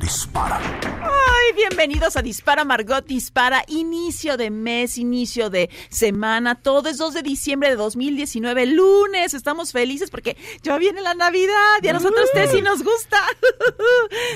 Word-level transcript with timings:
dispara. 0.00 0.60
Ay, 1.02 1.54
bienvenidos 1.54 2.16
a 2.16 2.22
Dispara 2.22 2.64
Margot 2.64 3.06
Dispara, 3.06 3.64
inicio 3.68 4.36
de 4.36 4.50
mes, 4.50 4.98
inicio 4.98 5.50
de 5.50 5.70
semana, 5.88 6.56
todo 6.56 6.88
es 6.88 6.98
2 6.98 7.14
de 7.14 7.22
diciembre 7.22 7.70
de 7.70 7.76
2019, 7.76 8.66
lunes, 8.66 9.34
estamos 9.34 9.72
felices 9.72 10.10
porque 10.10 10.36
ya 10.62 10.76
viene 10.78 11.00
la 11.00 11.14
Navidad 11.14 11.78
y 11.82 11.88
a 11.88 11.92
nosotros 11.92 12.24
ustedes 12.24 12.50
sí 12.50 12.62
nos 12.62 12.82
gusta. 12.82 13.18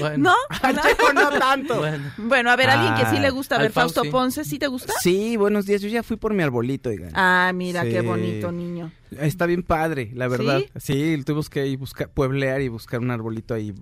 Bueno. 0.01 0.31
¿No? 0.31 0.71
No 1.15 1.31
tanto. 1.39 1.79
Bueno. 1.79 2.13
Bueno, 2.17 2.51
a 2.51 2.57
ver, 2.57 2.71
alguien 2.71 2.95
que 2.95 3.07
sí 3.07 3.21
le 3.21 3.30
gusta, 3.30 3.57
a 3.57 3.59
ver, 3.59 3.73
Fausto. 3.73 4.02
Ponce, 4.05 4.45
¿sí 4.45 4.59
te 4.59 4.67
gusta? 4.69 4.93
Sí, 5.01 5.37
buenos 5.37 5.67
días. 5.67 5.83
Yo 5.83 5.89
ya 5.89 6.02
fui 6.02 6.17
por 6.17 6.33
mi 6.33 6.43
arbolito, 6.43 6.89
oigan. 6.89 7.11
Ah, 7.15 7.51
mira, 7.55 7.83
qué 7.83 8.01
bonito 8.01 8.52
niño. 8.52 8.93
Está 9.19 9.46
bien 9.46 9.63
padre, 9.63 10.11
la 10.15 10.29
verdad. 10.29 10.63
Sí, 10.77 11.21
tuvimos 11.24 11.51
que 11.51 11.67
ir 11.67 11.79
buscar, 11.79 12.09
pueblear 12.09 12.61
y 12.61 12.69
buscar 12.69 13.01
un 13.01 13.11
arbolito 13.11 13.55
ahí 13.55 13.74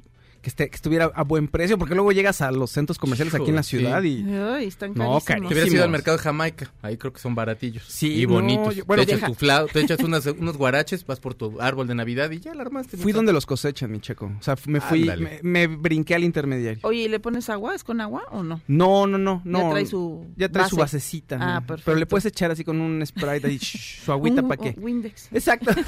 que, 0.49 0.51
esté, 0.51 0.71
que 0.71 0.77
estuviera 0.77 1.11
a 1.15 1.25
buen 1.25 1.47
precio, 1.49 1.77
porque 1.79 1.95
luego 1.95 2.11
llegas 2.13 2.41
a 2.41 2.51
los 2.51 2.71
centros 2.71 2.99
comerciales 2.99 3.35
aquí 3.35 3.51
en 3.51 3.57
la 3.57 3.63
ciudad 3.63 4.01
sí. 4.03 4.25
y... 4.27 4.35
Ay, 4.35 4.67
están 4.67 4.95
No, 4.95 5.21
carísimos. 5.21 5.53
Te 5.53 5.61
hubieras 5.65 5.85
al 5.85 5.91
mercado 5.91 6.17
de 6.17 6.23
Jamaica. 6.23 6.73
Ahí 6.83 6.97
creo 6.97 7.13
que 7.13 7.21
son 7.21 7.35
baratillos. 7.35 7.85
Sí, 7.87 8.23
Y 8.23 8.27
no, 8.27 8.35
bonitos. 8.35 8.77
yo- 8.77 8.85
bueno, 8.87 9.05
te 9.05 9.13
echas 9.15 9.29
tu 9.29 9.35
flau, 9.35 9.67
te 9.69 9.81
echas 9.81 10.01
unas- 10.01 10.27
unos 10.27 10.57
guaraches, 10.57 11.05
vas 11.07 11.21
por 11.21 11.35
tu 11.35 11.61
árbol 11.61 11.87
de 11.87 11.95
Navidad 11.95 12.31
y 12.31 12.41
ya 12.41 12.55
la 12.55 12.63
armaste. 12.63 12.97
Fui 12.97 13.13
donde 13.13 13.33
los 13.33 13.45
cosechan, 13.47 13.91
mi 13.91 14.01
checo. 14.01 14.33
O 14.39 14.43
sea, 14.43 14.57
me 14.67 14.81
fui, 14.81 15.05
me, 15.05 15.41
me 15.43 15.67
brinqué 15.67 16.15
al 16.15 16.25
intermediario. 16.25 16.81
Oye, 16.83 17.03
¿y 17.03 17.09
le 17.09 17.21
pones 17.21 17.49
agua? 17.51 17.75
¿Es 17.75 17.85
con 17.85 18.01
agua 18.01 18.23
o 18.31 18.43
no? 18.43 18.61
No, 18.69 19.07
no, 19.07 19.19
no, 19.19 19.43
no. 19.45 19.59
Ya 19.65 19.71
trae 19.71 19.87
su 19.87 20.27
Ya 20.37 20.49
trae 20.49 20.69
su 20.69 20.77
base. 20.77 20.97
basecita. 20.97 21.39
Ah, 21.41 21.61
perfecto. 21.61 21.83
Pero 21.91 21.99
le 21.99 22.07
puedes 22.07 22.25
echar 22.25 22.51
así 22.51 22.65
con 22.65 22.81
un 22.81 23.05
Sprite 23.07 23.47
ahí, 23.47 23.59
shh, 23.59 24.05
su 24.05 24.13
agüita 24.13 24.43
para 24.43 24.57
qué. 24.63 24.75
Windex. 24.81 25.29
Exacto. 25.33 25.71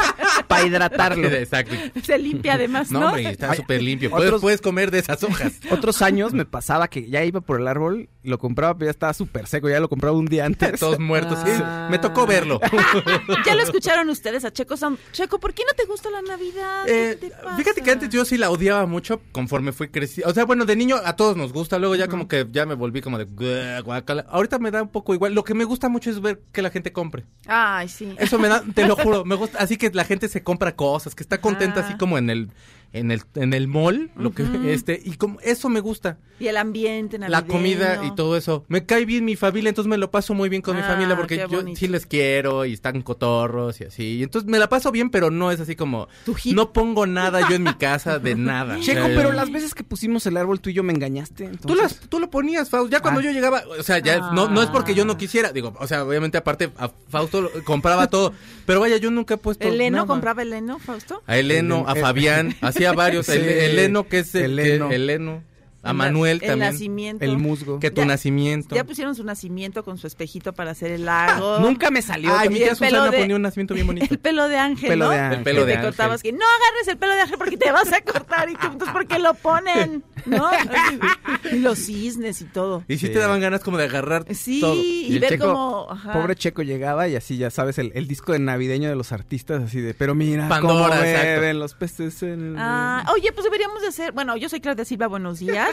Para 0.48 0.66
hidratarlo. 0.66 1.28
Exacto. 1.32 1.74
Se 2.02 2.18
limpia 2.18 2.54
además, 2.54 2.90
¿no? 2.90 3.00
No, 3.00 3.06
hombre, 3.08 3.30
está 3.30 3.54
súper 3.54 3.82
limpio. 3.82 3.89
Otros- 3.96 4.10
Puedes, 4.10 4.40
puedes 4.40 4.60
comer 4.60 4.90
de 4.90 4.98
esas 5.00 5.22
hojas. 5.22 5.52
Otros 5.70 6.02
años 6.02 6.32
me 6.32 6.44
pasaba 6.44 6.88
que 6.88 7.08
ya 7.08 7.24
iba 7.24 7.40
por 7.40 7.60
el 7.60 7.68
árbol, 7.68 8.08
lo 8.22 8.38
compraba, 8.38 8.74
pero 8.76 8.86
ya 8.86 8.90
estaba 8.90 9.14
súper 9.14 9.46
seco, 9.46 9.68
ya 9.68 9.80
lo 9.80 9.88
compraba 9.88 10.16
un 10.16 10.26
día 10.26 10.44
antes. 10.46 10.78
Todos 10.80 10.98
muertos. 10.98 11.38
Sí, 11.44 11.50
Ah. 11.62 11.88
me 11.90 11.98
tocó 11.98 12.26
verlo. 12.26 12.60
Ya 13.46 13.54
lo 13.54 13.62
escucharon 13.62 14.08
ustedes 14.10 14.44
a 14.44 14.52
Checo. 14.52 14.76
Sam- 14.76 14.98
Checo, 15.12 15.38
¿por 15.40 15.54
qué 15.54 15.62
no 15.66 15.72
te 15.74 15.84
gusta 15.84 16.10
la 16.10 16.22
Navidad? 16.22 16.84
¿Qué 16.86 17.10
Eh, 17.12 17.14
te 17.16 17.30
pasa? 17.30 17.56
fíjate 17.56 17.80
que 17.82 17.90
antes 17.90 18.08
yo 18.10 18.24
sí 18.24 18.36
la 18.36 18.50
odiaba 18.50 18.86
mucho 18.86 19.20
conforme 19.32 19.72
fui 19.72 19.88
creciendo. 19.88 20.30
O 20.30 20.34
sea, 20.34 20.44
bueno, 20.44 20.64
de 20.64 20.76
niño 20.76 20.96
a 21.04 21.16
todos 21.16 21.36
nos 21.36 21.52
gusta. 21.52 21.78
Luego 21.78 21.94
ya 21.96 22.08
como 22.08 22.28
que 22.28 22.46
ya 22.50 22.66
me 22.66 22.74
volví 22.74 23.00
como 23.00 23.18
de 23.18 23.24
"Guau, 23.24 23.82
guácala". 23.84 24.26
Ahorita 24.28 24.58
me 24.58 24.70
da 24.70 24.82
un 24.82 24.88
poco 24.88 25.14
igual. 25.14 25.34
Lo 25.34 25.44
que 25.44 25.54
me 25.54 25.64
gusta 25.64 25.88
mucho 25.88 26.10
es 26.10 26.20
ver 26.20 26.40
que 26.52 26.62
la 26.62 26.70
gente 26.70 26.92
compre. 26.92 27.24
Ay, 27.46 27.88
sí. 27.88 28.14
Eso 28.18 28.38
me 28.38 28.48
da, 28.48 28.62
te 28.74 28.86
lo 28.86 28.96
juro, 28.96 29.24
me 29.24 29.34
gusta. 29.34 29.58
Así 29.58 29.76
que 29.76 29.90
la 29.90 30.04
gente 30.04 30.28
se 30.28 30.42
compra 30.42 30.76
cosas, 30.76 31.14
que 31.14 31.22
está 31.22 31.40
contenta 31.40 31.80
Ah. 31.80 31.84
así 31.86 31.96
como 31.96 32.18
en 32.18 32.30
el, 32.30 32.50
en 32.92 33.10
el, 33.10 33.22
en 33.34 33.52
el 33.54 33.68
mall, 33.68 34.10
lo 34.16 34.32
que, 34.32 34.44
este, 34.72 35.00
y 35.04 35.12
como 35.16 35.38
eso 35.40 35.68
me 35.68 35.80
gusta. 35.80 36.18
Y 36.38 36.48
el 36.48 36.56
ambiente 36.56 37.18
navideño. 37.18 37.40
La 37.42 37.46
comida 37.46 38.00
y 38.04 38.14
todo 38.14 38.34
eso. 38.36 38.64
Me 38.68 38.86
cae 38.86 39.04
bien 39.04 39.26
mi 39.26 39.36
familia, 39.36 39.68
entonces 39.68 39.90
me 39.90 39.98
lo 39.98 40.10
paso 40.10 40.32
muy 40.32 40.48
bien 40.48 40.62
con 40.62 40.74
mi 40.74 40.80
Ah, 40.82 40.86
familia 40.86 41.14
porque 41.14 41.46
yo 41.50 41.62
sí 41.76 41.86
les 41.86 42.06
quiero 42.06 42.64
y 42.64 42.72
están 42.72 43.02
cotorros 43.02 43.78
y 43.82 43.84
así. 43.84 44.02
Y 44.16 44.22
entonces 44.22 44.48
me 44.50 44.58
la 44.58 44.68
paso 44.70 44.90
bien, 44.90 45.10
pero 45.10 45.30
no 45.30 45.50
es 45.50 45.60
así 45.60 45.76
como 45.76 46.08
Tu 46.24 46.32
hit. 46.34 46.56
no 46.56 46.72
pongo 46.72 47.06
nada 47.06 47.46
yo 47.48 47.56
en 47.56 47.64
mi 47.64 47.74
casa 47.74 48.18
de 48.18 48.34
nada. 48.36 48.80
Checo, 48.80 49.06
Eh, 49.06 49.12
pero 49.14 49.32
las 49.32 49.52
veces 49.52 49.74
que 49.74 49.84
pusimos 49.84 50.24
el 50.26 50.38
árbol 50.38 50.60
tú 50.60 50.70
y 50.70 50.72
yo 50.72 50.82
me 50.82 50.94
engañaste. 50.94 51.44
Tú, 51.44 51.50
entonces- 51.50 51.82
las, 51.82 52.08
tú 52.08 52.18
lo 52.18 52.30
ponías, 52.30 52.70
Fausto. 52.70 52.90
Ya 52.90 53.00
cuando 53.00 53.20
Ah. 53.20 53.24
yo 53.24 53.32
llegaba, 53.32 53.62
o 53.78 53.82
sea, 53.82 53.98
ya 53.98 54.18
no, 54.32 54.48
no 54.48 54.62
es 54.62 54.70
porque 54.70 54.94
yo 54.94 55.04
no 55.04 55.18
quisiera, 55.18 55.52
digo, 55.52 55.74
o 55.78 55.86
sea, 55.86 56.04
obviamente 56.06 56.38
aparte 56.38 56.70
a 56.78 56.90
Fausto 57.10 57.42
lo- 57.42 57.50
compraba 57.64 58.06
todo, 58.08 58.32
pero 58.64 58.80
vaya, 58.80 58.96
yo 58.96 59.10
nunca 59.10 59.34
he 59.34 59.36
puesto 59.36 59.68
¿Eleno 59.68 59.96
nada. 59.98 60.06
compraba 60.06 60.40
Eleno, 60.40 60.78
Fausto? 60.78 61.22
A 61.26 61.36
Eleno, 61.36 61.84
a. 61.86 61.94
Fabián, 61.96 62.56
hacía 62.88 62.92
varios. 62.96 63.28
El- 63.28 63.48
Eleno, 63.48 64.08
que 64.08 64.18
es 64.20 64.34
el 64.34 64.58
Eleno. 64.92 65.44
A 65.82 65.90
El 65.92 65.96
Manuel 65.96 66.40
también. 66.40 66.62
El 66.62 66.72
nacimiento. 66.72 67.24
El 67.24 67.38
musgo. 67.38 67.80
Que 67.80 67.90
tu 67.90 68.02
Ya- 68.02 68.06
nacimiento. 68.06 68.74
Ya 68.74 68.84
pusieron 68.84 69.14
su 69.14 69.24
nacimiento 69.24 69.82
con 69.82 69.96
su 69.96 70.06
espejito 70.06 70.52
para 70.52 70.72
hacer 70.72 70.90
el 70.92 71.06
lago. 71.06 71.58
Nunca 71.60 71.90
me 71.90 72.02
salió. 72.02 72.36
Ay, 72.36 72.48
Y 72.48 72.50
mi 72.50 72.56
el 72.56 72.62
tía 72.64 72.74
pelo 72.74 72.98
Susana 72.98 73.10
de- 73.10 73.18
ponía 73.18 73.36
un 73.36 73.42
nacimiento 73.42 73.74
bien 73.74 73.86
bonito. 73.86 74.06
El 74.10 74.18
pelo 74.18 74.48
de 74.48 74.58
ángel, 74.58 74.88
Pelo 74.90 75.06
¿no? 75.06 75.10
de 75.12 75.18
ángel. 75.18 75.38
El 75.38 75.44
pelo 75.44 75.60
que 75.60 75.66
de 75.66 75.72
te 75.72 75.78
ángel. 75.78 75.90
cortabas 75.90 76.22
que 76.22 76.32
no 76.32 76.44
agarres 76.44 76.88
el 76.88 76.98
pelo 76.98 77.12
de 77.14 77.20
ángel 77.22 77.38
porque 77.38 77.56
te 77.56 77.72
vas 77.72 77.92
a 77.92 78.00
cortar 78.02 78.50
y 78.50 78.54
tú, 78.56 78.66
entonces 78.66 78.92
¿por 78.92 79.06
qué 79.06 79.18
lo 79.18 79.32
ponen? 79.34 80.04
¿No? 80.26 80.50
Y 81.52 81.58
los 81.60 81.78
cisnes 81.78 82.40
y 82.42 82.44
todo. 82.44 82.84
Y 82.86 82.98
sí, 82.98 83.06
Sí. 83.06 83.12
te 83.12 83.18
daban 83.18 83.40
ganas 83.40 83.62
como 83.62 83.76
de 83.78 83.84
agarrar 83.84 84.24
Sí, 84.34 84.60
todo. 84.60 84.74
y, 84.76 85.14
el 85.14 85.20
ver 85.20 85.30
Checo, 85.30 85.46
cómo... 85.46 85.86
ajá. 85.90 86.12
Pobre 86.12 86.36
Checo 86.36 86.62
llegaba 86.62 87.08
y 87.08 87.16
así, 87.16 87.38
ya 87.38 87.50
sabes, 87.50 87.78
el, 87.78 87.90
el 87.94 88.06
disco 88.06 88.32
de 88.32 88.38
navideño 88.38 88.88
de 88.88 88.94
los 88.96 89.10
artistas, 89.12 89.62
así 89.62 89.80
de, 89.80 89.94
pero 89.94 90.14
mira 90.14 90.48
Pandora, 90.48 90.96
cómo 90.96 91.02
beben 91.02 91.58
los 91.58 91.74
peces 91.74 92.22
en 92.22 92.50
el... 92.50 92.56
Ah, 92.58 93.04
oye, 93.14 93.32
pues 93.32 93.44
deberíamos 93.44 93.80
de 93.82 93.88
hacer, 93.88 94.12
bueno, 94.12 94.36
yo 94.36 94.48
soy 94.48 94.60
Claudia 94.60 94.84
Silva, 94.84 95.06
buenos 95.08 95.38
días, 95.40 95.69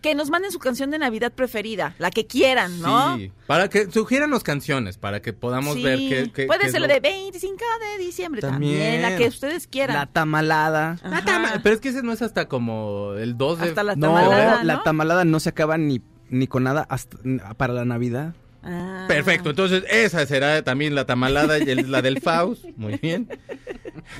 que 0.00 0.14
nos 0.14 0.30
manden 0.30 0.50
su 0.52 0.58
canción 0.58 0.90
de 0.90 0.98
Navidad 0.98 1.32
preferida, 1.32 1.94
la 1.98 2.10
que 2.10 2.26
quieran, 2.26 2.80
¿no? 2.80 3.16
Sí, 3.16 3.32
para 3.46 3.68
que 3.68 3.90
sugiéranos 3.90 4.42
canciones, 4.42 4.98
para 4.98 5.20
que 5.22 5.32
podamos 5.32 5.74
Sí. 5.74 5.82
ver 5.82 5.98
qué, 5.98 6.30
qué- 6.32 6.46
Puede 6.46 6.60
qué 6.66 6.70
ser 6.70 6.80
lo- 6.80 6.86
la 6.86 6.94
de 6.94 7.00
25 7.00 7.56
de 7.98 8.04
diciembre 8.04 8.40
también, 8.40 8.72
También. 8.78 9.02
la 9.02 9.16
que 9.16 9.28
ustedes 9.28 9.66
quieran. 9.66 9.96
La 9.96 10.06
tamalada. 10.06 10.96
La 11.02 11.60
Pero 11.62 11.74
es 11.74 11.80
que 11.80 11.88
ese 11.90 12.02
no 12.02 12.12
es 12.12 12.22
hasta 12.22 12.48
como 12.48 13.12
el 13.14 13.36
2 13.36 13.60
de... 13.60 13.68
Hasta 13.68 13.82
la 13.82 13.96
No, 13.96 14.08
tamalada, 14.08 14.64
la 14.64 14.74
¿no? 14.76 14.82
tamalada 14.82 15.24
no 15.24 15.40
se 15.40 15.48
acaba 15.50 15.78
ni, 15.78 16.00
ni 16.30 16.46
con 16.46 16.64
nada 16.64 16.86
hasta, 16.88 17.16
para 17.56 17.72
la 17.74 17.84
Navidad. 17.84 18.34
Ah. 18.62 19.04
Perfecto, 19.08 19.50
entonces 19.50 19.84
esa 19.88 20.26
será 20.26 20.62
también 20.62 20.94
la 20.94 21.04
tamalada 21.06 21.58
y 21.58 21.62
el- 21.70 21.90
la 21.90 22.02
del 22.02 22.20
Faust. 22.20 22.64
Muy 22.76 22.96
bien. 22.96 23.28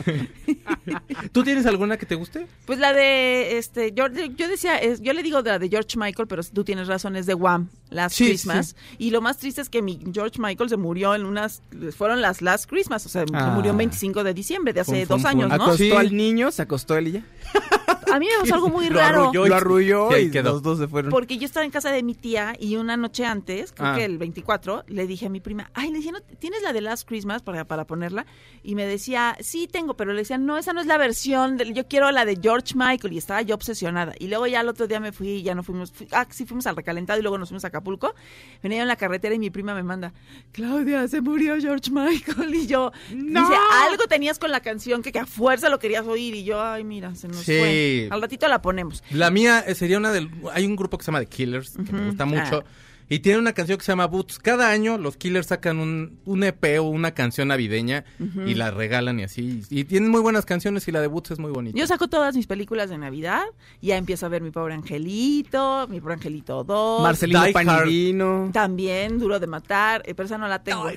¿Tú 1.32 1.42
tienes 1.44 1.66
alguna 1.66 1.96
que 1.96 2.06
te 2.06 2.14
guste? 2.14 2.46
Pues 2.64 2.78
la 2.78 2.92
de, 2.92 3.58
este, 3.58 3.92
yo, 3.92 4.06
yo 4.36 4.48
decía, 4.48 4.76
es- 4.76 5.00
yo 5.02 5.12
le 5.12 5.22
digo 5.22 5.42
de 5.42 5.50
la 5.50 5.58
de 5.58 5.68
George 5.68 5.98
Michael, 5.98 6.28
pero 6.28 6.42
tú 6.44 6.64
tienes 6.64 6.86
razón, 6.88 7.16
es 7.16 7.26
de 7.26 7.34
Wham, 7.34 7.68
Last 7.90 8.16
Sí, 8.16 8.26
Christmas. 8.26 8.76
Y 8.98 9.10
lo 9.10 9.20
más 9.20 9.38
triste 9.38 9.60
es 9.60 9.68
que 9.68 9.82
mi 9.82 9.98
George 10.12 10.38
Michael 10.40 10.68
se 10.70 10.76
murió 10.76 11.14
en 11.14 11.24
unas, 11.24 11.62
fueron 11.96 12.20
las 12.20 12.40
Last 12.42 12.68
Christmas, 12.70 13.04
o 13.06 13.08
sea, 13.08 13.24
se 13.26 13.34
Ah. 13.36 13.50
murió 13.54 13.72
el 13.72 13.76
25 13.76 14.24
de 14.24 14.34
diciembre 14.34 14.72
de 14.72 14.80
hace 14.80 15.04
Fum, 15.06 15.16
dos 15.16 15.24
años, 15.24 15.48
fum. 15.48 15.56
¿no? 15.58 15.64
Acostó 15.64 15.84
Sí. 15.84 15.90
al 15.92 16.16
niño, 16.16 16.50
se 16.50 16.62
acostó 16.62 16.96
él 16.96 17.08
y 17.08 17.12
ya. 17.12 17.22
A 18.12 18.18
mí 18.18 18.26
me 18.26 18.40
pasó 18.42 18.54
algo 18.54 18.68
muy 18.68 18.86
Lo 18.90 18.98
raro. 18.98 19.22
arrulló. 19.24 19.46
Lo 19.48 19.54
arrulló 19.54 20.10
Y 20.10 20.14
ahí 20.14 20.24
y 20.26 20.30
quedó. 20.30 20.52
los 20.52 20.62
dos 20.62 20.78
se 20.78 20.88
fueron. 20.88 21.10
Porque 21.10 21.38
yo 21.38 21.44
estaba 21.46 21.64
en 21.64 21.70
casa 21.70 21.90
de 21.90 22.02
mi 22.02 22.14
tía 22.14 22.54
y 22.58 22.76
una 22.76 22.96
noche 22.96 23.24
antes, 23.24 23.72
creo 23.72 23.88
Ah. 23.90 23.94
que 23.96 24.04
el 24.04 24.18
24, 24.18 24.84
le 24.88 25.06
dije 25.06 25.26
a 25.26 25.28
mi 25.28 25.40
prima, 25.40 25.70
ay, 25.74 25.90
le 25.90 25.98
dije, 25.98 26.12
¿no, 26.12 26.20
¿tienes 26.38 26.62
la 26.62 26.72
de 26.72 26.80
Last 26.80 27.06
Christmas 27.08 27.42
para, 27.42 27.64
para 27.66 27.86
ponerla? 27.86 28.26
Y 28.62 28.74
me 28.74 28.86
decía, 28.86 29.36
sí 29.40 29.68
tengo, 29.70 29.94
pero 29.96 30.12
le 30.12 30.18
decía, 30.20 30.38
no, 30.38 30.56
esa 30.58 30.72
no 30.72 30.80
es 30.80 30.86
la 30.86 30.98
versión, 30.98 31.56
del, 31.56 31.74
yo 31.74 31.86
quiero 31.88 32.10
la 32.10 32.24
de 32.24 32.38
George 32.42 32.74
Michael. 32.74 33.12
Y 33.12 33.18
estaba 33.18 33.42
yo 33.42 33.54
obsesionada. 33.54 34.14
Y 34.18 34.28
luego 34.28 34.46
ya 34.46 34.60
el 34.60 34.68
otro 34.68 34.86
día 34.86 35.00
me 35.00 35.12
fui 35.12 35.28
y 35.28 35.42
ya 35.42 35.54
no 35.54 35.62
fuimos, 35.62 35.92
fui- 35.92 36.08
ah, 36.12 36.26
sí 36.30 36.44
fuimos 36.46 36.66
al 36.66 36.76
recalentado 36.76 37.18
y 37.18 37.22
luego 37.22 37.38
nos 37.38 37.48
fuimos 37.48 37.64
a 37.64 37.68
Acapulco. 37.68 38.14
Venía 38.62 38.78
yo 38.78 38.82
en 38.82 38.88
la 38.88 38.96
carretera 38.96 39.34
y 39.34 39.38
mi 39.38 39.50
prima 39.50 39.74
me 39.74 39.82
manda, 39.82 40.12
Claudia, 40.52 41.06
se 41.08 41.20
murió 41.20 41.56
George 41.60 41.90
Michael. 41.90 42.54
Y 42.58 42.66
yo, 42.66 42.92
dice, 43.10 43.54
algo 43.88 44.04
tenías 44.08 44.38
con 44.38 44.50
la 44.50 44.60
canción 44.60 45.02
que, 45.02 45.12
que 45.12 45.18
a 45.20 45.26
fuerza 45.26 45.68
lo 45.68 45.78
querías 45.78 46.06
oír. 46.06 46.34
Y 46.34 46.44
yo, 46.44 46.60
ay, 46.60 46.82
mira, 46.84 47.14
se 47.14 47.28
nos 47.28 47.36
Sí. 47.38 47.58
fue. 47.58 47.97
Al 48.10 48.22
ratito 48.22 48.46
la 48.48 48.62
ponemos. 48.62 49.02
La 49.10 49.30
mía 49.30 49.64
eh, 49.66 49.74
sería 49.74 49.98
una 49.98 50.12
del... 50.12 50.30
Hay 50.52 50.64
un 50.66 50.76
grupo 50.76 50.98
que 50.98 51.04
se 51.04 51.10
llama 51.10 51.20
The 51.20 51.26
Killers, 51.26 51.76
que 51.84 51.92
me 51.92 52.06
gusta 52.06 52.24
mucho. 52.24 52.64
Ah. 52.64 52.87
Y 53.10 53.20
tiene 53.20 53.38
una 53.38 53.52
canción 53.54 53.78
que 53.78 53.84
se 53.84 53.92
llama 53.92 54.06
Boots. 54.06 54.38
Cada 54.38 54.70
año 54.70 54.98
los 54.98 55.16
Killers 55.16 55.46
sacan 55.46 55.78
un, 55.78 56.18
un 56.26 56.44
EP 56.44 56.78
o 56.78 56.82
una 56.84 57.12
canción 57.12 57.48
navideña 57.48 58.04
y 58.46 58.54
la 58.54 58.70
regalan 58.70 59.18
y 59.20 59.22
así. 59.24 59.62
Y 59.70 59.84
tienen 59.84 60.10
muy 60.10 60.20
buenas 60.20 60.44
canciones 60.44 60.86
y 60.88 60.92
la 60.92 61.00
de 61.00 61.06
Boots 61.06 61.30
es 61.30 61.38
muy 61.38 61.50
bonita. 61.50 61.78
Yo 61.78 61.86
saco 61.86 62.08
todas 62.08 62.36
mis 62.36 62.46
películas 62.46 62.90
de 62.90 62.98
Navidad 62.98 63.44
y 63.80 63.88
ya 63.88 63.96
empiezo 63.96 64.26
a 64.26 64.28
ver 64.28 64.42
Mi 64.42 64.50
Pobre 64.50 64.74
Angelito, 64.74 65.86
Mi 65.88 66.00
Pobre 66.00 66.14
Angelito 66.14 66.64
2. 66.64 67.02
Marcelino 67.02 67.40
Die 67.44 67.52
Hard. 67.56 67.66
Panivino. 67.66 68.50
También, 68.52 69.18
Duro 69.18 69.40
de 69.40 69.46
Matar, 69.46 70.02
eh, 70.04 70.14
pero 70.14 70.26
esa 70.26 70.38
no 70.38 70.48
la 70.48 70.62
tengo. 70.62 70.88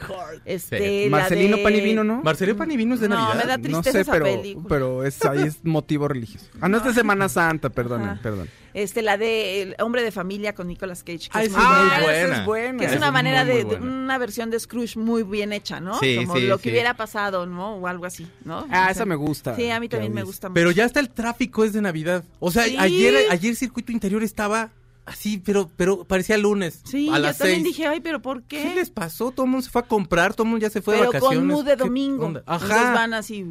Este, 0.46 0.78
Sí. 1.06 1.10
la 1.10 1.18
Marcelino 1.18 1.58
de- 1.58 1.64
Panivino, 1.64 2.04
¿no? 2.04 2.22
Marcelino 2.24 2.58
Panivino 2.58 2.96
es 2.96 3.00
de 3.02 3.10
No, 3.10 3.16
Navidad. 3.16 3.36
me 3.44 3.48
da 3.50 3.58
No 3.58 3.64
tristeza 3.64 3.92
sé, 3.92 4.02
esa 4.02 4.12
pero, 4.12 4.26
película. 4.26 4.66
pero 4.68 5.04
es, 5.06 5.24
ahí 5.26 5.44
es 5.44 5.64
motivo 5.64 6.08
religioso. 6.08 6.48
Ah, 6.60 6.68
no 6.70 6.78
es 6.78 6.84
de 6.84 6.94
Semana 6.94 7.30
Santa, 7.30 7.70
perdón, 7.70 8.20
perdón. 8.22 8.48
Este, 8.74 9.02
la 9.02 9.18
de 9.18 9.62
El 9.62 9.76
Hombre 9.80 10.04
de 10.04 10.12
Familia 10.12 10.54
con 10.56 10.68
Nicolas 10.68 11.04
Cage. 11.04 11.30
Que 11.30 11.38
Ah, 11.38 11.44
es 11.44 11.52
muy 11.52 11.62
es 11.62 11.68
muy 11.68 12.04
buena. 12.04 12.38
es 12.40 12.46
buena. 12.46 12.80
Que 12.80 12.86
es 12.86 12.92
Esa 12.92 12.98
una 13.00 13.12
manera 13.12 13.44
muy, 13.44 13.54
de, 13.56 13.64
muy 13.66 13.74
de- 13.74 13.80
buena. 13.80 13.96
una 14.04 14.18
versión 14.18 14.50
de 14.50 14.60
Scrooge 14.60 14.98
muy 15.00 15.24
bien 15.24 15.54
hecha, 15.54 15.80
¿no? 15.80 16.00
Sí, 16.00 16.18
Como 16.18 16.36
sí, 16.36 16.48
lo 16.48 16.58
sí. 16.58 16.64
que 16.64 16.70
hubiera 16.72 16.96
pasado, 16.96 17.46
¿no? 17.46 17.76
O 17.76 17.88
algo 17.88 18.06
así, 18.06 18.28
¿no? 18.46 18.66
Ah, 18.70 18.86
O 18.88 18.92
esa 18.92 19.06
me 19.06 19.16
gusta. 19.16 19.56
Sí, 19.56 19.70
a 19.70 19.80
mí 19.80 19.90
también 19.90 20.14
me 20.14 20.24
gusta 20.24 20.50
mucho. 20.50 20.54
Pero 20.56 20.72
ya 20.72 20.86
hasta 20.86 21.00
el 21.00 21.10
tráfico 21.10 21.64
es 21.64 21.74
de 21.74 21.82
Navidad. 21.82 22.24
O 22.40 22.52
sea, 22.52 22.64
Sí. 22.66 22.76
ayer, 22.80 23.16
ayer 23.30 23.56
Circuito 23.56 23.92
Interior 23.92 24.24
estaba 24.24 24.70
así, 25.06 25.40
pero, 25.40 25.70
pero 25.76 26.04
parecía 26.06 26.38
lunes. 26.38 26.80
Sí, 26.86 27.10
a 27.10 27.14
yo 27.14 27.20
las 27.20 27.38
también 27.40 27.64
seis. 27.64 27.76
dije, 27.76 27.88
ay, 27.88 28.00
pero 28.00 28.22
¿por 28.22 28.44
qué? 28.44 28.62
¿Qué 28.64 28.76
les 28.76 28.90
pasó? 28.90 29.32
Todo 29.32 29.46
el 29.46 29.52
mundo 29.52 29.66
se 29.66 29.72
fue 29.72 29.82
a 29.82 29.86
comprar, 29.86 30.34
todo 30.34 30.44
el 30.44 30.50
mundo 30.52 30.64
ya 30.66 30.70
se 30.70 30.82
fue 30.82 30.94
pero 30.96 31.12
de 31.12 31.18
vacaciones. 31.20 31.40
con 31.40 31.48
mood 31.48 31.66
de 31.66 31.72
¿Qué 31.72 31.78
domingo. 31.84 32.26
onda? 32.28 32.40
Entonces 32.42 32.72
Ajá. 32.72 32.94
van 32.94 33.14
así. 33.16 33.44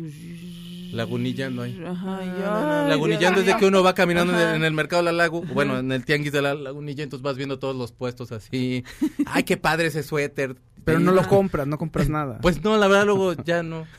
Lagunillando 0.93 1.63
ahí. 1.63 1.81
Ajá, 1.87 2.21
Ah, 2.45 2.83
ay, 2.85 2.89
Lagunillando 2.91 3.41
Dios 3.41 3.49
es 3.49 3.55
de 3.55 3.61
que 3.61 3.67
uno 3.67 3.83
va 3.83 3.95
caminando 3.95 4.33
en 4.33 4.39
el, 4.41 4.47
Ajá. 4.47 4.57
en 4.57 4.65
el 4.65 4.73
mercado 4.73 5.03
de 5.03 5.07
la 5.07 5.13
lagu, 5.13 5.43
bueno, 5.55 5.79
en 5.79 5.91
el 5.93 6.05
tianguis 6.05 6.33
de 6.33 6.43
la 6.43 6.55
lagunilla, 6.55 7.03
entonces 7.05 7.23
vas 7.23 7.37
viendo 7.37 7.59
todos 7.59 7.77
los 7.77 7.93
puestos 7.93 8.33
así. 8.33 8.85
Ay, 9.27 9.43
qué 9.45 9.57
padre 9.57 9.87
ese 9.89 10.03
suéter. 10.03 10.57
Pero 10.85 10.99
Sí. 10.99 11.05
no 11.05 11.13
lo 11.13 11.29
compras, 11.29 11.67
no 11.67 11.77
compras 11.79 12.09
nada. 12.09 12.39
Pues 12.41 12.63
no, 12.63 12.77
la 12.79 12.89
verdad 12.89 13.05
luego 13.07 13.35
ya 13.35 13.63
no. 13.63 13.87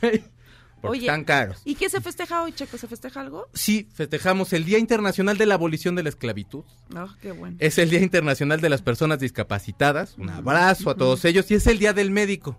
Porque 0.82 0.98
Oye. 0.98 1.06
están 1.06 1.22
caros. 1.22 1.62
¿Y 1.64 1.76
qué 1.76 1.88
se 1.88 2.00
festeja 2.00 2.42
hoy, 2.42 2.50
Checo? 2.52 2.76
¿Se 2.76 2.88
festeja 2.88 3.20
algo? 3.20 3.46
Sí, 3.54 3.86
festejamos 3.94 4.52
el 4.52 4.64
Día 4.64 4.78
Internacional 4.80 5.38
de 5.38 5.46
la 5.46 5.54
Abolición 5.54 5.94
de 5.94 6.02
la 6.02 6.08
Esclavitud. 6.08 6.64
No, 6.92 7.08
qué 7.20 7.30
bueno. 7.30 7.56
Es 7.60 7.78
el 7.78 7.88
Día 7.88 8.00
Internacional 8.00 8.60
de 8.60 8.68
las 8.68 8.82
Personas 8.82 9.20
Discapacitadas. 9.20 10.16
Un 10.18 10.30
abrazo 10.30 10.90
a 10.90 10.96
todos 10.96 11.24
ellos. 11.24 11.48
Y 11.52 11.54
es 11.54 11.68
el 11.68 11.78
Día 11.78 11.92
del 11.92 12.10
Médico. 12.10 12.58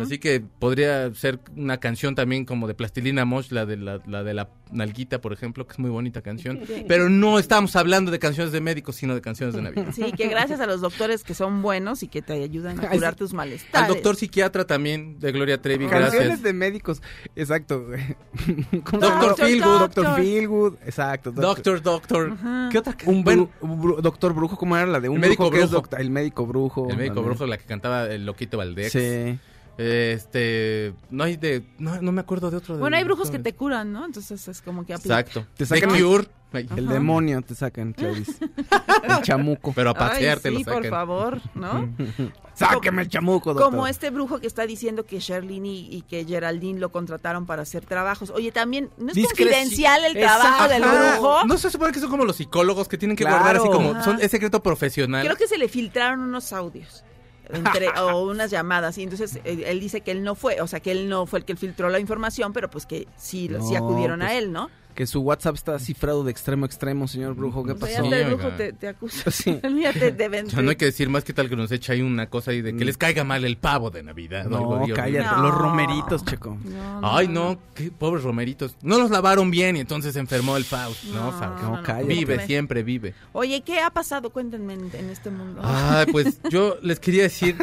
Así 0.00 0.18
que 0.18 0.40
podría 0.40 1.12
ser 1.14 1.40
una 1.56 1.78
canción 1.78 2.14
también 2.14 2.44
como 2.44 2.68
de 2.68 2.74
Plastilina 2.74 3.24
Mosh, 3.24 3.50
la 3.50 3.66
de 3.66 3.76
la, 3.76 4.00
la 4.06 4.22
de 4.22 4.34
la 4.34 4.48
nalguita, 4.72 5.20
por 5.20 5.32
ejemplo, 5.32 5.66
que 5.66 5.72
es 5.72 5.78
muy 5.78 5.90
bonita 5.90 6.22
canción. 6.22 6.60
Pero 6.88 7.08
no 7.08 7.38
estamos 7.38 7.76
hablando 7.76 8.10
de 8.10 8.18
canciones 8.18 8.52
de 8.52 8.60
médicos, 8.60 8.96
sino 8.96 9.14
de 9.14 9.20
canciones 9.20 9.54
de 9.54 9.62
Navidad. 9.62 9.86
Sí, 9.92 10.12
que 10.12 10.28
gracias 10.28 10.60
a 10.60 10.66
los 10.66 10.80
doctores 10.80 11.24
que 11.24 11.34
son 11.34 11.62
buenos 11.62 12.02
y 12.02 12.08
que 12.08 12.22
te 12.22 12.32
ayudan 12.34 12.78
a 12.84 12.88
curar 12.90 13.14
tus 13.14 13.32
malestares. 13.32 13.74
Al 13.74 13.88
doctor 13.94 14.16
psiquiatra 14.16 14.64
también, 14.66 15.18
de 15.20 15.32
Gloria 15.32 15.60
Trevi, 15.60 15.86
Canciones 15.86 16.12
gracias. 16.14 16.42
de 16.42 16.52
médicos, 16.52 17.02
exacto. 17.36 17.84
¿Cómo 18.84 19.00
Doctor? 19.00 19.36
Feelgood. 19.36 19.78
Doctor 19.80 20.16
Feelgood, 20.16 20.74
exacto. 20.86 21.32
Doctor, 21.32 21.82
doctor. 21.82 22.36
¿Qué 22.70 22.78
otra? 22.78 22.96
Un 23.06 23.24
bru- 23.24 24.00
doctor 24.00 24.32
brujo, 24.34 24.56
¿cómo 24.56 24.76
era 24.76 24.86
la 24.86 25.00
de 25.00 25.08
un 25.08 25.16
El 25.16 25.20
médico 25.22 25.44
brujo 25.44 25.56
que 25.58 25.64
es 25.64 25.70
brujo. 25.70 25.82
doctor- 25.82 26.00
el 26.00 26.10
médico 26.10 26.46
brujo. 26.46 26.88
el 26.90 26.96
médico 26.96 27.14
también. 27.16 27.24
brujo, 27.34 27.46
la 27.46 27.58
que 27.58 27.64
cantaba 27.64 28.06
el 28.06 28.26
loquito 28.26 28.58
Valdex. 28.58 28.92
Sí. 28.92 29.38
Este, 29.78 30.92
no 31.10 31.24
hay 31.24 31.36
de, 31.36 31.64
no, 31.78 32.00
no 32.02 32.12
me 32.12 32.20
acuerdo 32.20 32.50
de 32.50 32.58
otro. 32.58 32.74
de 32.74 32.80
Bueno, 32.80 32.96
hay 32.96 33.04
brujos 33.04 33.30
que 33.30 33.38
te 33.38 33.54
curan, 33.54 33.92
¿no? 33.92 34.04
Entonces 34.04 34.46
es 34.48 34.60
como 34.62 34.84
que 34.84 34.94
aplica. 34.94 35.20
Exacto. 35.20 35.46
Te 35.56 35.64
The 35.66 35.80
sacan- 35.80 35.98
Cure. 36.02 36.28
Ay, 36.52 36.66
El 36.76 36.86
Ajá. 36.86 36.94
demonio 36.94 37.40
te 37.42 37.54
sacan, 37.54 37.92
Claudice. 37.92 38.32
el 39.04 39.22
chamuco. 39.22 39.72
Pero 39.72 39.90
a 39.90 39.92
Ay, 39.92 39.98
pasearte 39.98 40.50
sí, 40.50 40.64
lo 40.64 40.72
por 40.72 40.84
favor, 40.88 41.40
¿no? 41.54 41.88
Sáqueme 42.54 43.02
el 43.02 43.08
chamuco, 43.08 43.54
doctor. 43.54 43.70
Como 43.70 43.86
este 43.86 44.10
brujo 44.10 44.40
que 44.40 44.48
está 44.48 44.66
diciendo 44.66 45.06
que 45.06 45.20
Sherlyn 45.20 45.64
y, 45.64 45.86
y 45.94 46.02
que 46.02 46.24
Geraldine 46.24 46.80
lo 46.80 46.90
contrataron 46.90 47.46
para 47.46 47.62
hacer 47.62 47.86
trabajos. 47.86 48.30
Oye, 48.30 48.50
también, 48.50 48.90
¿no 48.98 49.12
es 49.12 49.16
Discreci- 49.16 49.28
confidencial 49.28 50.04
el 50.04 50.14
trabajo 50.14 50.68
del 50.68 50.82
brujo? 50.82 51.44
No 51.46 51.56
se 51.56 51.70
supone 51.70 51.92
que 51.92 52.00
son 52.00 52.10
como 52.10 52.24
los 52.24 52.34
psicólogos 52.36 52.88
que 52.88 52.98
tienen 52.98 53.16
que 53.16 53.22
Claro. 53.24 53.38
guardar 53.38 53.56
así 53.62 53.68
como, 53.70 53.92
Ajá. 53.92 54.02
son, 54.02 54.20
es 54.20 54.30
secreto 54.32 54.60
profesional. 54.60 55.24
Creo 55.24 55.36
que 55.36 55.46
se 55.46 55.56
le 55.56 55.68
filtraron 55.68 56.20
unos 56.20 56.52
audios. 56.52 57.04
Entre- 57.52 57.88
o 58.00 58.28
unas 58.30 58.50
llamadas 58.50 58.98
y 58.98 59.02
entonces 59.02 59.40
eh, 59.44 59.64
él 59.66 59.80
dice 59.80 60.00
que 60.00 60.10
él 60.10 60.22
no 60.22 60.34
fue, 60.34 60.60
o 60.60 60.66
sea 60.66 60.80
que 60.80 60.92
él 60.92 61.08
no 61.08 61.26
fue 61.26 61.40
el 61.40 61.44
que 61.44 61.56
filtró 61.56 61.88
la 61.88 61.98
información, 61.98 62.52
pero 62.52 62.70
pues 62.70 62.86
que 62.86 63.06
sí, 63.16 63.50
sí 63.66 63.76
acudieron 63.76 64.22
a 64.22 64.26
pues, 64.26 64.38
él, 64.38 64.52
¿no? 64.52 64.70
Que 64.94 65.06
su 65.06 65.20
WhatsApp 65.20 65.54
está 65.54 65.78
cifrado 65.78 66.24
de 66.24 66.30
extremo 66.30 66.64
a 66.64 66.66
extremo, 66.66 67.08
señor 67.08 67.34
brujo. 67.34 67.64
¿Qué 67.64 67.74
pasó? 67.74 68.10
ya 68.10 68.18
el 68.18 68.34
brujo 68.34 68.48
te, 68.56 68.72
te 68.72 68.88
acusa. 68.88 69.30
Sí. 69.30 69.54
Te 69.62 70.12
deben- 70.16 70.46
O 70.46 70.50
sea, 70.50 70.62
no 70.62 70.70
hay 70.70 70.76
que 70.76 70.84
decir 70.86 71.08
más 71.08 71.24
que 71.24 71.32
tal 71.32 71.48
que 71.48 71.56
nos 71.56 71.70
echa 71.72 71.92
ahí 71.94 72.02
una 72.02 72.28
cosa 72.28 72.50
ahí 72.50 72.60
de 72.60 72.76
que 72.76 72.84
les 72.84 72.96
caiga 72.98 73.24
mal 73.24 73.44
el 73.44 73.56
pavo 73.56 73.90
de 73.90 74.02
Navidad. 74.02 74.46
o 74.52 74.56
algo 74.56 74.76
No, 74.76 74.82
horrible. 74.82 74.94
cállate. 74.94 75.36
No. 75.36 75.42
Los 75.42 75.54
romeritos, 75.54 76.24
checo. 76.24 76.58
No, 76.64 77.00
Ay, 77.16 77.28
no, 77.28 77.58
qué 77.74 77.90
pobres 77.90 78.24
romeritos. 78.24 78.76
No 78.82 78.98
los 78.98 79.10
lavaron 79.10 79.50
bien 79.50 79.76
y 79.76 79.80
entonces 79.80 80.12
se 80.14 80.18
enfermó 80.20 80.56
el 80.56 80.64
Faust. 80.64 81.04
No, 81.04 81.32
Faust. 81.32 81.62
no, 81.62 81.82
cállate. 81.82 82.04
Vive, 82.04 82.34
¿cómo 82.36 82.46
siempre 82.46 82.82
vive. 82.82 83.14
Oye, 83.32 83.62
¿qué 83.62 83.80
ha 83.80 83.90
pasado? 83.90 84.30
Cuéntenme 84.30 84.74
en, 84.74 84.90
en 84.92 85.08
este 85.10 85.30
mundo. 85.30 85.60
Ay, 85.64 86.06
pues 86.12 86.40
yo 86.50 86.76
les 86.82 86.98
quería 87.00 87.22
decir 87.22 87.56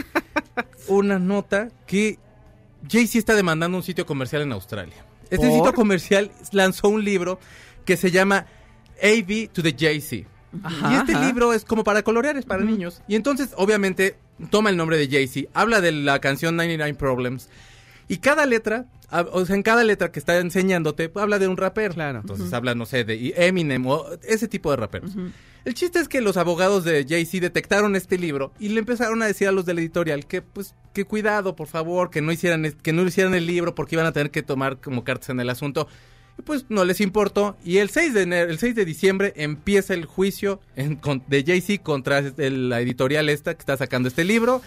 una 0.87 1.19
nota 1.19 1.69
que 1.85 2.17
Jay-Z 2.89 3.19
está 3.19 3.35
demandando 3.35 3.77
un 3.77 3.83
sitio 3.83 4.05
comercial 4.05 4.41
en 4.43 4.53
Australia. 4.53 4.95
Este 5.29 5.51
sitio 5.51 5.73
comercial 5.73 6.31
lanzó 6.51 6.89
un 6.89 7.03
libro 7.03 7.39
que 7.85 7.97
se 7.97 8.11
llama 8.11 8.45
AV 9.01 9.49
to 9.51 9.61
the 9.61 9.75
Jay-Z. 9.77 10.27
Ajá, 10.63 10.93
y 10.93 10.95
este 10.95 11.13
ajá. 11.13 11.25
libro 11.25 11.53
es 11.53 11.65
como 11.65 11.83
para 11.83 12.03
colorear, 12.03 12.37
es 12.37 12.45
para 12.45 12.63
niños. 12.63 13.01
Y 13.07 13.15
entonces, 13.15 13.49
obviamente, 13.57 14.17
toma 14.49 14.69
el 14.69 14.77
nombre 14.77 14.97
de 14.97 15.07
Jay-Z, 15.07 15.49
habla 15.53 15.81
de 15.81 15.91
la 15.91 16.19
canción 16.19 16.55
99 16.55 16.93
Problems. 16.95 17.49
Y 18.07 18.17
cada 18.17 18.45
letra, 18.45 18.85
o 19.31 19.45
sea, 19.45 19.55
en 19.55 19.63
cada 19.63 19.83
letra 19.83 20.11
que 20.11 20.19
está 20.19 20.37
enseñándote, 20.37 21.11
habla 21.15 21.39
de 21.39 21.47
un 21.47 21.57
rapero. 21.57 21.93
Claro. 21.93 22.19
Entonces 22.21 22.51
habla, 22.53 22.73
no 22.75 22.85
sé, 22.85 23.03
de 23.03 23.33
Eminem 23.35 23.85
o 23.87 24.05
ese 24.23 24.47
tipo 24.47 24.71
de 24.71 24.77
raperos. 24.77 25.11
El 25.65 25.73
chiste 25.73 25.99
es 25.99 26.07
que 26.07 26.21
los 26.21 26.37
abogados 26.37 26.85
de 26.85 27.05
Jay-Z 27.07 27.41
detectaron 27.41 27.97
este 27.97 28.17
libro 28.17 28.53
y 28.57 28.69
le 28.69 28.79
empezaron 28.79 29.21
a 29.21 29.25
decir 29.25 29.49
a 29.49 29.51
los 29.51 29.65
del 29.65 29.79
editorial 29.79 30.25
que, 30.25 30.41
pues, 30.41 30.73
que 30.93 31.03
cuidado, 31.03 31.57
por 31.57 31.67
favor, 31.67 32.09
que 32.09 32.21
no 32.21 32.31
hicieran, 32.31 32.71
que 32.81 32.93
no 32.93 33.03
hicieran 33.03 33.35
el 33.35 33.45
libro 33.45 33.75
porque 33.75 33.95
iban 33.95 34.05
a 34.05 34.13
tener 34.13 34.31
que 34.31 34.43
tomar 34.43 34.79
como 34.79 35.03
cartas 35.03 35.27
en 35.29 35.41
el 35.41 35.49
asunto. 35.49 35.89
Y 36.39 36.43
pues 36.43 36.65
no 36.69 36.85
les 36.85 37.01
importó. 37.01 37.57
Y 37.65 37.79
el 37.79 37.89
6 37.89 38.13
de 38.13 38.21
enero, 38.21 38.49
el 38.49 38.59
6 38.59 38.75
de 38.75 38.85
diciembre 38.85 39.33
empieza 39.35 39.93
el 39.93 40.05
juicio 40.05 40.61
en- 40.77 40.95
con- 40.95 41.23
de 41.27 41.43
Jay-Z 41.43 41.83
contra 41.83 42.21
la 42.21 42.79
editorial 42.79 43.27
esta 43.27 43.53
que 43.55 43.59
está 43.59 43.75
sacando 43.75 44.07
este 44.07 44.23
libro. 44.23 44.61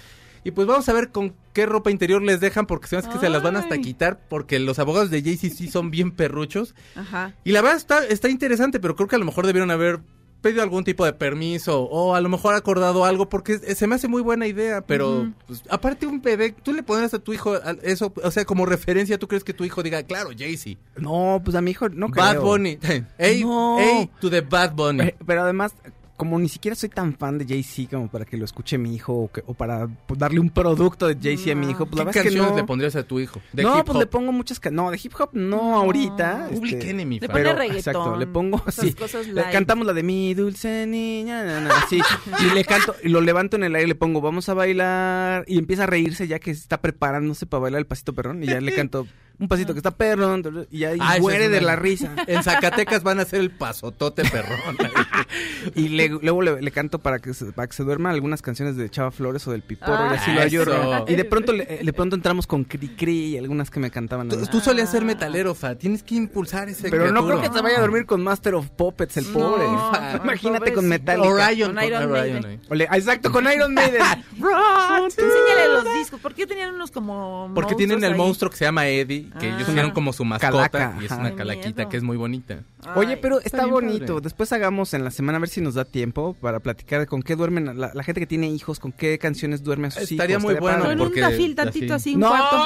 Y 0.45 0.53
pues 0.53 0.67
vamos 0.67 0.89
a 0.89 0.93
ver 0.93 1.11
con 1.11 1.35
qué 1.53 1.67
ropa 1.67 1.91
interior 1.91 2.23
les 2.23 2.41
dejan 2.41 2.67
porque 2.67 2.87
se 2.89 2.97
me 2.97 3.01
hace 3.01 3.11
que 3.11 3.19
se 3.19 3.29
las 3.29 3.43
van 3.43 3.57
hasta 3.57 3.79
quitar 3.79 4.21
porque 4.29 4.59
los 4.59 4.79
abogados 4.79 5.11
de 5.11 5.23
Jay-Z 5.23 5.55
sí 5.55 5.69
son 5.69 5.91
bien 5.91 6.13
perruchos. 6.13 6.75
Ajá. 6.97 7.35
Y 7.45 7.53
la 7.53 7.61
verdad 7.63 7.77
está, 7.77 8.07
está 8.07 8.29
interesante, 8.29 8.81
pero 8.81 8.97
creo 8.97 9.09
que 9.09 9.17
a 9.17 9.19
lo 9.19 9.25
mejor 9.27 9.47
debieron 9.47 9.71
haber 9.71 10.01
pedido 10.41 10.63
algún 10.63 10.85
tipo 10.85 11.05
de 11.05 11.13
permiso 11.13 11.83
o 11.83 12.15
a 12.15 12.21
lo 12.23 12.31
mejor 12.31 12.55
acordado 12.55 13.05
algo 13.05 13.29
porque 13.29 13.59
se 13.59 13.87
me 13.87 13.97
hace 13.97 14.09
muy 14.09 14.23
buena 14.23 14.47
idea, 14.47 14.81
pero 14.81 15.31
pues, 15.47 15.63
aparte 15.69 16.07
un 16.07 16.23
bebé, 16.23 16.53
tú 16.63 16.73
le 16.73 16.83
pones 16.83 17.13
a 17.13 17.19
tu 17.19 17.35
hijo 17.35 17.59
eso, 17.83 18.11
o 18.25 18.31
sea, 18.31 18.47
como 18.47 18.65
referencia, 18.65 19.19
¿tú 19.19 19.29
crees 19.29 19.45
que 19.45 19.53
tu 19.53 19.65
hijo 19.67 19.83
diga, 19.83 20.03
claro, 20.05 20.31
Jay-Z, 20.35 20.81
No, 20.97 21.43
pues 21.45 21.55
a 21.57 21.61
mi 21.61 21.73
hijo 21.73 21.91
no 21.91 22.09
Bad 22.09 22.31
creo. 22.31 22.43
Bunny, 22.43 22.79
hey, 23.19 23.43
No. 23.45 23.77
hey, 23.79 24.11
to 24.19 24.31
the 24.31 24.41
Bad 24.41 24.73
Bunny. 24.73 25.03
Eh, 25.09 25.17
Pero 25.27 25.43
además, 25.43 25.75
como 26.20 26.39
ni 26.39 26.48
siquiera 26.50 26.74
soy 26.74 26.91
tan 26.91 27.15
fan 27.17 27.39
de 27.39 27.46
Jay-Z 27.46 27.89
como 27.96 28.08
para 28.10 28.27
que 28.27 28.36
lo 28.36 28.44
escuche 28.44 28.77
mi 28.77 28.94
hijo 28.94 29.15
o, 29.15 29.32
que- 29.32 29.43
o 29.46 29.55
para 29.55 29.89
pues, 30.06 30.20
darle 30.20 30.39
un 30.39 30.50
producto 30.50 31.08
de 31.08 31.17
Jay-Z 31.20 31.53
a 31.53 31.55
mi 31.55 31.70
hijo, 31.70 31.86
pues 31.86 31.96
la 32.05 32.05
¿Qué 32.05 32.05
verdad 32.05 32.17
es 32.17 32.22
que 32.22 32.29
canciones 32.29 32.50
no. 32.53 32.56
le 32.58 32.65
pondrías 32.65 32.96
a 32.96 33.03
tu 33.05 33.19
hijo? 33.20 33.41
De 33.55 33.62
no, 33.62 33.79
hip 33.79 33.86
pues 33.86 33.98
le 33.98 34.06
pongo 34.06 34.31
muchas 34.32 34.60
no, 34.70 34.91
de 34.91 35.00
hip 35.03 35.15
hop 35.19 35.31
no, 35.32 35.79
ahorita. 35.79 36.48
Public 36.53 36.74
este, 36.74 36.91
Enemy, 36.91 37.20
Le 37.20 37.29
pone 37.29 37.41
pero 37.43 37.53
reggaetón, 37.56 37.77
exacto, 37.79 38.17
le 38.17 38.27
pongo 38.27 38.62
así. 38.67 38.93
cosas 38.93 39.27
le 39.27 39.32
light. 39.32 39.50
cantamos 39.53 39.86
la 39.86 39.94
de 39.94 40.03
mi 40.03 40.34
dulce 40.34 40.86
niña, 40.86 41.43
na, 41.44 41.60
na, 41.62 41.79
así, 41.79 42.00
y 42.41 42.55
le 42.55 42.65
canto 42.65 42.94
y 43.03 43.08
lo 43.08 43.20
levanto 43.22 43.56
en 43.56 43.65
el 43.65 43.74
aire, 43.74 43.89
le 43.89 43.94
pongo 43.94 44.20
vamos 44.20 44.48
a 44.50 44.55
bailar 44.55 45.44
y 45.46 45.58
empieza 45.58 45.84
a 45.84 45.86
reírse 45.86 46.29
ya 46.29 46.39
que 46.39 46.50
está 46.50 46.81
preparándose 46.82 47.46
para 47.46 47.62
bailar 47.62 47.79
el 47.81 47.86
pasito 47.86 48.12
perrón 48.15 48.43
y 48.43 48.46
ya 48.46 48.60
le 48.60 48.72
canto 48.74 49.06
un 49.41 49.49
pasito 49.49 49.73
que 49.73 49.79
está 49.79 49.91
perrón 49.91 50.67
y 50.70 50.85
y 50.85 50.99
Ah, 51.01 51.17
muere 51.20 51.47
es 51.47 51.51
de 51.51 51.61
la 51.63 51.75
risa. 51.77 52.13
En 52.27 52.43
Zacatecas 52.43 53.03
van 53.03 53.19
a 53.19 53.23
hacer 53.23 53.41
el 53.41 53.51
pasotote 53.51 54.23
perrón. 54.25 54.77
Y 55.75 55.89
le- 55.91 56.09
luego 56.09 56.43
le, 56.43 56.61
le 56.63 56.70
canto 56.70 56.99
para 56.99 57.19
que, 57.19 57.35
se, 57.35 57.53
para 57.53 57.69
que 57.69 57.75
se 57.75 57.85
duerma 57.85 58.11
algunas 58.11 58.41
canciones 58.43 58.77
de 58.77 58.89
Chava 58.91 59.11
Flores 59.11 59.47
o 59.47 59.53
del 59.53 59.63
Piporro 59.63 60.11
y 60.13 60.17
así 60.17 60.32
lo 60.32 60.41
Ah, 60.41 60.44
ayudo. 60.44 61.05
Y 61.06 61.15
de 61.15 61.25
pronto 61.25 61.53
le, 61.53 61.65
de 61.82 61.93
pronto 61.93 62.17
entramos 62.17 62.47
con 62.47 62.65
Cri 62.65 62.89
Cri 62.89 63.27
y 63.35 63.39
algunas 63.39 63.70
que 63.70 63.79
me 63.79 63.91
cantaban. 63.91 64.29
tú, 64.29 64.37
tú 64.47 64.61
solías 64.61 64.91
ser 64.91 65.05
metalero, 65.05 65.55
fa. 65.55 65.75
Tienes 65.77 66.03
que 66.03 66.15
impulsar 66.17 66.69
ese 66.69 66.91
Pero 66.91 67.13
no 67.13 67.25
creo 67.27 67.41
que 67.41 67.49
se 67.49 67.61
vaya 67.63 67.79
a 67.79 67.81
dormir 67.81 68.06
con 68.06 68.23
Master 68.23 68.55
of 68.55 68.69
Puppets, 68.70 69.17
el 69.19 69.27
pobre. 69.27 69.65
No, 69.65 69.93
Imagínate 70.25 70.73
con. 70.73 70.89
Metallica. 70.89 71.29
Orion, 71.29 71.75
Con 71.75 71.85
Iron 71.85 72.11
Maiden. 72.11 72.44
ahí. 72.47 72.87
Ah, 72.91 72.97
exacto, 72.97 73.31
con 73.31 73.44
Iron 73.53 73.73
Maiden. 73.75 74.03
Enséñale 74.41 75.69
los 75.75 75.85
discos. 75.99 76.20
¿Por 76.20 76.35
qué 76.35 76.47
tenían 76.47 76.75
unos 76.75 76.91
como 76.91 77.51
Porque 77.55 77.75
tienen 77.75 78.03
el 78.05 78.13
ahí? 78.13 78.19
monstruo 78.19 78.51
que 78.51 78.56
se 78.56 78.65
llama 78.65 78.89
Eddie 78.89 79.30
que 79.39 79.46
ellos 79.46 79.63
Ah. 79.67 79.70
hicieron 79.70 79.91
como 79.93 80.13
su 80.13 80.25
mascota 80.25 80.69
Calaca, 80.69 80.96
y 81.01 81.05
es 81.05 81.13
ajá. 81.13 81.20
una 81.20 81.34
calaquita 81.37 81.89
que 81.89 81.96
es 81.96 82.03
muy 82.03 82.17
bonita. 82.17 82.60
Oye, 82.96 83.15
Ay. 83.15 83.19
pero 83.22 83.41
está 83.41 83.67
bonito. 83.67 84.06
padre. 84.15 84.20
Después 84.22 84.53
hagamos 84.53 84.94
en 84.94 85.05
la 85.05 85.10
semana 85.10 85.37
a 85.37 85.41
ver 85.41 85.49
si 85.51 85.60
nos 85.60 85.75
da 85.75 85.84
tiempo 85.84 86.34
para 86.41 86.60
platicar 86.60 87.06
con 87.06 87.22
qué 87.22 87.37
duermen 87.37 87.79
la, 87.79 87.91
la 87.94 88.03
gente 88.03 88.20
que 88.20 88.27
tiene 88.27 88.49
hijos, 88.49 88.81
con 88.81 88.93
qué 88.93 89.19
canciones 89.19 89.63
duerme 89.63 89.89
a 89.89 89.91
sus 89.91 90.10
Estaría 90.10 90.34
hijos. 90.37 90.44
muy 90.44 90.55
bueno, 90.55 90.82
padre. 90.84 90.96
Con 90.99 91.06
un 91.08 91.15
tafil 91.15 91.55
tantito 91.55 91.94
así- 91.94 92.15
un 92.15 92.20
No, 92.20 92.29
cuarto. 92.31 92.56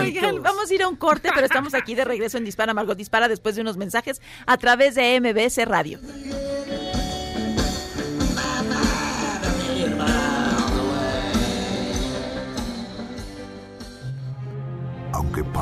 Oigan, 0.00 0.42
vamos 0.42 0.70
a 0.70 0.74
ir 0.74 0.82
a 0.82 0.88
un 0.88 0.96
corte, 0.96 1.30
pero 1.34 1.46
estamos 1.46 1.74
aquí 1.74 1.94
de 1.94 2.04
regreso 2.04 2.36
en 2.38 2.44
Dispara 2.44 2.74
Margot 2.74 2.96
Dispara 2.96 3.28
después 3.28 3.54
de 3.54 3.62
unos 3.62 3.76
mensajes 3.76 4.20
a 4.46 4.56
través 4.58 4.94
de 4.94 5.20
MBS 5.20 5.64
Radio. 5.64 5.98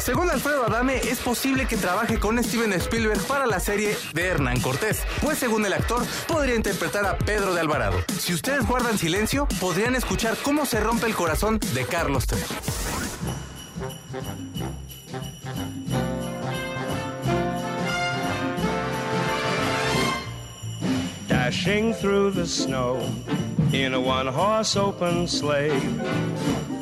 Según 0.00 0.30
Alfredo 0.30 0.64
Adame, 0.64 0.96
es 0.96 1.18
posible 1.18 1.66
que 1.66 1.76
trabaje 1.76 2.18
con 2.18 2.42
Steven 2.42 2.72
Spielberg 2.74 3.20
para 3.26 3.46
la 3.46 3.60
serie 3.60 3.96
de 4.14 4.26
Hernán 4.26 4.60
Cortés, 4.60 5.02
pues 5.20 5.38
según 5.38 5.66
el 5.66 5.72
actor, 5.72 6.02
podría 6.26 6.54
interpretar 6.54 7.06
a 7.06 7.18
Pedro 7.18 7.54
de 7.54 7.60
Alvarado. 7.60 7.98
Si 8.18 8.32
ustedes 8.32 8.66
guardan 8.66 8.98
silencio, 8.98 9.46
podrían 9.60 9.94
escuchar 9.94 10.36
cómo 10.42 10.66
se 10.66 10.80
rompe 10.80 11.06
el 11.06 11.14
corazón 11.14 11.58
de 11.74 11.84
Carlos 11.84 12.26
Trejo. 12.26 12.54
dashing 21.48 21.94
through 21.94 22.30
the 22.30 22.46
snow 22.46 23.00
in 23.72 23.94
a 23.94 24.00
one 24.00 24.26
horse 24.26 24.76
open 24.76 25.26
sleigh. 25.26 25.80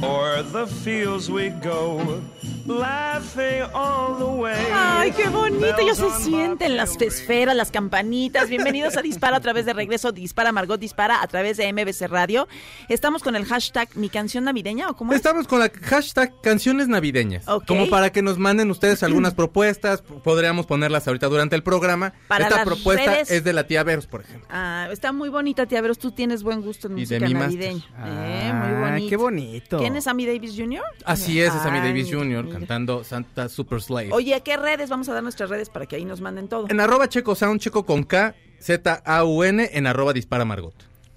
O'er 0.02 0.42
the 0.42 0.66
fields 0.66 1.30
we 1.30 1.50
go, 1.50 2.20
laughing 2.66 3.62
all 3.74 4.16
the 4.18 4.24
way. 4.24 4.54
Ay, 4.72 5.12
qué 5.12 5.28
bonito, 5.28 5.66
ya 5.66 5.76
Bells 5.76 5.98
se 5.98 6.10
sienten 6.24 6.76
las 6.76 7.00
esferas, 7.00 7.54
las 7.56 7.70
campanitas. 7.70 8.48
Bienvenidos 8.48 8.96
a 8.96 9.02
Dispara 9.02 9.36
a 9.36 9.40
través 9.40 9.66
de 9.66 9.72
regreso, 9.72 10.12
Dispara 10.12 10.52
Margot 10.52 10.78
Dispara 10.80 11.22
a 11.22 11.26
través 11.28 11.56
de 11.56 11.72
MBC 11.72 12.08
Radio. 12.08 12.48
Estamos 12.88 13.22
con 13.22 13.36
el 13.36 13.44
hashtag 13.44 13.88
mi 13.96 14.08
canción 14.08 14.44
navideña 14.44 14.88
o 14.90 14.96
cómo 14.96 15.12
es? 15.12 15.16
Estamos 15.16 15.46
con 15.46 15.60
la 15.60 15.70
hashtag 15.70 16.32
canciones 16.42 16.88
navideñas. 16.88 17.46
Ok. 17.48 17.66
Como 17.66 17.88
para 17.88 18.10
que 18.10 18.22
nos 18.22 18.38
manden 18.38 18.70
ustedes 18.70 19.02
algunas 19.02 19.34
propuestas, 19.34 20.02
podríamos 20.02 20.66
ponerlas 20.66 21.06
ahorita 21.06 21.28
durante 21.28 21.56
el 21.56 21.62
programa. 21.62 22.12
Para 22.28 22.44
Esta 22.44 22.56
las 22.56 22.66
propuesta 22.66 23.10
redes. 23.12 23.30
es 23.30 23.44
de 23.44 23.52
la 23.52 23.66
tía 23.66 23.82
Veros, 23.84 24.06
por 24.06 24.22
ejemplo. 24.22 24.46
Ah, 24.50 24.88
está 24.90 25.12
muy 25.12 25.28
bonita, 25.28 25.66
tía 25.66 25.80
Veros, 25.80 25.98
tú 25.98 26.10
tienes 26.10 26.42
buen 26.42 26.62
gusto 26.62 26.88
en 26.88 26.98
Y 26.98 27.06
de 27.06 27.20
música 27.20 27.26
mi 27.28 27.34
máster. 27.34 27.58
navideña. 27.60 27.84
Eh, 28.04 28.50
Ah, 28.52 28.52
muy 28.68 28.80
bonito. 28.90 29.08
qué 29.10 29.16
bonito. 29.16 29.78
¿Quién 29.78 29.96
es 29.96 30.04
Sammy 30.04 30.26
Davis 30.26 30.54
Jr.? 30.56 30.82
Así 31.04 31.40
es, 31.40 31.54
es 31.54 31.62
Sammy 31.62 31.78
Davis 31.80 32.08
Jr. 32.10 32.55
cantando 32.58 33.04
Santa 33.04 33.48
Super 33.48 33.80
Slave. 33.80 34.10
Oye, 34.12 34.34
¿a 34.34 34.40
qué 34.40 34.56
redes? 34.56 34.90
Vamos 34.90 35.08
a 35.08 35.14
dar 35.14 35.22
nuestras 35.22 35.50
redes 35.50 35.68
para 35.70 35.86
que 35.86 35.96
ahí 35.96 36.04
nos 36.04 36.20
manden 36.20 36.48
todo. 36.48 36.66
En 36.68 36.80
arroba 36.80 37.08
checo 37.08 37.34
sound, 37.34 37.60
checo 37.60 37.84
con 37.84 38.02
K, 38.04 38.34
Z 38.60 39.02
A 39.04 39.24
U 39.24 39.44
N, 39.44 39.68
en 39.72 39.86
arroba 39.86 40.12
dispara 40.12 40.44
Margot. 40.44 40.74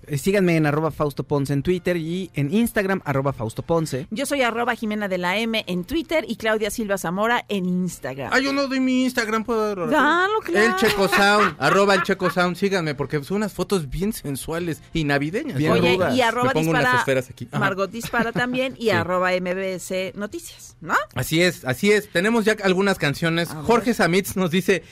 Eh, 0.10 0.18
Síganme 0.18 0.56
en 0.58 0.66
arroba 0.66 0.92
Fausto 0.92 1.24
Ponce 1.24 1.54
en 1.54 1.64
Twitter 1.64 1.98
y 1.98 2.30
en 2.34 2.54
Instagram 2.54 3.02
arroba 3.06 3.34
Fausto 3.34 3.62
Ponce. 3.64 4.08
Yo 4.12 4.26
soy 4.26 4.42
arroba 4.42 4.76
Jimena 4.76 5.08
de 5.08 5.18
la 5.18 5.38
M 5.38 5.64
en 5.68 5.84
Twitter 5.86 6.26
y 6.28 6.36
Claudia 6.36 6.72
Silva 6.72 6.98
Zamora 6.98 7.46
en 7.50 7.66
Instagram. 7.66 8.30
Ah, 8.34 8.40
yo 8.40 8.52
no 8.54 8.68
doy 8.68 8.80
mi 8.80 9.04
Instagram, 9.04 9.44
puedo 9.44 9.76
Dalo, 9.88 10.40
claro. 10.44 10.68
El 10.68 10.76
Checo 10.76 11.08
Sound, 11.08 11.56
arroba 11.60 11.96
el 11.96 12.04
Checo 12.04 12.30
Sound, 12.30 12.56
síganme, 12.56 12.96
porque 12.96 13.24
son 13.24 13.38
unas 13.38 13.54
fotos 13.54 13.90
bien 13.90 14.14
sensuales 14.14 14.82
y 14.94 15.04
navideñas. 15.04 15.58
Bien 15.58 15.72
Oye, 15.74 15.96
rudas. 15.96 16.16
y 16.16 16.22
arroba 16.22 16.48
Me 16.48 16.54
pongo 16.54 16.66
dispara, 16.72 16.90
unas 16.90 17.00
esferas 17.02 17.30
aquí. 17.30 17.48
Ajá. 17.52 17.60
Margot 17.60 17.92
dispara 17.92 18.32
también 18.32 18.76
y 18.78 18.84
Sí. 18.90 18.90
arroba 18.92 19.30
MBS 19.40 20.14
Noticias, 20.16 20.76
¿no? 20.82 20.96
Así 21.14 21.42
es, 21.42 21.64
así 21.66 21.92
es. 21.92 22.10
Tenemos 22.12 22.46
ya 22.46 22.56
algunas 22.64 22.98
canciones. 22.98 23.50
Jorge 23.50 23.94
Samitz 23.94 24.36
nos 24.36 24.50
dice, 24.52 24.84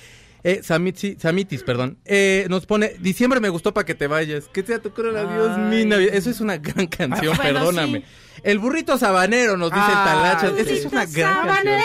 eh, 0.49 0.61
Samitzi- 0.63 1.17
Samitis, 1.19 1.63
perdón, 1.63 1.97
eh, 2.05 2.45
nos 2.49 2.65
pone, 2.65 2.95
diciembre 2.99 3.39
me 3.39 3.49
gustó 3.49 3.73
para 3.73 3.85
que 3.85 3.95
te 3.95 4.07
vayas. 4.07 4.47
Que 4.53 4.63
sea 4.63 4.79
tu 4.79 4.91
cruel 4.91 5.17
adiós, 5.17 5.57
mi. 5.57 5.83
Navidad. 5.85 6.15
Eso 6.15 6.29
es 6.29 6.39
una 6.39 6.57
gran 6.57 6.87
canción, 6.87 7.35
Bueno, 7.35 7.59
perdóname. 7.59 7.99
sí. 7.99 8.05
El 8.43 8.59
burrito 8.59 8.97
sabanero 8.97 9.57
nos 9.57 9.71
dice 9.71 9.85
el 9.85 9.91
Ah, 9.97 10.37
talacha. 10.39 10.61
Esa 10.61 10.71
es 10.73 10.85
una 10.85 11.05
gran 11.05 11.33
sabanero 11.47 11.83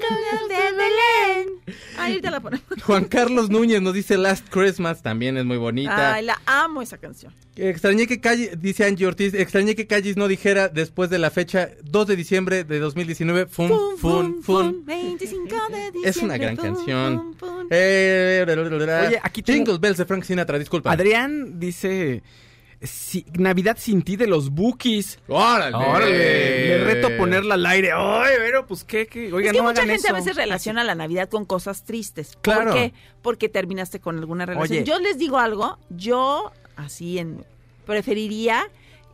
canción. 0.00 0.48
del 0.48 0.76
la 2.30 2.40
ponemos. 2.40 2.64
Juan 2.84 3.04
Carlos 3.04 3.50
Núñez 3.50 3.80
nos 3.82 3.94
dice 3.94 4.16
Last 4.18 4.48
Christmas, 4.50 5.02
también 5.02 5.36
es 5.36 5.44
muy 5.44 5.56
bonita. 5.56 6.14
Ay, 6.14 6.24
la 6.24 6.40
amo 6.46 6.82
esa 6.82 6.98
canción. 6.98 7.32
Extrañé 7.56 8.06
que 8.06 8.20
Callis, 8.20 8.60
dice 8.60 8.84
Angie 8.84 9.06
Ortiz, 9.06 9.34
extrañé 9.34 9.74
que 9.74 9.86
Callis 9.86 10.16
no 10.16 10.28
dijera 10.28 10.68
después 10.68 11.10
de 11.10 11.18
la 11.18 11.30
fecha 11.30 11.70
2 11.84 12.06
de 12.06 12.16
diciembre 12.16 12.64
de 12.64 12.78
2019, 12.78 13.46
fun, 13.46 13.68
Fun, 13.68 13.98
fun, 13.98 14.42
fun. 14.42 14.84
25 14.84 15.44
de 15.44 15.76
diciembre. 15.92 16.00
Es 16.04 16.16
una 16.18 16.38
gran 16.38 16.56
fun, 16.56 16.64
canción. 16.74 17.16
fun, 17.16 17.36
fun. 17.36 17.66
Eh, 17.70 18.44
Oye, 18.46 19.20
aquí 19.22 19.42
tengo- 19.42 19.56
Jingle 19.56 19.78
Bells 19.78 19.98
de 19.98 20.04
Frank 20.06 20.24
Sinatra, 20.24 20.58
disculpa. 20.58 20.90
Adrián 20.92 21.58
dice 21.60 22.22
si- 22.82 23.26
Navidad 23.38 23.76
sin 23.78 24.02
ti 24.02 24.16
de 24.16 24.26
los 24.26 24.50
Bookies. 24.50 25.18
¡Órale! 25.28 25.78
Le 26.08 26.84
reto 26.84 27.08
ponerla 27.16 27.54
al 27.54 27.66
aire. 27.66 27.90
Ay, 27.94 28.34
pero 28.38 28.66
pues 28.66 28.84
qué, 28.84 29.06
qué. 29.06 29.32
Oigan, 29.32 29.46
es 29.46 29.52
que 29.52 29.58
no 29.58 29.64
mucha 29.64 29.82
hagan 29.82 29.94
gente 29.94 30.08
a 30.08 30.12
veces 30.12 30.36
relaciona 30.36 30.84
la 30.84 30.94
Navidad 30.94 31.28
con 31.28 31.44
cosas 31.44 31.84
tristes. 31.84 32.38
Claro. 32.40 32.64
¿Por 32.70 32.74
qué? 32.74 32.92
Porque 33.22 33.48
terminaste 33.48 34.00
con 34.00 34.18
alguna 34.18 34.46
relación. 34.46 34.78
Oye. 34.78 34.84
Yo 34.84 34.98
les 34.98 35.18
digo 35.18 35.38
algo, 35.38 35.78
yo 35.90 36.52
así 36.76 37.18
en 37.18 37.44
preferiría 37.86 38.68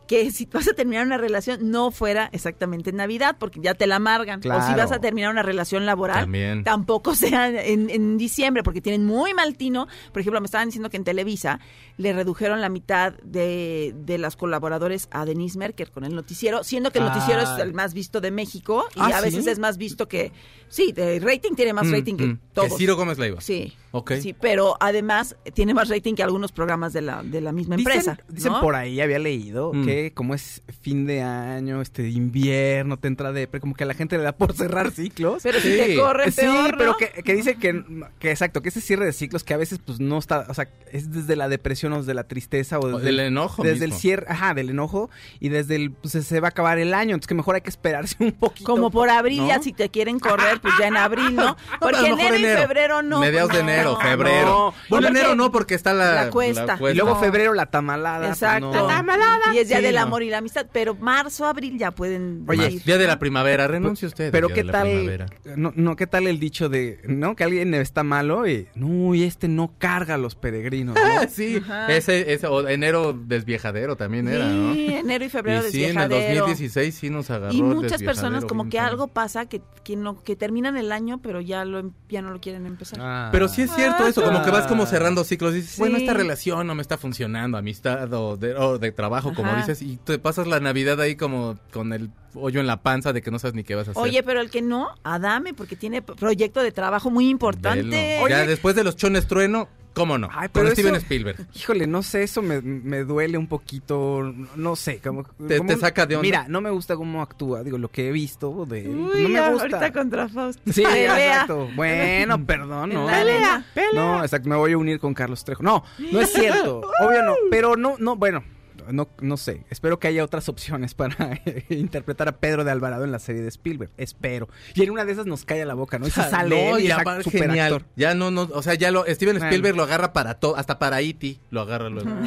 que 0.07 0.31
si 0.31 0.45
vas 0.45 0.67
a 0.67 0.73
terminar 0.73 1.05
una 1.05 1.17
relación 1.17 1.69
no 1.69 1.91
fuera 1.91 2.29
exactamente 2.31 2.89
en 2.89 2.95
Navidad, 2.95 3.35
porque 3.39 3.59
ya 3.61 3.73
te 3.73 3.85
la 3.87 3.97
amargan. 3.97 4.39
O 4.39 4.61
si 4.67 4.73
vas 4.73 4.91
a 4.91 4.99
terminar 4.99 5.31
una 5.31 5.43
relación 5.43 5.85
laboral, 5.85 6.21
También. 6.21 6.63
tampoco 6.63 7.13
sea 7.15 7.49
en, 7.65 7.89
en 7.89 8.17
diciembre, 8.17 8.63
porque 8.63 8.81
tienen 8.81 9.05
muy 9.05 9.33
mal 9.33 9.55
tino. 9.57 9.87
Por 10.13 10.21
ejemplo, 10.21 10.39
me 10.41 10.45
estaban 10.45 10.67
diciendo 10.69 10.89
que 10.89 10.97
en 10.97 11.03
Televisa 11.03 11.59
le 11.97 12.13
redujeron 12.13 12.61
la 12.61 12.69
mitad 12.69 13.13
de, 13.23 13.93
de 13.95 14.17
las 14.17 14.35
colaboradores 14.35 15.07
a 15.11 15.25
Denise 15.25 15.57
Merker 15.57 15.91
con 15.91 16.03
el 16.05 16.15
noticiero, 16.15 16.63
siendo 16.63 16.91
que 16.91 16.99
el 16.99 17.05
Ah. 17.05 17.13
noticiero 17.13 17.41
es 17.41 17.59
el 17.59 17.73
más 17.73 17.93
visto 17.93 18.21
de 18.21 18.31
México 18.31 18.85
y 18.95 18.99
Ah, 19.01 19.17
a 19.17 19.21
veces 19.21 19.43
¿sí? 19.43 19.49
es 19.49 19.59
más 19.59 19.77
visto 19.77 20.07
que... 20.07 20.31
Sí, 20.69 20.91
de 20.91 21.19
rating 21.19 21.53
tiene 21.55 21.73
más 21.73 21.85
Mm, 21.87 21.91
rating 21.93 22.15
que 22.17 22.25
mm. 22.25 22.39
todos. 22.53 22.69
Que 22.69 22.75
Ciro 22.77 22.95
Gómez 22.95 23.17
Leiva. 23.17 23.39
Sí. 23.41 23.73
Sí, 24.21 24.33
pero 24.39 24.75
además 24.79 25.35
tiene 25.53 25.73
más 25.73 25.89
rating 25.89 26.15
que 26.15 26.23
algunos 26.23 26.51
programas 26.51 26.93
de 26.93 27.01
la, 27.01 27.23
de 27.23 27.41
la 27.41 27.51
misma 27.51 27.75
Dicen, 27.75 27.91
empresa. 27.93 28.17
dicen 28.29 28.51
¿no? 28.53 28.61
por 28.61 28.75
ahí, 28.75 28.99
había 29.01 29.19
leído 29.19 29.71
Mm. 29.73 29.85
que 29.85 30.13
como 30.13 30.33
es 30.33 30.61
fin 30.81 31.05
de 31.05 31.21
año, 31.21 31.81
este 31.81 32.09
invierno, 32.09 32.97
te 32.97 33.07
entra 33.07 33.31
depre, 33.31 33.59
como 33.59 33.73
que 33.75 33.83
a 33.83 33.87
la 33.87 33.93
gente 33.93 34.17
le 34.17 34.23
da 34.23 34.31
por 34.31 34.53
cerrar 34.53 34.91
ciclos. 34.91 35.43
Pero 35.43 35.59
si 35.59 35.71
Sí. 35.71 35.77
te 35.77 35.95
corren 35.97 36.31
sí, 36.31 36.41
peor, 36.41 36.71
¿no? 36.71 36.77
pero 36.77 36.97
que, 36.97 37.23
que 37.23 37.33
dice 37.35 37.55
que, 37.55 37.83
que 38.19 38.31
exacto, 38.31 38.61
que 38.61 38.69
ese 38.69 38.81
cierre 38.81 39.05
de 39.05 39.13
ciclos 39.13 39.43
que 39.43 39.53
a 39.53 39.57
veces 39.57 39.79
pues 39.83 39.99
no 39.99 40.17
está, 40.17 40.45
o 40.49 40.53
sea, 40.53 40.69
es 40.91 41.11
desde 41.11 41.35
la 41.35 41.49
depresión 41.49 41.93
o 41.93 41.97
desde 41.99 42.13
la 42.13 42.23
tristeza 42.25 42.79
o 42.79 42.83
O 42.85 42.87
desde 42.97 43.05
del 43.05 43.19
el- 43.19 43.27
enojo 43.27 43.63
Desde 43.63 43.81
mismo. 43.81 43.95
el 43.95 44.01
cierre, 44.01 44.25
ajá, 44.29 44.53
del 44.53 44.69
enojo 44.69 45.09
y 45.39 45.49
desde 45.49 45.75
el, 45.75 45.91
pues 45.91 46.13
se 46.13 46.39
va 46.39 46.47
a 46.47 46.51
acabar 46.51 46.77
el 46.79 46.93
año, 46.93 47.11
entonces 47.15 47.27
que 47.27 47.35
mejor 47.35 47.55
hay 47.55 47.61
que 47.61 47.69
esperarse 47.69 48.15
un 48.23 48.31
poquito. 48.31 48.65
Como 48.71 48.91
por 48.91 49.09
abril, 49.09 49.39
¿no? 49.39 49.47
ya 49.47 49.61
si 49.61 49.73
te 49.73 49.89
quieren 49.89 50.19
correr, 50.19 50.59
pues 50.61 50.73
ya 50.79 50.87
en 50.87 50.97
abril, 50.97 51.35
¿no? 51.35 51.55
Porque 51.79 52.07
enero, 52.07 52.35
y 52.37 52.43
febrero 52.43 53.01
no. 53.01 53.19
Mediados 53.19 53.51
de 53.51 53.59
no, 53.59 53.65
enero, 53.95 54.03
no. 54.03 54.09
febrero. 54.09 54.45
no. 54.47 54.73
Bueno, 54.89 55.07
enero 55.07 55.35
no, 55.35 55.51
porque 55.51 55.75
está 55.75 55.93
la, 55.93 56.13
la 56.25 56.29
cuesta. 56.29 56.77
Y 56.79 56.93
luego 56.95 57.11
No. 57.15 57.19
febrero 57.19 57.53
la 57.53 57.67
tamalada. 57.67 58.27
pues, 58.27 58.41
Exacto. 58.41 58.71
no. 58.71 59.53
Y 59.53 59.59
es 59.59 59.67
día 59.67 59.77
Sí, 59.77 59.83
del 59.83 59.95
no. 59.95 60.01
amor 60.01 60.23
y 60.23 60.29
la 60.29 60.39
amistad. 60.39 60.67
Pero 60.71 60.95
marzo, 60.95 61.45
abril 61.45 61.77
ya 61.77 61.91
pueden 61.91 62.43
Oye, 62.47 62.81
Día 62.85 62.97
de 62.97 63.07
la 63.07 63.19
primavera, 63.19 63.67
renuncie 63.67 64.07
usted. 64.07 64.31
Pero 64.31 64.49
qué 64.49 64.63
la 64.63 64.71
tal, 64.73 65.25
no, 65.55 65.71
no, 65.75 65.95
qué 65.95 66.07
tal 66.07 66.27
el 66.27 66.39
dicho 66.39 66.69
de, 66.69 66.99
¿no? 67.07 67.35
Que 67.35 67.43
alguien 67.43 67.73
está 67.73 68.03
malo 68.03 68.47
y, 68.47 68.67
no, 68.75 69.13
y 69.15 69.23
este 69.23 69.47
no 69.47 69.73
carga 69.77 70.15
a 70.15 70.17
los 70.17 70.35
peregrinos, 70.35 70.95
¿no? 70.95 71.01
Ah, 71.03 71.27
sí, 71.29 71.57
Ajá. 71.63 71.87
ese, 71.95 72.33
ese 72.33 72.47
o 72.47 72.67
enero 72.67 73.13
desviejadero 73.13 73.95
también 73.95 74.27
era, 74.27 74.45
¿no? 74.47 74.73
Sí, 74.73 74.87
enero 74.93 75.25
y 75.25 75.29
febrero 75.29 75.67
y 75.67 75.71
sí, 75.71 75.83
en 75.85 75.97
el 75.99 76.09
desviejadero. 76.09 76.39
2016 76.47 76.95
sí 76.95 77.09
nos 77.09 77.29
agarró 77.29 77.53
Y 77.53 77.61
muchas 77.61 78.01
personas 78.03 78.41
desviejadero 78.43 78.47
como 78.47 78.69
que 78.69 78.79
algo 78.79 79.07
pasa 79.07 79.45
que, 79.47 79.61
que 79.83 79.95
no 79.95 80.21
que 80.21 80.35
terminan 80.35 80.77
el 80.77 80.91
año 80.91 81.19
pero 81.21 81.41
ya 81.41 81.63
lo 81.65 81.91
ya 82.09 82.21
no 82.21 82.31
lo 82.31 82.39
quieren 82.39 82.65
empezar. 82.65 82.99
Ah. 83.01 83.29
Pero 83.31 83.47
sí 83.47 83.66
es 83.67 83.75
cierto 83.75 84.07
eso, 84.07 84.23
como 84.23 84.43
que 84.43 84.51
vas 84.51 84.67
como 84.67 84.85
cerrando 84.85 85.23
ciclos. 85.23 85.53
Dices, 85.53 85.71
Sí. 85.71 85.79
bueno, 85.79 85.97
esta 85.97 86.13
relación 86.13 86.65
no 86.67 86.75
me 86.75 86.81
está 86.81 86.97
funcionando, 86.97 87.57
amistad 87.57 88.11
o 88.13 88.37
de, 88.37 88.55
o 88.55 88.77
de 88.79 88.91
trabajo, 88.91 89.33
como 89.33 89.55
dices, 89.55 89.81
y 89.81 89.97
te 89.97 90.19
pasas 90.19 90.47
la 90.47 90.59
Navidad 90.59 90.99
ahí 91.01 91.15
como 91.15 91.57
con 91.71 91.93
el 91.93 92.09
hoyo 92.33 92.59
en 92.59 92.67
la 92.67 92.77
panza 92.81 93.13
de 93.13 93.21
que 93.21 93.31
no 93.31 93.39
sabes 93.39 93.53
ni 93.55 93.63
qué 93.63 93.75
vas 93.75 93.87
a 93.87 93.91
hacer. 93.91 94.03
Oye, 94.03 94.23
pero 94.23 94.41
el 94.41 94.49
que 94.49 94.61
no, 94.61 94.89
Adame, 95.03 95.53
porque 95.53 95.75
tiene 95.75 96.01
proyecto 96.01 96.61
de 96.61 96.71
trabajo 96.71 97.09
muy 97.09 97.29
importante. 97.29 98.17
Velo. 98.23 98.27
Ya 98.29 98.45
después 98.45 98.75
de 98.75 98.83
los 98.83 98.95
chones 98.95 99.27
trueno, 99.27 99.67
¿cómo 99.97 100.17
no? 100.17 100.29
Ay, 100.31 100.47
con 100.49 100.63
pero 100.63 100.71
Steven 100.71 100.95
eso- 100.95 101.01
Spielberg. 101.03 101.47
Híjole, 101.53 101.87
no 101.87 102.03
sé, 102.03 102.23
eso 102.23 102.41
me, 102.41 102.61
me 102.61 103.03
duele 103.03 103.37
un 103.37 103.47
poquito, 103.47 104.33
no 104.55 104.75
sé, 104.75 104.99
como... 104.99 105.23
Te- 105.23 105.57
como- 105.57 105.69
te 105.69 105.77
saca 105.77 106.05
de 106.05 106.15
onda. 106.15 106.21
Mira, 106.25 106.45
no 106.47 106.61
me 106.61 106.69
gusta 106.69 106.95
cómo 106.95 107.21
actúa, 107.21 107.63
digo, 107.63 107.77
lo 107.77 107.89
que 107.89 108.07
he 108.07 108.11
visto 108.11 108.65
de 108.65 108.81
él, 108.81 108.89
Uy, 108.89 109.23
no 109.23 109.29
me 109.29 109.49
gusta. 109.51 109.63
ahorita 109.77 109.91
contra 109.91 110.29
Fausto. 110.29 110.61
Sí, 110.71 110.83
Pelea. 110.83 111.31
exacto. 111.33 111.67
Bueno, 111.75 112.45
perdón, 112.45 112.93
no. 112.93 113.05
la 113.07 113.19
arena. 113.21 113.65
No, 113.93 114.21
exacto, 114.23 114.47
me 114.49 114.55
voy 114.55 114.71
a 114.73 114.77
unir 114.77 114.99
con 114.99 115.13
Carlos 115.13 115.43
Trejo. 115.43 115.63
No, 115.63 115.83
no 116.11 116.21
es 116.21 116.31
cierto. 116.31 116.81
Obvio 117.01 117.23
no, 117.23 117.33
pero 117.49 117.75
no, 117.75 117.95
no, 117.99 118.15
bueno, 118.15 118.43
no, 118.91 119.07
no 119.21 119.37
sé. 119.37 119.63
Espero 119.69 119.99
que 119.99 120.07
haya 120.07 120.23
otras 120.23 120.49
opciones 120.49 120.93
para 120.93 121.39
interpretar 121.69 122.27
a 122.27 122.37
Pedro 122.37 122.63
de 122.63 122.71
Alvarado 122.71 123.03
en 123.03 123.11
la 123.11 123.19
serie 123.19 123.41
de 123.41 123.47
Spielberg. 123.49 123.91
Espero. 123.97 124.47
Y 124.75 124.83
en 124.83 124.91
una 124.91 125.05
de 125.05 125.11
esas 125.11 125.25
nos 125.25 125.45
calla 125.45 125.65
la 125.65 125.73
boca, 125.73 125.99
¿no? 125.99 126.07
Y 126.07 126.11
si 126.11 126.21
sale 126.21 126.69
no, 126.71 126.77
él 126.77 126.83
y 126.83 126.87
ya 126.87 126.97
es 127.17 127.23
super 127.23 127.41
genial. 127.47 127.73
actor. 127.73 127.87
Ya 127.95 128.13
no, 128.15 128.31
no, 128.31 128.49
o 128.53 128.61
sea, 128.61 128.73
ya 128.75 128.91
lo, 128.91 129.05
Steven. 129.07 129.37
Spielberg 129.37 129.75
lo 129.75 129.83
agarra 129.83 130.13
para 130.13 130.35
todo, 130.35 130.55
hasta 130.57 130.79
para 130.79 131.01
E.T. 131.01 131.39
lo 131.49 131.61
agarra 131.61 131.89
luego. 131.89 132.09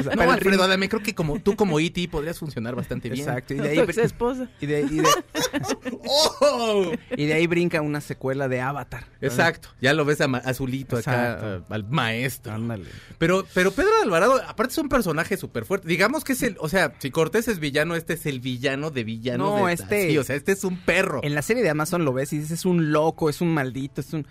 O 0.00 0.02
sea, 0.02 0.14
No, 0.16 0.30
Alfredo 0.30 0.62
Adame, 0.62 0.88
creo 0.88 1.02
que 1.02 1.14
como 1.14 1.38
tú 1.40 1.56
como 1.56 1.78
E.T. 1.80 2.08
podrías 2.08 2.38
funcionar 2.38 2.74
bastante 2.74 3.08
bien. 3.08 3.26
Exacto. 3.26 3.54
Y 3.54 3.58
de 3.58 3.68
ahí, 3.68 3.78
ex 3.78 3.98
esposa. 3.98 4.48
y 4.60 4.66
de, 4.66 4.80
y 4.82 4.96
de- 5.00 5.08
¡Oh! 6.40 6.92
y 7.16 7.26
de 7.26 7.32
ahí 7.34 7.46
brinca 7.46 7.80
una 7.80 8.00
secuela 8.00 8.48
de 8.48 8.60
Avatar. 8.60 9.04
Exacto, 9.20 9.68
ya 9.80 9.92
lo 9.92 10.04
ves 10.04 10.20
a 10.20 10.24
azulito 10.24 10.96
acá, 10.96 11.32
Exacto. 11.34 11.64
a- 11.70 11.74
al 11.74 11.84
maestro. 11.84 12.52
Ándale. 12.52 12.86
Pero, 13.18 13.44
pero 13.54 13.70
Pedro 13.72 13.90
de 13.96 14.02
Alvarado, 14.04 14.40
aparte 14.46 14.72
es 14.72 14.78
un 14.78 14.88
personaje 14.88 15.36
súper 15.50 15.64
fuerte. 15.64 15.88
Digamos 15.88 16.22
que 16.24 16.32
es 16.34 16.42
el, 16.42 16.56
o 16.60 16.68
sea, 16.68 16.94
si 16.98 17.10
Cortés 17.10 17.48
es 17.48 17.58
villano, 17.58 17.94
este 17.96 18.14
es 18.14 18.24
el 18.26 18.38
villano 18.40 18.90
de 18.90 19.04
villanos. 19.04 19.60
No, 19.60 19.66
de- 19.66 19.72
este- 19.72 20.10
sí, 20.10 20.18
o 20.18 20.24
sea, 20.24 20.36
este 20.36 20.52
es 20.52 20.62
un 20.64 20.76
perro. 20.78 21.20
En 21.24 21.34
la 21.34 21.42
serie 21.42 21.62
de 21.62 21.70
Amazon 21.70 22.04
lo 22.04 22.12
ves 22.12 22.32
y 22.32 22.38
dices, 22.38 22.52
es 22.60 22.64
un 22.64 22.92
loco, 22.92 23.28
es 23.28 23.40
un 23.40 23.52
maldito, 23.52 24.00
es 24.00 24.12
un... 24.12 24.26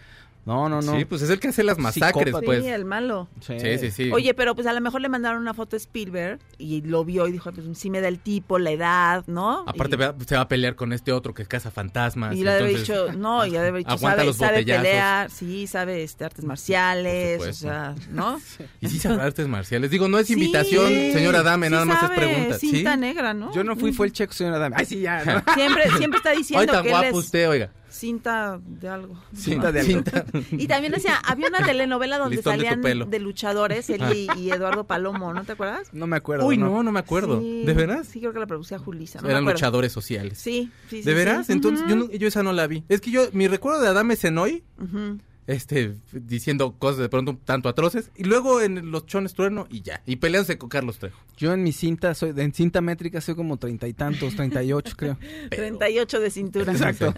No, 0.50 0.68
no, 0.68 0.82
no. 0.82 0.98
Sí, 0.98 1.06
pues 1.06 1.22
es 1.22 1.30
el 1.30 1.40
que 1.40 1.50
hace 1.50 1.62
las 1.62 1.78
masacres, 1.78 2.26
Psicópata. 2.26 2.44
pues. 2.44 2.64
Sí, 2.64 2.70
el 2.70 2.84
malo. 2.84 3.28
Sí, 3.40 3.60
sí, 3.78 3.92
sí. 3.92 4.12
Oye, 4.12 4.34
pero 4.34 4.56
pues 4.56 4.66
a 4.66 4.74
lo 4.74 4.82
mejor 4.82 5.00
le 5.00 5.08
mandaron 5.08 5.40
una 5.40 5.54
foto 5.54 5.76
a 5.76 5.78
Spielberg 5.78 6.40
y 6.58 6.82
lo 6.82 7.06
vio 7.06 7.28
y 7.28 7.32
dijo, 7.32 7.52
pues 7.52 7.68
sí 7.78 7.92
me 7.92 8.02
da 8.02 8.08
el 8.08 8.18
tipo, 8.18 8.58
la 8.58 8.72
edad, 8.72 9.24
¿no? 9.28 9.64
Aparte 9.68 9.96
y, 9.96 10.26
se 10.26 10.36
va 10.36 10.42
a 10.42 10.48
pelear 10.48 10.76
con 10.76 10.92
este 10.92 11.12
otro 11.12 11.36
que 11.36 11.46
caza 11.46 11.70
fantasmas. 11.70 12.36
y 12.36 12.44
le 12.44 12.50
debe 12.50 12.64
haber 12.64 12.80
entonces- 12.80 13.06
dicho, 13.06 13.20
no, 13.20 13.46
y 13.46 13.52
le 13.52 13.58
debe 13.58 13.68
haber 13.68 13.80
dicho, 13.82 13.92
Aguanta 13.92 14.16
sabe, 14.18 14.26
los 14.26 14.38
sabe 14.38 14.66
pelear, 14.66 15.30
sí, 15.30 15.68
sabe 15.68 16.02
este, 16.02 16.26
artes 16.26 16.44
marciales, 16.44 17.42
o 17.44 17.54
sea, 17.54 17.94
¿no? 18.10 18.42
Y 18.82 18.88
sí 18.88 18.98
sabe 18.98 19.22
artes 19.22 19.48
marciales. 19.48 19.92
Digo, 19.92 20.08
no 20.08 20.18
es 20.18 20.26
Sí, 20.26 20.34
invitación, 20.34 20.88
señora 21.14 21.44
Dame, 21.44 21.68
sí 21.68 21.74
nada 21.74 21.86
más 21.86 21.98
es 21.98 22.02
sabe, 22.10 22.16
pregunta. 22.16 22.58
¿Sí? 22.58 22.70
Cinta 22.72 22.98
negra, 22.98 23.36
¿no? 23.36 23.54
Yo 23.54 23.64
no 23.64 23.76
fui, 23.76 23.92
fue 23.94 24.08
el 24.08 24.14
checo, 24.14 24.34
señora 24.34 24.58
Dame. 24.58 24.78
Ay, 24.80 24.86
sí, 24.88 25.00
ya. 25.02 25.24
¿no? 25.24 25.54
Siempre, 25.54 25.84
siempre 25.98 26.18
está 26.18 26.32
diciendo 26.36 26.62
Ay, 26.62 26.68
tan 26.68 26.82
que 26.82 26.90
él 26.90 26.96
guapo 26.96 27.20
es 27.20 27.26
usted, 27.26 27.50
oiga. 27.50 27.70
Cinta 27.90 28.60
de 28.64 28.88
algo. 28.90 29.20
Cinta 29.36 29.72
de 29.72 29.80
algo. 29.82 29.92
Cinta. 29.92 30.26
Y 30.52 30.68
también 30.68 30.96
hacía, 30.96 31.16
había 31.18 31.48
una 31.48 31.66
telenovela 31.66 32.18
donde 32.18 32.38
Listón 32.38 32.54
salían 32.54 32.82
de, 32.82 33.20
luchadores, 33.20 33.90
él 33.90 34.02
y, 34.14 34.28
y 34.40 34.52
Eduardo 34.52 34.86
Palomo, 34.86 35.34
¿no 35.34 35.44
te 35.44 35.54
acuerdas? 35.54 35.90
No 35.94 36.08
me 36.08 36.16
acuerdo. 36.18 36.46
Uy, 36.46 36.58
no, 36.58 36.84
no 36.84 36.92
me 36.92 37.00
acuerdo. 37.00 37.40
Sí, 37.40 37.64
¿De 37.66 37.74
veras? 37.74 38.08
Sí, 38.08 38.20
creo 38.20 38.34
que 38.34 38.40
la 38.40 38.48
producía 38.48 38.80
Julisa. 38.80 39.22
No 39.22 39.30
Eran 39.30 39.46
luchadores 39.46 39.92
sociales. 39.92 40.38
Sí, 40.38 40.72
sí, 40.90 41.02
sí. 41.02 41.04
¿De 41.04 41.14
veras? 41.14 41.48
sí. 41.48 41.54
Entonces, 41.54 41.86
yo, 41.88 41.96
Ujú, 41.96 42.06
no- 42.08 42.12
yo 42.12 42.28
esa 42.28 42.44
no 42.44 42.54
la 42.54 42.68
vi. 42.68 42.84
Es 42.90 43.02
que 43.02 43.12
yo, 43.12 43.28
mi 43.34 43.48
recuerdo 43.48 43.82
de 43.82 43.88
Adame 43.90 44.16
Senoy, 44.16 44.64
ujú. 44.82 45.20
Este, 45.50 45.96
diciendo 46.12 46.76
cosas 46.78 47.00
de 47.00 47.10
pronto 47.10 47.32
un 47.32 47.38
tanto 47.38 47.70
atroces, 47.70 48.12
y 48.16 48.24
luego 48.24 48.62
en 48.62 48.92
los 48.92 49.08
chones 49.08 49.34
trueno 49.34 49.66
y 49.72 49.82
ya. 49.82 50.04
Y 50.06 50.18
peleándose 50.18 50.60
con 50.60 50.70
Carlos 50.70 51.00
Trejo. 51.00 51.20
Yo 51.38 51.54
en 51.54 51.64
mi 51.64 51.72
cinta, 51.72 52.14
soy 52.14 52.34
en 52.38 52.54
cinta 52.54 52.82
métrica 52.82 53.20
soy 53.20 53.34
como 53.34 53.58
treinta 53.58 53.88
y 53.88 53.94
tantos, 53.94 54.36
treinta 54.36 54.62
y 54.62 54.74
ocho 54.74 54.96
creo. 54.96 55.18
38 55.50 56.20
de 56.20 56.30
cintura. 56.30 56.72
Exacto. 56.72 57.16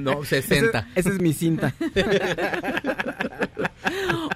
No, 0.00 0.24
60. 0.24 0.66
Esa, 0.66 0.88
esa 0.96 1.10
es 1.10 1.20
mi 1.20 1.32
cinta. 1.32 1.72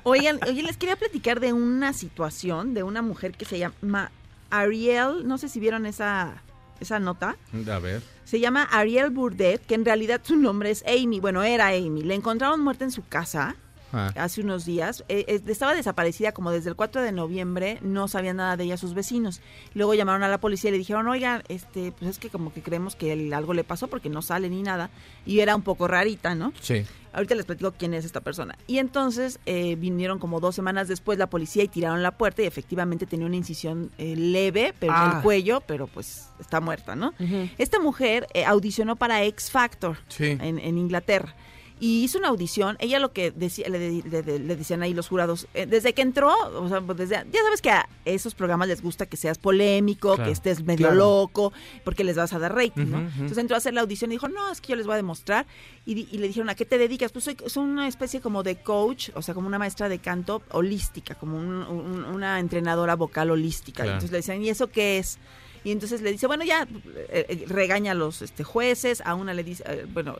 Oigan, 0.04 0.38
oye, 0.46 0.62
les 0.62 0.76
quería 0.76 0.94
platicar 0.94 1.40
de 1.40 1.52
una 1.52 1.92
situación 1.94 2.72
de 2.72 2.84
una 2.84 3.02
mujer 3.02 3.32
que 3.32 3.44
se 3.44 3.58
llama 3.58 4.12
Ariel, 4.50 5.26
no 5.26 5.38
sé 5.38 5.48
si 5.48 5.58
vieron 5.58 5.86
esa, 5.86 6.40
esa 6.80 7.00
nota. 7.00 7.36
A 7.68 7.78
ver. 7.80 8.00
Se 8.28 8.40
llama 8.40 8.64
Ariel 8.64 9.08
Burdett, 9.08 9.64
que 9.64 9.74
en 9.74 9.86
realidad 9.86 10.20
su 10.22 10.36
nombre 10.36 10.70
es 10.70 10.84
Amy. 10.86 11.18
Bueno, 11.18 11.44
era 11.44 11.68
Amy. 11.68 12.02
Le 12.02 12.14
encontraron 12.14 12.60
muerta 12.60 12.84
en 12.84 12.90
su 12.90 13.02
casa 13.02 13.56
Ah. 13.92 14.12
hace 14.16 14.40
unos 14.42 14.64
días. 14.64 15.04
Eh, 15.08 15.24
eh, 15.28 15.40
estaba 15.46 15.74
desaparecida 15.74 16.32
como 16.32 16.50
desde 16.50 16.70
el 16.70 16.76
4 16.76 17.00
de 17.02 17.12
noviembre. 17.12 17.78
No 17.82 18.08
sabían 18.08 18.36
nada 18.36 18.56
de 18.56 18.64
ella 18.64 18.76
sus 18.76 18.94
vecinos. 18.94 19.40
Luego 19.74 19.94
llamaron 19.94 20.22
a 20.22 20.28
la 20.28 20.38
policía 20.38 20.68
y 20.68 20.72
le 20.72 20.78
dijeron, 20.78 21.08
oigan, 21.08 21.42
este, 21.48 21.92
pues 21.92 22.10
es 22.10 22.18
que 22.18 22.28
como 22.30 22.52
que 22.52 22.62
creemos 22.62 22.96
que 22.96 23.12
el- 23.12 23.32
algo 23.32 23.54
le 23.54 23.64
pasó 23.64 23.88
porque 23.88 24.08
no 24.10 24.22
sale 24.22 24.48
ni 24.48 24.62
nada. 24.62 24.90
Y 25.26 25.40
era 25.40 25.56
un 25.56 25.62
poco 25.62 25.88
rarita, 25.88 26.34
¿no? 26.34 26.52
Sí. 26.60 26.84
Ahorita 27.14 27.34
les 27.34 27.46
platico 27.46 27.72
quién 27.72 27.94
es 27.94 28.04
esta 28.04 28.20
persona. 28.20 28.56
Y 28.66 28.78
entonces 28.78 29.40
eh, 29.46 29.76
vinieron 29.76 30.18
como 30.18 30.40
dos 30.40 30.54
semanas 30.54 30.88
después 30.88 31.18
la 31.18 31.26
policía 31.28 31.64
y 31.64 31.68
tiraron 31.68 32.02
la 32.02 32.10
puerta 32.12 32.42
y 32.42 32.46
efectivamente 32.46 33.06
tenía 33.06 33.26
una 33.26 33.36
incisión 33.36 33.90
eh, 33.96 34.14
leve 34.14 34.74
pero 34.78 34.92
en 34.92 34.98
Ah. 34.98 35.12
el 35.16 35.22
cuello, 35.22 35.62
pero 35.66 35.86
pues 35.86 36.28
está 36.38 36.60
muerta, 36.60 36.94
¿no? 36.94 37.14
Esta 37.56 37.80
mujer 37.80 38.26
eh, 38.34 38.44
audicionó 38.44 38.96
para 38.96 39.24
X 39.24 39.50
Factor 39.50 39.96
Sí. 40.08 40.36
en, 40.38 40.58
en 40.58 40.76
Inglaterra. 40.78 41.34
Y 41.80 42.02
hizo 42.04 42.18
una 42.18 42.28
audición, 42.28 42.76
ella 42.80 42.98
lo 42.98 43.12
que 43.12 43.30
decía, 43.30 43.68
le, 43.68 44.02
le- 44.02 44.38
le 44.38 44.56
decían 44.56 44.82
ahí 44.82 44.94
los 44.94 45.08
jurados, 45.08 45.46
eh, 45.54 45.66
desde 45.66 45.92
que 45.94 46.02
entró, 46.02 46.32
o 46.60 46.68
sea, 46.68 46.80
pues 46.80 46.98
desde, 46.98 47.14
ya 47.32 47.42
sabes 47.44 47.62
que 47.62 47.70
a 47.70 47.88
esos 48.04 48.34
programas 48.34 48.66
les 48.68 48.82
gusta 48.82 49.06
que 49.06 49.16
seas 49.16 49.38
polémico, 49.38 50.14
Claro, 50.14 50.24
que 50.24 50.32
estés 50.32 50.62
medio 50.64 50.86
claro. 50.88 50.94
loco, 50.96 51.52
porque 51.84 52.02
les 52.04 52.16
vas 52.16 52.32
a 52.32 52.38
dar 52.38 52.54
rating, 52.54 52.86
¿no? 52.86 52.98
Entonces 53.00 53.38
entró 53.38 53.54
a 53.54 53.58
hacer 53.58 53.74
la 53.74 53.82
audición 53.82 54.10
y 54.10 54.14
dijo, 54.16 54.28
no, 54.28 54.50
es 54.50 54.60
que 54.60 54.68
yo 54.70 54.76
les 54.76 54.86
voy 54.86 54.94
a 54.94 54.96
demostrar. 54.96 55.46
Y, 55.86 56.08
y 56.10 56.18
le 56.18 56.26
dijeron, 56.26 56.48
¿a 56.50 56.54
qué 56.54 56.64
te 56.64 56.78
dedicas? 56.78 57.12
Pues 57.12 57.24
soy, 57.24 57.36
soy 57.46 57.64
una 57.64 57.86
especie 57.88 58.20
como 58.20 58.42
de 58.42 58.56
coach, 58.56 59.10
o 59.14 59.22
sea, 59.22 59.34
como 59.34 59.46
una 59.46 59.58
maestra 59.58 59.88
de 59.88 59.98
canto 60.00 60.42
holística, 60.50 61.14
como 61.14 61.36
un- 61.38 61.62
un- 61.62 62.04
una 62.04 62.40
entrenadora 62.40 62.96
vocal 62.96 63.30
holística. 63.30 63.84
Claro. 63.84 63.92
Entonces 63.92 64.10
le 64.10 64.18
decían, 64.18 64.42
¿y 64.42 64.48
eso 64.50 64.66
qué 64.68 64.98
es? 64.98 65.18
Y 65.64 65.72
entonces 65.72 66.00
le 66.02 66.12
dice, 66.12 66.26
bueno, 66.26 66.44
ya 66.44 66.66
eh, 67.08 67.26
eh, 67.28 67.44
regaña 67.46 67.92
a 67.92 67.94
los 67.94 68.22
este, 68.22 68.44
jueces, 68.44 69.02
a 69.04 69.14
una 69.14 69.34
le 69.34 69.44
dice, 69.44 69.64
eh, 69.66 69.86
bueno, 69.92 70.16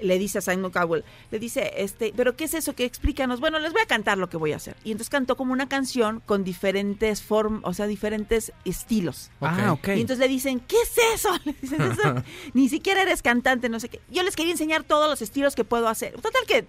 le 0.00 0.18
dice 0.18 0.38
a 0.38 0.40
Simon 0.40 0.70
Cowell, 0.70 1.04
le 1.30 1.38
dice, 1.38 1.72
este, 1.76 2.12
pero 2.16 2.36
¿qué 2.36 2.44
es 2.44 2.54
eso? 2.54 2.74
que 2.74 2.84
Explícanos. 2.84 3.40
Bueno, 3.40 3.58
les 3.58 3.72
voy 3.72 3.82
a 3.82 3.86
cantar 3.86 4.18
lo 4.18 4.28
que 4.28 4.36
voy 4.36 4.52
a 4.52 4.56
hacer. 4.56 4.76
Y 4.84 4.92
entonces 4.92 5.08
cantó 5.10 5.36
como 5.36 5.52
una 5.52 5.68
canción 5.68 6.20
con 6.26 6.44
diferentes 6.44 7.22
formas, 7.22 7.62
o 7.64 7.72
sea, 7.72 7.86
diferentes 7.86 8.52
estilos. 8.64 9.30
Ah, 9.40 9.72
ok. 9.72 9.88
Y 9.88 10.00
entonces 10.00 10.18
le 10.18 10.28
dicen, 10.28 10.60
¿qué 10.60 10.76
es 10.82 10.96
eso? 11.14 11.30
Le 11.44 11.54
dicen, 11.60 11.80
"Eso, 11.80 12.14
ni 12.54 12.68
siquiera 12.68 13.02
eres 13.02 13.22
cantante, 13.22 13.68
no 13.68 13.80
sé 13.80 13.88
qué. 13.88 14.00
Yo 14.10 14.22
les 14.22 14.36
quería 14.36 14.52
enseñar 14.52 14.84
todos 14.84 15.08
los 15.08 15.22
estilos 15.22 15.54
que 15.54 15.64
puedo 15.64 15.88
hacer. 15.88 16.12
Total 16.20 16.42
que 16.46 16.66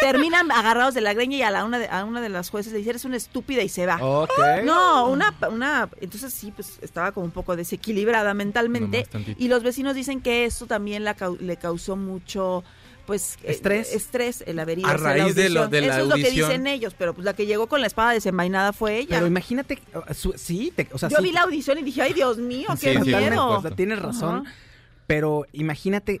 terminan 0.00 0.50
agarrados 0.52 0.94
de 0.94 1.00
la 1.00 1.14
greña 1.14 1.36
y 1.36 1.42
a, 1.42 1.50
la 1.50 1.64
una, 1.64 1.78
de, 1.78 1.88
a 1.88 2.04
una 2.04 2.20
de 2.20 2.28
las 2.28 2.50
jueces 2.50 2.72
le 2.72 2.78
dice, 2.78 2.90
eres 2.90 3.04
una 3.04 3.16
estúpida 3.16 3.62
y 3.62 3.68
se 3.68 3.86
va. 3.86 3.98
Ok. 4.00 4.30
No, 4.64 5.08
una, 5.08 5.34
una, 5.50 5.88
entonces 6.00 6.32
sí, 6.32 6.50
pues 6.50 6.78
estaba 6.82 7.12
como 7.12 7.24
un 7.26 7.32
poco 7.32 7.56
desequilibrada 7.62 8.34
mentalmente. 8.34 9.06
Y 9.38 9.48
los 9.48 9.62
vecinos 9.62 9.94
dicen 9.94 10.20
que 10.20 10.44
eso 10.44 10.66
también 10.66 11.04
la 11.04 11.16
le 11.40 11.56
causó 11.56 11.96
mucho, 11.96 12.62
pues... 13.06 13.36
eh, 13.42 13.50
Estrés. 13.52 13.92
estrés, 13.94 14.44
el 14.46 14.58
ido 14.80 14.88
A 14.88 14.96
raíz 14.96 15.34
de 15.34 15.48
lo- 15.50 15.62
audición. 15.64 15.70
de 15.70 15.80
la 15.80 15.94
Eso 15.94 16.02
es 16.04 16.08
lo 16.08 16.14
que 16.16 16.30
dicen 16.30 16.66
ellos, 16.66 16.94
pero 16.96 17.14
pues 17.14 17.24
la 17.24 17.34
que 17.34 17.46
llegó 17.46 17.66
con 17.66 17.80
la 17.80 17.86
espada 17.86 18.12
desenvainada 18.12 18.72
fue 18.72 18.98
ella. 18.98 19.16
Pero 19.16 19.26
imagínate, 19.26 19.78
su- 20.14 20.34
sí, 20.36 20.72
te- 20.74 20.88
o 20.92 20.98
sea, 20.98 21.08
Yo 21.08 21.16
sí, 21.18 21.22
vi 21.24 21.32
la 21.32 21.42
audición 21.42 21.78
y 21.78 21.82
dije, 21.82 22.02
ay, 22.02 22.12
Dios 22.12 22.38
mío, 22.38 22.68
qué 22.80 22.94
sí, 22.94 22.98
miedo. 23.00 23.62
tienes 23.76 23.98
razón, 23.98 24.44
pero 25.06 25.46
imagínate, 25.52 26.20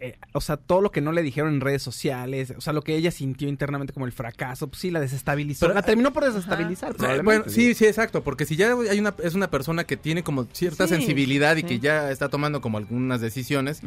eh, 0.00 0.16
o 0.32 0.40
sea, 0.40 0.56
todo 0.56 0.80
lo 0.80 0.90
que 0.92 1.00
no 1.00 1.12
le 1.12 1.22
dijeron 1.22 1.54
en 1.54 1.60
redes 1.60 1.82
sociales, 1.82 2.52
o 2.56 2.60
sea, 2.60 2.72
lo 2.72 2.82
que 2.82 2.94
ella 2.96 3.10
sintió 3.10 3.48
internamente 3.48 3.92
como 3.92 4.06
el 4.06 4.12
fracaso, 4.12 4.68
pues 4.68 4.80
sí, 4.80 4.90
la 4.90 5.00
desestabilizó. 5.00 5.66
Pero- 5.66 5.74
la 5.74 5.82
terminó 5.82 6.12
por 6.12 6.24
desestabilizar, 6.24 6.94
O 6.94 6.98
sea, 6.98 7.22
bueno, 7.22 7.44
sí, 7.48 7.74
sí, 7.74 7.86
exacto, 7.86 8.22
porque 8.22 8.44
si 8.46 8.56
ya 8.56 8.74
hay 8.90 8.98
una, 8.98 9.14
es 9.22 9.34
una 9.34 9.50
persona 9.50 9.84
que 9.84 9.96
tiene 9.96 10.22
como 10.22 10.44
cierta 10.52 10.86
Sí, 10.86 10.94
sensibilidad 10.94 11.56
y 11.56 11.60
sí. 11.62 11.66
que 11.66 11.78
ya 11.80 12.10
está 12.10 12.28
tomando 12.28 12.60
como 12.60 12.78
algunas 12.78 13.20
decisiones, 13.20 13.80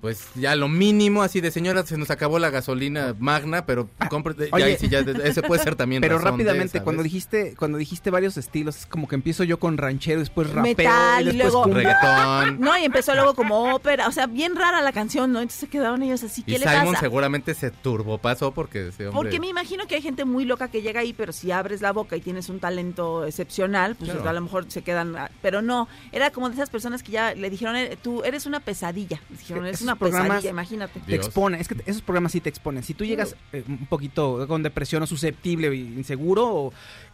pues 0.00 0.26
ya 0.34 0.56
lo 0.56 0.68
mínimo 0.68 1.22
así 1.22 1.40
de 1.40 1.50
señora, 1.50 1.84
se 1.86 1.96
nos 1.98 2.10
acabó 2.10 2.38
la 2.38 2.50
gasolina 2.50 3.14
magna, 3.18 3.66
pero 3.66 3.88
compre, 4.10 4.34
ya, 4.38 4.48
oye. 4.52 4.64
ahí 4.64 4.76
sí, 4.78 4.88
ya, 4.88 5.00
ese 5.00 5.42
puede 5.42 5.62
ser 5.62 5.76
también 5.76 6.00
Pero 6.02 6.18
razón 6.18 6.32
rápidamente, 6.38 6.80
cuando 6.82 7.02
dijiste, 7.02 7.54
cuando 7.56 7.78
dijiste 7.78 8.10
varios 8.10 8.36
estilos, 8.36 8.76
es 8.78 8.86
como 8.86 9.06
que 9.08 9.14
empiezo 9.14 9.44
yo 9.44 9.58
con 9.58 9.78
ranchero, 9.78 10.20
después 10.20 10.48
rapeo 10.50 10.62
Metal, 10.62 11.20
y 11.26 11.30
y 11.30 11.32
después 11.36 11.52
luego- 11.52 11.72
reggaetón. 11.72 12.60
No, 12.60 12.76
y 12.78 12.84
empezó 12.84 13.14
luego 13.14 13.34
como 13.34 13.74
ópera, 13.74 14.08
o 14.08 14.12
sea, 14.12 14.26
bien 14.26 14.56
rara 14.56 14.80
la 14.82 14.92
canción, 14.92 15.32
¿no? 15.32 15.40
Entonces 15.52 15.60
se 15.60 15.68
quedaron 15.68 16.02
ellos 16.02 16.22
así, 16.22 16.42
¿qué 16.42 16.52
Y 16.52 16.58
le 16.58 16.66
Simon 16.66 16.86
pasa? 16.94 17.00
seguramente 17.00 17.54
se 17.54 17.70
turbopasó 17.70 18.52
porque 18.52 18.88
ese 18.88 19.06
hombre... 19.08 19.22
Porque 19.22 19.40
me 19.40 19.48
imagino 19.48 19.86
que 19.86 19.96
hay 19.96 20.02
gente 20.02 20.24
muy 20.24 20.44
loca 20.44 20.68
que 20.68 20.80
llega 20.82 21.00
ahí, 21.00 21.12
pero 21.12 21.32
si 21.32 21.50
abres 21.50 21.80
la 21.82 21.92
boca 21.92 22.16
y 22.16 22.20
tienes 22.20 22.48
un 22.48 22.58
talento 22.58 23.24
excepcional, 23.26 23.94
pues 23.96 24.10
Claro. 24.12 24.28
a 24.28 24.32
lo 24.32 24.40
mejor 24.40 24.64
se 24.70 24.82
quedan. 24.82 25.14
ah, 25.16 25.30
Pero 25.42 25.60
no, 25.62 25.88
era 26.10 26.30
como 26.30 26.48
de 26.48 26.54
esas 26.54 26.70
personas 26.70 27.02
que 27.02 27.12
ya 27.12 27.34
le 27.34 27.50
dijeron, 27.50 27.76
eh, 27.76 27.98
tú 28.02 28.22
eres 28.24 28.46
una 28.46 28.60
pesadilla. 28.60 29.20
Les 29.30 29.40
dijeron, 29.40 29.66
Es 29.66 29.72
es 29.74 29.78
que 29.78 29.84
una 29.84 29.96
pesadilla, 29.96 30.50
imagínate. 30.50 31.00
Te 31.00 31.06
Dios. 31.12 31.26
expone, 31.26 31.60
es 31.60 31.68
que 31.68 31.76
esos 31.86 32.02
programas 32.02 32.32
sí 32.32 32.40
te 32.40 32.48
exponen. 32.48 32.82
Si 32.82 32.94
tú 32.94 33.04
llegas 33.04 33.36
eh, 33.52 33.62
un 33.68 33.86
poquito 33.86 34.46
con 34.48 34.62
depresión 34.62 35.02
o 35.02 35.06
susceptible, 35.06 35.68
o 35.68 35.72
inseguro 35.72 36.46
o 36.48 36.72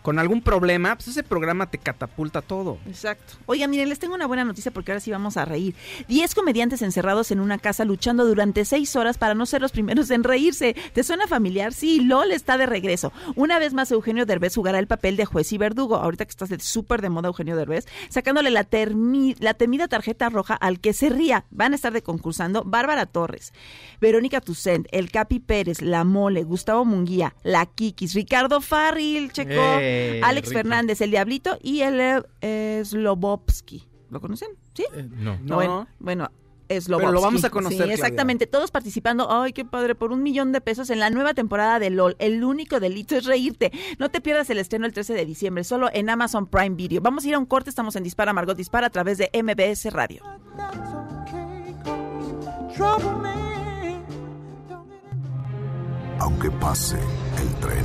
con 0.09 0.19
algún 0.19 0.41
problema, 0.41 0.97
pues 0.97 1.09
ese 1.09 1.23
programa 1.23 1.71
te 1.71 1.77
catapulta 1.77 2.41
todo. 2.41 2.79
Exacto. 2.87 3.35
Oigan, 3.45 3.69
miren, 3.69 3.91
les 3.91 3.99
tengo 3.99 4.15
una 4.15 4.25
buena 4.25 4.43
noticia 4.43 4.71
porque 4.73 4.91
ahora 4.91 5.01
sí 5.01 5.11
vamos 5.11 5.37
a 5.37 5.45
reír. 5.45 5.75
Diez 6.09 6.35
comediantes 6.35 6.81
encerrados 6.81 7.31
en 7.31 7.41
una 7.41 7.59
casa 7.59 7.85
luchando 7.85 8.25
durante 8.25 8.65
seis 8.65 8.97
horas 8.97 9.19
para 9.19 9.35
no 9.35 9.45
ser 9.45 9.61
los 9.61 9.71
primeros 9.71 10.11
en 10.11 10.25
reírse. 10.25 10.75
¿Te 10.95 11.05
suena 11.05 11.27
familiar? 11.27 11.75
Sí, 11.75 12.01
LOL 12.01 12.33
está 12.33 12.57
de 12.57 12.65
regreso. 12.65 13.13
Una 13.37 13.59
vez 13.59 13.75
más, 13.75 13.91
Eugenio 13.93 14.25
Derbez 14.25 14.55
jugará 14.55 14.79
el 14.79 14.87
papel 14.87 15.19
de 15.19 15.27
juez 15.27 15.53
y 15.53 15.59
verdugo. 15.59 15.97
Ahorita 15.97 16.25
que 16.25 16.31
estás 16.31 16.49
de 16.49 16.59
súper 16.59 17.03
de 17.03 17.11
moda, 17.11 17.29
Eugenio 17.29 17.55
Derbez, 17.55 17.85
sacándole 18.09 18.51
la, 18.51 18.65
termi- 18.65 19.37
la 19.41 19.53
temida 19.53 19.89
tarjeta 19.89 20.31
roja 20.31 20.55
al 20.55 20.81
que 20.81 20.95
se 20.95 21.11
ría. 21.11 21.45
Van 21.51 21.73
a 21.73 21.77
estar 21.77 21.93
de 21.93 22.01
concursando 22.03 22.63
Bárbara 22.65 23.05
Torres, 23.05 23.53
Verónica 24.01 24.41
Tucent, 24.41 24.87
El 24.91 25.11
Capi 25.11 25.39
Pérez, 25.39 25.83
La 25.83 26.05
Mole, 26.05 26.45
Gustavo 26.45 26.87
Munguía, 26.87 27.35
La 27.43 27.67
Kikis, 27.67 28.15
Ricardo 28.15 28.63
Farril, 28.63 29.33
Checo, 29.33 29.53
¡Eh, 29.99 30.21
Alex 30.23 30.49
Ricky! 30.49 30.57
Fernández, 30.59 31.01
El 31.01 31.11
Diablito 31.11 31.59
y 31.63 31.81
el 31.81 32.25
eh, 32.41 32.83
Slobovsky. 32.85 33.87
¿Lo 34.11 34.21
conocen? 34.21 34.49
¿Sí? 34.75 34.85
Eh, 34.95 35.09
no. 35.11 35.39
No. 35.43 35.55
Bueno, 35.57 35.89
bueno, 35.99 36.31
Slobovsky. 36.69 36.97
Pero 36.99 37.13
lo 37.13 37.21
vamos 37.21 37.45
a 37.45 37.51
conocer, 37.51 37.73
Sí, 37.73 37.79
Claudia. 37.79 37.95
exactamente. 37.95 38.47
Todos 38.47 38.71
participando. 38.71 39.29
Ay, 39.31 39.53
qué 39.53 39.65
padre. 39.65 39.95
Por 39.95 40.13
un 40.13 40.23
millón 40.23 40.53
de 40.53 40.61
pesos 40.61 40.91
en 40.91 40.99
la 41.01 41.11
nueva 41.11 41.35
temporada 41.35 41.79
de 41.79 41.91
LOL. 41.91 42.17
El 42.19 42.45
único 42.45 42.81
delito 42.81 43.17
es 43.17 43.25
reírte. 43.25 43.73
No 43.99 44.11
te 44.11 44.21
pierdas 44.21 44.49
el 44.51 44.59
estreno 44.59 44.87
el 44.87 44.93
13 44.93 45.15
de 45.15 45.25
diciembre, 45.27 45.65
solo 45.65 45.89
en 45.93 46.11
Amazon 46.11 46.47
Prime 46.47 46.77
Video. 46.77 47.01
Vamos 47.01 47.25
a 47.25 47.29
ir 47.29 47.35
a 47.35 47.39
un 47.39 47.47
corte. 47.47 47.71
Estamos 47.71 47.97
en 47.97 48.03
Dispara, 48.05 48.33
Margot 48.33 48.57
Dispara 48.57 48.87
a 48.87 48.91
través 48.91 49.19
de 49.19 49.31
MBS 49.33 49.91
Radio. 49.93 50.23
Aunque 56.21 56.51
pase 56.51 56.97
el 57.41 57.55
tren, 57.61 57.85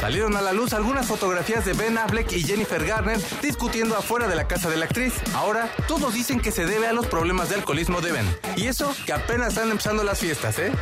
Salieron 0.00 0.36
a 0.36 0.40
la 0.40 0.52
luz 0.52 0.72
algunas 0.74 1.06
fotografías 1.06 1.64
de 1.64 1.72
Ben 1.72 1.98
Affleck 1.98 2.30
y 2.32 2.42
Jennifer 2.42 2.84
Garner 2.84 3.18
discutiendo 3.42 3.96
afuera 3.96 4.28
de 4.28 4.36
la 4.36 4.46
casa 4.46 4.70
de 4.70 4.76
la 4.76 4.84
actriz. 4.84 5.14
Ahora, 5.34 5.68
todos 5.88 6.14
dicen 6.14 6.40
que 6.40 6.52
se 6.52 6.66
debe 6.66 6.86
a 6.86 6.92
los 6.92 7.06
problemas 7.06 7.48
de 7.48 7.56
alcoholismo 7.56 8.00
de 8.00 8.12
Ben. 8.12 8.36
Y 8.56 8.66
eso 8.66 8.94
que 9.06 9.12
apenas 9.12 9.48
están 9.48 9.70
empezando 9.70 10.04
las 10.04 10.20
fiestas, 10.20 10.58
¿eh? 10.60 10.72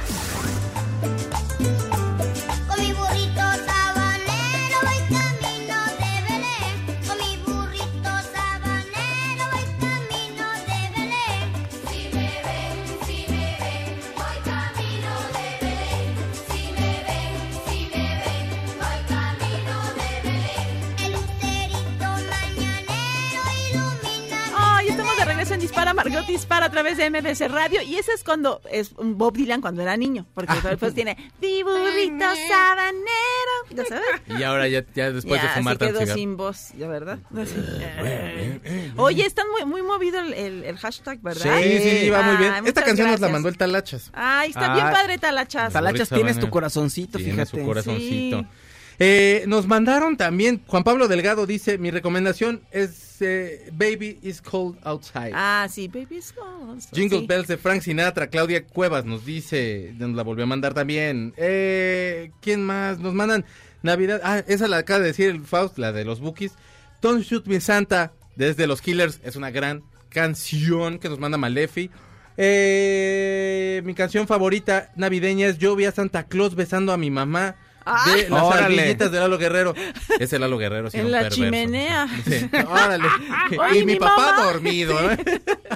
Margot 26.14 26.26
Dispara 26.26 26.66
a 26.66 26.70
través 26.70 26.96
de 26.96 27.10
MBS 27.10 27.50
Radio. 27.50 27.82
Y 27.82 27.96
ese 27.96 28.12
es 28.12 28.22
cuando 28.24 28.60
es 28.70 28.92
un 28.92 29.16
Bob 29.18 29.34
Dylan 29.36 29.60
cuando 29.60 29.82
era 29.82 29.96
niño. 29.96 30.26
Porque 30.34 30.52
después 30.62 30.94
tiene 30.94 31.16
Mi 31.40 31.62
burrito 31.62 32.24
sabanero. 32.48 33.54
¿Ya 33.70 33.84
sabes? 33.84 34.06
Y 34.38 34.42
ahora 34.42 34.68
ya, 34.68 34.84
ya 34.94 35.10
después 35.10 35.40
ya, 35.40 35.48
de 35.48 35.54
fumar 35.54 35.78
se 35.78 35.86
quedó 35.86 35.98
cigarro. 36.00 36.14
sin 36.18 36.36
voz, 36.36 36.68
ya 36.78 36.88
verdad. 36.88 37.18
Oye, 38.96 39.26
están 39.26 39.46
muy, 39.50 39.64
muy 39.64 39.82
movido 39.82 40.20
el, 40.20 40.32
el- 40.32 40.64
el 40.64 40.76
hashtag, 40.78 41.20
¿verdad? 41.22 41.60
Sí, 41.62 41.78
sí, 42.02 42.10
va 42.10 42.22
muy 42.22 42.36
bien. 42.36 42.52
Ay, 42.52 42.62
Esta 42.66 42.82
canción 42.84 43.10
nos 43.10 43.20
la 43.20 43.28
mandó 43.28 43.48
el 43.48 43.56
Talachas. 43.56 44.10
Ay, 44.12 44.50
está 44.50 44.72
Ah, 44.72 44.74
bien 44.74 44.86
padre 44.90 45.18
Talachas. 45.18 45.72
Talachas, 45.72 46.08
tienes 46.08 46.38
tu 46.38 46.48
corazoncito, 46.50 47.18
fíjate. 47.18 47.46
su 47.60 47.64
corazoncito. 47.66 48.40
Sí. 48.40 48.46
Eh, 48.98 49.44
nos 49.46 49.66
mandaron 49.66 50.16
también, 50.16 50.62
Juan 50.66 50.82
Pablo 50.82 51.06
Delgado 51.08 51.46
dice, 51.46 51.76
mi 51.76 51.90
recomendación 51.90 52.62
es 52.70 53.20
eh, 53.20 53.68
Baby 53.72 54.18
is 54.22 54.40
Cold 54.40 54.78
Outside. 54.84 55.32
Ah, 55.34 55.66
sí, 55.70 55.88
Baby's 55.88 56.34
Gone. 56.34 56.80
Jingle 56.94 57.20
Sí. 57.20 57.26
Bells 57.26 57.46
de 57.46 57.58
Frank 57.58 57.82
Sinatra, 57.82 58.28
Claudia 58.28 58.64
Cuevas 58.64 59.04
nos 59.04 59.26
dice, 59.26 59.92
nos 59.98 60.14
la 60.16 60.22
volvió 60.22 60.44
a 60.44 60.46
mandar 60.46 60.72
también. 60.72 61.34
Eh, 61.36 62.30
¿Quién 62.40 62.64
más? 62.64 62.98
Nos 62.98 63.12
mandan 63.12 63.44
Navidad. 63.82 64.20
Ah, 64.24 64.42
esa 64.46 64.66
la 64.66 64.78
acaba 64.78 65.00
de 65.00 65.06
decir 65.08 65.28
el 65.28 65.44
Faust, 65.44 65.76
la 65.78 65.92
de 65.92 66.04
los 66.04 66.20
Bookies. 66.20 66.52
Don't 67.02 67.22
Shoot 67.22 67.46
Me 67.46 67.60
Santa, 67.60 68.12
desde 68.34 68.66
los 68.66 68.80
Killers, 68.80 69.20
es 69.22 69.36
una 69.36 69.50
gran 69.50 69.82
canción 70.08 70.98
que 70.98 71.10
nos 71.10 71.18
manda 71.18 71.36
Malefi. 71.36 71.90
Eh, 72.38 73.82
mi 73.84 73.94
canción 73.94 74.26
favorita 74.26 74.90
navideña 74.96 75.46
es 75.48 75.58
Yo 75.58 75.76
vi 75.76 75.84
a 75.84 75.92
Santa 75.92 76.24
Claus 76.24 76.54
besando 76.54 76.92
a 76.92 76.96
mi 76.96 77.10
mamá. 77.10 77.56
Ah. 77.88 78.12
De 78.16 78.28
las 78.28 78.42
Órale. 78.42 78.80
ardillitas 78.80 79.12
de 79.12 79.18
Lalo 79.20 79.38
Guerrero. 79.38 79.74
Es 80.20 80.32
el 80.32 80.40
Lalo 80.40 80.58
Guerrero, 80.58 80.90
sí, 80.90 80.98
En 80.98 81.06
un 81.06 81.12
la 81.12 81.18
perverso. 81.18 81.36
chimenea. 81.44 82.08
Sí, 82.26 82.50
órale. 82.68 83.08
Oye, 83.58 83.78
y 83.80 83.84
mi, 83.86 83.92
mi 83.94 83.98
papá 84.00 84.32
mamá. 84.32 84.42
dormido, 84.44 84.98
¿eh? 85.12 85.16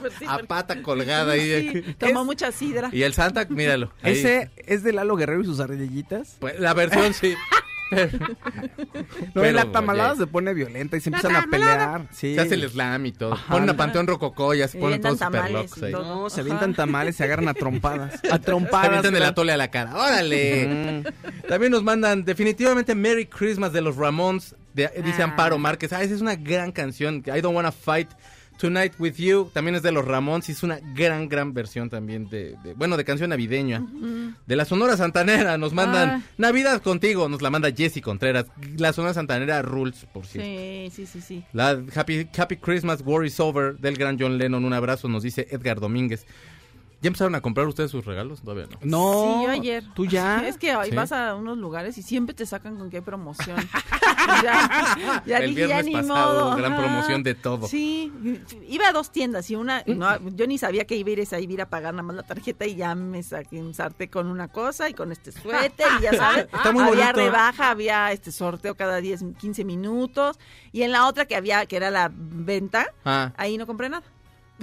Pues 0.00 0.12
sí, 0.18 0.24
a 0.26 0.32
porque- 0.32 0.46
pata 0.48 0.82
colgada 0.82 1.32
ahí. 1.32 1.70
Sí, 1.72 1.94
tomó 1.98 2.24
mucha 2.24 2.50
sidra. 2.52 2.90
Y 2.92 3.02
el 3.04 3.14
Santa, 3.14 3.46
míralo. 3.48 3.92
ahí. 4.02 4.12
Ese 4.18 4.50
es 4.66 4.82
de 4.82 4.92
Lalo 4.92 5.14
Guerrero 5.16 5.40
y 5.42 5.44
sus 5.46 5.60
ardillitas. 5.60 6.36
Pues, 6.40 6.58
la 6.58 6.74
versión 6.74 7.14
sí. 7.14 7.34
No, 9.34 9.44
en 9.44 9.54
la 9.54 9.62
Pero, 9.62 9.72
tamalada 9.72 10.12
oye, 10.12 10.20
se 10.20 10.26
pone 10.26 10.54
violenta 10.54 10.96
y 10.96 11.00
se 11.00 11.08
empiezan 11.10 11.36
a 11.36 11.46
pelear. 11.46 12.06
Sí. 12.12 12.34
Se 12.34 12.40
hace 12.40 12.54
el 12.54 12.68
slam 12.68 13.06
y 13.06 13.12
todo. 13.12 13.32
Ajá. 13.34 13.54
Ponen 13.54 13.70
a 13.70 13.76
Panteón 13.76 14.06
Rococó, 14.06 14.54
ya 14.54 14.68
se 14.68 14.78
Y 14.78 14.80
ponen 14.80 15.00
todos 15.00 15.18
super 15.18 15.40
tamales 15.42 15.52
locos 15.70 15.78
y 15.82 15.84
ahí. 15.86 15.92
No, 15.92 16.30
se 16.30 16.40
avientan 16.40 16.74
tamales, 16.74 17.16
se 17.16 17.24
agarran 17.24 17.48
a 17.48 17.54
trompadas. 17.54 18.14
A 18.30 18.34
Se 18.34 18.38
trompadas. 18.40 18.88
avientan 18.88 19.16
el 19.16 19.22
atole 19.24 19.52
a 19.52 19.56
la 19.56 19.70
cara. 19.70 19.94
¡Órale! 19.96 20.66
Mm. 21.04 21.48
También 21.48 21.72
nos 21.72 21.82
mandan 21.82 22.24
definitivamente 22.24 22.94
Merry 22.94 23.26
Christmas 23.26 23.72
de 23.72 23.80
los 23.80 23.96
Ramones. 23.96 24.54
de- 24.74 24.88
dice 25.04 25.22
Ah. 25.22 25.24
Amparo 25.24 25.58
Márquez. 25.58 25.92
Ah, 25.92 26.02
esa 26.02 26.14
es 26.14 26.20
una 26.20 26.36
gran 26.36 26.70
canción. 26.70 27.24
I 27.26 27.40
don't 27.40 27.56
wanna 27.56 27.72
fight 27.72 28.08
Tonight 28.60 28.92
with 28.98 29.14
You. 29.14 29.50
También 29.54 29.74
es 29.76 29.82
de 29.82 29.90
los 29.92 30.04
Ramones. 30.04 30.48
y 30.48 30.52
Es 30.52 30.62
una 30.62 30.78
gran, 30.94 31.28
gran 31.28 31.54
versión 31.54 31.88
también 31.88 32.28
de, 32.28 32.56
de- 32.62 32.74
bueno, 32.74 32.96
de 32.96 33.04
canción 33.04 33.30
navideña. 33.30 33.82
De 34.46 34.56
la 34.56 34.64
Sonora 34.64 34.96
Santanera 34.96 35.56
nos 35.58 35.72
mandan 35.72 36.10
Ah. 36.10 36.22
Navidad 36.38 36.82
contigo. 36.82 37.28
Nos 37.28 37.40
la 37.42 37.50
manda 37.50 37.70
Jessy 37.70 38.00
Contreras. 38.00 38.46
La 38.76 38.92
Sonora 38.92 39.14
Santanera 39.14 39.62
Rules, 39.62 40.06
por 40.12 40.26
cierto. 40.26 40.48
Sí, 40.48 40.90
sí, 40.94 41.06
sí, 41.06 41.20
sí. 41.20 41.44
La 41.52 41.80
Happy, 41.94 42.28
Happy 42.36 42.56
Christmas, 42.56 43.02
War 43.04 43.24
is 43.24 43.40
Over 43.40 43.76
del 43.78 43.96
gran 43.96 44.18
John 44.20 44.36
Lennon. 44.38 44.64
Un 44.64 44.72
abrazo, 44.74 45.08
nos 45.08 45.22
dice 45.22 45.46
Edgar 45.50 45.80
Domínguez. 45.80 46.26
¿Ya 47.02 47.08
empezaron 47.08 47.34
a 47.34 47.40
comprar 47.40 47.66
ustedes 47.66 47.90
sus 47.90 48.04
regalos? 48.04 48.42
Todavía 48.42 48.66
no. 48.70 48.78
No. 48.82 49.38
Sí, 49.40 49.44
yo 49.46 49.50
ayer. 49.50 49.84
¿Tú 49.94 50.04
ya? 50.04 50.46
Es 50.46 50.58
que 50.58 50.76
hoy 50.76 50.90
Sí. 50.90 50.94
vas 50.96 51.12
a 51.12 51.34
unos 51.34 51.56
lugares 51.56 51.96
y 51.96 52.02
siempre 52.02 52.34
te 52.34 52.44
sacan 52.44 52.76
con 52.76 52.90
qué 52.90 53.00
promoción. 53.00 53.56
ya, 54.44 55.22
ya 55.26 55.38
El 55.38 55.50
dije, 55.54 55.60
ya 55.68 55.80
viernes 55.80 55.86
ni 55.86 55.92
pasado, 55.94 56.44
modo. 56.50 56.56
gran 56.56 56.76
promoción 56.76 57.22
de 57.22 57.34
todo. 57.34 57.66
Sí, 57.68 58.12
iba 58.68 58.88
a 58.88 58.92
dos 58.92 59.10
tiendas 59.12 59.50
y 59.50 59.56
una, 59.56 59.82
no, 59.86 60.28
yo 60.30 60.46
ni 60.46 60.58
sabía 60.58 60.84
que 60.86 60.96
iba 60.96 61.08
a 61.08 61.12
ir 61.12 61.20
esa, 61.20 61.40
iba 61.40 61.50
a 61.50 61.54
ir 61.54 61.60
a 61.62 61.70
pagar 61.70 61.94
nada 61.94 62.02
más 62.02 62.16
la 62.16 62.22
tarjeta 62.22 62.66
y 62.66 62.76
ya 62.76 62.94
me 62.94 63.22
saqué 63.22 63.60
un 63.60 63.72
sarte 63.72 64.10
con 64.10 64.26
una 64.26 64.48
cosa 64.48 64.88
y 64.90 64.94
con 64.94 65.10
este 65.10 65.32
suéter 65.32 65.86
y 66.00 66.02
ya 66.02 66.12
sabes, 66.16 66.48
Está 66.52 66.70
muy 66.72 66.82
había 66.82 67.06
bonito. 67.12 67.20
rebaja, 67.20 67.70
había 67.70 68.12
este 68.12 68.30
sorteo 68.30 68.74
cada 68.74 69.00
10, 69.00 69.24
15 69.38 69.64
minutos 69.64 70.38
y 70.72 70.82
en 70.82 70.92
la 70.92 71.06
otra 71.06 71.24
que 71.24 71.34
había, 71.36 71.64
que 71.66 71.76
era 71.76 71.90
la 71.90 72.10
venta, 72.14 72.88
Ah, 73.06 73.32
ahí 73.38 73.56
no 73.56 73.66
compré 73.66 73.88
nada. 73.88 74.04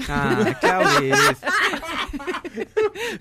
Ah, 0.09 0.57
Claudia. 0.59 1.15
Yo 2.57 2.63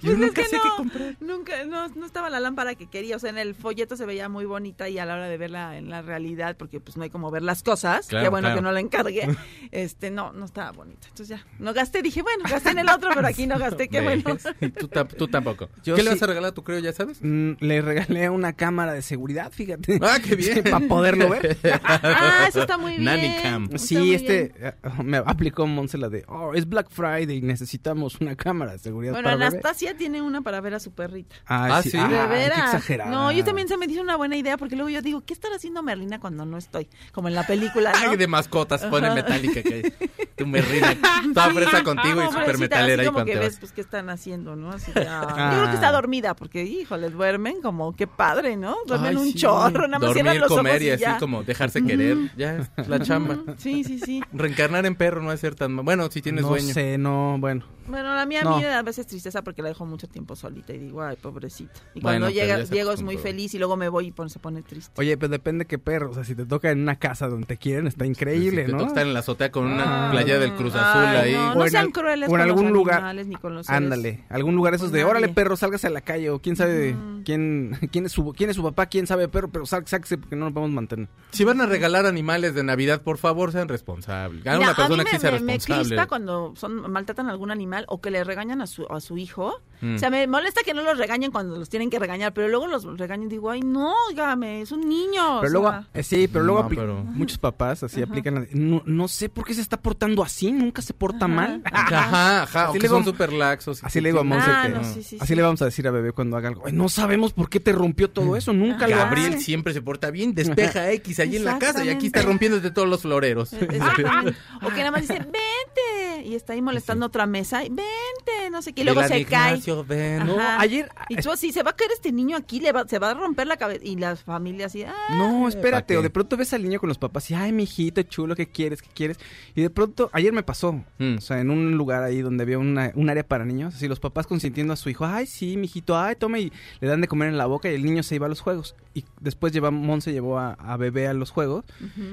Pues 0.02 0.18
nunca 0.18 0.42
es 0.42 0.48
que 0.48 0.50
sé 0.50 0.56
no, 0.56 0.62
qué 0.62 0.68
comprar. 0.76 1.16
Nunca, 1.20 1.64
no, 1.64 1.88
no 1.88 2.06
estaba 2.06 2.30
la 2.30 2.40
lámpara 2.40 2.74
que 2.74 2.86
quería. 2.88 3.16
O 3.16 3.18
sea, 3.18 3.30
en 3.30 3.38
el 3.38 3.54
folleto 3.54 3.96
se 3.96 4.06
veía 4.06 4.28
muy 4.28 4.44
bonita 4.44 4.88
y 4.88 4.98
a 4.98 5.04
la 5.06 5.14
hora 5.14 5.28
de 5.28 5.36
verla 5.36 5.76
en 5.76 5.90
la 5.90 6.02
realidad, 6.02 6.56
porque 6.56 6.80
pues 6.80 6.96
no 6.96 7.02
hay 7.02 7.10
como 7.10 7.30
ver 7.30 7.42
las 7.42 7.62
cosas, 7.62 8.06
Claro, 8.06 8.24
qué 8.24 8.28
bueno 8.30 8.46
claro. 8.48 8.56
que 8.58 8.62
no 8.62 8.72
la 8.72 8.80
encargué, 8.80 9.28
este, 9.72 10.10
no, 10.10 10.32
no 10.32 10.44
estaba 10.44 10.72
bonita. 10.72 11.08
Entonces 11.08 11.38
ya, 11.38 11.46
no 11.58 11.72
gasté, 11.74 12.02
dije, 12.02 12.22
bueno, 12.22 12.44
gasté 12.48 12.70
en 12.70 12.78
el 12.78 12.88
otro, 12.88 13.10
pero 13.14 13.26
aquí 13.26 13.46
no 13.46 13.58
gasté, 13.58 13.88
qué 13.88 14.00
bueno. 14.00 14.22
Y 14.60 14.68
tú, 14.70 14.88
tam- 14.88 15.08
tú 15.08 15.28
tampoco. 15.28 15.68
Yo 15.84 15.94
¿Qué 15.96 16.02
le 16.02 16.10
vas 16.10 16.22
a 16.22 16.26
regalar 16.26 16.50
a 16.50 16.54
tu 16.54 16.62
creo, 16.64 16.78
ya 16.78 16.92
sabes? 16.92 17.18
Mm, 17.20 17.52
le 17.60 17.80
regalé 17.82 18.30
una 18.30 18.54
cámara 18.54 18.92
de 18.92 19.02
seguridad, 19.02 19.52
fíjate. 19.52 19.98
Ah, 20.02 20.18
qué 20.22 20.34
bien. 20.36 20.62
Para 20.64 20.86
poderlo 20.86 21.28
ver. 21.28 21.56
Ah, 21.82 22.46
eso 22.48 22.62
está 22.62 22.78
muy 22.78 22.92
bien. 22.92 23.04
Nanny 23.04 23.34
cam. 23.42 23.68
Sí, 23.78 24.14
este 24.14 24.52
bien. 24.56 24.74
eh, 24.82 25.02
me 25.02 25.16
aplicó 25.18 25.66
Monse 25.66 25.98
la 25.98 26.08
de, 26.08 26.24
oh, 26.28 26.54
es 26.54 26.65
Black 26.66 26.88
Friday 26.90 27.38
y 27.38 27.42
necesitamos 27.42 28.20
una 28.20 28.36
cámara 28.36 28.72
de 28.72 28.78
seguridad 28.78 29.12
Bueno, 29.12 29.26
para 29.26 29.36
bebé". 29.36 29.46
Anastasia 29.48 29.96
tiene 29.96 30.22
una 30.22 30.42
para 30.42 30.60
ver 30.60 30.74
a 30.74 30.80
su 30.80 30.92
perrita. 30.92 31.36
Ah, 31.46 31.80
sí. 31.82 31.90
De 31.90 31.98
ay, 31.98 32.28
veras. 32.28 32.58
qué 32.58 32.64
exagerada. 32.66 33.10
No, 33.10 33.32
yo 33.32 33.44
también 33.44 33.68
se 33.68 33.76
me 33.76 33.86
dice 33.86 34.00
una 34.00 34.16
buena 34.16 34.36
idea 34.36 34.56
porque 34.56 34.76
luego 34.76 34.88
yo 34.90 35.02
digo, 35.02 35.22
¿qué 35.24 35.32
estará 35.32 35.56
haciendo 35.56 35.82
Merlina 35.82 36.20
cuando 36.20 36.44
no 36.44 36.56
estoy? 36.58 36.88
Como 37.12 37.28
en 37.28 37.34
la 37.34 37.46
película, 37.46 37.92
¿no? 37.92 37.98
Ay, 38.10 38.16
de 38.16 38.26
mascotas, 38.26 38.84
pone 38.86 39.10
metálica 39.14 39.62
que 39.62 39.92
tu 40.36 40.46
merrina. 40.46 40.96
Toda 41.34 41.50
fresa 41.50 41.82
contigo 41.82 42.20
y 42.22 42.24
Ah, 42.26 42.32
súper 42.32 42.58
metalera 42.58 43.02
así 43.02 43.10
y 43.10 43.12
como 43.12 43.24
que 43.24 43.36
ves, 43.38 43.56
pues, 43.58 43.72
qué 43.72 43.80
están 43.80 44.10
haciendo, 44.10 44.56
¿no? 44.56 44.70
Así 44.70 44.92
ah. 44.96 45.26
Ah. 45.28 45.50
Yo 45.52 45.58
creo 45.58 45.68
que 45.70 45.74
está 45.74 45.92
dormida 45.92 46.34
porque, 46.34 46.64
híjole, 46.64 47.10
duermen 47.10 47.60
como, 47.62 47.94
qué 47.94 48.06
padre, 48.06 48.56
¿no? 48.56 48.76
Duermen 48.86 49.10
Ay, 49.10 49.16
un 49.16 49.32
sí. 49.32 49.34
chorro, 49.34 49.86
nada 49.88 49.98
más 49.98 50.12
cierran 50.12 50.34
Dormir, 50.34 50.40
los 50.42 50.50
ojos 50.50 50.58
comer 50.58 50.82
y 50.82 50.86
y 50.86 50.90
así 50.90 51.02
ya. 51.02 51.18
como 51.18 51.42
dejarse 51.42 51.82
querer. 51.84 52.16
Ya 52.36 52.56
es 52.56 52.88
la 52.88 53.00
chamba. 53.00 53.38
Sí, 53.58 53.84
sí, 53.84 53.98
sí. 53.98 54.22
Reencarnar 54.32 54.84
en 54.86 54.94
perro 54.96 55.22
no 55.22 55.32
es 55.32 55.40
ser 55.40 55.54
tan... 55.54 55.76
Bueno, 55.76 56.10
si 56.10 56.20
tienes 56.22 56.42
no 56.42 56.55
sueño. 56.60 56.98
no, 56.98 57.36
bueno. 57.38 57.75
Bueno, 57.88 58.14
la 58.14 58.26
mía 58.26 58.42
No. 58.42 58.56
a 58.56 58.58
mí 58.58 58.64
a 58.64 58.82
veces 58.82 59.06
tristeza 59.06 59.42
porque 59.42 59.62
la 59.62 59.68
dejo 59.68 59.86
mucho 59.86 60.06
tiempo 60.08 60.34
solita 60.36 60.72
y 60.72 60.78
digo, 60.78 61.02
ay, 61.02 61.16
pobrecita. 61.16 61.72
Y 61.94 62.00
Bueno, 62.00 62.26
cuando 62.26 62.30
llega, 62.30 62.62
llego 62.64 62.92
es 62.92 63.02
muy 63.02 63.16
feliz 63.16 63.54
y 63.54 63.58
luego 63.58 63.76
me 63.76 63.88
voy 63.88 64.08
y 64.08 64.12
pon- 64.12 64.30
se 64.30 64.38
pone 64.38 64.62
triste. 64.62 64.92
Oye, 65.00 65.16
pues 65.16 65.30
depende 65.30 65.66
qué 65.66 65.78
perro. 65.78 66.10
O 66.10 66.14
sea, 66.14 66.24
si 66.24 66.34
te 66.34 66.44
toca 66.46 66.70
en 66.70 66.80
una 66.82 66.96
casa 66.96 67.28
donde 67.28 67.46
te 67.46 67.56
quieren, 67.56 67.86
está 67.86 68.06
increíble, 68.06 68.62
Si 68.62 68.66
te 68.66 68.72
¿no? 68.72 68.78
toca 68.78 68.88
estar 68.88 69.06
en 69.06 69.14
la 69.14 69.20
azotea 69.20 69.50
con 69.50 69.66
una 69.66 70.08
Ah. 70.08 70.10
playa 70.10 70.38
del 70.38 70.54
Cruz 70.54 70.74
Azul 70.74 71.04
Ay, 71.06 71.16
ahí. 71.16 71.32
No, 71.34 71.54
no 71.54 71.68
sean 71.68 71.90
crueles 71.90 72.28
o 72.28 72.32
en 72.32 72.38
con 72.38 72.40
algún 72.40 72.64
los 72.64 72.72
lugar- 72.72 72.96
animales 72.98 73.26
ni 73.26 73.36
con 73.36 73.54
los 73.54 73.66
seres. 73.66 73.76
Ándale, 73.82 74.24
algún 74.28 74.54
lugar 74.56 74.74
esos 74.74 74.92
de, 74.92 75.04
órale 75.04 75.28
perro, 75.28 75.56
sálgase 75.56 75.86
a 75.86 75.90
la 75.90 76.00
calle 76.00 76.30
o 76.30 76.40
quién 76.40 76.56
sabe 76.56 76.96
quién 77.24 77.76
quién 77.92 78.06
es 78.06 78.12
su 78.12 78.32
quién 78.32 78.50
es 78.50 78.56
su 78.56 78.62
papá, 78.62 78.86
quién 78.86 79.06
sabe 79.06 79.28
perro, 79.28 79.48
pero 79.48 79.66
sáquese 79.66 80.18
porque 80.18 80.36
no 80.36 80.46
nos 80.46 80.54
podemos 80.54 80.74
mantener. 80.74 81.08
Si 81.30 81.44
van 81.44 81.60
a 81.60 81.66
regalar 81.66 82.06
animales 82.06 82.54
de 82.54 82.62
Navidad, 82.64 83.02
por 83.02 83.18
favor, 83.18 83.52
sean 83.52 83.68
responsables. 83.68 84.44
Mira, 84.44 84.58
una 84.58 84.74
persona 84.74 85.04
que 85.04 85.18
sea 85.18 85.30
me- 85.32 85.40
me 85.40 85.52
responsable. 85.54 85.88
crispa 85.88 86.06
cuando 86.06 86.52
son, 86.56 86.90
maltratan 86.90 87.28
a 87.28 87.30
algún 87.32 87.50
animal 87.50 87.75
o 87.88 88.00
que 88.00 88.10
le 88.10 88.24
regañan 88.24 88.60
a 88.62 88.66
su, 88.66 88.86
a 88.90 89.00
su 89.00 89.18
hijo. 89.18 89.60
Mm. 89.82 89.96
O 89.96 89.98
sea, 89.98 90.08
me 90.08 90.26
molesta 90.26 90.62
que 90.64 90.72
no 90.72 90.82
los 90.82 90.96
regañen 90.96 91.30
cuando 91.30 91.56
los 91.58 91.68
tienen 91.68 91.90
que 91.90 91.98
regañar, 91.98 92.32
pero 92.32 92.48
luego 92.48 92.66
los 92.66 92.84
regañan 92.98 93.26
y 93.26 93.30
digo, 93.30 93.50
ay, 93.50 93.60
no, 93.60 93.92
dígame, 94.08 94.62
es 94.62 94.72
un 94.72 94.88
niño. 94.88 95.38
o 95.38 95.40
Pero 95.42 95.52
luego, 95.52 95.70
sea. 95.70 95.86
eh, 95.92 96.02
sí, 96.02 96.28
pero 96.28 96.44
luego 96.44 96.62
No, 96.62 96.68
pero- 96.70 97.04
muchos 97.04 97.36
papás 97.36 97.82
así 97.82 98.00
aplican 98.00 98.48
no, 98.52 98.82
no 98.86 99.08
sé 99.08 99.28
por 99.28 99.44
qué 99.44 99.52
se 99.52 99.60
está 99.60 99.76
portando 99.80 100.22
así, 100.22 100.50
nunca 100.50 100.80
se 100.80 100.94
porta 100.94 101.28
mal. 101.28 101.60
Ajá, 101.70 102.42
ajá. 102.44 102.62
Así 102.64 102.70
o 102.70 102.74
le 102.74 102.80
que 102.80 102.88
son 102.88 102.96
vamos- 103.00 103.06
súper 103.12 103.32
laxos. 103.34 103.84
Así 103.84 104.00
le 104.00 104.08
digo 104.08 104.20
a 104.20 104.24
Monse 104.24 104.50
Ah, 104.50 104.62
que 104.64 104.68
no, 104.70 104.84
sí, 104.84 105.02
sí, 105.02 105.16
así 105.20 105.26
sí. 105.28 105.34
le 105.34 105.42
vamos 105.42 105.60
a 105.60 105.66
decir 105.66 105.86
a 105.86 105.90
bebé 105.90 106.12
cuando 106.12 106.36
haga 106.38 106.48
algo. 106.48 106.62
"Ay, 106.66 106.72
no 106.72 106.88
sabemos 106.88 107.34
por 107.34 107.50
qué 107.50 107.60
te 107.60 107.72
rompió 107.72 108.08
todo 108.08 108.34
eso, 108.36 108.52
nunca 108.54 108.88
lo 108.88 108.96
Gabriel 108.96 109.34
hace". 109.34 109.40
siempre 109.44 109.74
se 109.74 109.82
porta 109.82 110.10
bien, 110.10 110.34
despeja 110.34 110.90
X 110.92 111.20
allí 111.20 111.36
en 111.36 111.44
la 111.44 111.58
casa 111.58 111.84
y 111.84 111.90
aquí 111.90 112.06
está 112.06 112.22
rompiéndote 112.22 112.70
todos 112.70 112.88
los 112.88 113.02
floreros. 113.02 113.50
O 114.62 114.68
que 114.70 114.78
nada 114.78 114.90
más 114.90 115.02
dice, 115.02 115.18
vente. 115.18 116.24
Y 116.26 116.34
está 116.34 116.54
ahí 116.54 116.62
molestando 116.62 117.06
otra 117.06 117.26
mesa. 117.26 117.64
Y, 117.66 117.68
vente, 117.70 118.50
no 118.50 118.62
sé 118.62 118.72
qué. 118.72 118.82
Y 118.82 118.84
luego 118.84 119.02
se 119.02 119.24
cae. 119.24 119.52
Ignacio, 119.54 119.84
ven. 119.84 120.26
No, 120.26 120.38
Ajá. 120.38 120.60
ayer 120.60 120.88
Y 121.08 121.16
tú 121.16 121.30
así, 121.30 121.52
se 121.52 121.62
va 121.62 121.70
a 121.70 121.76
caer 121.76 121.90
este 121.92 122.12
niño 122.12 122.36
aquí, 122.36 122.60
le 122.60 122.72
va, 122.72 122.86
se 122.88 122.98
va 122.98 123.10
a 123.10 123.14
romper 123.14 123.46
la 123.46 123.56
cabeza. 123.56 123.84
Y 123.84 123.96
las 123.96 124.22
familias 124.22 124.72
así, 124.72 124.82
ah, 124.84 124.94
No, 125.16 125.42
¿pa' 125.42 125.48
espérate, 125.48 125.96
o 125.96 126.02
de 126.02 126.10
pronto 126.10 126.36
ves 126.36 126.52
al 126.52 126.62
niño 126.62 126.80
con 126.80 126.88
los 126.88 126.98
papás 126.98 127.30
y, 127.30 127.34
ay, 127.34 127.52
mijito, 127.52 128.02
chulo, 128.02 128.34
¿qué 128.36 128.46
quieres? 128.48 128.82
¿Qué 128.82 128.90
quieres? 128.94 129.18
Y 129.54 129.62
de 129.62 129.70
pronto, 129.70 130.10
ayer 130.12 130.32
me 130.32 130.42
pasó, 130.42 130.72
Mm. 130.98 131.16
o 131.18 131.20
sea, 131.20 131.40
en 131.40 131.50
un 131.50 131.76
lugar 131.76 132.02
ahí 132.02 132.20
donde 132.22 132.42
había 132.42 132.58
una, 132.58 132.92
un 132.94 133.10
área 133.10 133.26
para 133.26 133.44
niños, 133.44 133.74
así 133.74 133.88
los 133.88 134.00
papás 134.00 134.26
consintiendo 134.26 134.72
a 134.72 134.76
su 134.76 134.88
hijo, 134.90 135.04
ay, 135.04 135.26
sí, 135.26 135.56
mijito, 135.56 135.98
ay, 135.98 136.16
toma, 136.16 136.38
y 136.38 136.52
le 136.80 136.88
dan 136.88 137.00
de 137.00 137.08
comer 137.08 137.28
en 137.28 137.38
la 137.38 137.46
boca 137.46 137.70
y 137.70 137.74
el 137.74 137.84
niño 137.84 138.02
se 138.02 138.14
iba 138.14 138.26
a 138.26 138.28
los 138.28 138.40
juegos. 138.40 138.74
Y 138.94 139.04
después 139.20 139.52
lleva, 139.52 139.70
Monse 139.70 140.12
llevó 140.12 140.38
a, 140.38 140.52
a 140.54 140.76
bebé 140.76 141.06
a 141.08 141.12
los 141.14 141.30
juegos. 141.30 141.64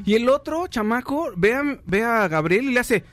Y 0.06 0.16
el 0.16 0.28
otro, 0.30 0.68
chamaco, 0.68 1.32
ve 1.38 1.54
a, 1.54 1.80
ve 1.86 2.04
a 2.04 2.28
Gabriel 2.28 2.66
y 2.66 2.74
le 2.74 2.80
hace, 2.80 3.04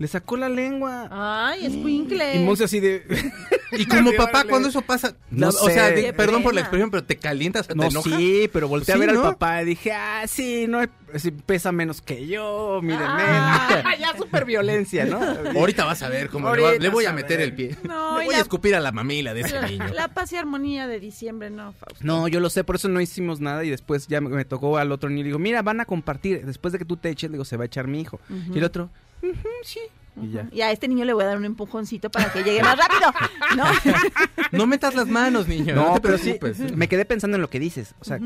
le 0.00 0.08
sacó 0.08 0.36
la 0.36 0.48
lengua. 0.48 1.08
Ay, 1.12 1.66
escuincle. 1.66 2.36
Y 2.36 2.38
Monse 2.44 2.64
así 2.64 2.80
de... 2.80 3.04
Y 3.72 3.86
como 3.86 4.10
papá, 4.16 4.38
órale. 4.38 4.50
cuando 4.50 4.68
eso 4.68 4.82
pasa, 4.82 5.14
No 5.30 5.42
la- 5.46 5.48
o 5.60 5.70
sea, 5.70 5.88
sé. 5.90 5.94
de- 5.94 6.02
Qué 6.06 6.12
perdón 6.12 6.42
por 6.42 6.52
la 6.52 6.56
pena. 6.56 6.60
expresión, 6.62 6.90
pero 6.90 7.04
te 7.04 7.16
calientas, 7.18 7.68
te 7.68 7.76
No, 7.76 7.84
enojas. 7.84 8.12
sí, 8.16 8.50
pero 8.52 8.66
volteé 8.66 8.96
Sí, 8.96 9.00
a 9.00 9.06
ver 9.06 9.14
¿no? 9.14 9.20
al 9.24 9.32
papá 9.34 9.62
y 9.62 9.66
dije, 9.66 9.92
ah, 9.92 10.24
sí, 10.26 10.66
no, 10.68 10.80
sí, 11.14 11.30
pesa 11.30 11.70
menos 11.70 12.00
que 12.02 12.26
yo, 12.26 12.80
mírenme. 12.82 13.06
Ah. 13.06 13.84
ya 14.00 14.16
super 14.16 14.44
violencia, 14.44 15.04
¿no? 15.04 15.20
Ahorita 15.56 15.84
vas 15.84 16.02
a 16.02 16.08
ver 16.08 16.30
cómo 16.30 16.52
le, 16.52 16.62
va- 16.62 16.68
Ahorita 16.70 16.82
le 16.82 16.88
voy 16.88 17.04
a 17.04 17.12
vas 17.12 17.12
a 17.12 17.22
meter 17.22 17.38
ver. 17.38 17.46
el 17.48 17.54
pie. 17.54 17.76
No, 17.84 18.18
le 18.18 18.24
y 18.24 18.26
voy 18.26 18.32
la- 18.34 18.38
a 18.40 18.42
escupir 18.42 18.74
a 18.74 18.80
la 18.80 18.90
mamila 18.90 19.34
de 19.34 19.42
ese 19.42 19.60
niño. 19.62 19.86
La 19.94 20.08
paz 20.08 20.32
y 20.32 20.36
armonía 20.36 20.88
de 20.88 20.98
diciembre, 20.98 21.50
no, 21.50 21.72
Fausto. 21.74 22.00
No, 22.04 22.26
yo 22.26 22.40
lo 22.40 22.50
sé, 22.50 22.64
por 22.64 22.74
eso 22.74 22.88
no 22.88 23.00
hicimos 23.00 23.38
nada 23.38 23.62
y 23.62 23.70
después 23.70 24.08
ya 24.08 24.20
me, 24.20 24.30
me 24.30 24.44
tocó 24.44 24.78
al 24.78 24.90
otro 24.90 25.08
niño 25.10 25.20
y 25.20 25.24
digo, 25.26 25.38
mira, 25.38 25.62
van 25.62 25.78
a 25.78 25.84
compartir, 25.84 26.44
después 26.44 26.72
de 26.72 26.80
que 26.80 26.84
tú 26.84 26.96
te 26.96 27.08
eches, 27.10 27.30
digo, 27.30 27.44
se 27.44 27.56
va 27.56 27.62
a 27.62 27.66
echar 27.66 27.86
mi 27.86 28.00
hijo. 28.00 28.18
Y 28.52 28.58
el 28.58 28.64
otro, 28.64 28.90
"Ujú, 29.22 29.48
sí, 29.64 29.80
y 30.22 30.30
ya. 30.32 30.48
Y 30.52 30.60
a 30.62 30.70
este 30.72 30.88
niño 30.88 31.04
le 31.04 31.12
voy 31.12 31.24
a 31.24 31.28
dar 31.28 31.38
un 31.38 31.44
empujoncito 31.44 32.10
para 32.10 32.32
que 32.32 32.42
llegue 32.42 32.62
más 32.62 32.76
rápido. 32.76 33.12
¿No? 33.56 33.64
No 34.52 34.66
metas 34.66 34.94
las 34.94 35.06
manos, 35.06 35.46
niño. 35.46 35.74
No, 35.74 35.86
No, 35.88 35.94
te 35.94 36.00
pero 36.00 36.18
sí, 36.18 36.34
preocupes. 36.34 36.76
me 36.76 36.88
quedé 36.88 37.04
pensando 37.04 37.36
en 37.36 37.42
lo 37.42 37.48
que 37.50 37.58
dices, 37.60 37.94
o 38.00 38.04
sea... 38.04 38.18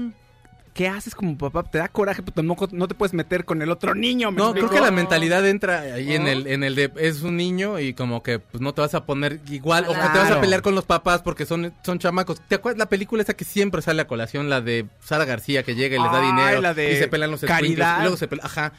¿Qué 0.72 0.88
haces 0.88 1.14
como 1.14 1.38
papá? 1.38 1.62
Te 1.62 1.78
da 1.78 1.86
coraje, 1.86 2.20
pero 2.20 2.34
tampoco 2.34 2.68
no 2.72 2.88
te 2.88 2.96
puedes 2.96 3.14
meter 3.14 3.44
con 3.44 3.62
el 3.62 3.70
otro 3.70 3.94
niño. 3.94 4.32
¿me 4.32 4.38
No, 4.38 4.52
creo 4.52 4.68
que 4.68 4.80
la 4.80 4.90
mentalidad 4.90 5.46
entra 5.46 5.82
ahí 5.82 6.14
en 6.14 6.26
el 6.26 6.48
en 6.48 6.64
el 6.64 6.74
de 6.74 6.90
es 6.96 7.22
un 7.22 7.36
niño 7.36 7.78
y 7.78 7.94
como 7.94 8.24
que 8.24 8.40
pues 8.40 8.60
no 8.60 8.74
te 8.74 8.80
vas 8.80 8.92
a 8.96 9.06
poner 9.06 9.38
igual 9.50 9.84
o 9.84 9.92
que 9.92 10.00
te 10.00 10.18
vas 10.18 10.32
a 10.32 10.40
pelear 10.40 10.62
con 10.62 10.74
los 10.74 10.84
papás 10.84 11.22
porque 11.22 11.46
son 11.46 11.72
son 11.84 12.00
chamacos. 12.00 12.40
¿Te 12.48 12.56
acuerdas 12.56 12.78
la 12.80 12.88
película 12.88 13.22
esa 13.22 13.34
que 13.34 13.44
siempre 13.44 13.82
sale 13.82 14.02
a 14.02 14.08
colación 14.08 14.50
la 14.50 14.60
de 14.62 14.86
Sara 15.00 15.24
García 15.24 15.62
que 15.62 15.76
llega 15.76 15.96
y 15.96 16.02
les 16.02 16.10
da 16.10 16.20
Ay, 16.20 16.26
dinero 16.26 16.60
la 16.60 16.74
de 16.74 16.92
y 16.92 16.96
se 16.96 17.06
pelean 17.06 17.30
los 17.30 17.42
Caridad. 17.42 17.98
y 17.98 18.00
luego 18.00 18.16
se 18.16 18.26
pelean, 18.26 18.44
ajá. 18.44 18.72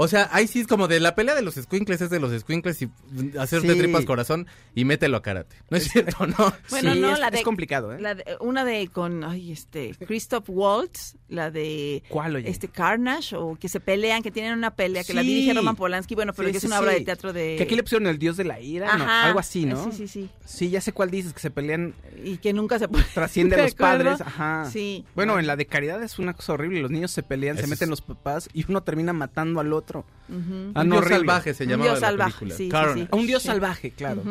O 0.00 0.06
sea, 0.06 0.28
ahí 0.30 0.46
sí 0.46 0.60
es 0.60 0.68
como 0.68 0.86
de 0.86 1.00
la 1.00 1.16
pelea 1.16 1.34
de 1.34 1.42
los 1.42 1.54
squinkles 1.56 2.00
es 2.00 2.08
de 2.08 2.20
los 2.20 2.30
squinkles 2.40 2.80
y 2.82 2.88
hacerte 3.36 3.72
Sí. 3.72 3.78
tripas 3.80 4.04
corazón 4.04 4.46
y 4.74 4.84
mételo 4.84 5.16
a 5.16 5.22
karate. 5.22 5.56
No 5.70 5.76
es 5.76 5.88
cierto, 5.90 6.24
¿no? 6.24 6.36
Bueno, 6.70 6.94
Sí, 6.94 7.00
no, 7.00 7.12
es- 7.14 7.18
la 7.18 7.30
de. 7.32 7.38
es 7.38 7.44
complicado, 7.44 7.92
¿eh? 7.92 8.00
la 8.00 8.14
de- 8.14 8.24
una 8.38 8.64
de 8.64 8.86
con, 8.86 9.24
ay, 9.24 9.50
este, 9.50 9.96
Christoph 10.06 10.44
Waltz, 10.48 11.16
la 11.28 11.50
de. 11.50 12.04
¿Cuál, 12.08 12.36
oye? 12.36 12.48
Este, 12.48 12.68
Carnage, 12.68 13.34
o 13.34 13.56
que 13.56 13.68
se 13.68 13.80
pelean, 13.80 14.22
que 14.22 14.30
tienen 14.30 14.52
una 14.52 14.74
pelea, 14.76 15.02
que 15.02 15.14
la 15.14 15.22
dirige 15.22 15.52
Roman 15.52 15.74
Polanski, 15.74 16.14
bueno, 16.14 16.32
pero 16.32 16.46
Sí, 16.48 16.52
que 16.52 16.58
es 16.58 16.62
sí, 16.62 16.66
una 16.68 16.78
obra 16.78 16.92
de 16.92 17.00
teatro 17.00 17.32
de. 17.32 17.56
Que 17.56 17.64
aquí 17.64 17.74
le 17.74 17.82
pusieron 17.82 18.06
el 18.06 18.20
dios 18.20 18.36
de 18.36 18.44
la 18.44 18.60
ira, 18.60 18.96
¿no? 18.96 19.02
Ajá. 19.02 19.24
algo 19.24 19.40
así, 19.40 19.66
¿no? 19.66 19.82
Sí, 19.90 19.96
sí, 19.96 20.06
sí. 20.06 20.30
Sí, 20.44 20.70
ya 20.70 20.80
sé 20.80 20.92
cuál 20.92 21.10
dices, 21.10 21.32
que 21.32 21.40
se 21.40 21.50
pelean, 21.50 21.92
Y 22.24 22.36
que 22.36 22.52
nunca 22.52 22.78
se 22.78 22.86
puede. 22.86 23.04
trasciende 23.12 23.54
a 23.56 23.58
¿De 23.58 23.64
los 23.64 23.74
padres, 23.74 24.20
ajá. 24.20 24.68
Sí. 24.72 25.04
Bueno, 25.16 25.40
en 25.40 25.48
la 25.48 25.56
de 25.56 25.66
caridad 25.66 26.00
es 26.04 26.20
una 26.20 26.34
cosa 26.34 26.52
horrible, 26.52 26.80
los 26.82 26.92
niños 26.92 27.10
se 27.10 27.24
pelean, 27.24 27.56
Eso 27.56 27.66
se 27.66 27.70
meten 27.70 27.86
es- 27.86 27.90
los 27.90 28.00
papás 28.02 28.48
y 28.52 28.64
uno 28.68 28.84
termina 28.84 29.12
matando 29.12 29.58
al 29.58 29.72
otro. 29.72 29.87
Ah, 29.96 30.02
un 30.32 30.72
no, 30.74 30.82
dios 30.84 30.96
horrible. 30.98 31.16
salvaje 31.16 31.54
se 31.54 31.64
Un 31.64 31.70
llamaba 31.70 31.90
dios 31.90 32.00
la 32.02 32.08
salvaje, 32.08 32.46
película. 32.46 32.94
sí, 32.94 33.08
un 33.12 33.26
dios 33.26 33.42
Sí. 33.42 33.48
salvaje, 33.48 33.90
claro. 33.92 34.22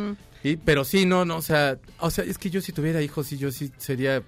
Y- 0.44 0.58
pero 0.58 0.86
sí, 0.86 1.06
no, 1.06 1.26
no, 1.26 1.38
o 1.38 1.42
sea, 1.42 1.78
o 2.00 2.12
sea, 2.12 2.24
es 2.24 2.38
que 2.38 2.50
yo 2.50 2.62
si 2.62 2.72
tuviera 2.72 3.02
hijos, 3.02 3.28
sí, 3.28 3.38
yo 3.38 3.52
sí 3.52 3.72
sería, 3.78 4.22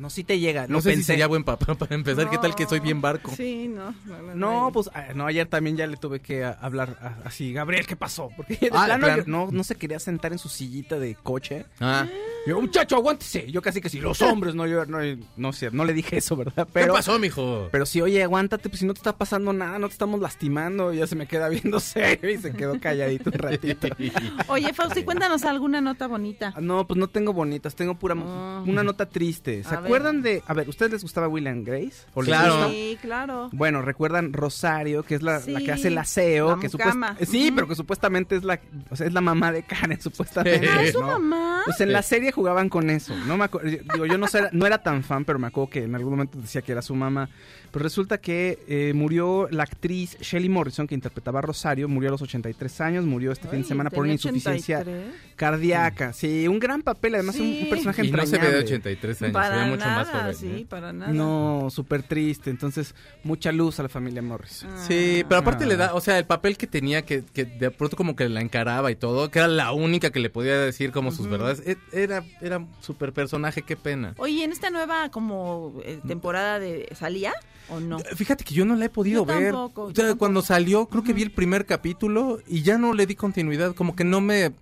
No, 0.00 0.08
sí 0.08 0.24
te 0.24 0.38
llega, 0.38 0.66
no 0.66 0.80
sé 0.80 0.90
si 0.90 0.96
pensé. 0.96 1.06
sería 1.12 1.26
buen 1.26 1.44
papá 1.44 1.74
para 1.74 1.94
empezar, 1.94 2.30
¿qué 2.30 2.38
tal 2.38 2.54
que 2.54 2.64
soy 2.66 2.80
bien 2.80 3.02
barco? 3.02 3.32
Sí, 3.36 3.68
no. 3.68 3.94
No, 4.06 4.22
no, 4.22 4.34
No, 4.34 4.70
pues, 4.72 4.88
ah, 4.94 5.08
no, 5.14 5.26
ayer 5.26 5.46
también 5.46 5.76
ya 5.76 5.86
le 5.86 5.98
tuve 5.98 6.20
que 6.20 6.42
hablar 6.44 7.20
así, 7.24 7.52
Gabriel, 7.52 7.86
¿qué 7.86 7.96
pasó? 7.96 8.30
Porque 8.34 8.56
de 8.56 8.70
Ah, 8.72 8.84
plano 8.86 9.06
no, 9.26 9.48
no 9.52 9.62
se 9.62 9.74
quería 9.74 9.98
sentar 9.98 10.32
en 10.32 10.38
su 10.38 10.48
sillita 10.48 10.98
de 10.98 11.14
coche. 11.16 11.66
Ah, 11.80 12.06
Yo, 12.46 12.58
muchacho, 12.58 12.96
aguántese. 12.96 13.52
Yo 13.52 13.60
casi 13.60 13.82
que 13.82 13.90
sí, 13.90 14.00
los 14.00 14.22
hombres, 14.22 14.54
no, 14.54 14.66
yo, 14.66 14.86
no, 14.86 14.98
no 15.36 15.52
sé, 15.52 15.70
no 15.70 15.84
le 15.84 15.92
dije 15.92 16.16
eso, 16.16 16.34
¿verdad? 16.36 16.66
Pero, 16.72 16.94
¿qué 16.94 16.98
pasó, 16.98 17.18
mijo? 17.18 17.68
Pero 17.70 17.84
sí, 17.84 18.00
oye, 18.00 18.22
aguántate, 18.22 18.70
pues 18.70 18.80
si 18.80 18.86
no 18.86 18.94
te 18.94 19.00
está 19.00 19.14
pasando 19.14 19.52
nada, 19.52 19.78
no 19.78 19.88
te 19.88 19.92
estamos 19.92 20.18
lastimando. 20.20 20.94
Ya 20.94 21.06
se 21.06 21.16
me 21.16 21.26
queda 21.26 21.50
viendo 21.50 21.78
serio 21.80 22.30
y 22.30 22.38
se 22.38 22.52
quedó 22.52 22.80
calladito 22.80 23.28
un 23.28 23.38
ratito. 23.38 23.88
Oye, 24.48 24.72
Fausti, 24.72 25.02
cuéntanos 25.04 25.42
alguna 25.44 25.82
nota 25.82 26.06
bonita. 26.06 26.54
Ah, 26.56 26.60
No, 26.62 26.86
pues 26.86 26.98
no 26.98 27.08
tengo 27.08 27.34
bonitas, 27.34 27.74
tengo 27.74 27.94
pura 27.98 28.14
una 28.14 28.82
nota 28.82 29.06
triste. 29.06 29.62
¿Se. 29.64 29.74
Acuerdan 29.96 30.22
de, 30.22 30.42
a 30.46 30.54
ver, 30.54 30.68
¿ustedes 30.68 30.92
les 30.92 31.02
gustaba 31.02 31.28
Will 31.28 31.46
and 31.46 31.66
Grace? 31.66 32.04
¿O 32.14 32.22
les 32.22 32.28
Claro. 32.28 32.54
gusta? 32.56 32.70
Sí, 32.70 32.98
claro. 33.00 33.48
Bueno, 33.52 33.82
recuerdan 33.82 34.32
Rosario, 34.32 35.02
que 35.02 35.14
es 35.16 35.22
la, 35.22 35.40
que 35.42 35.72
hace 35.72 35.88
el 35.88 35.98
aseo, 35.98 36.56
la 36.56 36.60
que 36.60 36.68
mucama. 36.68 37.16
sí, 37.26 37.52
pero 37.54 37.68
que 37.68 37.74
supuestamente 37.74 38.36
es 38.36 38.44
la, 38.44 38.60
o 38.90 38.96
sea, 38.96 39.06
es 39.06 39.12
la 39.12 39.20
mamá 39.20 39.52
de 39.52 39.62
Karen, 39.62 40.00
supuestamente. 40.00 40.66
¿es 40.84 40.92
su 40.92 41.00
mamá? 41.02 41.62
Pues 41.64 41.80
en 41.80 41.92
la 41.92 42.02
serie 42.02 42.32
jugaban 42.32 42.68
con 42.68 42.90
eso. 42.90 43.14
No 43.26 43.36
me 43.36 43.44
acu- 43.44 43.62
digo, 43.92 44.06
yo 44.06 44.16
no, 44.18 44.26
sé, 44.28 44.48
no 44.52 44.66
era 44.66 44.78
tan 44.82 45.02
fan, 45.02 45.24
pero 45.24 45.38
me 45.38 45.46
acuerdo 45.48 45.70
que 45.70 45.84
en 45.84 45.94
algún 45.94 46.12
momento 46.12 46.38
decía 46.38 46.62
que 46.62 46.72
era 46.72 46.82
su 46.82 46.94
mamá. 46.94 47.28
Pero 47.72 47.84
resulta 47.84 48.18
que 48.18 48.58
eh, 48.66 48.92
murió 48.96 49.46
la 49.52 49.62
actriz 49.62 50.16
Shelley 50.20 50.48
Morrison, 50.48 50.88
que 50.88 50.94
interpretaba 50.96 51.38
a 51.38 51.42
Rosario, 51.42 51.88
murió 51.88 52.08
a 52.08 52.12
los 52.12 52.22
83 52.22 52.80
años, 52.80 53.04
murió 53.04 53.30
este 53.30 53.46
fin 53.46 53.62
de 53.62 53.68
semana 53.68 53.90
por 53.90 54.02
una 54.04 54.12
insuficiencia 54.12 54.80
83. 54.80 55.14
cardíaca. 55.36 56.12
Sí, 56.12 56.48
un 56.48 56.58
gran 56.58 56.82
papel, 56.82 57.14
además 57.14 57.36
un- 57.36 57.40
Sí. 57.42 57.60
un, 57.64 57.70
personaje 57.70 58.04
Y 58.06 58.10
no 58.10 58.16
se 58.18 58.22
ve 58.24 58.30
de 58.30 58.36
entrañable. 58.36 58.64
83 58.64 59.22
años, 59.22 59.46
se 59.46 59.52
ve 59.56 59.64
mucho 59.66 59.79
nada, 59.86 59.96
más 59.96 60.08
joven. 60.10 60.34
sí, 60.34 60.46
¿eh? 60.62 60.66
para 60.68 60.92
nada. 60.92 61.12
No, 61.12 61.68
súper 61.70 62.02
triste. 62.02 62.50
Entonces, 62.50 62.94
mucha 63.24 63.52
luz 63.52 63.78
a 63.80 63.82
la 63.84 63.88
familia 63.88 64.22
Morrison. 64.22 64.70
Sí, 64.86 65.24
pero 65.28 65.40
aparte 65.40 65.64
Ah. 65.64 65.66
le 65.68 65.76
da, 65.76 65.94
o 65.94 66.00
sea, 66.00 66.18
el 66.18 66.26
papel 66.26 66.56
que 66.56 66.66
tenía, 66.66 67.02
que, 67.04 67.24
que 67.24 67.44
de 67.44 67.70
pronto 67.70 67.96
como 67.96 68.16
que 68.16 68.28
la 68.28 68.40
encaraba 68.40 68.90
y 68.90 68.96
todo, 68.96 69.30
que 69.30 69.38
era 69.40 69.48
la 69.48 69.72
única 69.72 70.10
que 70.10 70.20
le 70.20 70.30
podía 70.30 70.58
decir 70.58 70.92
como 70.92 71.10
sus 71.12 71.28
verdades, 71.28 71.62
e- 71.66 71.76
era, 71.92 72.24
era 72.40 72.64
súper 72.80 73.12
personaje, 73.12 73.62
qué 73.62 73.76
pena. 73.76 74.14
Oye, 74.18 74.44
¿en 74.44 74.52
esta 74.52 74.70
nueva 74.70 75.10
como 75.10 75.74
eh, 75.84 76.00
temporada 76.06 76.58
de 76.58 76.88
salía 76.94 77.32
o 77.68 77.80
no? 77.80 77.98
Fíjate 78.00 78.44
que 78.44 78.54
yo 78.54 78.64
no 78.64 78.76
la 78.76 78.86
he 78.86 78.90
podido 78.90 79.26
Yo 79.26 79.26
ver. 79.26 79.52
tampoco, 79.52 79.82
O 79.84 79.88
yo 79.90 79.94
sea, 79.96 80.04
tampoco. 80.04 80.18
cuando 80.18 80.42
salió, 80.42 80.86
creo 80.86 81.02
que 81.02 81.12
vi 81.12 81.22
el 81.22 81.32
primer 81.32 81.66
capítulo 81.66 82.40
y 82.46 82.62
ya 82.62 82.78
no 82.78 82.92
le 82.94 83.06
di 83.06 83.14
continuidad. 83.14 83.74
Como 83.74 83.94
que 83.96 84.04
no 84.04 84.20
me. 84.20 84.52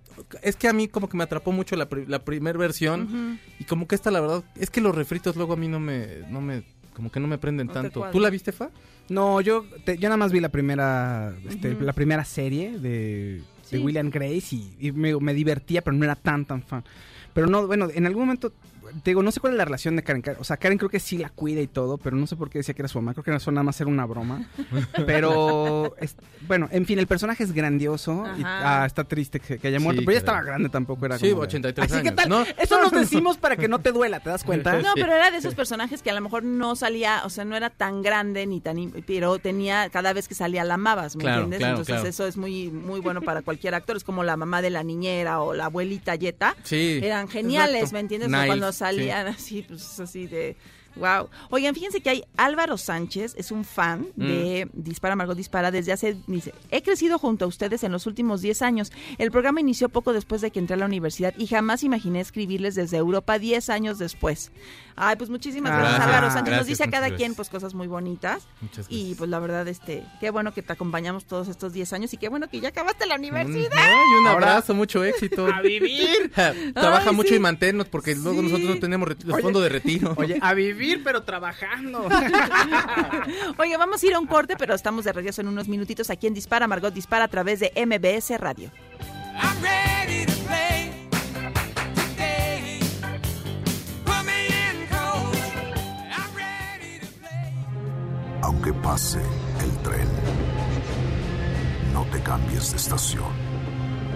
Es 0.41 0.55
que 0.55 0.67
a 0.67 0.73
mí, 0.73 0.87
como 0.87 1.07
que 1.09 1.17
me 1.17 1.23
atrapó 1.23 1.51
mucho 1.51 1.75
la, 1.75 1.87
pri- 1.89 2.05
la 2.07 2.19
primera 2.23 2.57
versión. 2.57 3.39
Y 3.59 3.63
como 3.65 3.87
que 3.87 3.95
esta, 3.95 4.11
la 4.11 4.19
verdad, 4.21 4.43
es 4.55 4.69
que 4.69 4.81
los 4.81 4.95
refritos 4.95 5.35
luego 5.35 5.53
a 5.53 5.55
mí 5.57 5.67
no 5.67 5.79
me. 5.79 6.19
No 6.29 6.41
me 6.41 6.63
como 6.93 7.09
que 7.11 7.19
no 7.21 7.27
me 7.27 7.37
prenden 7.37 7.67
No 7.67 7.73
tanto. 7.73 8.05
¿Tú 8.11 8.19
la 8.19 8.29
viste, 8.29 8.51
Fa? 8.51 8.69
No, 9.07 9.39
yo, 9.41 9.63
te- 9.85 9.97
yo 9.97 10.09
nada 10.09 10.17
más 10.17 10.31
vi 10.33 10.39
la 10.41 10.49
primera, 10.49 11.33
este, 11.47 11.73
la 11.75 11.93
primera 11.93 12.25
serie 12.25 12.77
de. 12.77 13.41
William 13.83 14.09
Grace 14.09 14.55
y, 14.55 14.75
y 14.79 14.91
me, 14.91 15.15
me 15.19 15.33
divertía, 15.33 15.81
pero 15.83 15.95
no 15.95 16.03
era 16.03 16.15
tan 16.15 16.43
tan 16.45 16.61
fan. 16.63 16.83
Pero 17.33 17.45
no, 17.47 17.67
bueno, 17.67 17.87
en 17.93 18.05
algún 18.07 18.23
momento, 18.23 18.51
te 19.03 19.11
digo, 19.11 19.23
no 19.23 19.31
sé 19.31 19.39
cuál 19.39 19.53
es 19.53 19.57
la 19.57 19.65
relación 19.65 19.95
de 19.95 20.03
Karen. 20.03 20.23
O 20.39 20.43
sea, 20.43 20.57
Karen 20.57 20.77
creo 20.77 20.89
que 20.89 20.99
sí 20.99 21.17
la 21.17 21.29
cuida 21.29 21.61
y 21.61 21.67
todo, 21.67 21.97
pero 21.97 22.15
no 22.15 22.27
sé 22.27 22.35
por 22.35 22.49
qué 22.49 22.59
decía 22.59 22.73
que 22.73 22.81
era 22.81 22.89
su 22.89 22.97
mamá. 22.99 23.13
Creo 23.13 23.23
que 23.23 23.35
eso 23.35 23.51
nada 23.51 23.63
más 23.63 23.79
era 23.81 23.89
una 23.89 24.05
broma. 24.05 24.47
Pero, 25.05 25.95
es- 25.99 26.15
bueno, 26.47 26.67
en 26.71 26.85
fin, 26.85 26.99
el 26.99 27.07
personaje 27.07 27.43
es 27.43 27.51
grandioso. 27.53 28.25
Y, 28.37 28.41
ah, 28.45 28.83
está 28.85 29.03
triste 29.03 29.39
que, 29.39 29.57
que 29.57 29.67
haya 29.67 29.79
muerto. 29.79 30.01
Sí, 30.01 30.05
pero 30.05 30.13
ya 30.15 30.19
estaba 30.19 30.41
grande 30.41 30.69
tampoco. 30.69 31.05
Era 31.05 31.17
Sí, 31.17 31.29
como 31.29 31.41
de- 31.41 31.47
83 31.47 31.91
Así 31.91 32.01
que 32.01 32.09
años, 32.09 32.15
tal, 32.15 32.29
¿no? 32.29 32.43
eso 32.57 32.81
nos 32.81 32.91
decimos 32.91 33.37
para 33.37 33.55
que 33.57 33.67
no 33.67 33.79
te 33.79 33.91
duela, 33.91 34.19
¿te 34.19 34.29
das 34.29 34.43
cuenta? 34.43 34.79
No, 34.81 34.93
pero 34.95 35.13
era 35.13 35.31
de 35.31 35.37
esos 35.37 35.55
personajes 35.55 36.01
que 36.01 36.09
a 36.09 36.13
lo 36.13 36.21
mejor 36.21 36.43
no 36.43 36.75
salía, 36.75 37.21
o 37.25 37.29
sea, 37.29 37.45
no 37.45 37.55
era 37.55 37.69
tan 37.69 38.01
grande 38.01 38.45
ni 38.45 38.61
tan, 38.61 38.91
pero 39.05 39.39
tenía 39.39 39.89
cada 39.89 40.13
vez 40.13 40.27
que 40.27 40.35
salía 40.35 40.63
la 40.63 40.75
amabas, 40.75 41.15
¿me 41.15 41.21
Claro, 41.23 41.37
entiendes? 41.43 41.59
claro, 41.59 41.73
Entonces 41.73 41.93
claro. 41.95 42.09
eso 42.09 42.27
es 42.27 42.37
muy 42.37 42.69
muy 42.69 42.99
bueno 42.99 43.21
para 43.21 43.41
cualquier 43.41 43.75
actor, 43.75 43.97
es 43.97 44.03
como 44.03 44.23
la 44.23 44.37
mamá 44.37 44.61
de 44.61 44.69
la 44.69 44.83
niñera 44.83 45.41
o 45.41 45.53
la 45.53 45.65
abuelita 45.65 46.15
Yeta. 46.15 46.55
Sí. 46.63 46.99
Eran 47.03 47.27
geniales, 47.27 47.75
Exacto. 47.75 47.93
¿me 47.93 47.99
entiendes? 48.01 48.27
O 48.29 48.31
Niles, 48.31 48.47
cuando 48.47 48.71
sí. 48.87 48.95
salían 48.95 49.27
así, 49.27 49.63
pues 49.63 49.99
así 49.99 50.27
de 50.27 50.57
Wow. 50.95 51.29
Oigan, 51.49 51.73
fíjense 51.75 52.01
que 52.01 52.09
hay 52.09 52.23
Álvaro 52.37 52.77
Sánchez, 52.77 53.35
es 53.37 53.51
un 53.51 53.63
fan 53.65 54.07
Mm. 54.15 54.21
de 54.27 54.69
Dispara 54.73 55.15
Margot 55.15 55.35
Dispara 55.37 55.71
desde 55.71 55.91
hace, 55.93 56.17
dice, 56.27 56.53
he 56.71 56.81
crecido 56.81 57.17
junto 57.19 57.45
a 57.45 57.47
ustedes 57.47 57.83
en 57.83 57.91
los 57.91 58.05
últimos 58.07 58.41
10 58.41 58.61
años. 58.61 58.91
El 59.17 59.31
programa 59.31 59.59
inició 59.61 59.89
poco 59.89 60.13
después 60.13 60.41
de 60.41 60.51
que 60.51 60.59
entré 60.59 60.73
a 60.75 60.77
la 60.77 60.85
universidad 60.85 61.33
y 61.37 61.47
jamás 61.47 61.83
imaginé 61.83 62.19
escribirles 62.19 62.75
desde 62.75 62.97
Europa 62.97 63.39
10 63.39 63.69
años 63.69 63.97
después. 63.99 64.51
Ay, 65.01 65.15
pues 65.15 65.29
muchísimas 65.29 65.71
gracias, 65.71 65.93
Gracias, 65.95 66.07
Álvaro 66.15 66.33
Sánchez. 66.33 66.57
Nos 66.57 66.67
dice 66.67 66.83
a 66.83 66.89
cada 66.89 67.15
quien 67.15 67.33
pues 67.33 67.49
cosas 67.49 67.73
muy 67.73 67.87
bonitas. 67.87 68.45
Muchas 68.59 68.85
Y 68.89 68.97
gracias. 68.97 69.17
pues 69.19 69.29
la 69.29 69.39
verdad, 69.39 69.65
este, 69.69 70.03
qué 70.19 70.29
bueno 70.29 70.53
que 70.53 70.61
te 70.61 70.73
acompañamos 70.73 71.23
todos 71.25 71.47
estos 71.47 71.71
10 71.71 71.93
años 71.93 72.13
y 72.13 72.17
qué 72.17 72.27
bueno 72.27 72.49
que 72.49 72.59
ya 72.59 72.69
acabaste 72.69 73.05
la 73.05 73.15
universidad. 73.15 73.71
Ay, 73.77 73.93
un 74.19 74.27
Ahora- 74.27 74.47
abrazo, 74.55 74.73
mucho 74.73 75.01
éxito. 75.05 75.47
¡A 75.47 75.61
vivir! 75.61 76.31
Trabaja 76.73 77.09
Ay, 77.11 77.15
mucho 77.15 77.29
sí. 77.29 77.35
y 77.35 77.39
manténnos 77.39 77.87
porque 77.87 78.13
luego 78.15 78.41
nosotros 78.41 78.67
no 78.69 78.79
tenemos 78.79 79.07
re- 79.07 79.15
el 79.25 79.41
fondo 79.41 79.61
de 79.61 79.69
retiro. 79.69 80.13
Oye, 80.17 80.37
a 80.41 80.53
vivir, 80.53 80.78
pero 81.03 81.23
trabajando. 81.23 82.07
Oye, 83.57 83.77
vamos 83.77 84.01
a 84.01 84.05
ir 84.05 84.13
a 84.13 84.19
un 84.19 84.27
corte, 84.27 84.55
pero 84.57 84.73
estamos 84.73 85.05
de 85.05 85.13
regreso 85.13 85.41
en 85.41 85.47
unos 85.47 85.67
minutitos 85.67 86.09
aquí 86.09 86.27
en 86.27 86.33
Dispara, 86.33 86.67
Margot 86.67 86.93
Dispara 86.93 87.25
a 87.25 87.27
través 87.27 87.59
de 87.59 87.71
MBS 87.75 88.39
Radio. 88.39 88.71
I'm 89.41 89.61
ready 89.61 90.25
to 90.25 90.33
play. 90.47 90.91
Aunque 98.41 98.73
pase 98.73 99.19
el 99.61 99.77
tren, 99.83 100.07
no 101.93 102.03
te 102.05 102.21
cambies 102.21 102.71
de 102.71 102.77
estación. 102.77 103.49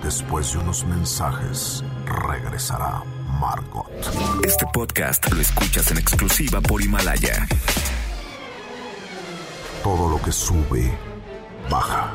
Después 0.02 0.52
de 0.54 0.60
unos 0.60 0.84
mensajes, 0.86 1.84
regresará 2.06 3.04
Margot. 3.44 3.92
Este 4.46 4.66
podcast 4.72 5.30
lo 5.34 5.42
escuchas 5.42 5.92
en 5.92 5.98
exclusiva 5.98 6.62
por 6.62 6.82
Himalaya. 6.82 7.46
Todo 9.84 10.08
lo 10.08 10.22
que 10.22 10.32
sube, 10.32 10.90
baja. 11.70 12.14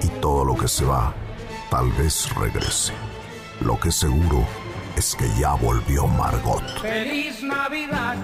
Y 0.00 0.08
todo 0.20 0.44
lo 0.44 0.56
que 0.56 0.68
se 0.68 0.84
va, 0.84 1.12
tal 1.70 1.90
vez 1.94 2.32
regrese. 2.36 2.92
Lo 3.62 3.80
que 3.80 3.90
seguro 3.90 4.46
es 4.96 5.16
que 5.16 5.28
ya 5.40 5.54
volvió 5.54 6.06
Margot. 6.06 6.62
Feliz 6.80 7.42
Navidad. 7.42 8.16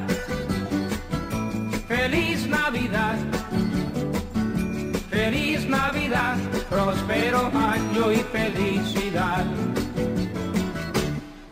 Feliz 1.89 2.47
Navidad. 2.47 3.17
Feliz 5.11 5.69
Navidad. 5.69 6.37
Próspero 6.71 7.51
año 7.57 8.13
y 8.13 8.19
felicidad. 8.37 9.45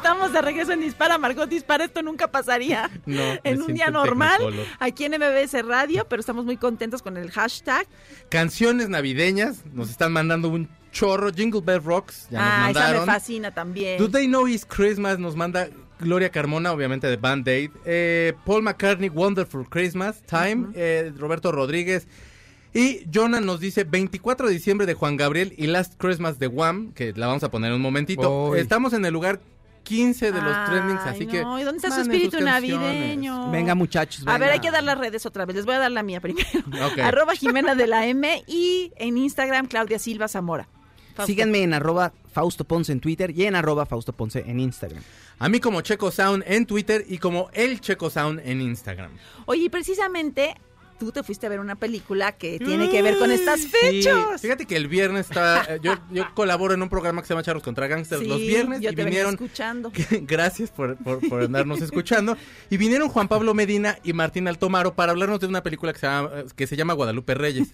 Estamos 0.00 0.32
de 0.32 0.40
regreso 0.40 0.72
en 0.72 0.80
Dispara, 0.80 1.18
Margot 1.18 1.46
Dispara. 1.46 1.84
Esto 1.84 2.02
nunca 2.02 2.30
pasaría 2.32 2.90
No, 3.04 3.20
en 3.44 3.60
un 3.60 3.74
día 3.74 3.90
normal 3.90 4.40
aquí 4.78 5.04
en 5.04 5.12
MBS 5.12 5.62
Radio, 5.62 6.06
pero 6.08 6.20
estamos 6.20 6.46
muy 6.46 6.56
contentos 6.56 7.02
con 7.02 7.18
el 7.18 7.30
hashtag. 7.30 7.86
Canciones 8.30 8.88
navideñas, 8.88 9.62
nos 9.74 9.90
están 9.90 10.12
mandando 10.12 10.48
un 10.48 10.70
chorro. 10.90 11.30
Jingle 11.30 11.60
Bell 11.60 11.84
Rocks, 11.84 12.28
ya 12.30 12.38
ah, 12.40 12.42
nos 12.42 12.70
esa 12.70 12.78
me 12.80 12.84
mandaron. 12.86 13.06
fascina 13.06 13.52
también. 13.52 13.98
Do 13.98 14.10
They 14.10 14.26
Know 14.26 14.48
It's 14.48 14.64
Christmas 14.64 15.18
nos 15.18 15.36
manda 15.36 15.68
Gloria 15.98 16.30
Carmona, 16.30 16.72
obviamente 16.72 17.06
de 17.06 17.16
Band 17.18 17.46
Aid. 17.46 17.70
Eh, 17.84 18.32
Paul 18.46 18.62
McCartney, 18.62 19.10
Wonderful 19.10 19.68
Christmas 19.68 20.22
Time. 20.22 20.68
eh, 20.76 21.12
Roberto 21.14 21.52
Rodríguez. 21.52 22.08
Y 22.72 23.04
Jonah 23.12 23.40
nos 23.40 23.60
dice 23.60 23.84
24 23.84 24.46
de 24.46 24.54
diciembre 24.54 24.86
de 24.86 24.94
Juan 24.94 25.18
Gabriel 25.18 25.52
y 25.58 25.66
Last 25.66 25.94
Christmas 25.98 26.38
de 26.38 26.46
Wham, 26.46 26.92
que 26.94 27.12
la 27.12 27.26
vamos 27.26 27.42
a 27.42 27.50
poner 27.50 27.68
en 27.68 27.76
un 27.76 27.82
momentito. 27.82 28.56
Estamos 28.56 28.94
en 28.94 29.04
el 29.04 29.12
lugar 29.12 29.40
15 29.90 30.30
de 30.30 30.40
los 30.40 30.56
Ay, 30.56 30.70
trendings, 30.70 31.00
así 31.00 31.26
que... 31.26 31.42
no, 31.42 31.58
¿y 31.58 31.64
dónde 31.64 31.78
está 31.78 31.92
su 31.92 32.02
espíritu 32.02 32.40
navideño? 32.40 33.50
Venga, 33.50 33.74
muchachos. 33.74 34.22
A 34.24 34.38
ver, 34.38 34.50
hay 34.50 34.60
que 34.60 34.70
dar 34.70 34.84
las 34.84 34.96
redes 34.96 35.26
otra 35.26 35.46
vez. 35.46 35.56
Les 35.56 35.66
voy 35.66 35.74
a 35.74 35.80
dar 35.80 35.90
la 35.90 36.04
mía 36.04 36.20
primero. 36.20 36.48
Ok. 36.92 37.00
Arroba 37.00 37.34
Jimena 37.34 37.74
de 37.74 37.88
la 37.88 38.06
M 38.06 38.44
y 38.46 38.92
en 38.96 39.18
Instagram 39.18 39.66
Claudia 39.66 39.98
Silva 39.98 40.28
Zamora. 40.28 40.68
Fausto. 41.14 41.26
Síganme 41.26 41.62
en 41.64 41.74
arroba 41.74 42.12
Fausto 42.32 42.64
Ponce 42.64 42.92
en 42.92 43.00
Twitter 43.00 43.36
y 43.36 43.44
en 43.44 43.56
arroba 43.56 43.84
Fausto 43.84 44.12
Ponce 44.12 44.44
en 44.46 44.60
Instagram. 44.60 45.02
A 45.40 45.48
mí 45.48 45.58
como 45.58 45.80
Checo 45.80 46.12
Sound 46.12 46.44
en 46.46 46.66
Twitter 46.66 47.04
y 47.08 47.18
como 47.18 47.50
El 47.52 47.80
Checo 47.80 48.10
Sound 48.10 48.40
en 48.44 48.60
Instagram. 48.60 49.10
Oye, 49.46 49.64
y 49.64 49.68
precisamente 49.68 50.54
tú 51.00 51.10
te 51.10 51.22
fuiste 51.24 51.46
a 51.46 51.48
ver 51.48 51.58
una 51.58 51.74
película 51.74 52.32
que 52.32 52.58
tiene 52.58 52.88
que 52.90 53.00
ver 53.02 53.16
con 53.18 53.30
estas 53.32 53.62
fechas. 53.66 54.14
Sí, 54.34 54.38
Fíjate 54.42 54.66
que 54.66 54.76
el 54.76 54.86
viernes 54.86 55.26
estaba... 55.30 55.64
eh, 55.68 55.80
yo, 55.82 55.94
yo 56.12 56.26
colaboro 56.34 56.74
en 56.74 56.82
un 56.82 56.88
programa 56.88 57.22
que 57.22 57.26
se 57.26 57.34
llama 57.34 57.42
Charros 57.42 57.62
contra 57.62 57.88
Gangsters 57.88 58.20
Sí, 58.20 58.28
los 58.28 58.38
viernes 58.38 58.80
yo 58.80 58.90
y 58.90 58.94
te 58.94 59.02
venía 59.04 59.24
vinieron... 59.24 59.34
escuchando. 59.34 59.90
Gracias 60.22 60.70
por, 60.70 60.96
por, 60.98 61.26
por 61.28 61.42
andarnos 61.42 61.80
escuchando. 61.80 62.36
Y 62.68 62.76
vinieron 62.76 63.08
Juan 63.08 63.26
Pablo 63.28 63.54
Medina 63.54 63.98
y 64.04 64.12
Martín 64.12 64.46
Altomaro 64.46 64.94
para 64.94 65.12
hablarnos 65.12 65.40
de 65.40 65.46
una 65.46 65.62
película 65.62 65.92
que 65.94 65.98
se 65.98 66.06
llama, 66.06 66.30
que 66.54 66.66
se 66.66 66.76
llama 66.76 66.92
Guadalupe 66.92 67.34
Reyes. 67.34 67.70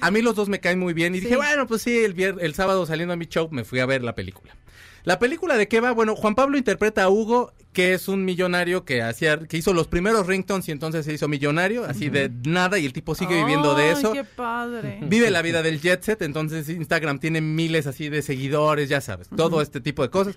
A 0.00 0.10
mí 0.10 0.22
los 0.22 0.34
dos 0.34 0.48
me 0.48 0.58
caen 0.60 0.78
muy 0.78 0.94
bien 0.94 1.14
y 1.14 1.18
Sí. 1.18 1.24
dije, 1.24 1.36
bueno, 1.36 1.66
pues 1.66 1.82
sí, 1.82 1.98
el, 1.98 2.16
vier- 2.16 2.38
el 2.40 2.54
sábado 2.54 2.86
saliendo 2.86 3.12
a 3.12 3.16
mi 3.16 3.26
show 3.26 3.48
me 3.50 3.64
fui 3.64 3.80
a 3.80 3.86
ver 3.86 4.02
la 4.02 4.14
película. 4.14 4.56
La 5.04 5.18
película 5.18 5.56
de 5.56 5.68
qué 5.68 5.80
va, 5.80 5.92
bueno, 5.92 6.16
Juan 6.16 6.34
Pablo 6.34 6.58
interpreta 6.58 7.04
a 7.04 7.08
Hugo, 7.08 7.52
que 7.78 7.94
es 7.94 8.08
un 8.08 8.24
millonario 8.24 8.84
que 8.84 9.02
hacía, 9.02 9.38
que 9.38 9.56
hizo 9.56 9.72
los 9.72 9.86
primeros 9.86 10.26
ringtones 10.26 10.66
y 10.66 10.72
entonces 10.72 11.04
se 11.04 11.12
hizo 11.12 11.28
millonario, 11.28 11.84
así 11.84 12.08
de 12.08 12.28
nada, 12.44 12.76
y 12.80 12.84
el 12.86 12.92
tipo 12.92 13.14
sigue 13.14 13.36
viviendo 13.36 13.76
de 13.76 13.92
eso. 13.92 14.12
qué 14.12 14.24
padre. 14.24 14.98
Vive 15.02 15.30
la 15.30 15.42
vida 15.42 15.62
del 15.62 15.80
jet 15.80 16.02
set, 16.02 16.22
entonces 16.22 16.68
Instagram 16.68 17.20
tiene 17.20 17.40
miles 17.40 17.86
así 17.86 18.08
de 18.08 18.22
seguidores, 18.22 18.88
ya 18.88 19.00
sabes, 19.00 19.28
todo 19.28 19.62
este 19.62 19.80
tipo 19.80 20.02
de 20.02 20.10
cosas. 20.10 20.36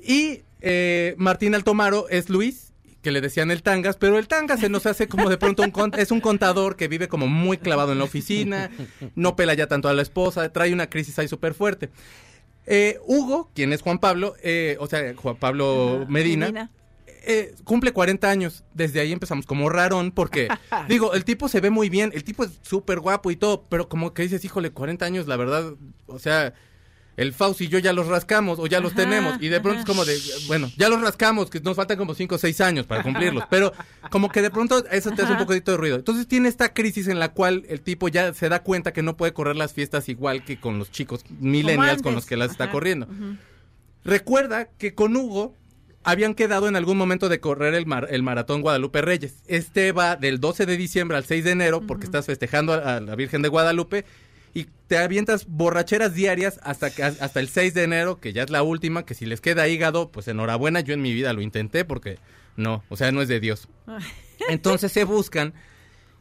Y 0.00 0.40
eh, 0.60 1.14
Martín 1.18 1.54
Altomaro 1.54 2.08
es 2.08 2.28
Luis, 2.30 2.72
que 3.00 3.12
le 3.12 3.20
decían 3.20 3.52
el 3.52 3.62
tangas, 3.62 3.96
pero 3.96 4.18
el 4.18 4.26
tangas 4.26 4.58
se 4.58 4.68
nos 4.68 4.86
hace 4.86 5.06
como 5.06 5.30
de 5.30 5.38
pronto 5.38 5.62
un 5.62 5.70
con- 5.70 5.92
es 5.96 6.10
un 6.10 6.20
contador 6.20 6.74
que 6.74 6.88
vive 6.88 7.06
como 7.06 7.28
muy 7.28 7.58
clavado 7.58 7.92
en 7.92 7.98
la 7.98 8.04
oficina, 8.04 8.72
no 9.14 9.36
pela 9.36 9.54
ya 9.54 9.68
tanto 9.68 9.88
a 9.88 9.94
la 9.94 10.02
esposa, 10.02 10.52
trae 10.52 10.72
una 10.72 10.90
crisis 10.90 11.16
ahí 11.20 11.28
súper 11.28 11.54
fuerte. 11.54 11.90
Eh, 12.66 12.98
Hugo, 13.06 13.50
quien 13.54 13.72
es 13.72 13.82
Juan 13.82 13.98
Pablo, 13.98 14.34
eh, 14.42 14.76
o 14.80 14.86
sea, 14.86 15.14
Juan 15.14 15.36
Pablo 15.36 16.04
Medina, 16.08 16.46
Medina. 16.46 16.70
eh, 17.06 17.54
cumple 17.64 17.92
40 17.92 18.28
años. 18.28 18.64
Desde 18.74 19.00
ahí 19.00 19.12
empezamos 19.12 19.46
como 19.46 19.68
rarón, 19.68 20.10
porque, 20.10 20.48
digo, 20.88 21.14
el 21.14 21.24
tipo 21.24 21.48
se 21.48 21.60
ve 21.60 21.70
muy 21.70 21.88
bien, 21.88 22.10
el 22.14 22.24
tipo 22.24 22.44
es 22.44 22.58
súper 22.62 23.00
guapo 23.00 23.30
y 23.30 23.36
todo, 23.36 23.64
pero 23.68 23.88
como 23.88 24.14
que 24.14 24.22
dices, 24.22 24.44
híjole, 24.44 24.70
40 24.70 25.04
años, 25.04 25.26
la 25.26 25.36
verdad, 25.36 25.74
o 26.06 26.18
sea, 26.18 26.54
el 27.16 27.32
Faust 27.32 27.62
y 27.62 27.68
yo 27.68 27.78
ya 27.78 27.92
los 27.92 28.06
rascamos 28.08 28.58
o 28.58 28.66
ya 28.66 28.80
los 28.80 28.92
Ajá, 28.92 29.02
tenemos. 29.02 29.36
Y 29.40 29.48
de 29.48 29.60
pronto 29.60 29.80
es 29.80 29.86
como 29.86 30.04
de, 30.04 30.18
bueno, 30.46 30.70
ya 30.76 30.88
los 30.88 31.00
rascamos, 31.00 31.48
que 31.50 31.60
nos 31.60 31.74
faltan 31.76 31.96
como 31.96 32.14
5 32.14 32.34
o 32.34 32.38
6 32.38 32.60
años 32.60 32.86
para 32.86 33.02
cumplirlos, 33.02 33.44
pero 33.50 33.72
como 34.10 34.28
que 34.28 34.42
de 34.42 34.50
pronto 34.50 34.84
eso 34.90 35.10
te 35.12 35.22
hace 35.22 35.32
un 35.32 35.38
poquito 35.38 35.70
de 35.70 35.76
ruido. 35.78 35.96
Entonces 35.96 36.26
tiene 36.28 36.48
esta 36.48 36.74
crisis 36.74 37.08
en 37.08 37.18
la 37.18 37.30
cual 37.32 37.64
el 37.68 37.80
tipo 37.80 38.08
ya 38.08 38.34
se 38.34 38.48
da 38.48 38.62
cuenta 38.62 38.92
que 38.92 39.02
no 39.02 39.16
puede 39.16 39.32
correr 39.32 39.56
las 39.56 39.72
fiestas 39.72 40.08
igual 40.08 40.44
que 40.44 40.60
con 40.60 40.78
los 40.78 40.90
chicos 40.90 41.24
millennials 41.40 42.02
con 42.02 42.14
los 42.14 42.26
que 42.26 42.36
las 42.36 42.50
está 42.50 42.70
corriendo. 42.70 43.08
Recuerda 44.04 44.66
que 44.78 44.94
con 44.94 45.16
Hugo 45.16 45.54
habían 46.04 46.34
quedado 46.34 46.68
en 46.68 46.76
algún 46.76 46.96
momento 46.96 47.28
de 47.28 47.40
correr 47.40 47.74
el, 47.74 47.86
mar- 47.86 48.06
el 48.10 48.22
maratón 48.22 48.60
Guadalupe 48.62 49.02
Reyes. 49.02 49.42
Este 49.48 49.90
va 49.90 50.14
del 50.14 50.38
12 50.38 50.64
de 50.66 50.76
diciembre 50.76 51.16
al 51.16 51.24
6 51.24 51.42
de 51.44 51.50
enero 51.50 51.82
porque 51.86 52.04
estás 52.04 52.26
festejando 52.26 52.72
a, 52.74 52.96
a 52.96 53.00
la 53.00 53.16
Virgen 53.16 53.42
de 53.42 53.48
Guadalupe 53.48 54.04
y 54.56 54.66
te 54.86 54.96
avientas 54.98 55.46
borracheras 55.46 56.14
diarias 56.14 56.58
hasta, 56.62 56.90
que, 56.90 57.02
hasta 57.02 57.40
el 57.40 57.48
6 57.48 57.74
de 57.74 57.82
enero, 57.82 58.20
que 58.20 58.32
ya 58.32 58.42
es 58.42 58.50
la 58.50 58.62
última, 58.62 59.04
que 59.04 59.14
si 59.14 59.26
les 59.26 59.40
queda 59.40 59.68
hígado, 59.68 60.10
pues 60.10 60.28
enhorabuena, 60.28 60.80
yo 60.80 60.94
en 60.94 61.02
mi 61.02 61.12
vida 61.12 61.32
lo 61.34 61.42
intenté 61.42 61.84
porque 61.84 62.18
no, 62.56 62.82
o 62.88 62.96
sea, 62.96 63.12
no 63.12 63.20
es 63.20 63.28
de 63.28 63.38
Dios. 63.40 63.68
Entonces 64.48 64.92
se 64.92 65.04
buscan 65.04 65.52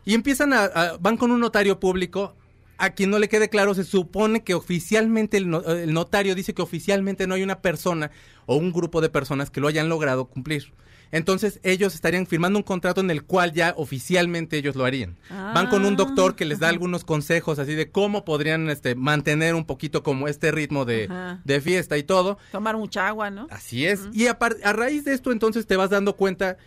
y 0.03 0.13
empiezan 0.15 0.51
a, 0.53 0.65
a- 0.65 0.97
van 0.97 1.17
con 1.17 1.31
un 1.31 1.39
notario 1.39 1.79
público. 1.79 2.35
A 2.77 2.89
quien 2.89 3.09
no 3.09 3.19
le 3.19 3.29
quede 3.29 3.47
claro, 3.47 3.73
se 3.73 3.85
supone 3.85 4.43
que 4.43 4.53
oficialmente 4.53 5.37
el, 5.37 5.49
no- 5.49 5.61
el 5.63 5.93
notario 5.93 6.35
dice 6.35 6.53
que 6.53 6.61
oficialmente 6.61 7.25
no 7.25 7.35
hay 7.35 7.41
una 7.43 7.61
persona 7.61 8.11
o 8.47 8.57
un 8.57 8.73
grupo 8.73 8.99
de 8.99 9.07
personas 9.09 9.49
que 9.49 9.61
lo 9.61 9.69
hayan 9.69 9.87
logrado 9.87 10.25
cumplir. 10.25 10.73
Entonces 11.11 11.59
ellos 11.63 11.95
estarían 11.95 12.25
firmando 12.27 12.59
un 12.59 12.63
contrato 12.63 12.99
en 13.01 13.09
el 13.11 13.23
cual 13.23 13.53
ya 13.53 13.73
oficialmente 13.77 14.57
ellos 14.57 14.75
lo 14.75 14.85
harían. 14.85 15.17
Van 15.29 15.67
con 15.69 15.85
un 15.85 15.95
doctor 15.95 16.35
que 16.35 16.45
les 16.45 16.59
da 16.59 16.69
algunos 16.69 17.05
consejos 17.05 17.59
así 17.59 17.73
de 17.75 17.89
cómo 17.89 18.25
podrían 18.25 18.69
este, 18.69 18.95
mantener 18.95 19.55
un 19.55 19.65
poquito 19.65 20.03
como 20.03 20.27
este 20.27 20.51
ritmo 20.51 20.83
de, 20.85 21.07
de 21.43 21.61
fiesta 21.61 21.97
y 21.97 22.03
todo. 22.03 22.37
Tomar 22.51 22.75
mucha 22.77 23.07
agua, 23.07 23.29
¿no? 23.29 23.47
Así 23.51 23.85
es. 23.85 24.01
Y 24.13 24.27
a 24.27 24.37
raíz 24.73 25.05
de 25.05 25.13
esto, 25.13 25.31
entonces 25.31 25.65
te 25.67 25.75
vas 25.77 25.89
dando 25.89 26.15
cuenta 26.15 26.57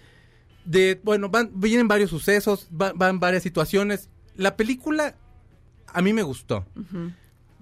de, 0.64 1.00
bueno, 1.02 1.28
van, 1.28 1.50
vienen 1.54 1.88
varios 1.88 2.10
sucesos, 2.10 2.68
va- 2.70 2.92
van 2.94 3.20
varias 3.20 3.42
situaciones. 3.42 4.08
La 4.36 4.56
película 4.56 5.14
a 5.86 6.02
mí 6.02 6.12
me 6.12 6.22
gustó. 6.22 6.66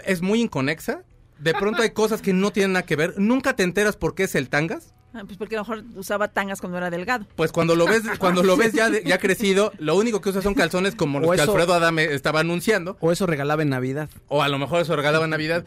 Es 0.04 0.20
muy 0.22 0.40
inconexa. 0.40 1.02
De 1.38 1.52
pronto 1.54 1.82
hay 1.82 1.90
cosas 1.90 2.22
que 2.22 2.32
no 2.32 2.50
tienen 2.50 2.72
nada 2.72 2.84
que 2.86 2.96
ver. 2.96 3.14
Nunca 3.18 3.54
te 3.56 3.62
enteras 3.62 3.96
por 3.96 4.14
qué 4.14 4.24
es 4.24 4.34
el 4.34 4.48
tangas. 4.48 4.94
Ah, 5.16 5.22
pues 5.24 5.38
porque 5.38 5.56
a 5.56 5.58
lo 5.60 5.64
mejor 5.64 5.84
usaba 5.96 6.28
tangas 6.28 6.60
cuando 6.60 6.76
era 6.78 6.90
delgado. 6.90 7.26
Pues 7.36 7.52
cuando 7.52 7.74
lo 7.74 7.86
ves, 7.86 8.02
cuando 8.18 8.42
lo 8.42 8.56
ves 8.56 8.72
ya, 8.72 8.90
ya 9.04 9.18
crecido, 9.18 9.72
lo 9.78 9.96
único 9.96 10.20
que 10.20 10.28
usa 10.28 10.42
son 10.42 10.54
calzones 10.54 10.94
como 10.94 11.20
los 11.20 11.28
O 11.28 11.32
que 11.32 11.40
eso- 11.42 11.50
Alfredo 11.52 11.74
Adame 11.74 12.04
estaba 12.12 12.40
anunciando. 12.40 12.96
O 13.00 13.12
eso 13.12 13.26
regalaba 13.26 13.62
en 13.62 13.70
Navidad. 13.70 14.08
O 14.28 14.42
a 14.42 14.48
lo 14.48 14.58
mejor 14.58 14.80
eso 14.82 14.94
regalaba 14.96 15.24
en 15.24 15.30
Navidad. 15.30 15.64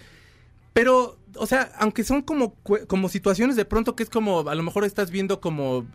Pero, 0.73 1.17
o 1.35 1.45
sea, 1.47 1.71
aunque 1.79 2.03
son 2.03 2.21
como, 2.21 2.53
como 2.87 3.09
situaciones 3.09 3.55
de 3.55 3.65
pronto 3.65 3.95
que 3.95 4.03
es 4.03 4.09
como, 4.09 4.47
a 4.47 4.55
lo 4.55 4.63
mejor 4.63 4.83
estás 4.85 5.09
viendo 5.09 5.41
como, 5.41 5.85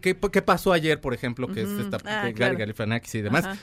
¿qué, 0.00 0.16
qué 0.16 0.42
pasó 0.42 0.72
ayer, 0.72 1.00
por 1.00 1.14
ejemplo? 1.14 1.46
Que 1.48 1.62
es 1.62 1.68
esta, 1.68 1.98
Ah, 2.04 2.24
que 2.26 2.34
claro. 2.34 2.52
Gary 2.52 2.56
Galifianakis 2.56 3.14
y 3.14 3.22
demás. 3.22 3.44
Ajá. 3.46 3.56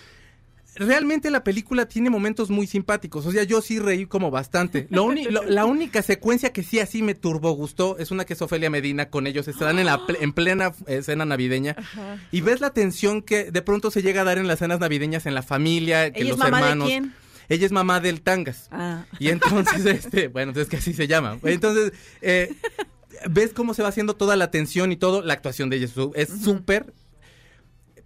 Realmente 0.75 1.29
la 1.29 1.43
película 1.43 1.85
tiene 1.87 2.09
momentos 2.09 2.49
muy 2.49 2.65
simpáticos, 2.65 3.25
o 3.27 3.31
sea, 3.31 3.43
yo 3.43 3.61
sí 3.61 3.77
reí 3.79 4.05
como 4.07 4.31
bastante. 4.31 4.87
Lo 4.89 5.03
uni- 5.03 5.25
lo- 5.25 5.43
la 5.43 5.65
única 5.65 6.01
secuencia 6.01 6.51
que 6.51 6.63
sí 6.63 6.79
así 6.79 7.03
me 7.03 7.13
turbo 7.13 7.51
gustó 7.51 7.97
es 7.99 8.09
una 8.09 8.25
que 8.25 8.33
es 8.33 8.41
Ofelia 8.41 8.69
Medina 8.71 9.09
con 9.09 9.27
ellos, 9.27 9.47
están 9.47 9.77
en, 9.77 9.85
la 9.85 10.01
en 10.19 10.33
plena 10.33 10.73
escena 10.87 11.25
navideña 11.25 11.75
y 12.31 12.41
ves 12.41 12.59
la 12.59 12.71
tensión 12.71 13.21
que 13.21 13.51
de 13.51 13.61
pronto 13.61 13.91
se 13.91 14.01
llega 14.01 14.21
a 14.21 14.23
dar 14.23 14.37
en 14.39 14.47
las 14.47 14.59
cenas 14.59 14.79
navideñas 14.79 15.25
en 15.27 15.35
la 15.35 15.43
familia, 15.43 16.11
que 16.11 16.21
¿Ella 16.21 16.31
los 16.31 16.41
hermanos. 16.41 16.87
de 16.87 16.91
quién? 16.91 17.13
Ella 17.49 17.65
es 17.65 17.71
mamá 17.71 17.99
del 17.99 18.21
Tangas. 18.21 18.67
Ah. 18.71 19.05
Y 19.19 19.27
entonces, 19.29 19.85
este, 19.85 20.27
bueno, 20.29 20.53
es 20.55 20.67
que 20.69 20.77
así 20.77 20.93
se 20.93 21.07
llama. 21.07 21.37
Entonces, 21.43 21.91
eh, 22.21 22.51
ves 23.29 23.51
cómo 23.53 23.73
se 23.73 23.83
va 23.83 23.89
haciendo 23.89 24.15
toda 24.15 24.35
la 24.37 24.49
tensión 24.49 24.91
y 24.91 24.95
todo. 24.95 25.21
La 25.21 25.33
actuación 25.33 25.69
de 25.69 25.75
ella 25.77 25.89
es 26.15 26.29
súper. 26.41 26.93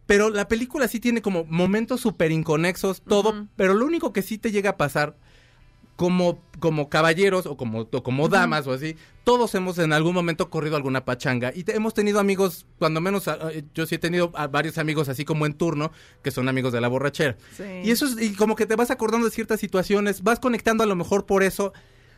Pero 0.07 0.29
la 0.31 0.47
película 0.47 0.87
sí 0.87 0.99
tiene 0.99 1.21
como 1.21 1.43
momentos 1.45 2.01
súper 2.01 2.31
inconexos, 2.31 3.01
todo. 3.01 3.45
Pero 3.55 3.73
lo 3.75 3.85
único 3.85 4.13
que 4.13 4.21
sí 4.23 4.37
te 4.39 4.51
llega 4.51 4.71
a 4.71 4.77
pasar, 4.77 5.15
como, 5.95 6.43
como 6.59 6.89
caballeros 6.89 7.45
o 7.47 7.57
como, 7.57 7.81
o 7.91 8.03
como 8.03 8.29
damas 8.29 8.67
o 8.67 8.71
así, 8.73 8.95
todos 9.23 9.53
hemos 9.55 9.79
en 9.79 9.93
algún 9.93 10.13
momento 10.13 10.49
corrido 10.49 10.75
alguna 10.75 11.03
pachanga. 11.05 11.51
Y 11.55 11.63
te- 11.63 11.75
hemos 11.75 11.93
tenido 11.95 12.19
amigos, 12.19 12.67
cuando 12.77 13.01
menos, 13.01 13.27
ah, 13.27 13.37
eh, 13.51 13.63
yo 13.73 13.85
sí 13.87 13.95
he 13.95 13.97
tenido 13.97 14.31
a 14.35 14.47
varios 14.47 14.77
amigos 14.77 15.09
así 15.09 15.25
como 15.25 15.45
en 15.47 15.53
turno, 15.53 15.91
que 16.23 16.29
son 16.31 16.47
amigos 16.49 16.71
de 16.71 16.81
la 16.81 16.87
borrachera. 16.87 17.35
Sí. 17.55 17.63
Y 17.83 17.89
eso 17.91 18.05
es, 18.05 18.21
y 18.21 18.33
como 18.35 18.55
que 18.55 18.67
te 18.67 18.75
vas 18.75 18.91
acordando 18.91 19.25
de 19.25 19.31
ciertas 19.31 19.59
situaciones, 19.59 20.21
vas 20.23 20.39
conectando 20.39 20.83
a 20.83 20.87
lo 20.87 20.95
mejor 20.95 21.25
por 21.25 21.41
eso. 21.43 21.73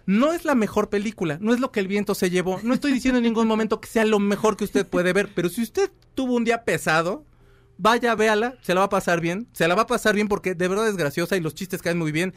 No 0.06 0.34
es 0.34 0.44
la 0.44 0.56
mejor 0.56 0.90
película, 0.90 1.38
no 1.40 1.54
es 1.54 1.60
lo 1.60 1.72
que 1.72 1.80
el 1.80 1.88
viento 1.88 2.16
se 2.16 2.30
llevó. 2.30 2.60
No 2.64 2.74
estoy 2.74 2.92
diciendo 2.92 3.20
en 3.20 3.24
ningún 3.24 3.48
momento 3.48 3.80
que 3.80 3.88
sea 3.88 4.04
lo 4.06 4.20
mejor 4.20 4.58
que 4.58 4.64
usted 4.66 4.86
puede 4.86 5.14
ver, 5.14 5.30
pero 5.36 5.50
si 5.50 5.62
usted 5.62 5.90
tuvo 6.16 6.34
un 6.36 6.44
día 6.44 6.64
pesado, 6.66 7.26
vaya, 7.80 8.14
véala, 8.14 8.56
se 8.62 8.76
la 8.76 8.82
va 8.82 8.86
a 8.86 8.90
pasar 8.90 9.22
bien. 9.22 9.48
Se 9.54 9.68
la 9.68 9.74
va 9.74 9.82
a 9.84 9.88
pasar 9.88 10.14
bien 10.14 10.28
porque 10.28 10.54
de 10.54 10.68
verdad 10.68 10.88
es 10.88 10.98
graciosa 10.98 11.36
y 11.36 11.40
los 11.42 11.56
chistes 11.56 11.82
caen 11.82 11.98
muy 11.98 12.12
bien. 12.12 12.36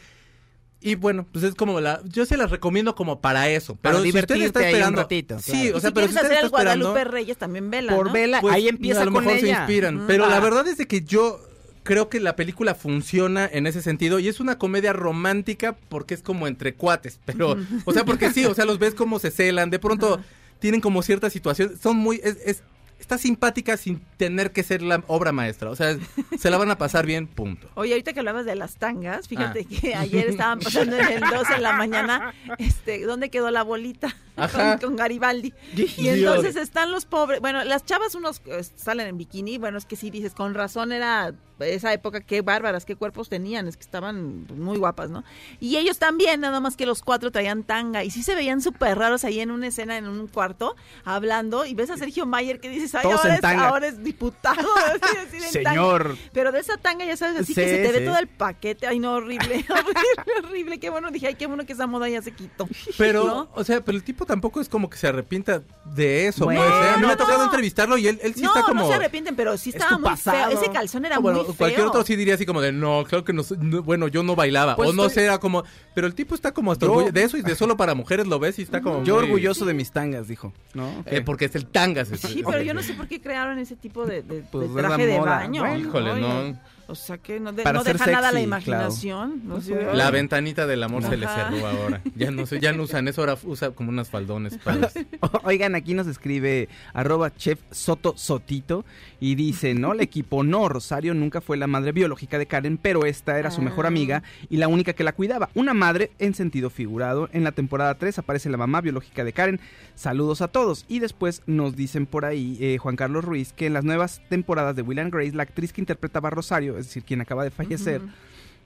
Y 0.80 0.96
bueno, 0.96 1.26
pues 1.30 1.44
es 1.44 1.54
como 1.54 1.80
la. 1.80 2.00
Yo 2.06 2.24
se 2.26 2.36
las 2.36 2.50
recomiendo 2.50 2.94
como 2.96 3.20
para 3.20 3.48
eso. 3.48 3.76
Para 3.76 3.98
Pero 4.00 4.02
si 4.02 4.08
usted 4.18 4.34
está 4.34 4.34
ahí 4.34 4.66
un 4.72 4.72
esperando. 4.74 5.02
ratito, 5.02 5.38
Sí, 5.38 5.70
o 5.70 5.78
sea, 5.80 5.90
si 5.90 5.94
pero 5.94 6.06
si 6.08 6.14
usted 6.14 6.24
hacer 6.26 6.32
está 6.32 6.44
el 6.46 6.50
Guadalupe 6.50 6.88
esperando. 6.88 7.10
Reyes, 7.12 7.36
también 7.36 7.70
vela, 7.70 7.94
Por 7.94 8.06
¿no? 8.06 8.12
vela, 8.12 8.40
Pues, 8.40 8.54
ahí 8.54 8.68
empieza 8.68 9.02
a 9.02 9.04
lo 9.04 9.12
con 9.12 9.24
mejor 9.24 9.38
se 9.40 9.48
inspiran. 9.48 10.04
Pero 10.08 10.28
la 10.28 10.40
verdad 10.40 10.66
es 10.66 10.78
de 10.78 10.86
que 10.88 11.02
yo 11.02 11.40
creo 11.84 12.08
que 12.08 12.18
la 12.20 12.34
película 12.36 12.74
funciona 12.74 13.48
en 13.52 13.66
ese 13.68 13.80
sentido 13.82 14.18
y 14.18 14.26
es 14.28 14.40
una 14.40 14.58
comedia 14.58 14.92
romántica 14.92 15.76
porque 15.88 16.14
es 16.14 16.22
como 16.22 16.46
entre 16.48 16.74
cuates. 16.74 17.20
Pero, 17.26 17.56
o 17.84 17.92
sea, 17.92 18.04
porque 18.04 18.30
sí, 18.32 18.44
o 18.46 18.54
sea, 18.54 18.64
los 18.64 18.80
ves 18.80 18.94
como 18.94 19.20
se 19.20 19.30
celan. 19.30 19.70
De 19.70 19.78
pronto 19.78 20.20
tienen 20.58 20.80
como 20.80 21.02
ciertas 21.02 21.32
situaciones. 21.32 21.78
Son 21.80 21.96
muy. 21.96 22.20
Es, 22.24 22.38
es- 22.44 22.62
está 23.02 23.18
simpática 23.18 23.76
sin 23.76 24.00
tener 24.16 24.52
que 24.52 24.62
ser 24.62 24.80
la 24.82 25.02
obra 25.08 25.32
maestra. 25.32 25.70
O 25.70 25.76
sea, 25.76 25.96
se 26.38 26.50
la 26.50 26.56
van 26.56 26.70
a 26.70 26.78
pasar 26.78 27.04
bien, 27.06 27.26
punto. 27.26 27.68
Oye, 27.74 27.92
ahorita 27.92 28.12
que 28.12 28.20
hablabas 28.20 28.46
de 28.46 28.54
las 28.54 28.76
tangas, 28.76 29.28
fíjate 29.28 29.66
Ah. 29.70 29.80
que 29.80 29.94
ayer 29.94 30.28
estaban 30.28 30.58
pasando 30.60 30.96
en 30.96 31.06
el 31.06 31.20
12 31.20 31.54
en 31.56 31.62
la 31.62 31.72
mañana, 31.74 32.34
este, 32.58 33.04
¿dónde 33.04 33.28
quedó 33.30 33.50
la 33.50 33.62
bolita? 33.62 34.14
Ajá. 34.36 34.78
Con, 34.78 34.90
con 34.90 34.96
Garibaldi. 34.96 35.52
Y 35.76 36.08
entonces 36.08 36.56
están 36.56 36.90
los 36.90 37.04
pobres, 37.04 37.40
bueno, 37.40 37.64
las 37.64 37.84
chavas 37.84 38.14
unos 38.14 38.40
eh, 38.46 38.62
salen 38.76 39.08
en 39.08 39.18
bikini, 39.18 39.58
bueno, 39.58 39.78
es 39.78 39.84
que 39.84 39.96
sí 39.96 40.10
dices, 40.10 40.34
con 40.34 40.54
razón 40.54 40.92
era 40.92 41.34
esa 41.60 41.92
época, 41.92 42.20
qué 42.20 42.42
bárbaras, 42.42 42.84
qué 42.84 42.96
cuerpos 42.96 43.28
tenían, 43.28 43.68
es 43.68 43.76
que 43.76 43.82
estaban 43.82 44.46
muy 44.56 44.78
guapas, 44.78 45.10
¿no? 45.10 45.24
Y 45.60 45.76
ellos 45.76 45.98
también, 45.98 46.40
nada 46.40 46.60
más 46.60 46.76
que 46.76 46.86
los 46.86 47.02
cuatro 47.02 47.30
traían 47.30 47.62
tanga, 47.62 48.04
y 48.04 48.10
sí 48.10 48.22
se 48.22 48.34
veían 48.34 48.60
súper 48.60 48.98
raros 48.98 49.24
ahí 49.24 49.40
en 49.40 49.50
una 49.50 49.68
escena, 49.68 49.96
en 49.96 50.08
un 50.08 50.26
cuarto, 50.26 50.76
hablando, 51.04 51.64
y 51.64 51.74
ves 51.74 51.90
a 51.90 51.96
Sergio 51.96 52.26
Mayer 52.26 52.60
que 52.60 52.68
dices, 52.68 52.94
ay, 52.94 53.10
ahora 53.10 53.34
es, 53.34 53.40
tanga. 53.40 53.68
ahora 53.68 53.86
es 53.86 54.02
diputado. 54.02 54.68
así, 55.02 55.16
así 55.16 55.38
de 55.38 55.46
en 55.46 55.64
tanga. 55.64 55.70
Señor. 55.70 56.16
Pero 56.32 56.52
de 56.52 56.60
esa 56.60 56.76
tanga, 56.76 57.04
ya 57.04 57.16
sabes, 57.16 57.40
así 57.40 57.54
que 57.54 57.68
se 57.68 57.82
te 57.82 57.92
ve 57.92 58.06
todo 58.06 58.18
el 58.18 58.28
paquete. 58.28 58.86
Ay, 58.86 58.98
no, 58.98 59.14
horrible, 59.14 59.64
horrible, 59.68 60.48
horrible. 60.48 60.80
Qué 60.80 60.90
bueno, 60.90 61.10
dije, 61.10 61.28
ay, 61.28 61.34
qué 61.34 61.46
bueno 61.46 61.64
que 61.66 61.72
esa 61.72 61.86
moda 61.86 62.08
ya 62.08 62.22
se 62.22 62.32
quitó. 62.32 62.68
Pero, 62.98 63.24
¿No? 63.24 63.48
o 63.54 63.64
sea, 63.64 63.82
pero 63.84 63.96
el 63.96 64.04
tipo 64.04 64.21
tampoco 64.26 64.60
es 64.60 64.68
como 64.68 64.88
que 64.90 64.96
se 64.96 65.06
arrepienta 65.08 65.62
de 65.84 66.26
eso. 66.28 66.44
Bueno, 66.44 66.60
pues, 66.62 66.72
¿eh? 66.72 66.90
A 66.94 66.96
mí 66.98 67.06
me 67.06 67.12
ha 67.12 67.16
tocado 67.16 67.44
entrevistarlo 67.44 67.96
y 67.98 68.08
él, 68.08 68.18
él 68.22 68.34
sí 68.34 68.42
no, 68.42 68.48
está 68.48 68.62
como. 68.62 68.82
no 68.82 68.88
se 68.88 68.94
arrepienten, 68.94 69.36
pero 69.36 69.56
sí 69.56 69.70
Es 69.70 69.76
estaba 69.76 69.98
muy 69.98 70.10
pasado. 70.10 70.50
feo. 70.50 70.60
Ese 70.60 70.70
calzón 70.72 71.04
era 71.04 71.18
bueno, 71.18 71.38
muy 71.38 71.46
feo. 71.48 71.56
cualquier 71.56 71.86
otro 71.86 72.04
sí 72.04 72.16
diría 72.16 72.34
así 72.34 72.46
como 72.46 72.60
de 72.60 72.72
no, 72.72 73.04
claro 73.08 73.24
que 73.24 73.32
no, 73.32 73.42
no, 73.58 73.82
bueno, 73.82 74.08
yo 74.08 74.22
no 74.22 74.34
bailaba 74.36 74.76
Pues 74.76 74.90
o 74.90 74.92
no 74.92 75.04
estoy- 75.06 75.14
sé, 75.14 75.24
era 75.24 75.38
como, 75.38 75.64
pero 75.94 76.06
el 76.06 76.14
tipo 76.14 76.34
está 76.34 76.52
como 76.52 76.72
hasta 76.72 76.86
Yo- 76.86 76.92
orgullo- 76.94 77.12
de 77.12 77.22
eso 77.22 77.36
y 77.36 77.42
de 77.42 77.54
solo 77.56 77.76
para 77.76 77.94
mujeres 77.94 78.26
lo 78.26 78.38
ves 78.38 78.58
y 78.58 78.62
está 78.62 78.80
como 78.80 79.04
Yo 79.04 79.14
muy- 79.16 79.24
orgulloso 79.24 79.64
de 79.64 79.74
mis 79.74 79.90
tangas, 79.92 80.28
dijo. 80.28 80.52
¿No? 80.74 81.02
eh, 81.06 81.20
porque 81.22 81.46
es 81.46 81.54
el 81.54 81.66
tangas. 81.66 82.10
ese- 82.10 82.26
Sí, 82.28 82.40
ese- 82.40 82.50
pero 82.50 82.62
yo 82.62 82.74
no 82.74 82.82
sé 82.82 82.94
por 82.94 83.08
qué 83.08 83.20
crearon 83.20 83.58
ese 83.58 83.76
tipo 83.76 84.06
de, 84.06 84.22
Pues, 84.22 84.72
traje 84.74 85.06
de 85.06 85.18
baño. 85.20 85.76
Híjole, 85.78 86.20
no. 86.20 86.58
O 86.88 86.94
sea 86.94 87.16
que 87.18 87.40
no, 87.40 87.52
de- 87.52 87.62
Para 87.62 87.78
no 87.78 87.84
ser 87.84 87.94
deja 87.98 88.06
nada 88.10 88.18
a 88.28 88.32
la 88.32 88.38
sexy, 88.38 88.44
imaginación. 88.44 89.42
No 89.44 89.60
sé, 89.60 89.94
La 89.94 90.10
ventanita 90.10 90.66
del 90.66 90.82
amor 90.82 91.02
se 91.04 91.16
le 91.16 91.26
cerró 91.26 91.66
ahora. 91.66 92.02
Ya 92.16 92.30
no 92.30 92.44
sé, 92.46 92.60
ya 92.60 92.72
no 92.72 92.82
usan 92.82 93.08
eso, 93.08 93.22
ahora 93.22 93.36
usa 93.44 93.70
como 93.70 93.88
unas 93.90 94.10
faldones. 94.10 94.58
Oigan, 95.44 95.74
aquí 95.74 95.94
nos 95.94 96.06
escribe 96.06 96.68
arroba 96.92 97.34
chef 97.34 97.60
Soto 97.70 98.14
Sotito 98.16 98.84
y 99.20 99.34
dice, 99.34 99.74
no, 99.74 99.92
el 99.92 100.00
equipo, 100.00 100.42
no, 100.42 100.68
Rosario 100.68 101.14
nunca 101.14 101.40
fue 101.40 101.56
la 101.56 101.66
madre 101.66 101.92
biológica 101.92 102.38
de 102.38 102.46
Karen, 102.46 102.78
pero 102.78 103.04
esta 103.04 103.38
era 103.38 103.50
su 103.50 103.62
mejor 103.62 103.84
Ah. 103.86 103.88
amiga 103.88 104.22
y 104.50 104.56
la 104.58 104.68
única 104.68 104.92
que 104.92 105.04
la 105.04 105.12
cuidaba. 105.12 105.48
Una 105.54 105.74
madre 105.74 106.10
en 106.18 106.34
sentido 106.34 106.70
figurado. 106.70 107.28
En 107.32 107.44
la 107.44 107.52
temporada 107.52 107.94
3 107.96 108.18
aparece 108.18 108.50
la 108.50 108.56
mamá 108.56 108.80
biológica 108.80 109.24
de 109.24 109.32
Karen. 109.32 109.60
Saludos 109.94 110.40
a 110.42 110.48
todos. 110.48 110.84
Y 110.88 110.98
después 110.98 111.42
nos 111.46 111.76
dicen 111.76 112.06
por 112.06 112.24
ahí, 112.24 112.56
eh, 112.60 112.78
Juan 112.78 112.96
Carlos 112.96 113.24
Ruiz, 113.24 113.52
que 113.52 113.66
en 113.66 113.72
las 113.74 113.84
nuevas 113.84 114.20
temporadas 114.28 114.74
de 114.76 114.82
Will 114.82 114.98
and 114.98 115.12
Grace, 115.12 115.32
la 115.36 115.42
actriz 115.44 115.72
que 115.72 115.80
interpretaba 115.80 116.28
a 116.28 116.30
Rosario, 116.30 116.71
es 116.78 116.86
decir, 116.86 117.04
quien 117.04 117.20
acaba 117.20 117.44
de 117.44 117.50
fallecer, 117.50 118.00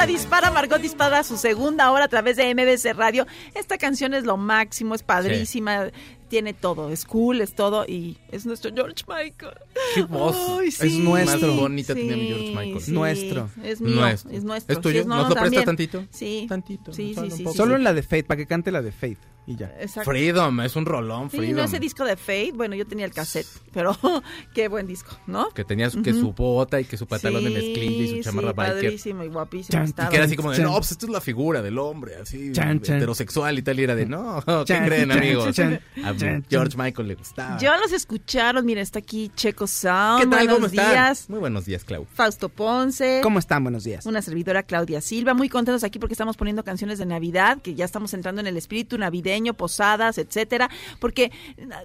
A 0.00 0.06
Dispara 0.06 0.50
Margot 0.50 0.80
Dispara, 0.80 1.22
su 1.22 1.36
segunda 1.36 1.90
hora 1.90 2.06
a 2.06 2.08
través 2.08 2.36
de 2.36 2.54
MBC 2.54 2.94
Radio. 2.96 3.26
Esta 3.54 3.76
canción 3.76 4.14
es 4.14 4.24
lo 4.24 4.38
máximo, 4.38 4.94
es 4.94 5.02
padrísima, 5.02 5.88
tiene 6.30 6.54
todo, 6.54 6.88
es 6.90 7.04
cool, 7.04 7.40
es 7.42 7.54
todo 7.54 7.84
y 7.86 8.16
es 8.30 8.46
nuestro 8.46 8.70
George 8.74 9.04
Michael. 9.06 9.58
Qué 9.94 10.02
voz. 10.04 10.36
Ay, 10.60 10.68
Es 10.68 10.76
sí, 10.76 11.00
nuestro. 11.00 11.48
Más 11.48 11.56
bonita 11.60 11.94
tenía 11.94 12.16
mi 12.16 12.28
George 12.28 12.54
Michael. 12.56 12.80
sí, 12.80 12.92
Nuestro. 12.92 13.50
Es 13.62 13.80
mío, 13.80 13.96
Nuestro. 13.96 14.30
es 14.30 14.44
nuestro. 14.44 14.74
¿Es 14.76 14.80
tuyo? 14.80 15.02
Sí, 15.02 15.08
¿Nos 15.08 15.28
lo 15.28 15.34
también. 15.34 15.64
tantito? 15.64 16.04
Sí. 16.10 16.46
Tantito, 16.48 16.92
Sí, 16.92 17.12
solo 17.14 17.30
sí, 17.30 17.36
sí. 17.36 17.44
sí, 17.46 17.52
Solo 17.56 17.72
sí. 17.74 17.76
en 17.78 17.84
la 17.84 17.92
de 17.92 18.02
Fate, 18.02 18.24
para 18.24 18.38
que 18.38 18.46
cante 18.46 18.70
la 18.70 18.80
de 18.80 18.92
Fate 18.92 19.18
y 19.46 19.56
ya. 19.56 19.74
Exacto. 19.80 20.10
Freedom, 20.10 20.60
es 20.60 20.76
un 20.76 20.86
rolón, 20.86 21.30
Sí, 21.30 21.38
Freedom. 21.38 21.56
no 21.56 21.64
ese 21.64 21.80
disco 21.80 22.04
de 22.04 22.16
Fate, 22.16 22.52
bueno, 22.54 22.76
yo 22.76 22.86
tenía 22.86 23.04
el 23.06 23.12
cassette, 23.12 23.46
pero 23.72 23.96
qué 24.54 24.68
buen 24.68 24.86
disco, 24.86 25.18
¿no? 25.26 25.48
Que 25.50 25.64
tenía 25.64 25.90
su, 25.90 26.02
que 26.02 26.12
su 26.12 26.32
bota 26.32 26.80
y 26.80 26.84
que 26.84 26.96
su 26.96 27.06
pantalón 27.06 27.42
de 27.44 27.50
Sí, 27.50 27.54
mezclilla 27.56 28.02
y 28.04 28.08
su 28.22 28.22
chamarra 28.30 28.50
sí, 28.50 28.54
biker. 28.56 28.74
padrísimo 28.74 29.24
y 29.24 29.28
guapísimo 29.28 29.72
Chan, 29.72 29.84
estaba. 29.86 30.08
Que 30.10 30.16
era 30.16 30.26
así 30.26 30.36
como 30.36 30.50
de, 30.52 30.58
Chan. 30.58 30.66
no, 30.66 30.74
pues 30.76 30.92
esto 30.92 31.06
es 31.06 31.12
la 31.12 31.20
figura 31.20 31.62
del 31.62 31.78
hombre, 31.78 32.16
así, 32.16 32.52
Chan, 32.52 32.80
chan. 32.80 32.96
heterosexual 32.98 33.58
y 33.58 33.62
tal. 33.62 33.80
Y 33.80 33.82
era 33.82 33.96
de, 33.96 34.06
no, 34.06 34.40
¿qué 34.46 34.64
Chan, 34.66 34.86
creen, 34.86 35.08
chan, 35.08 35.18
amigos? 35.18 35.56
George 36.48 36.76
Michael 36.76 37.08
le 37.08 37.14
gustaba. 37.14 37.58
Yo 37.58 37.74
los 37.76 37.92
escucharon, 37.92 38.64
mira, 38.64 38.80
está 38.80 38.98
aquí 38.98 39.30
Checo 39.34 39.66
Sound, 39.66 40.20
¿Qué 40.22 40.26
tal? 40.26 40.38
buenos 40.38 40.54
¿Cómo 40.54 40.66
están? 40.66 40.90
días, 40.92 41.30
Muy 41.30 41.38
buenos 41.40 41.64
días, 41.64 41.84
Clau. 41.84 42.06
Fausto 42.14 42.48
Ponce. 42.48 43.20
¿Cómo 43.22 43.38
están? 43.38 43.62
Buenos 43.62 43.84
días. 43.84 44.06
Una 44.06 44.22
servidora 44.22 44.62
Claudia 44.62 45.00
Silva, 45.00 45.34
muy 45.34 45.48
contentos 45.48 45.84
aquí 45.84 45.98
porque 45.98 46.14
estamos 46.14 46.36
poniendo 46.36 46.64
canciones 46.64 46.98
de 46.98 47.06
Navidad, 47.06 47.58
que 47.62 47.74
ya 47.74 47.84
estamos 47.84 48.12
entrando 48.14 48.40
en 48.40 48.46
el 48.46 48.56
espíritu 48.56 48.98
navideño, 48.98 49.54
posadas, 49.54 50.18
etcétera, 50.18 50.70
porque 50.98 51.30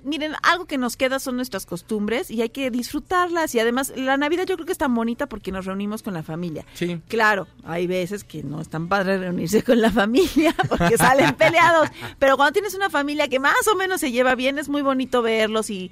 miren, 0.03 0.33
algo 0.43 0.65
que 0.65 0.77
nos 0.77 0.97
queda 0.97 1.19
son 1.19 1.35
nuestras 1.35 1.65
costumbres 1.65 2.29
y 2.31 2.41
hay 2.41 2.49
que 2.49 2.71
disfrutarlas 2.71 3.53
y 3.55 3.59
además 3.59 3.93
la 3.95 4.17
Navidad 4.17 4.45
yo 4.47 4.55
creo 4.55 4.65
que 4.65 4.71
es 4.71 4.77
tan 4.77 4.93
bonita 4.93 5.27
porque 5.27 5.51
nos 5.51 5.65
reunimos 5.65 6.03
con 6.03 6.13
la 6.13 6.23
familia. 6.23 6.65
Sí. 6.73 6.99
Claro, 7.07 7.47
hay 7.63 7.87
veces 7.87 8.23
que 8.23 8.43
no 8.43 8.61
es 8.61 8.69
tan 8.69 8.87
padre 8.87 9.17
reunirse 9.17 9.63
con 9.63 9.81
la 9.81 9.91
familia 9.91 10.55
porque 10.69 10.97
salen 10.97 11.33
peleados, 11.35 11.89
pero 12.19 12.37
cuando 12.37 12.53
tienes 12.53 12.73
una 12.75 12.89
familia 12.89 13.27
que 13.27 13.39
más 13.39 13.67
o 13.71 13.75
menos 13.75 14.01
se 14.01 14.11
lleva 14.11 14.24
bien, 14.33 14.57
es 14.57 14.67
muy 14.69 14.81
bonito 14.81 15.21
verlos 15.21 15.69
y 15.69 15.91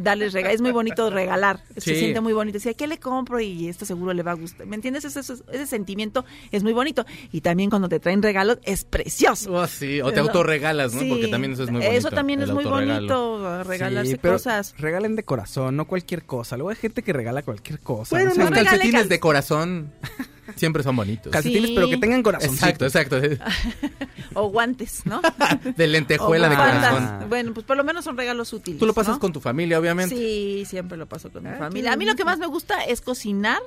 darles 0.00 0.32
regalos, 0.32 0.54
es 0.54 0.60
muy 0.62 0.70
bonito 0.70 1.10
regalar, 1.10 1.60
se 1.76 1.94
siente 1.96 2.22
muy 2.22 2.32
bonito. 2.32 2.54
Decía, 2.56 2.72
¿qué 2.72 2.86
le 2.86 2.98
compro? 2.98 3.40
Y 3.40 3.68
esto 3.68 3.84
seguro 3.84 4.14
le 4.14 4.22
va 4.22 4.30
a 4.30 4.34
gustar. 4.34 4.66
¿Me 4.66 4.76
entiendes? 4.76 5.04
Ese, 5.04 5.20
ese- 5.20 5.42
ese 5.52 5.66
sentimiento 5.66 6.24
es 6.52 6.62
muy 6.62 6.72
bonito. 6.72 7.04
Y 7.32 7.42
también 7.42 7.68
cuando 7.68 7.90
te 7.90 8.00
traen 8.00 8.22
regalos, 8.22 8.58
es 8.62 8.84
precioso. 8.84 9.52
Oh, 9.52 9.66
sí, 9.66 10.00
o 10.00 10.10
te 10.12 10.16
¿No? 10.20 10.22
autorregalas, 10.28 10.94
¿no? 10.94 11.00
Sí, 11.00 11.08
Porque 11.10 11.28
también 11.28 11.52
eso 11.52 11.64
es 11.64 11.70
muy 11.70 11.80
bonito. 11.82 11.98
Eso 11.98 12.10
también 12.10 12.40
es 12.40 12.50
muy 12.50 12.64
bonito, 12.64 13.62
regalarse 13.64 14.12
Sí, 14.12 14.18
pero 14.22 14.34
cosas. 14.36 14.74
Regalen 14.78 15.16
de 15.16 15.24
corazón, 15.24 15.76
no 15.76 15.86
cualquier 15.86 16.24
cosa. 16.24 16.56
Luego 16.56 16.70
hay 16.70 16.76
gente 16.76 17.02
que 17.02 17.12
regala 17.12 17.42
cualquier 17.42 17.80
cosa. 17.80 18.14
Bueno, 18.16 18.30
no 18.30 18.44
no 18.44 18.50
regale 18.50 18.64
calcetines 18.68 19.00
cal- 19.02 19.08
de 19.08 19.20
corazón 19.20 19.92
siempre 20.56 20.82
son 20.82 20.96
bonitos. 20.96 21.32
calcetines, 21.32 21.70
Sí. 21.70 21.74
pero 21.74 21.88
que 21.88 21.96
tengan 21.96 22.22
corazón. 22.22 22.50
Exacto, 22.54 22.84
exacto. 22.84 23.20
O 24.36 24.48
guantes, 24.48 25.06
¿no? 25.06 25.20
De 25.76 25.86
lentejuela 25.86 26.48
de 26.48 26.56
corazón. 26.56 27.28
Bueno, 27.28 27.54
pues 27.54 27.64
por 27.64 27.76
lo 27.76 27.84
menos 27.84 28.04
son 28.04 28.16
regalos 28.16 28.52
útiles. 28.52 28.80
Tú 28.80 28.86
lo 28.86 28.92
pasas 28.94 29.14
¿no? 29.16 29.20
con 29.20 29.32
tu 29.32 29.40
familia, 29.40 29.78
obviamente. 29.78 30.14
Sí, 30.14 30.64
siempre 30.66 30.96
lo 30.98 31.06
paso 31.06 31.30
con 31.30 31.44
mi 31.44 31.50
Ah, 31.50 31.56
familia. 31.58 31.92
A 31.92 31.96
mí 31.96 32.04
lo 32.04 32.16
que 32.16 32.24
más 32.24 32.38
me 32.38 32.46
gusta 32.46 32.82
es 32.84 33.00
cocinar, 33.00 33.60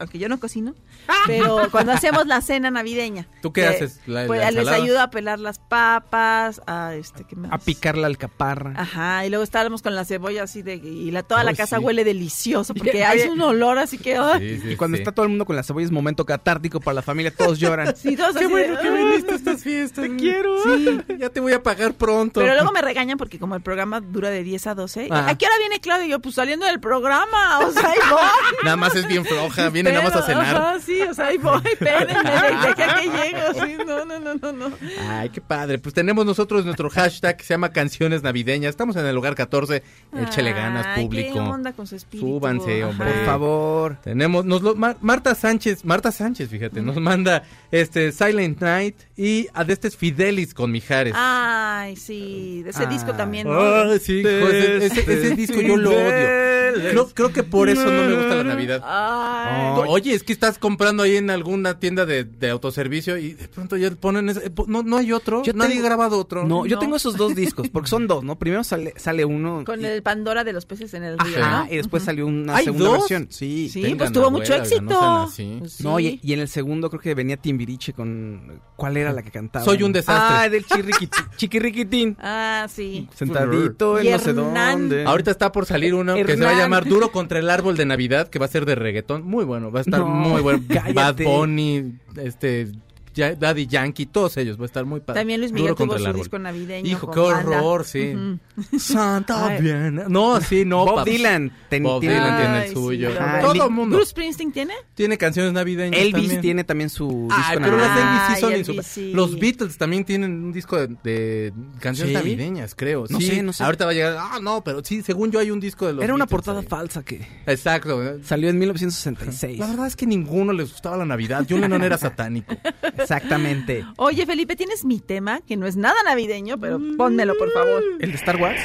aunque 0.00 0.18
yo 0.18 0.28
no 0.28 0.38
cocino, 0.40 0.74
Ah. 1.08 1.12
pero 1.26 1.58
cuando 1.70 1.92
hacemos 1.92 2.26
la 2.26 2.40
cena 2.40 2.70
navideña. 2.70 3.26
¿Tú 3.42 3.52
qué 3.52 3.66
haces? 3.66 4.00
¿La- 4.06 4.26
pues 4.26 4.40
la 4.40 4.50
les 4.50 4.68
ayudo 4.68 5.00
a 5.00 5.10
pelar 5.10 5.38
las 5.40 5.58
papas, 5.58 6.62
a 6.66 6.94
este, 6.94 7.24
¿qué 7.24 7.36
más? 7.36 7.52
A 7.52 7.58
picar 7.58 7.96
la 7.98 8.06
alcaparra. 8.06 8.72
Ajá, 8.76 9.26
y 9.26 9.28
luego 9.30 9.44
estábamos 9.44 9.82
con 9.82 9.94
la 9.94 10.04
cebolla 10.04 10.42
así 10.44 10.62
de 10.62 10.76
y 10.76 11.10
la 11.10 11.22
toda 11.22 11.44
la 11.44 11.50
Ay, 11.50 11.56
casa 11.56 11.78
sí. 11.78 11.84
huele 11.84 12.04
delicioso 12.04 12.74
porque 12.74 13.04
hay 13.04 13.28
un 13.28 13.40
olor 13.40 13.78
así 13.78 13.98
que 13.98 14.16
ay. 14.16 14.56
Sí, 14.56 14.60
sí, 14.62 14.70
y 14.72 14.76
cuando 14.76 14.96
sí. 14.96 15.02
está 15.02 15.12
todo 15.12 15.24
el 15.24 15.30
mundo 15.30 15.44
con 15.44 15.56
la 15.56 15.62
cebolla 15.62 15.84
es 15.86 15.92
momento 15.92 16.24
catártico 16.24 16.80
para 16.80 16.94
la 16.96 17.02
familia, 17.02 17.32
todos 17.34 17.58
lloran. 17.58 17.94
Sí, 18.04 18.16
todos 18.16 18.36
Qué 18.36 18.46
bueno 18.46 18.76
de, 18.76 18.82
que 18.82 18.90
viniste 18.90 19.32
a 19.32 19.36
estas 19.36 19.62
fiestas. 19.62 20.04
Te 20.04 20.16
quiero. 20.16 20.62
Sí, 20.62 20.98
ya 21.18 21.30
te 21.30 21.40
voy 21.40 21.52
a 21.52 21.62
pagar 21.62 21.94
pronto. 21.94 22.40
Pero 22.40 22.54
luego 22.54 22.72
me 22.72 22.82
regañan 22.82 23.16
porque 23.18 23.38
como 23.38 23.54
el 23.56 23.62
programa 23.62 24.00
dura 24.00 24.30
de 24.30 24.42
10 24.42 24.66
a 24.66 24.74
12, 24.74 25.08
Ah. 25.10 25.26
¿a 25.28 25.38
qué 25.38 25.46
hora 25.46 25.54
viene 25.58 25.80
Claudia? 25.80 26.06
Y 26.06 26.10
yo, 26.10 26.20
pues 26.20 26.34
saliendo 26.34 26.66
del 26.66 26.80
programa, 26.80 27.60
o 27.60 27.72
sea, 27.72 27.82
voy. 28.10 28.20
Nada 28.64 28.76
más 28.76 28.94
es 28.94 29.06
bien 29.06 29.24
floja. 29.24 29.63
Viene 29.70 29.92
nada 29.92 30.04
más 30.04 30.16
a 30.16 30.22
cenar. 30.22 30.56
Ajá, 30.56 30.80
sí, 30.80 31.00
o 31.02 31.14
sea, 31.14 31.26
ahí 31.26 31.38
voy, 31.38 31.60
espérenme, 31.72 32.30
deja 32.30 32.74
que 32.74 33.08
llego. 33.08 33.64
Sí, 33.66 33.76
no, 33.86 34.04
no, 34.04 34.18
no, 34.20 34.34
no, 34.34 34.52
no. 34.52 34.76
Ay, 35.08 35.28
qué 35.30 35.40
padre. 35.40 35.78
Pues 35.78 35.94
tenemos 35.94 36.24
nosotros 36.26 36.64
nuestro 36.64 36.90
hashtag 36.90 37.36
que 37.36 37.44
se 37.44 37.54
llama 37.54 37.70
Canciones 37.70 38.22
Navideñas. 38.22 38.70
Estamos 38.70 38.96
en 38.96 39.06
el 39.06 39.14
lugar 39.14 39.34
14. 39.34 39.82
Échele 40.22 40.52
ganas, 40.52 40.98
público. 40.98 41.34
¿Qué 41.34 41.40
onda 41.40 41.72
con 41.72 41.86
su 41.86 41.96
espíritu? 41.96 42.26
Súbanse, 42.28 42.82
Ajá. 42.82 42.96
Por 42.96 43.24
favor. 43.26 43.96
Tenemos, 44.02 44.44
nos 44.44 44.62
lo- 44.62 44.74
Mar- 44.74 44.96
Marta 45.00 45.34
Sánchez, 45.34 45.84
Marta 45.84 46.10
Sánchez, 46.12 46.48
fíjate, 46.48 46.80
nos 46.82 46.96
manda 46.96 47.42
este 47.70 48.12
Silent 48.12 48.60
Night 48.60 48.96
y 49.16 49.48
a 49.54 49.64
de 49.64 49.72
este 49.72 49.88
es 49.88 49.96
Fidelis 49.96 50.54
con 50.54 50.70
Mijares. 50.70 51.14
Ay, 51.16 51.96
sí, 51.96 52.62
de 52.62 52.70
ese 52.70 52.82
Ay. 52.84 52.88
disco 52.88 53.12
también, 53.14 53.46
¿no? 53.48 53.60
Ay, 53.60 53.98
sí, 53.98 54.20
hijo, 54.20 54.28
ese, 54.48 54.86
ese- 54.86 55.00
ese 55.00 55.34
disco 55.36 55.60
yo 55.60 55.76
lo 55.76 55.90
odio. 55.90 56.44
Creo, 56.74 57.08
creo 57.14 57.32
que 57.32 57.42
por 57.42 57.68
eso 57.68 57.84
no 57.84 58.02
me 58.02 58.14
gusta 58.14 58.34
la 58.36 58.44
Navidad. 58.44 58.82
Ay. 58.84 59.53
Oye, 59.88 60.14
es 60.14 60.22
que 60.22 60.32
estás 60.32 60.58
comprando 60.58 61.02
ahí 61.02 61.16
en 61.16 61.30
alguna 61.30 61.78
tienda 61.78 62.06
de, 62.06 62.24
de 62.24 62.50
autoservicio 62.50 63.16
y 63.18 63.34
de 63.34 63.48
pronto 63.48 63.76
ya 63.76 63.90
ponen 63.92 64.28
ese, 64.28 64.50
no, 64.66 64.82
no 64.82 64.96
hay 64.96 65.12
otro, 65.12 65.42
Yo 65.42 65.52
nadie 65.52 65.74
tengo- 65.74 65.84
ha 65.84 65.88
grabado 65.88 66.18
otro. 66.18 66.44
No, 66.44 66.66
yo 66.66 66.78
tengo 66.78 66.96
esos 66.96 67.16
dos 67.16 67.34
discos, 67.34 67.68
porque 67.68 67.88
son 67.88 68.06
dos, 68.06 68.24
¿no? 68.24 68.36
Primero 68.38 68.64
sale, 68.64 68.94
sale 68.96 69.24
uno. 69.24 69.62
Con 69.64 69.80
y, 69.80 69.84
el 69.84 70.02
Pandora 70.02 70.44
de 70.44 70.52
los 70.52 70.66
peces 70.66 70.94
en 70.94 71.04
el 71.04 71.18
río, 71.18 71.38
Ajá, 71.44 71.64
¿no? 71.66 71.72
y 71.72 71.76
después 71.76 72.02
salió 72.02 72.26
una 72.26 72.56
¿Hay 72.56 72.64
segunda 72.64 72.86
dos? 72.88 72.98
versión. 73.00 73.26
Sí. 73.30 73.68
Sí, 73.68 73.82
tengan 73.82 73.98
pues 73.98 74.12
tuvo 74.12 74.30
mucho 74.30 74.54
éxito. 74.54 74.82
no. 74.82 75.30
Pues 75.58 75.80
No, 75.80 75.98
sí. 75.98 76.20
y, 76.22 76.30
y 76.30 76.32
en 76.34 76.40
el 76.40 76.48
segundo 76.48 76.88
creo 76.90 77.00
que 77.00 77.14
venía 77.14 77.36
Timbiriche 77.36 77.92
con... 77.92 78.60
¿Cuál 78.76 78.96
era 78.96 79.12
la 79.12 79.22
que 79.22 79.30
cantaba? 79.30 79.64
Soy 79.64 79.82
un 79.82 79.92
desastre. 79.92 80.36
Ah, 80.38 80.48
del 80.48 80.64
chirriquitín. 80.66 81.24
chiquirriquitín. 81.36 82.16
Ah, 82.20 82.66
sí. 82.68 83.08
Sentadito 83.14 83.98
en 83.98 84.06
Y 84.06 84.10
no 84.10 84.18
sé 84.18 84.32
dónde. 84.32 85.04
Ahorita 85.04 85.30
está 85.30 85.52
por 85.52 85.66
salir 85.66 85.94
uno 85.94 86.14
que 86.14 86.36
se 86.36 86.44
va 86.44 86.50
a 86.50 86.58
llamar 86.58 86.84
Duro 86.86 87.12
contra 87.12 87.38
el 87.38 87.50
árbol 87.50 87.76
de 87.76 87.86
Navidad, 87.86 88.28
que 88.28 88.38
va 88.38 88.46
a 88.46 88.48
ser 88.48 88.66
de 88.66 88.74
reggaetón. 88.74 89.22
Muy 89.24 89.43
bueno, 89.44 89.70
va 89.70 89.80
a 89.80 89.82
estar 89.82 90.00
No, 90.00 90.06
muy 90.08 90.42
bueno. 90.42 90.62
Bad. 90.94 91.16
Bunny, 91.22 91.94
este, 92.16 92.72
Daddy 93.14 93.66
Yankee, 93.66 94.06
todos 94.06 94.36
ellos, 94.36 94.58
va 94.58 94.62
a 94.64 94.66
estar 94.66 94.84
muy 94.84 95.00
padre. 95.00 95.20
También 95.20 95.40
Luis 95.40 95.52
Miguel 95.52 95.74
tuvo 95.74 95.98
su 95.98 96.12
disco 96.12 96.38
navideño. 96.38 96.88
Hijo, 96.88 97.10
qué 97.10 97.20
banda. 97.20 97.62
horror, 97.62 97.84
sí. 97.84 98.14
Santa 98.78 99.56
bien. 99.58 100.02
No, 100.08 100.40
sí, 100.40 100.64
no. 100.64 100.84
Bob. 100.84 101.04
Dylan. 101.04 101.52
ten- 101.68 101.82
Bob 101.82 102.00
tiene- 102.00 102.16
Dylan 102.16 102.36
tiene 102.40 102.66
el 102.66 102.72
suyo. 102.72 103.10
Todo 103.40 103.64
el 103.66 103.70
mundo. 103.70 103.96
¿Bruce 103.96 104.10
Springsteen 104.10 104.52
tiene? 104.52 104.74
Tiene 104.94 105.18
canciones 105.18 105.52
navideñas 105.52 105.98
Elvis 106.00 106.12
también. 106.22 106.40
tiene 106.40 106.64
también 106.64 106.90
su 106.90 107.28
Ay, 107.30 107.56
disco 107.56 107.64
pero 107.64 107.76
las 107.76 107.94
de 107.96 108.02
navideño. 108.04 108.24
Elvis 108.24 108.34
sí 108.34 108.40
son 108.40 108.52
Ay, 108.52 108.60
insuper- 108.60 108.70
Elvis 108.74 108.86
sí. 108.86 109.12
Los 109.12 109.38
Beatles 109.38 109.78
también 109.78 110.04
tienen 110.04 110.44
un 110.44 110.52
disco 110.52 110.76
de, 110.78 110.88
de 111.02 111.52
canciones 111.80 112.10
¿Sí? 112.12 112.14
navideñas, 112.14 112.74
creo. 112.74 113.04
No 113.08 113.18
sí, 113.20 113.26
sé, 113.26 113.42
no 113.42 113.52
sé. 113.52 113.64
Ahorita 113.64 113.84
va 113.84 113.90
a 113.90 113.94
llegar. 113.94 114.16
Ah, 114.18 114.38
no, 114.42 114.62
pero 114.64 114.82
sí, 114.84 115.02
según 115.02 115.30
yo 115.30 115.38
hay 115.40 115.50
un 115.50 115.60
disco 115.60 115.86
de 115.86 115.92
los 115.94 116.04
Era 116.04 116.14
una 116.14 116.26
portada 116.26 116.60
ahí. 116.60 116.66
falsa 116.66 117.02
que 117.02 117.26
Exacto. 117.46 118.00
salió 118.22 118.48
en 118.50 118.58
1966. 118.58 119.58
La 119.58 119.66
verdad 119.68 119.86
es 119.86 119.96
que 119.96 120.06
ninguno 120.06 120.52
les 120.52 120.70
gustaba 120.70 120.96
la 120.96 121.04
Navidad. 121.04 121.46
John 121.48 121.60
Lennon 121.60 121.82
era 121.82 121.98
satánico. 121.98 122.54
Exactamente. 123.04 123.84
Oye, 123.96 124.26
Felipe, 124.26 124.56
tienes 124.56 124.84
mi 124.84 125.00
tema, 125.00 125.40
que 125.40 125.56
no 125.56 125.66
es 125.66 125.76
nada 125.76 125.96
navideño, 126.04 126.58
pero 126.58 126.78
pónmelo, 126.96 127.34
por 127.38 127.50
favor. 127.52 127.82
¿El 128.00 128.10
de 128.10 128.16
Star 128.16 128.36
Wars? 128.36 128.60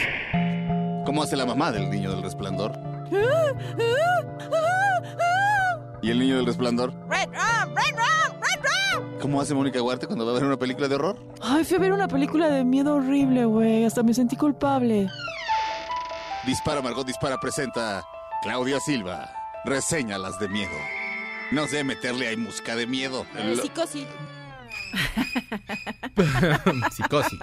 ¿Cómo 1.06 1.24
hace 1.24 1.36
la 1.36 1.46
mamá 1.46 1.72
del 1.72 1.90
niño 1.90 2.12
del 2.12 2.24
resplandor? 2.24 2.74
¿Y 6.02 6.10
el 6.12 6.20
niño 6.20 6.38
del 6.38 6.46
resplandor? 6.46 6.94
¿Cómo 9.22 9.42
hace 9.42 9.54
Mónica 9.54 9.82
Huarte 9.82 10.08
cuando 10.08 10.26
va 10.26 10.32
a 10.32 10.36
ver 10.36 10.46
una 10.46 10.58
película 10.58 10.88
de 10.88 10.96
horror? 10.96 11.18
Ay, 11.42 11.66
fui 11.66 11.76
a 11.76 11.80
ver 11.80 11.92
una 11.92 12.08
película 12.08 12.48
de 12.50 12.64
miedo 12.64 12.96
horrible, 12.96 13.46
güey. 13.46 13.84
Hasta 13.84 14.02
me 14.02 14.14
sentí 14.14 14.36
culpable. 14.38 15.10
Dispara 16.46 16.82
Margot 16.82 17.06
Dispara 17.06 17.38
presenta 17.38 18.04
Claudia 18.42 18.80
Silva. 18.80 19.30
Reseñalas 19.66 20.40
de 20.40 20.48
miedo. 20.48 20.72
No 21.52 21.68
sé 21.68 21.84
meterle 21.84 22.28
ahí 22.28 22.38
música 22.38 22.76
de 22.76 22.86
miedo. 22.88 23.26
El- 23.36 23.60
Psicosis. 23.60 24.06
Psicosis. 26.92 27.40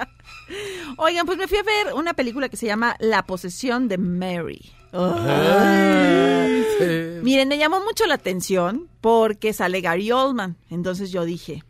Oigan, 0.97 1.27
pues 1.27 1.39
me 1.39 1.49
fui 1.49 1.59
a 1.59 1.63
ver 1.63 1.93
una 1.95 2.15
película 2.15 2.49
que 2.49 2.57
se 2.57 2.67
llama 2.67 2.97
La 3.01 3.25
posesión 3.27 3.89
de 3.89 3.99
Mary. 3.99 4.71
Sí. 6.79 7.21
Miren, 7.23 7.49
me 7.49 7.59
llamó 7.59 7.81
mucho 7.81 8.07
la 8.07 8.15
atención 8.15 8.89
porque 9.01 9.53
sale 9.53 9.81
Gary 9.81 10.11
Oldman. 10.13 10.57
Entonces 10.71 11.11
yo 11.11 11.25
dije, 11.25 11.63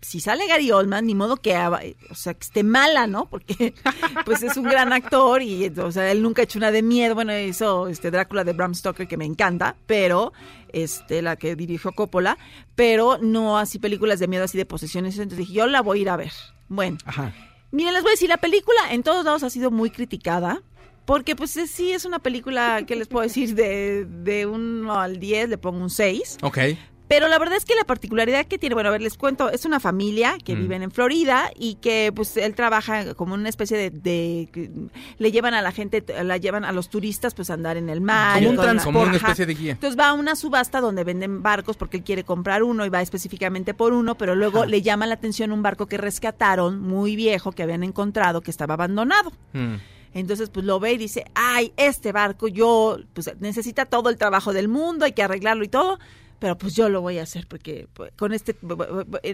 si 0.00 0.20
sale 0.20 0.46
Gary 0.46 0.70
Oldman, 0.70 1.06
ni 1.06 1.14
modo 1.14 1.36
que, 1.36 1.56
o 1.56 2.14
sea, 2.14 2.34
que 2.34 2.44
esté 2.44 2.62
mala, 2.62 3.06
¿no? 3.06 3.28
Porque 3.28 3.74
pues 4.24 4.42
es 4.42 4.56
un 4.56 4.64
gran 4.64 4.92
actor 4.92 5.42
y 5.42 5.66
o 5.68 5.92
sea, 5.92 6.10
él 6.10 6.22
nunca 6.22 6.42
ha 6.42 6.44
hecho 6.44 6.58
una 6.58 6.70
de 6.70 6.82
miedo. 6.82 7.14
Bueno, 7.14 7.36
hizo 7.38 7.88
este 7.88 8.10
Drácula 8.10 8.44
de 8.44 8.52
Bram 8.52 8.74
Stoker 8.74 9.08
que 9.08 9.16
me 9.16 9.24
encanta, 9.24 9.76
pero 9.86 10.32
este 10.72 11.22
la 11.22 11.36
que 11.36 11.56
dirigió 11.56 11.92
Coppola, 11.92 12.38
pero 12.74 13.18
no 13.20 13.58
así 13.58 13.78
películas 13.78 14.18
de 14.20 14.28
miedo 14.28 14.44
así 14.44 14.56
de 14.56 14.66
posesiones. 14.66 15.18
Entonces 15.18 15.38
dije, 15.38 15.52
yo 15.52 15.66
la 15.66 15.82
voy 15.82 15.98
a 15.98 16.02
ir 16.02 16.10
a 16.10 16.16
ver. 16.16 16.32
Bueno, 16.68 16.98
Ajá. 17.04 17.32
Miren, 17.70 17.92
les 17.92 18.02
voy 18.02 18.10
a 18.10 18.12
decir, 18.12 18.28
la 18.28 18.38
película 18.38 18.80
en 18.92 19.02
todos 19.02 19.24
lados 19.24 19.42
ha 19.42 19.50
sido 19.50 19.70
muy 19.70 19.90
criticada. 19.90 20.62
Porque 21.04 21.34
pues 21.34 21.52
sí 21.52 21.92
es 21.92 22.04
una 22.04 22.18
película 22.18 22.84
que 22.86 22.94
les 22.94 23.08
puedo 23.08 23.22
decir 23.22 23.54
de, 23.54 24.04
de 24.04 24.44
1 24.44 24.92
al 24.92 25.18
10, 25.18 25.48
le 25.48 25.56
pongo 25.56 25.78
un 25.78 25.88
6. 25.88 26.36
Ok. 26.42 26.58
Pero 27.08 27.26
la 27.28 27.38
verdad 27.38 27.56
es 27.56 27.64
que 27.64 27.74
la 27.74 27.84
particularidad 27.84 28.44
que 28.46 28.58
tiene, 28.58 28.74
bueno, 28.74 28.90
a 28.90 28.92
ver, 28.92 29.00
les 29.00 29.16
cuento, 29.16 29.48
es 29.50 29.64
una 29.64 29.80
familia 29.80 30.36
que 30.44 30.54
Mm. 30.54 30.60
viven 30.60 30.82
en 30.82 30.90
Florida 30.90 31.50
y 31.58 31.76
que 31.76 32.12
pues 32.14 32.36
él 32.36 32.54
trabaja 32.54 33.14
como 33.14 33.32
una 33.34 33.48
especie 33.48 33.90
de, 33.90 34.70
le 35.18 35.32
llevan 35.32 35.54
a 35.54 35.62
la 35.62 35.72
gente, 35.72 36.04
la 36.22 36.36
llevan 36.36 36.64
a 36.64 36.72
los 36.72 36.90
turistas 36.90 37.34
pues 37.34 37.48
a 37.50 37.54
andar 37.54 37.76
en 37.78 37.88
el 37.88 38.00
mar. 38.00 38.38
Como 38.38 38.50
un 38.50 38.56
toda 38.56 38.66
la- 38.66 38.72
trans- 38.74 38.84
como 38.84 39.02
una 39.02 39.16
especie 39.16 39.46
de 39.46 39.54
guía. 39.54 39.72
Entonces 39.72 39.98
va 39.98 40.08
a 40.08 40.12
una 40.12 40.36
subasta 40.36 40.80
donde 40.80 41.02
venden 41.04 41.42
barcos 41.42 41.76
porque 41.76 41.96
él 41.96 42.04
quiere 42.04 42.24
comprar 42.24 42.62
uno 42.62 42.84
y 42.84 42.88
va 42.90 43.00
específicamente 43.00 43.72
por 43.74 43.92
uno, 43.92 44.16
pero 44.16 44.34
luego 44.34 44.66
le 44.66 44.82
llama 44.82 45.06
la 45.06 45.14
atención 45.14 45.50
un 45.52 45.62
barco 45.62 45.86
que 45.86 45.96
rescataron, 45.96 46.80
muy 46.80 47.16
viejo, 47.16 47.52
que 47.52 47.62
habían 47.62 47.84
encontrado, 47.84 48.40
que 48.42 48.50
estaba 48.50 48.74
abandonado. 48.74 49.32
Mm. 49.54 49.76
Entonces, 50.14 50.50
pues 50.50 50.64
lo 50.64 50.80
ve 50.80 50.92
y 50.92 50.98
dice, 50.98 51.24
ay, 51.34 51.72
este 51.76 52.12
barco 52.12 52.48
yo, 52.48 52.98
pues 53.12 53.30
necesita 53.40 53.84
todo 53.84 54.08
el 54.10 54.16
trabajo 54.16 54.52
del 54.52 54.66
mundo, 54.68 55.04
hay 55.04 55.12
que 55.12 55.22
arreglarlo 55.22 55.64
y 55.64 55.68
todo, 55.68 55.98
pero 56.38 56.56
pues 56.58 56.74
yo 56.74 56.88
lo 56.88 57.00
voy 57.00 57.18
a 57.18 57.22
hacer 57.22 57.46
porque 57.48 57.88
pues, 57.94 58.12
con 58.16 58.32
este, 58.32 58.56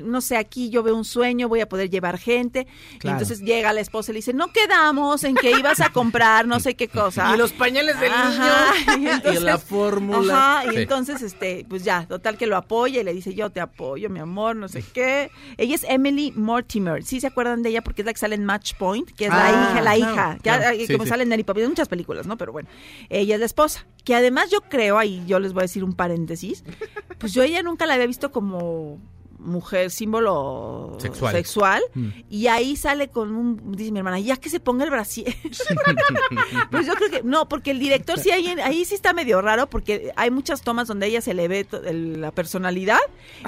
no 0.03 0.21
sé, 0.21 0.37
aquí 0.37 0.71
yo 0.71 0.83
veo 0.83 0.97
un 0.97 1.05
sueño, 1.05 1.49
voy 1.49 1.61
a 1.61 1.69
poder 1.69 1.91
llevar 1.91 2.19
gente. 2.19 2.67
Y 3.03 3.09
entonces 3.09 3.41
llega 3.41 3.73
la 3.73 3.81
esposa 3.81 4.11
y 4.11 4.15
le 4.15 4.19
dice, 4.19 4.33
no 4.33 4.49
quedamos 4.53 5.25
en 5.25 5.35
que 5.37 5.51
ibas 5.51 5.81
a 5.81 5.91
comprar 5.91 6.47
no 6.47 6.61
sé 6.61 6.75
qué 6.75 6.89
cosa. 6.89 7.31
Y 7.35 7.39
los 7.39 7.53
pañales 7.53 7.99
del 8.01 8.13
Ajá, 8.13 8.73
niño. 8.97 9.09
y 9.11 9.13
entonces- 9.15 9.43
la 9.43 9.59
fórmula. 9.59 10.61
Ajá, 10.61 10.67
y 10.73 10.77
Sí. 10.77 10.83
entonces, 10.83 11.23
este, 11.23 11.67
pues 11.69 11.85
ya, 11.85 12.07
total 12.07 12.37
que 12.37 12.47
lo 12.47 12.57
apoya 12.57 13.01
y 13.01 13.05
le 13.05 13.13
dice, 13.15 13.35
yo 13.35 13.51
te 13.51 13.61
apoyo, 13.61 14.09
mi 14.11 14.21
amor, 14.21 14.57
no 14.57 14.69
sé 14.69 14.83
qué. 14.93 15.31
Ella 15.57 15.75
es 15.75 15.85
Emily 15.89 16.33
Mortimer, 16.35 17.05
¿sí 17.05 17.21
se 17.21 17.27
acuerdan 17.27 17.63
de 17.63 17.71
ella? 17.71 17.83
Porque 17.83 18.03
es 18.03 18.07
la 18.07 18.13
que 18.13 18.19
sale 18.19 18.35
en 18.35 18.45
Match 18.45 18.75
Point, 18.75 19.11
que 19.13 19.25
es 19.27 19.31
la 19.31 19.47
Ah, 19.47 19.51
hija, 19.51 19.81
la 19.83 19.95
claro, 19.97 20.13
hija, 20.13 20.35
que, 20.37 20.41
claro. 20.43 20.65
eh, 20.71 20.87
Sí, 20.87 20.93
como 20.93 21.05
sí. 21.05 21.11
sale 21.11 21.23
en 21.25 21.33
en 21.35 21.69
muchas 21.69 21.89
películas, 21.89 22.27
¿no? 22.27 22.37
Pero 22.39 22.53
bueno, 22.53 22.69
ella 23.11 23.35
es 23.35 23.41
la 23.41 23.47
esposa, 23.47 23.87
que 24.05 24.15
además 24.15 24.51
yo 24.51 24.61
creo, 24.63 24.99
ahí 24.99 25.23
yo 25.27 25.39
les 25.39 25.53
voy 25.53 25.63
a 25.63 25.65
decir 25.65 25.83
un 25.85 25.95
paréntesis, 25.95 26.63
pues 27.19 27.33
yo 27.33 27.43
a 27.43 27.47
ella 27.47 27.63
nunca 27.63 27.87
la 27.87 27.95
había 27.95 28.07
visto 28.07 28.31
como 28.31 29.01
mujer 29.39 29.91
símbolo 29.91 30.97
Sexual. 31.35 31.83
Mm. 31.93 32.09
y 32.31 32.47
ahí 32.47 32.77
sale 32.77 33.09
con 33.09 33.35
un 33.37 33.73
dice 33.73 33.93
mi 33.93 33.99
hermana 33.99 34.19
ya 34.19 34.39
que 34.39 34.49
se 34.49 34.59
ponga 34.59 34.85
el 34.85 34.91
brasier 34.91 35.35
pues 36.71 36.87
yo 36.87 36.95
creo 36.95 37.11
que 37.11 37.23
no, 37.25 37.47
porque 37.47 37.71
el 37.71 37.79
director 37.79 38.19
sí 38.19 38.31
ahí, 38.31 38.47
ahí 38.65 38.87
sí 38.87 38.95
está 38.95 39.13
medio 39.13 39.43
raro 39.43 39.69
porque 39.69 40.13
hay 40.17 40.31
muchas 40.31 40.63
tomas 40.63 40.89
donde 40.89 41.09
ella 41.09 41.21
se 41.21 41.35
le 41.35 41.49
ve 41.49 41.67
el- 41.85 42.23
la 42.23 42.31
personalidad 42.31 42.99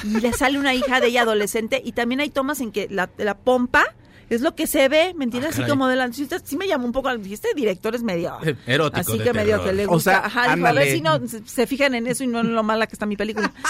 y 0.04 0.20
le 0.20 0.34
sale 0.34 0.58
una 0.58 0.74
hija 0.74 1.00
de 1.00 1.06
ella 1.08 1.22
adolescente 1.22 1.80
y 1.82 1.92
también 1.92 2.20
hay 2.20 2.28
tomas 2.28 2.60
en 2.60 2.72
que 2.72 2.88
la, 2.90 3.08
la 3.16 3.34
pompa 3.38 3.84
es 4.30 4.40
lo 4.40 4.54
que 4.54 4.66
se 4.66 4.88
ve, 4.88 5.14
¿me 5.16 5.24
entiendes? 5.24 5.58
Ah, 5.58 5.62
Así 5.62 5.70
como 5.70 5.86
delante. 5.88 6.16
Sí, 6.16 6.22
usted- 6.24 6.42
sí 6.44 6.56
me 6.56 6.66
llamó 6.66 6.86
un 6.86 6.92
poco, 6.92 7.14
dije, 7.16 7.34
este 7.34 7.48
director 7.54 7.94
es 7.94 8.02
medio... 8.02 8.36
Erótico. 8.66 9.00
Así 9.00 9.18
de 9.18 9.24
que 9.24 9.32
medio 9.32 9.62
que 9.62 9.72
le 9.72 9.86
O 9.86 9.90
gusta. 9.90 10.10
sea, 10.12 10.26
Ajá, 10.26 10.54
dijo, 10.54 10.66
a 10.66 10.72
ver 10.72 10.92
si 10.92 11.00
no 11.00 11.18
se, 11.26 11.46
se 11.46 11.66
fijan 11.66 11.94
en 11.94 12.06
eso 12.06 12.24
y 12.24 12.26
no 12.26 12.40
en 12.40 12.54
lo 12.54 12.62
mala 12.62 12.86
que 12.86 12.94
está 12.94 13.06
mi 13.06 13.16
película. 13.16 13.52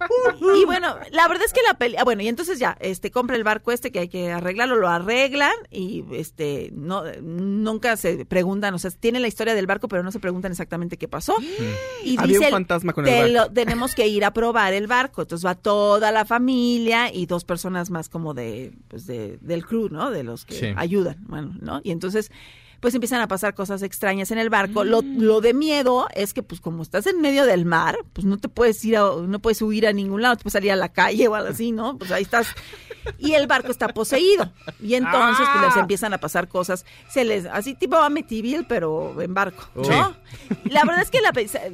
y 0.60 0.64
bueno, 0.64 0.96
la 1.12 1.28
verdad 1.28 1.44
es 1.44 1.52
que 1.52 1.60
la 1.62 1.74
peli, 1.74 1.96
ah, 1.98 2.04
bueno, 2.04 2.22
y 2.22 2.28
entonces 2.28 2.58
ya, 2.58 2.76
este, 2.80 3.10
compra 3.10 3.36
el 3.36 3.44
barco 3.44 3.70
este 3.72 3.92
que 3.92 4.00
hay 4.00 4.08
que 4.08 4.32
arreglarlo, 4.32 4.76
lo 4.76 4.88
arreglan 4.88 5.52
y 5.70 6.04
este, 6.12 6.70
no, 6.74 7.04
nunca 7.22 7.96
se 7.96 8.24
preguntan, 8.24 8.74
o 8.74 8.78
sea, 8.78 8.90
tienen 8.90 9.22
la 9.22 9.28
historia 9.28 9.54
del 9.54 9.66
barco, 9.66 9.88
pero 9.88 10.02
no 10.02 10.10
se 10.12 10.18
preguntan 10.20 10.52
exactamente 10.52 10.96
qué 10.96 11.08
pasó. 11.08 11.34
Y 12.04 12.16
Había 12.18 12.38
dice 12.38 12.46
un 12.46 12.52
fantasma 12.52 12.92
con 12.92 13.06
el 13.06 13.12
"Te 13.12 13.20
barco". 13.34 13.34
lo- 13.48 13.52
tenemos 13.54 13.94
que 13.94 14.06
ir 14.08 14.24
a 14.24 14.32
probar 14.32 14.72
el 14.72 14.86
barco. 14.86 15.22
Entonces 15.22 15.46
va 15.46 15.54
toda 15.54 16.10
la 16.12 16.24
familia 16.24 17.12
y 17.12 17.26
dos 17.26 17.44
personas 17.44 17.90
más 17.90 18.08
como 18.08 18.34
de, 18.34 18.72
pues 18.88 19.06
de, 19.06 19.38
del 19.40 19.64
crew, 19.70 19.88
¿no? 19.88 20.10
De 20.10 20.24
los 20.24 20.44
que 20.44 20.54
Sí. 20.54 20.66
ayudan, 20.76 21.16
bueno, 21.28 21.54
¿no? 21.60 21.80
Y 21.84 21.92
entonces, 21.92 22.30
pues 22.80 22.94
empiezan 22.94 23.20
a 23.20 23.28
pasar 23.28 23.54
cosas 23.54 23.82
extrañas 23.82 24.30
en 24.30 24.38
el 24.38 24.50
barco. 24.50 24.84
Lo, 24.84 25.02
lo 25.02 25.40
de 25.40 25.54
miedo 25.54 26.08
es 26.14 26.32
que, 26.34 26.42
pues, 26.42 26.60
como 26.60 26.82
estás 26.82 27.06
en 27.06 27.20
medio 27.20 27.44
del 27.44 27.64
mar, 27.66 27.96
pues 28.12 28.24
no 28.26 28.38
te 28.38 28.48
puedes 28.48 28.82
ir, 28.84 28.96
a, 28.96 29.02
no 29.26 29.38
puedes 29.38 29.60
huir 29.62 29.86
a 29.86 29.92
ningún 29.92 30.22
lado, 30.22 30.36
te 30.36 30.42
puedes 30.42 30.54
salir 30.54 30.72
a 30.72 30.76
la 30.76 30.88
calle 30.90 31.28
o 31.28 31.34
algo 31.34 31.50
así, 31.50 31.72
¿no? 31.72 31.98
Pues 31.98 32.10
ahí 32.10 32.22
estás. 32.22 32.48
Y 33.18 33.32
el 33.32 33.46
barco 33.46 33.70
está 33.70 33.88
poseído. 33.88 34.50
Y 34.82 34.94
entonces, 34.94 35.46
pues, 35.52 35.66
les 35.66 35.76
empiezan 35.76 36.12
a 36.14 36.18
pasar 36.18 36.48
cosas, 36.48 36.84
se 37.10 37.24
les, 37.24 37.46
así 37.46 37.74
tipo 37.74 37.96
Amityville, 37.96 38.64
pero 38.68 39.20
en 39.20 39.32
barco, 39.34 39.64
¿no? 39.74 39.84
Sí. 39.84 40.54
La 40.70 40.84
verdad 40.84 41.02
es 41.02 41.10
que 41.10 41.20
la, 41.20 41.32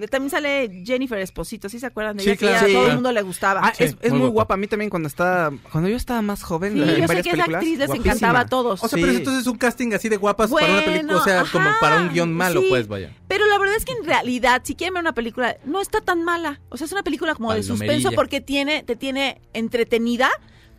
también 0.08 0.30
sale 0.30 0.82
Jennifer 0.84 1.18
Esposito, 1.18 1.68
¿sí 1.68 1.78
se 1.80 1.86
acuerdan 1.86 2.16
de 2.16 2.22
Sí, 2.24 2.30
ella? 2.30 2.38
Que 2.38 2.54
a 2.54 2.60
todo 2.72 2.86
el 2.88 2.94
mundo 2.94 3.12
le 3.12 3.22
gustaba. 3.22 3.60
Ah, 3.62 3.72
es, 3.78 3.90
Sí, 3.90 3.96
es 4.00 4.10
muy 4.10 4.20
muy 4.20 4.28
guapa. 4.28 4.32
guapa. 4.34 4.54
A 4.54 4.56
mí 4.56 4.66
también 4.66 4.88
cuando 4.90 5.08
estaba, 5.08 5.52
cuando 5.70 5.88
yo 5.90 5.96
estaba 5.96 6.22
más 6.22 6.42
joven, 6.42 6.74
Sí, 6.74 6.80
en 6.80 6.96
yo 7.02 7.08
sé 7.08 7.22
que 7.22 7.30
esa 7.30 7.44
actriz 7.44 7.78
les 7.78 7.88
guapísima. 7.88 7.96
encantaba 8.12 8.40
a 8.40 8.46
todos. 8.46 8.82
O 8.82 8.88
sea, 8.88 8.98
pero 8.98 9.12
entonces 9.12 9.42
es 9.42 9.46
un 9.46 9.58
casting 9.58 9.92
así 9.94 10.08
de 10.08 10.16
guapas 10.16 10.50
para 10.50 10.64
una 10.66 10.84
película, 10.84 10.95
o 11.04 11.22
sea, 11.24 11.44
como 11.50 11.68
para 11.80 11.96
un 11.98 12.08
guion 12.12 12.32
malo, 12.32 12.60
sí. 12.60 12.66
pues 12.68 12.88
vaya. 12.88 13.12
Pero 13.28 13.46
la 13.46 13.58
verdad 13.58 13.76
es 13.76 13.84
que 13.84 13.92
en 13.92 14.04
realidad, 14.04 14.62
si 14.64 14.74
quieren 14.74 14.94
ver 14.94 15.00
una 15.02 15.12
película, 15.14 15.56
no 15.64 15.80
está 15.80 16.00
tan 16.00 16.22
mala. 16.24 16.60
O 16.68 16.76
sea, 16.76 16.84
es 16.86 16.92
una 16.92 17.02
película 17.02 17.34
como 17.34 17.52
de 17.52 17.62
suspenso 17.62 18.12
porque 18.12 18.40
tiene, 18.40 18.82
te 18.82 18.96
tiene 18.96 19.40
entretenida, 19.52 20.30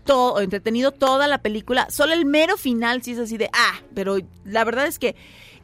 todo, 0.06 0.40
entretenido 0.42 0.92
toda 0.92 1.28
la 1.28 1.40
película. 1.42 1.88
Solo 1.90 2.14
el 2.14 2.26
mero 2.26 2.58
final 2.58 3.04
sí 3.04 3.12
es 3.12 3.20
así 3.20 3.38
de, 3.38 3.50
ah, 3.54 3.74
pero 3.94 4.18
la 4.46 4.64
verdad 4.64 4.88
es 4.88 5.00
que... 5.00 5.16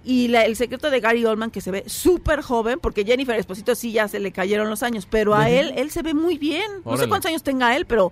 Y 0.06 0.28
la- 0.28 0.44
el 0.44 0.58
secreto 0.58 0.90
de 0.90 1.00
Gary 1.00 1.24
Oldman, 1.24 1.50
que 1.50 1.62
se 1.62 1.72
ve 1.72 1.86
súper 1.88 2.42
joven, 2.42 2.78
porque 2.82 3.06
Jennifer 3.06 3.40
Esposito 3.40 3.74
sí 3.74 3.94
ya 3.94 4.10
se 4.10 4.20
le 4.20 4.34
cayeron 4.34 4.70
los 4.70 4.84
años, 4.84 5.08
pero 5.10 5.34
a 5.34 5.50
él, 5.50 5.72
él 5.78 5.92
se 5.92 6.02
ve 6.02 6.14
muy 6.14 6.38
bien. 6.38 6.70
No 6.84 6.98
sé 6.98 7.08
cuántos 7.08 7.30
años 7.30 7.42
tenga 7.42 7.74
él, 7.78 7.86
pero 7.86 8.12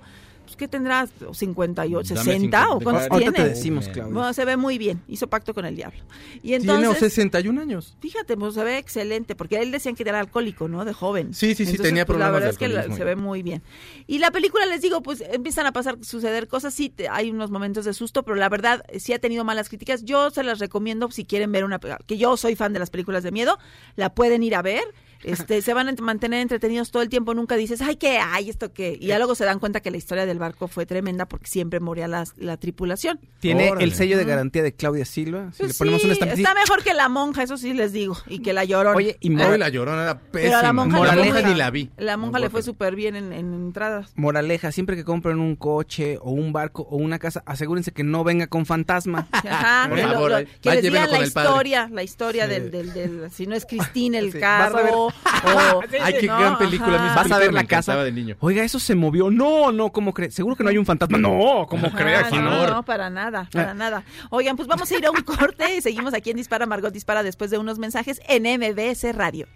pues, 0.52 0.58
¿qué 0.58 0.68
tendrá? 0.68 1.06
¿58, 1.06 2.04
Dame 2.14 2.24
60 2.24 2.70
o 2.70 2.80
50. 2.80 2.84
cuántos 2.84 3.12
Ahorita 3.12 3.32
tiene? 3.32 3.50
te 3.50 3.56
decimos, 3.56 3.88
Claudia. 3.88 4.14
Bueno, 4.14 4.34
se 4.34 4.46
ve 4.46 4.58
muy 4.58 4.78
bien. 4.78 5.02
Hizo 5.08 5.28
pacto 5.28 5.54
con 5.54 5.66
el 5.66 5.76
diablo. 5.76 6.00
Y 6.38 6.50
Tiene 6.50 6.64
entonces... 6.74 7.00
61 7.14 7.62
años. 7.62 7.96
Fíjate, 8.00 8.38
pues 8.38 8.54
se 8.54 8.64
ve 8.64 8.78
excelente, 8.78 9.36
porque 9.36 9.58
a 9.58 9.62
él 9.62 9.72
decían 9.72 9.96
que 9.96 10.04
era 10.04 10.20
alcohólico, 10.20 10.68
¿no? 10.68 10.86
De 10.86 10.94
joven. 10.94 11.34
Sí, 11.34 11.56
sí, 11.56 11.66
sí, 11.66 11.78
tenía 11.78 12.06
pues, 12.06 12.20
La 12.20 12.26
problemas 12.28 12.34
verdad 12.34 12.46
de 12.48 12.52
es 12.52 12.58
que 12.58 12.68
la- 12.68 12.80
alcoholismo. 12.82 12.98
se 12.98 13.04
ve 13.04 13.16
muy 13.16 13.44
bien. 13.44 13.62
Y 14.08 14.20
la 14.20 14.32
película, 14.32 14.66
les 14.66 14.82
digo, 14.82 15.02
pues 15.02 15.22
empiezan 15.22 15.66
a 15.66 15.72
pasar, 15.72 15.98
suceder 16.02 16.48
cosas, 16.48 16.74
sí, 16.74 16.90
te- 16.90 17.10
hay 17.10 17.30
unos 17.32 17.52
momentos 17.52 17.86
de 17.86 17.94
susto, 17.94 18.24
pero 18.24 18.36
la 18.36 18.50
verdad 18.50 18.84
sí 18.98 19.14
ha 19.14 19.20
tenido 19.20 19.44
malas 19.44 19.70
críticas. 19.70 20.04
Yo 20.04 20.30
se 20.32 20.44
las 20.44 20.60
recomiendo 20.60 21.10
si 21.12 21.26
quieren 21.26 21.52
ver 21.52 21.64
una, 21.64 21.80
que 21.80 22.18
yo 22.18 22.38
soy 22.38 22.56
fan 22.56 22.74
de 22.74 22.80
las 22.80 22.90
películas 22.90 23.24
de 23.24 23.32
miedo, 23.32 23.58
la 23.96 24.14
pueden 24.14 24.44
ir 24.44 24.56
a 24.56 24.62
ver. 24.62 24.84
Este, 25.24 25.62
se 25.62 25.74
van 25.74 25.88
a 25.90 25.94
mantener 26.02 26.42
entretenidos 26.42 26.92
todo 26.92 27.04
el 27.04 27.10
tiempo, 27.10 27.34
nunca 27.34 27.56
dices, 27.56 27.82
ay, 27.82 27.96
¿qué 27.96 28.18
hay? 28.20 28.50
¿Esto 28.50 28.74
qué? 28.74 28.98
Y 29.00 29.08
ya 29.08 29.18
luego 29.18 29.36
se 29.36 29.46
dan 29.46 29.60
cuenta 29.60 29.80
que 29.80 29.92
la 29.92 29.98
historia 29.98 30.26
del 30.26 30.40
barco 30.40 30.68
fue 30.68 30.86
tremenda 30.86 31.28
porque 31.28 31.48
siempre 31.48 31.80
moría 31.80 32.08
la, 32.08 32.24
la 32.38 32.58
tripulación. 32.58 33.20
Tiene 33.40 33.70
Órale. 33.72 33.84
el 33.86 33.94
sello 33.94 34.18
de 34.18 34.26
garantía 34.26 34.64
de 34.64 34.74
Claudia 34.74 35.06
Silva. 35.06 35.52
Si 35.54 35.60
Pues 35.64 35.74
le 35.74 35.78
ponemos 35.78 36.02
sí, 36.02 36.10
está 36.12 36.54
mejor 36.54 36.84
que 36.84 36.94
la 36.94 37.10
monja, 37.10 37.44
eso 37.44 37.58
sí 37.58 37.74
les 37.74 37.92
digo, 37.94 38.18
y 38.28 38.40
que 38.40 38.54
la 38.54 38.64
llorona. 38.66 38.96
Oye, 38.96 39.18
y 39.20 39.30
mora- 39.30 39.58
la 39.58 39.70
llorona 39.70 40.04
era 40.04 40.20
Pero 40.20 40.28
a 40.28 40.32
pésima. 40.32 40.62
la 40.64 40.74
monja, 40.74 41.00
la 41.06 41.16
monja 41.16 41.32
fue- 41.32 41.44
ni 41.44 41.56
la 41.56 41.70
vi. 41.72 41.90
La 41.98 42.18
monja 42.18 42.40
le 42.40 42.50
fue 42.50 42.62
súper 42.64 42.96
bien 42.96 43.16
en, 43.16 43.32
en 43.34 43.54
entradas. 43.54 44.12
moraleja, 44.16 44.72
siempre 44.72 44.96
que 44.96 45.04
compren 45.04 45.40
un 45.40 45.56
coche 45.56 46.18
o 46.22 46.32
un 46.32 46.52
barco 46.54 46.84
o 46.90 46.98
una 46.98 47.20
casa, 47.20 47.44
asegúrense 47.46 47.92
que 47.92 48.04
no 48.04 48.24
venga 48.24 48.48
con 48.48 48.66
fantasma. 48.66 49.28
Ajá, 49.32 49.88
Por 49.90 49.98
que, 49.98 50.04
lo- 50.06 50.14
favor, 50.14 50.30
lo- 50.32 50.36
ahí. 50.38 50.48
que 50.62 50.70
les 50.72 50.84
digan 50.84 51.10
la 51.12 51.16
con 51.18 51.26
el 51.26 51.32
padre. 51.32 51.50
historia, 51.50 51.90
la 51.92 52.04
historia 52.04 52.46
Sí. 52.46 52.50
del, 52.52 52.72
del, 52.72 52.94
del- 52.94 53.32
si 53.32 53.48
no 53.48 53.56
es 53.56 53.66
Cristina 53.66 54.18
el 54.20 54.32
Sí, 54.32 54.40
vas 54.40 54.72
a 54.72 54.76
ver. 54.76 54.86
carro, 54.86 55.08
o... 55.74 55.82
Ay, 56.02 56.16
qué 56.20 56.28
¿no? 56.28 56.40
gran 56.40 56.58
película. 56.58 57.14
Vas 57.16 57.32
a 57.32 57.38
ver 57.40 57.54
la 57.54 57.64
casa. 57.64 57.96
de 58.04 58.12
niño. 58.12 58.36
Oiga, 58.40 58.64
eso 58.64 58.80
se 58.80 58.96
movió. 58.96 59.30
No, 59.30 59.72
no, 59.72 59.92
¿cómo 59.92 60.14
cree? 60.14 60.32
Seguro 60.32 60.56
que 60.56 60.64
no 60.64 60.70
hay 60.70 60.78
un 60.78 60.86
fantasma. 60.86 61.18
No, 61.18 61.66
¿cómo 61.70 61.92
cree? 61.92 62.16
Aquí 62.16 62.38
no, 62.38 62.50
no. 62.50 62.68
no, 62.68 62.84
para 62.84 63.10
nada, 63.10 63.48
para 63.52 63.74
nada. 63.74 64.04
Oigan, 64.30 64.56
pues 64.56 64.68
vamos 64.68 64.92
a 64.92 64.98
ir 64.98 65.06
a 65.06 65.12
un 65.12 65.22
corte 65.22 65.76
y 65.76 65.82
seguimos 65.82 66.14
aquí 66.14 66.32
en 66.32 66.38
Dispara 66.38 66.66
Margot 66.66 66.94
Dispara 66.94 67.24
después 67.24 67.52
de 67.52 67.58
unos 67.58 67.80
mensajes 67.80 68.22
en 68.28 68.44
MBS 68.44 69.16
Radio. 69.16 69.48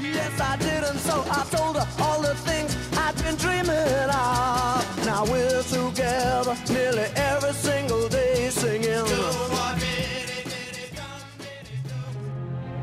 Yes, 0.00 0.40
I 0.40 0.56
did, 0.58 0.84
and 0.84 0.98
so 1.00 1.24
I 1.30 1.44
told 1.50 1.76
her 1.76 1.86
all 2.02 2.20
the 2.20 2.34
things 2.34 2.76
I've 2.98 3.16
been 3.22 3.36
dreaming 3.36 4.10
of. 4.10 5.06
Now 5.06 5.24
we're 5.24 5.62
together 5.62 6.56
nearly 6.68 7.06
every 7.16 7.52
single 7.52 8.08
day 8.08 8.50
singing. 8.50 9.83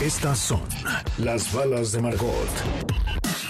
Estas 0.00 0.38
son 0.38 0.62
las 1.18 1.52
balas 1.52 1.92
de 1.92 2.00
Margot. 2.00 2.48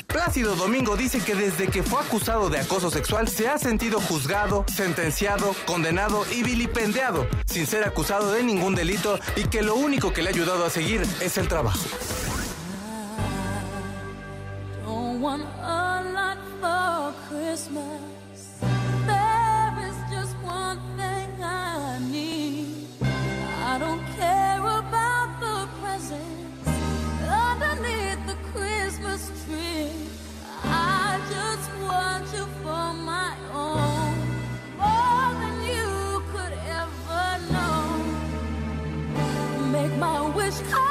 Plácido 0.09 0.57
Domingo 0.57 0.97
dice 0.97 1.21
que 1.21 1.37
desde 1.37 1.69
que 1.69 1.85
fue 1.85 2.01
acusado 2.01 2.51
de 2.51 2.59
acoso 2.59 2.91
sexual 2.91 3.29
se 3.29 3.49
ha 3.49 3.57
sentido 3.57 4.01
juzgado, 4.01 4.65
sentenciado, 4.67 5.55
condenado 5.65 6.25
y 6.33 6.43
vilipendiado, 6.43 7.29
sin 7.47 7.69
ser 7.69 7.85
acusado 7.85 8.33
de 8.33 8.43
ningún 8.43 8.75
delito 8.75 9.21
y 9.37 9.45
que 9.45 9.63
lo 9.63 9.77
único 9.77 10.13
que 10.13 10.23
le 10.23 10.31
ha 10.31 10.33
ayudado 10.33 10.65
a 10.65 10.71
seguir 10.71 11.03
es 11.21 11.39
el 11.39 11.47
trabajo. 11.47 11.85
Don't 14.85 15.23
want 15.23 15.45
a 15.63 16.03
lot 16.03 16.39
for 16.61 17.15
Christmas. 17.29 18.20
My 40.01 40.23
wish. 40.31 40.61
come 40.71 40.90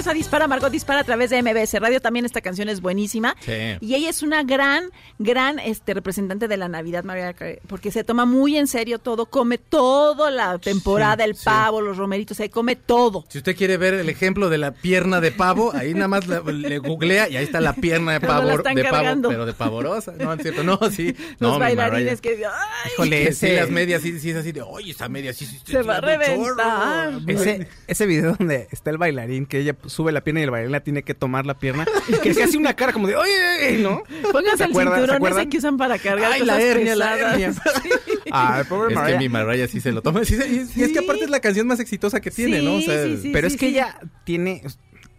regreso 0.00 0.10
a 0.10 0.14
Dispara 0.14 0.48
Margot 0.48 0.72
Dispara 0.72 1.00
a 1.00 1.04
través 1.04 1.28
de 1.30 1.42
MBS 1.42 1.74
Radio. 1.78 2.00
También 2.00 2.24
esta 2.24 2.40
canción 2.40 2.68
es 2.70 2.80
buenísima. 2.80 3.36
Sí. 3.40 3.52
Y 3.82 3.94
ella 3.94 4.08
es 4.08 4.22
una 4.22 4.42
gran, 4.44 4.84
gran 5.18 5.58
este, 5.58 5.92
representante 5.92 6.48
de 6.48 6.56
la 6.56 6.68
Navidad, 6.68 7.04
María, 7.04 7.34
Carey, 7.34 7.58
porque 7.66 7.90
se 7.90 8.02
toma 8.02 8.24
muy 8.24 8.56
en 8.56 8.66
serio 8.66 8.98
todo, 8.98 9.26
come 9.26 9.58
toda 9.58 10.30
la 10.30 10.58
temporada, 10.58 11.24
Sí, 11.24 11.30
el 11.30 11.36
sí. 11.36 11.44
pavo, 11.44 11.80
los 11.82 11.98
romeritos, 11.98 12.36
se 12.38 12.48
come 12.48 12.76
todo. 12.76 13.24
Si 13.28 13.38
usted 13.38 13.54
quiere 13.54 13.76
ver 13.76 13.92
el 13.94 14.08
ejemplo 14.08 14.48
de 14.48 14.56
la 14.58 14.72
pierna 14.72 15.20
de 15.20 15.32
pavo, 15.32 15.72
ahí 15.74 15.92
nada 15.92 16.08
más 16.08 16.26
la- 16.26 16.40
le 16.40 16.78
googlea 16.78 17.28
y 17.28 17.36
ahí 17.36 17.44
está 17.44 17.60
la 17.60 17.74
pierna 17.74 18.12
de 18.12 18.20
pavo, 18.20 18.48
de 18.48 18.84
pavo, 18.84 19.28
pero 19.28 19.44
de 19.44 19.52
pavorosa. 19.52 20.12
No, 20.18 20.32
es 20.32 20.40
cierto, 20.42 20.64
no, 20.64 20.78
sí. 20.90 21.14
Los 21.38 21.52
no, 21.54 21.58
bailarines 21.58 22.20
que... 22.22 22.42
¡ay! 22.46 22.90
Híjole, 22.94 23.22
sí, 23.32 23.46
ese- 23.46 23.56
las 23.56 23.68
medias 23.70 24.00
sí, 24.02 24.18
sí 24.18 24.30
es 24.30 24.36
así 24.36 24.52
de, 24.52 24.62
oye, 24.62 24.92
esa 24.92 25.08
media 25.10 25.34
sí, 25.34 25.44
sí, 25.44 25.58
sí, 25.64 25.72
Se 25.72 25.82
va 25.82 25.96
a 25.96 26.00
da 26.00 26.12
un 26.14 26.24
chorro". 26.44 26.54
reventar. 26.56 27.20
Ese, 27.26 27.68
ese 27.86 28.06
video 28.06 28.34
donde 28.38 28.68
está 28.70 28.90
el 28.90 28.98
bailarín, 28.98 29.46
que 29.46 29.58
ella 29.60 29.74
sube 29.90 30.12
la 30.12 30.22
pierna 30.22 30.40
y 30.40 30.44
el 30.44 30.50
bailarín 30.50 30.72
la 30.72 30.80
tiene 30.80 31.02
que 31.02 31.12
tomar 31.14 31.44
la 31.44 31.58
pierna, 31.58 31.86
que 32.22 32.32
se 32.32 32.42
hace 32.42 32.56
una 32.56 32.74
cara 32.74 32.92
como 32.94 33.06
de, 33.08 33.16
oye, 33.16 33.30
oye, 33.58 33.78
¿no? 33.82 34.02
Pónganse 34.32 34.56
¿Se 34.58 34.64
el 34.64 34.74
cinturón 34.74 35.26
ese 35.26 35.48
que 35.48 35.58
usan 35.58 35.76
para 35.76 35.98
cargar 35.98 36.32
Ay, 36.32 36.40
la 36.44 36.54
cosas 36.54 36.68
hernia, 36.68 36.96
la. 36.96 37.12
Ay, 38.32 38.64
pobre 38.68 38.88
Es 38.88 38.88
que 38.88 38.94
Mariah. 38.94 39.18
mi 39.18 39.28
Mariah 39.28 39.68
sí 39.68 39.80
se 39.80 39.92
lo 39.92 40.02
toma. 40.02 40.24
Sí, 40.24 40.36
y, 40.36 40.58
es- 40.58 40.76
y 40.76 40.82
es 40.84 40.92
que 40.92 41.00
aparte 41.00 41.24
es 41.24 41.30
la 41.30 41.40
canción 41.40 41.66
más 41.66 41.80
exitosa 41.80 42.20
que 42.20 42.30
tiene, 42.30 42.60
Sí, 42.60 42.64
¿no? 42.64 42.74
O 42.76 42.80
sea, 42.80 43.04
sí, 43.04 43.18
sí. 43.22 43.30
Pero 43.32 43.46
es 43.46 43.56
que 43.56 43.66
ella 43.68 43.98
tiene 44.24 44.62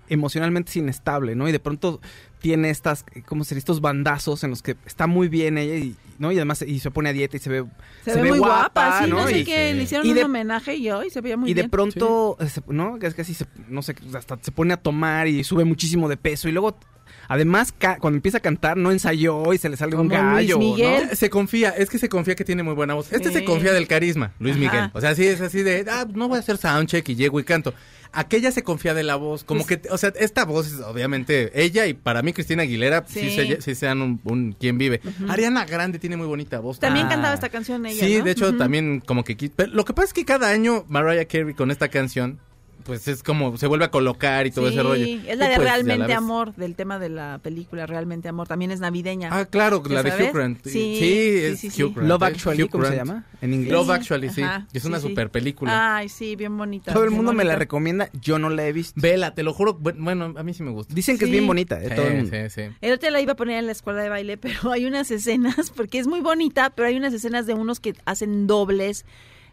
emocionalmente 0.09 0.69
es 0.71 0.75
inestable, 0.77 1.35
¿no? 1.35 1.47
Y 1.47 1.51
de 1.51 1.59
pronto 1.59 2.01
tiene 2.41 2.69
estas, 2.71 3.05
¿cómo 3.25 3.43
se 3.43 3.55
dice? 3.55 3.59
Estos 3.59 3.81
bandazos 3.81 4.43
en 4.43 4.49
los 4.49 4.61
que 4.61 4.75
está 4.85 5.07
muy 5.07 5.27
bien 5.29 5.57
ella 5.57 5.75
y, 5.75 5.95
¿no? 6.19 6.31
Y 6.31 6.35
además 6.37 6.61
y 6.63 6.79
se 6.79 6.89
pone 6.91 7.09
a 7.09 7.13
dieta 7.13 7.37
y 7.37 7.39
se 7.39 7.49
ve, 7.49 7.65
Se, 8.03 8.19
ve, 8.19 8.29
muy 8.29 8.39
guapa, 8.39 9.03
sí, 9.03 9.09
no, 9.09 9.27
sé 9.27 9.39
Y- 9.39 9.43
qué, 9.45 9.73
le 9.73 9.83
hicieron 9.83 10.05
y 10.05 10.09
un 10.09 10.15
de- 10.15 10.23
homenaje 10.23 10.75
y 10.75 10.89
hoy 10.91 11.09
se 11.09 11.21
veía 11.21 11.37
muy 11.37 11.51
y 11.51 11.53
de 11.53 11.61
bien. 11.61 11.69
pronto, 11.69 12.37
eh, 12.39 12.49
se- 12.49 12.61
¿no? 12.67 12.97
Que 12.99 13.07
es 13.07 13.13
que 13.13 13.21
así 13.21 13.33
se, 13.33 13.45
no 13.69 13.81
sé, 13.81 13.95
hasta 14.15 14.37
se 14.41 14.51
pone 14.51 14.73
a 14.73 14.77
tomar 14.77 15.27
y 15.27 15.43
sube 15.43 15.63
muchísimo 15.65 16.09
de 16.09 16.17
peso 16.17 16.49
y 16.49 16.51
luego 16.51 16.77
Además, 17.27 17.73
cuando 17.99 18.17
empieza 18.17 18.39
a 18.39 18.41
cantar, 18.41 18.75
no 18.77 18.91
ensayó 18.91 19.53
y 19.53 19.57
se 19.57 19.69
le 19.69 19.77
sale 19.77 19.95
un 19.95 20.07
Luis 20.07 20.19
gallo. 20.19 20.55
¿no? 20.57 20.59
Miguel. 20.63 21.15
Se 21.15 21.29
confía, 21.29 21.69
es 21.69 21.89
que 21.89 21.97
se 21.97 22.09
confía 22.09 22.35
que 22.35 22.43
tiene 22.43 22.61
muy 22.63 22.73
buena 22.73 22.93
voz. 22.93 23.11
Este 23.13 23.29
Sí. 23.29 23.35
se 23.35 23.45
confía 23.45 23.71
del 23.73 23.87
carisma, 23.87 24.33
Luis 24.39 24.55
Ajá. 24.55 24.59
Miguel. 24.63 24.89
O 24.93 24.99
sea, 25.01 25.15
sí 25.15 25.25
es 25.27 25.39
así 25.39 25.61
de, 25.63 25.85
ah, 25.89 26.05
no 26.13 26.27
voy 26.27 26.37
a 26.37 26.39
hacer 26.39 26.57
soundcheck 26.57 27.07
y 27.09 27.15
llego 27.15 27.39
y 27.39 27.43
canto. 27.45 27.73
Aquella 28.13 28.51
se 28.51 28.63
confía 28.63 28.93
de 28.93 29.03
la 29.03 29.15
voz, 29.15 29.43
como 29.43 29.63
Pues 29.65 29.79
que, 29.81 29.89
o 29.89 29.97
sea, 29.97 30.11
esta 30.19 30.43
voz 30.45 30.67
es 30.67 30.79
obviamente 30.81 31.51
ella 31.61 31.85
y 31.87 31.93
para 31.93 32.21
mí 32.21 32.33
Cristina 32.33 32.63
Aguilera 32.63 33.05
sí, 33.07 33.29
Sí. 33.29 33.35
se, 33.35 33.61
sí 33.61 33.75
sean 33.75 34.01
un, 34.01 34.19
un 34.25 34.53
quien 34.59 34.77
vive. 34.77 34.99
Ariana 35.29 35.65
Grande 35.65 35.97
tiene 35.99 36.17
muy 36.17 36.27
bonita 36.27 36.59
voz. 36.59 36.79
También 36.79 37.05
Ah. 37.07 37.09
cantaba 37.09 37.33
esta 37.33 37.49
canción 37.49 37.85
ella, 37.85 38.05
Sí, 38.05 38.17
¿no? 38.17 38.23
de 38.25 38.31
hecho 38.31 38.55
también 38.57 38.99
como 38.99 39.23
que... 39.23 39.37
lo 39.71 39.85
que 39.85 39.93
pasa 39.93 40.07
es 40.07 40.13
que 40.13 40.25
cada 40.25 40.49
año 40.49 40.85
Mariah 40.89 41.25
Carey 41.25 41.53
con 41.53 41.71
esta 41.71 41.87
canción, 41.89 42.39
pues 42.81 43.07
es 43.07 43.23
como 43.23 43.57
se 43.57 43.67
vuelve 43.67 43.85
a 43.85 43.91
colocar 43.91 44.45
y 44.47 44.51
todo 44.51 44.67
Sí, 44.67 44.73
ese 44.73 44.83
rollo. 44.83 45.05
es 45.05 45.37
la 45.37 45.47
de 45.49 45.55
pues, 45.55 45.67
la 45.67 45.73
Realmente 45.75 46.07
ves. 46.07 46.15
Amor, 46.17 46.55
del 46.55 46.75
tema 46.75 46.99
de 46.99 47.09
la 47.09 47.39
película 47.41 47.85
Realmente 47.85 48.27
Amor. 48.29 48.47
También 48.47 48.71
es 48.71 48.79
navideña. 48.79 49.29
Ah, 49.31 49.45
claro, 49.45 49.81
¿Ya 49.87 49.93
la 49.95 50.03
de 50.03 50.11
sabes? 50.11 50.27
Hugh 50.29 50.33
Grant. 50.35 50.65
Sí, 50.65 50.99
es 51.43 51.59
sí, 51.59 51.69
sí, 51.69 51.75
sí. 51.77 51.83
Hugh 51.83 51.93
Grant. 51.95 52.09
Love 52.09 52.21
¿eh? 52.21 52.25
Actually, 52.25 52.67
¿cómo 52.69 52.85
se 52.85 52.95
llama? 52.95 53.25
En 53.41 53.53
inglés. 53.53 53.71
Love 53.71 53.89
Actually, 53.91 54.29
sí. 54.29 54.41
Ajá, 54.41 54.67
es 54.73 54.85
una 54.85 54.99
sí. 54.99 55.07
super 55.07 55.29
película. 55.31 55.97
Ay, 55.97 56.09
sí, 56.09 56.35
bien 56.35 56.57
bonita. 56.57 56.93
Todo 56.93 57.03
el 57.05 57.11
mundo 57.11 57.31
me 57.33 57.43
la 57.43 57.51
bonita. 57.51 57.59
recomienda, 57.59 58.09
yo 58.21 58.37
no 58.39 58.49
la 58.49 58.65
he 58.67 58.73
visto. 58.73 58.99
Vela, 59.01 59.33
te 59.33 59.43
lo 59.43 59.53
juro. 59.53 59.77
bu- 59.79 59.95
Bueno, 59.97 60.33
a 60.37 60.43
mí 60.43 60.53
sí 60.53 60.63
me 60.63 60.71
gusta. 60.71 60.93
Dicen 60.93 61.17
que 61.17 61.25
Sí. 61.25 61.31
es 61.31 61.31
bien 61.31 61.47
bonita, 61.47 61.81
¿eh? 61.81 61.89
Sí, 61.89 61.95
Todo 61.95 62.07
el 62.07 62.13
mundo. 62.17 62.31
sí, 62.31 62.49
sí. 62.49 62.61
El 62.81 62.93
otro 62.93 63.01
día 63.01 63.11
la 63.11 63.21
iba 63.21 63.33
a 63.33 63.35
poner 63.35 63.57
en 63.59 63.65
la 63.65 63.71
escuela 63.71 64.01
de 64.01 64.09
baile, 64.09 64.37
pero 64.37 64.71
hay 64.71 64.85
unas 64.85 65.09
escenas, 65.11 65.69
porque 65.71 65.99
es 65.99 66.07
muy 66.07 66.19
bonita, 66.21 66.69
pero 66.75 66.87
hay 66.87 66.95
unas 66.97 67.13
escenas 67.13 67.45
de 67.47 67.53
unos 67.53 67.79
que 67.79 67.95
hacen 68.05 68.47
dobles, 68.47 69.05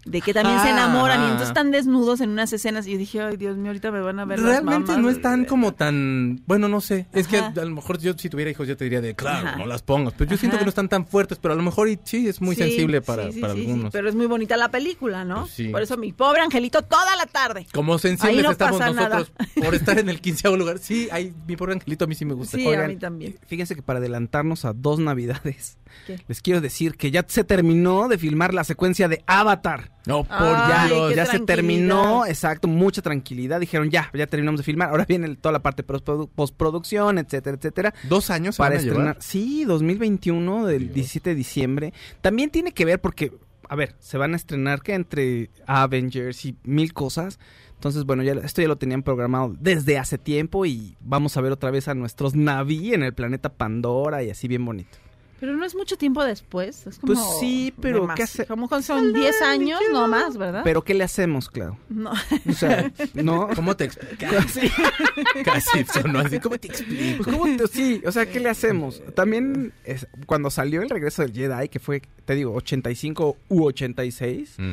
de 0.05 0.21
que 0.23 0.33
también 0.33 0.59
se 0.61 0.69
Ah. 0.69 0.73
enamoran 0.73 1.21
y 1.21 1.25
entonces 1.25 1.49
están 1.49 1.71
desnudos 1.71 2.21
en 2.21 2.31
unas 2.31 2.53
escenas 2.53 2.87
y 2.87 2.93
yo 2.93 2.99
dije, 2.99 3.21
ay 3.21 3.37
Dios 3.37 3.57
mío, 3.57 3.69
ahorita 3.69 3.91
me 3.91 4.01
van 4.01 4.19
a 4.21 4.25
ver 4.25 4.39
las 4.39 4.49
Realmente 4.49 4.93
mamás". 4.93 4.99
no 5.03 5.11
es 5.11 5.21
tan 5.21 5.45
como 5.45 5.75
tan... 5.75 6.41
Bueno, 6.47 6.69
no 6.69 6.81
sé. 6.81 7.07
Es 7.13 7.27
que 7.29 7.39
a 7.39 7.51
lo 7.55 7.71
mejor 7.75 7.99
yo 7.99 8.15
si 8.17 8.29
tuviera 8.31 8.51
hijos 8.51 8.67
yo 8.67 8.77
te 8.77 8.85
diría 8.85 9.01
de, 9.01 9.15
claro, 9.15 9.49
Ajá. 9.49 9.57
no 9.59 9.67
las 9.67 9.83
pongas. 9.83 10.15
Pero 10.17 10.31
yo 10.31 10.37
siento 10.37 10.57
que 10.59 10.65
no 10.65 10.71
están 10.71 10.89
tan 10.89 11.07
fuertes, 11.07 11.39
pero 11.41 11.53
a 11.55 11.57
lo 11.57 11.63
mejor 11.63 11.89
y, 11.89 11.99
sí, 12.05 12.27
es 12.29 12.41
muy 12.41 12.55
Sí, 12.57 12.63
sensible 12.63 13.03
para, 13.03 13.27
sí, 13.27 13.33
sí, 13.35 13.41
para 13.41 13.53
sí, 13.55 13.61
sí, 13.61 13.67
algunos. 13.67 13.93
pero 13.93 14.09
es 14.09 14.15
muy 14.15 14.27
bonita 14.27 14.57
la 14.57 14.71
película, 14.71 15.25
¿no? 15.25 15.41
Pues 15.43 15.53
sí. 15.53 15.69
Por 15.69 15.83
eso 15.83 15.97
mi 15.97 16.13
pobre 16.13 16.41
angelito 16.41 16.83
toda 16.83 17.15
la 17.17 17.27
tarde. 17.27 17.67
Como 17.75 17.99
sensibles 17.99 18.43
no 18.45 18.51
estamos 18.53 18.81
nosotros 18.81 19.33
por 19.63 19.75
estar 19.75 19.99
en 19.99 20.09
el 20.09 20.21
quinceavo 20.23 20.57
lugar. 20.57 20.79
Sí, 20.79 21.09
hay, 21.13 21.35
mi 21.47 21.57
pobre 21.57 21.75
angelito 21.75 22.05
a 22.05 22.09
mí 22.09 22.15
sí 22.15 22.25
me 22.25 22.35
gusta. 22.35 22.57
Sí, 22.57 22.67
Oigan, 22.67 22.85
a 22.85 22.89
mí 22.89 22.97
también. 22.97 23.39
Fíjense 23.47 23.75
que 23.75 23.83
para 23.83 23.99
adelantarnos 23.99 24.65
a 24.65 24.73
dos 24.73 24.99
navidades, 25.01 25.77
¿Qué? 26.07 26.19
les 26.29 26.41
quiero 26.41 26.61
decir 26.61 26.97
que 26.97 27.11
ya 27.11 27.25
se 27.29 27.45
terminó 27.45 28.09
de 28.09 28.17
filmar 28.19 28.55
la 28.55 28.65
secuencia 28.65 29.09
de 29.09 29.23
Avatar. 29.27 29.91
No, 30.09 30.25
por 30.25 30.37
Ay, 30.41 30.89
Dios. 30.89 31.11
qué 31.11 31.17
ya 31.17 31.27
se 31.27 31.39
terminó, 31.41 32.25
exacto, 32.25 32.67
mucha 32.67 33.03
tranquilidad. 33.03 33.61
Dijeron, 33.61 33.91
ya, 33.91 34.11
ya 34.15 34.27
terminamos 34.27 34.59
de 34.61 34.65
filmar. 34.65 34.89
Ahora 34.89 35.05
viene 35.07 35.37
toda 35.37 35.53
la 35.53 35.59
parte 35.59 35.83
de 35.83 36.27
postproducción, 36.35 37.19
etcétera, 37.19 37.57
etcétera. 37.59 37.95
Dos 38.09 38.31
años 38.31 38.57
se 38.57 38.61
Para 38.61 38.71
van 38.77 38.79
a 38.79 38.83
llevar? 38.83 38.97
estrenar. 38.99 39.17
Sí, 39.21 39.65
2021, 39.67 40.67
del 40.67 40.95
17 40.95 41.31
de 41.31 41.37
diciembre. 41.37 41.93
También 42.23 42.49
tiene 42.51 42.73
que 42.73 42.87
ver 42.87 43.01
porque, 43.03 43.33
a 43.69 43.77
ver, 43.77 43.97
se 43.99 44.17
van 44.17 44.33
a 44.33 44.37
estrenar 44.37 44.81
que 44.81 44.95
entre 44.95 45.51
Avengers 45.67 46.43
y 46.47 46.57
mil 46.65 46.95
cosas. 46.95 47.39
Entonces, 47.75 48.05
bueno, 48.05 48.23
ya 48.23 48.33
esto 48.33 48.63
ya 48.63 48.67
lo 48.69 48.77
tenían 48.77 49.03
programado 49.03 49.55
desde 49.61 49.99
hace 49.99 50.17
tiempo 50.19 50.65
y 50.67 50.97
vamos 51.01 51.37
a 51.37 51.43
ver 51.43 51.53
otra 51.53 51.71
vez 51.71 51.87
a 51.87 51.95
nuestros 51.95 52.35
Navi 52.35 52.95
en 52.95 53.03
el 53.03 53.13
planeta 53.15 53.51
Pandora 53.51 54.25
y 54.25 54.31
así 54.31 54.49
bien 54.49 54.65
bonito. 54.65 54.97
Pero 55.41 55.57
no 55.57 55.65
es 55.65 55.75
mucho 55.77 55.97
tiempo 55.97 56.25
después. 56.25 56.87
Es 56.87 56.99
como 56.99 57.13
Pues 57.15 57.25
sí, 57.39 57.73
pero. 57.81 58.09
¿qué 58.17 58.25
hace- 58.25 58.45
Como 58.47 58.69
con- 58.69 58.83
son 58.83 59.13
10 59.13 59.41
años, 59.43 59.81
no 59.93 60.09
más, 60.09 60.37
¿verdad? 60.37 60.63
Pero 60.65 60.83
¿qué 60.83 60.95
le 60.95 61.05
hacemos, 61.05 61.49
Clau? 61.49 61.77
No. 61.89 62.11
O 62.49 62.53
sea, 62.53 62.91
no. 63.15 63.49
¿Cómo 63.55 63.77
te 63.77 63.85
explico? 63.85 64.27
Casi 65.45 65.85
sonó 65.85 66.21
así. 66.21 66.41
¿Cómo 66.41 66.59
te 66.59 66.69
explico? 66.69 67.25
Pues, 67.25 67.37
¿cómo 67.37 67.57
te- 67.57 67.69
sí, 67.69 68.03
o 68.07 68.13
sea, 68.13 68.27
¿qué 68.27 68.41
le 68.41 68.49
hacemos? 68.49 69.03
También 69.15 69.73
es- 69.85 70.07
cuando 70.27 70.51
salió 70.51 70.83
el 70.83 70.91
regreso 70.91 71.23
del 71.23 71.33
Jedi, 71.33 71.69
que 71.69 71.79
fue, 71.79 72.03
te 72.25 72.35
digo, 72.35 72.53
85 72.55 73.37
u 73.49 73.65
86, 73.65 74.55
Mm. 74.59 74.73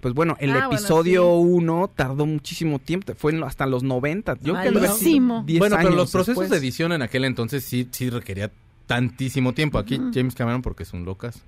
pues 0.00 0.12
bueno, 0.14 0.36
el 0.40 0.50
Ah, 0.50 0.66
episodio 0.70 1.34
1 1.36 1.90
tardó 1.94 2.26
muchísimo 2.26 2.78
tiempo, 2.78 3.12
fue 3.16 3.32
hasta 3.44 3.66
los 3.66 3.82
90. 3.82 4.34
Yo 4.40 4.52
creo 4.54 4.56
que 4.56 4.68
debe 4.70 4.78
haber 4.86 4.90
sido 4.90 4.98
Malísimo. 5.04 5.42
10 5.46 5.58
Bueno, 5.60 5.76
pero 5.78 5.90
los 5.90 6.10
procesos 6.10 6.26
después. 6.42 6.50
de 6.50 6.56
edición 6.58 6.92
en 6.92 7.02
aquel 7.02 7.24
entonces 7.24 7.64
sí, 7.64 7.88
sí 7.90 8.10
requería 8.10 8.50
tantísimo 8.86 9.52
tiempo. 9.54 9.78
Aquí 9.78 10.00
James 10.12 10.34
Cameron 10.34 10.62
porque 10.62 10.82
es 10.82 10.92
un 10.92 11.04
locas. 11.04 11.42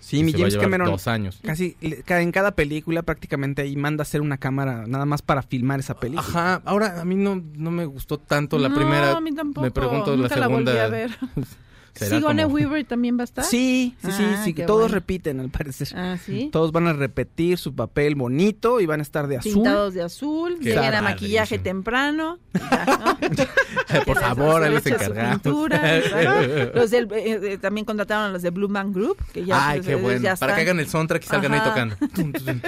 Sí, 0.00 0.22
mi 0.22 0.32
James 0.32 0.56
Cameron 0.56 0.88
Dos 0.90 1.08
años. 1.08 1.40
casi 1.42 1.76
en 1.80 2.32
cada 2.32 2.52
película 2.52 3.02
prácticamente 3.02 3.62
ahí 3.62 3.76
manda 3.76 4.02
a 4.02 4.04
hacer 4.04 4.20
una 4.20 4.38
cámara 4.38 4.86
nada 4.86 5.06
más 5.06 5.22
para 5.22 5.42
filmar 5.42 5.80
esa 5.80 5.98
película. 5.98 6.26
Ajá, 6.28 6.62
ahora 6.64 7.00
a 7.00 7.04
mí 7.04 7.14
no, 7.14 7.42
no 7.56 7.70
me 7.70 7.84
gustó 7.86 8.18
tanto 8.18 8.58
la 8.58 8.68
No, 8.68 8.74
primera. 8.74 9.16
a 9.16 9.20
mí 9.20 9.34
tampoco. 9.34 9.64
Me 9.64 9.70
pregunto 9.70 10.16
Nunca 10.16 10.34
la 10.36 10.40
la 10.42 10.46
volví 10.48 10.64
segunda. 10.66 10.84
a 10.84 10.88
ver. 10.88 11.10
será 11.98 12.16
Sigourney 12.16 12.44
como- 12.44 12.54
Weaver 12.56 12.84
también 12.86 13.16
va 13.18 13.22
a 13.22 13.24
estar. 13.24 13.44
Sí, 13.44 13.94
sí, 14.02 14.10
sí, 14.12 14.24
Ah, 14.26 14.42
sí, 14.44 14.52
todos 14.54 14.80
bueno. 14.82 14.94
repiten 14.94 15.40
al 15.40 15.50
parecer. 15.50 15.88
Ah, 15.94 16.16
sí. 16.24 16.48
Todos 16.52 16.72
van 16.72 16.86
a 16.86 16.92
repetir 16.92 17.58
su 17.58 17.74
papel 17.74 18.14
bonito 18.14 18.80
y 18.80 18.86
van 18.86 19.00
a 19.00 19.02
estar 19.02 19.26
de 19.26 19.38
azul. 19.38 19.52
Pintados 19.54 19.94
de 19.94 20.02
azul, 20.02 20.56
Qué 20.60 20.70
llegan 20.70 20.94
a 20.94 21.02
maquillaje 21.02 21.58
temprano. 21.58 22.38
ya, 22.54 22.86
¿no? 22.86 23.18
Por 24.04 24.14
Que 24.16 24.20
favor, 24.20 24.62
ahí 24.62 24.72
les 24.74 24.86
encargamos. 24.86 25.40
los 26.74 26.90
del, 26.90 27.10
eh, 27.12 27.40
eh, 27.52 27.58
también 27.58 27.84
contrataron 27.84 28.26
a 28.26 28.28
los 28.32 28.42
de 28.42 28.50
Blue 28.50 28.68
Man 28.68 28.92
Group. 28.92 29.16
Que 29.32 29.44
ya, 29.44 29.68
Ay, 29.70 29.78
pues, 29.80 29.88
qué 29.88 29.94
bueno. 29.96 30.20
ya 30.20 30.36
Para 30.36 30.54
que 30.54 30.62
hagan 30.62 30.78
el 30.80 30.86
soundtrack 30.88 31.24
y 31.24 31.26
salgan 31.26 31.52
ahí 31.54 31.60
Ajá. 31.60 31.68
tocando. 31.70 31.96
Tum, 32.14 32.32
tum. 32.32 32.60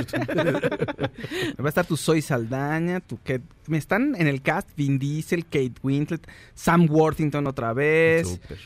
Va 1.61 1.65
a 1.67 1.69
estar 1.69 1.87
tu 1.87 1.97
Soy 1.97 2.23
Saldaña, 2.23 3.01
tu 3.01 3.17
Kate... 3.19 3.43
Me 3.67 3.79
están 3.79 4.17
en 4.19 4.27
el 4.27 4.43
cast 4.43 4.69
Vin 4.77 4.99
Diesel, 4.99 5.45
Kate 5.45 5.75
Winslet, 5.83 6.27
Sam 6.55 6.89
Worthington 6.91 7.47
otra 7.47 7.73
vez, 7.73 8.27
Súper. 8.29 8.59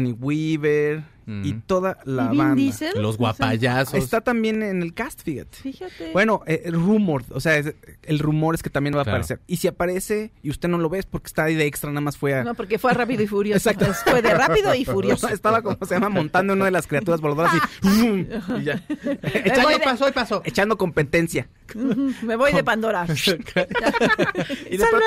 Sigourney 0.00 0.12
Weaver 0.18 1.04
Mm. 1.30 1.44
y 1.44 1.52
toda 1.52 1.98
la 2.04 2.24
¿Y 2.24 2.28
Vin 2.30 2.38
banda. 2.38 2.54
Diesel? 2.56 3.00
Los 3.02 3.16
guapayazos. 3.18 3.94
Está 3.94 4.20
también 4.20 4.62
en 4.64 4.82
el 4.82 4.94
cast, 4.94 5.22
fíjate. 5.22 5.56
Fíjate. 5.58 6.10
Bueno, 6.12 6.42
eh, 6.46 6.64
rumor, 6.72 7.22
o 7.30 7.38
sea, 7.40 7.56
es- 7.56 7.74
el 8.02 8.18
rumor 8.18 8.56
es 8.56 8.62
que 8.64 8.70
también 8.70 8.96
va 8.96 9.02
a 9.02 9.04
Claro. 9.04 9.16
aparecer. 9.18 9.40
Y 9.46 9.58
si 9.58 9.68
aparece 9.68 10.32
y 10.42 10.50
usted 10.50 10.68
no 10.68 10.78
lo 10.78 10.88
ve 10.88 10.98
es 10.98 11.06
porque 11.06 11.28
está 11.28 11.44
ahí 11.44 11.54
de 11.54 11.66
extra, 11.66 11.90
nada 11.90 12.00
más 12.00 12.16
fue 12.16 12.34
a... 12.34 12.42
No, 12.42 12.54
porque 12.54 12.78
fue 12.80 12.90
a 12.90 12.94
Rápido 12.94 13.22
y 13.22 13.26
Furioso. 13.28 13.58
Exacto. 13.58 13.84
Entonces, 13.84 14.04
Fue 14.10 14.22
de 14.22 14.34
Rápido 14.34 14.74
y 14.74 14.84
Furioso. 14.86 15.28
Estaba 15.28 15.62
como 15.62 15.76
se 15.86 15.94
llama 15.94 16.08
montando 16.08 16.54
una 16.54 16.64
de 16.64 16.70
las 16.72 16.86
criaturas 16.88 17.20
voladoras 17.20 17.52
y, 17.82 18.26
ya. 18.64 18.82
echando, 19.44 19.68
de- 19.68 19.78
pasó. 20.12 20.42
echando 20.44 20.76
competencia. 20.76 21.48
Me 22.22 22.34
voy 22.36 22.52
de 22.52 22.64
Pandora. 22.64 23.06
Y 24.70 24.76
de 24.76 24.84
pronto. 24.86 25.06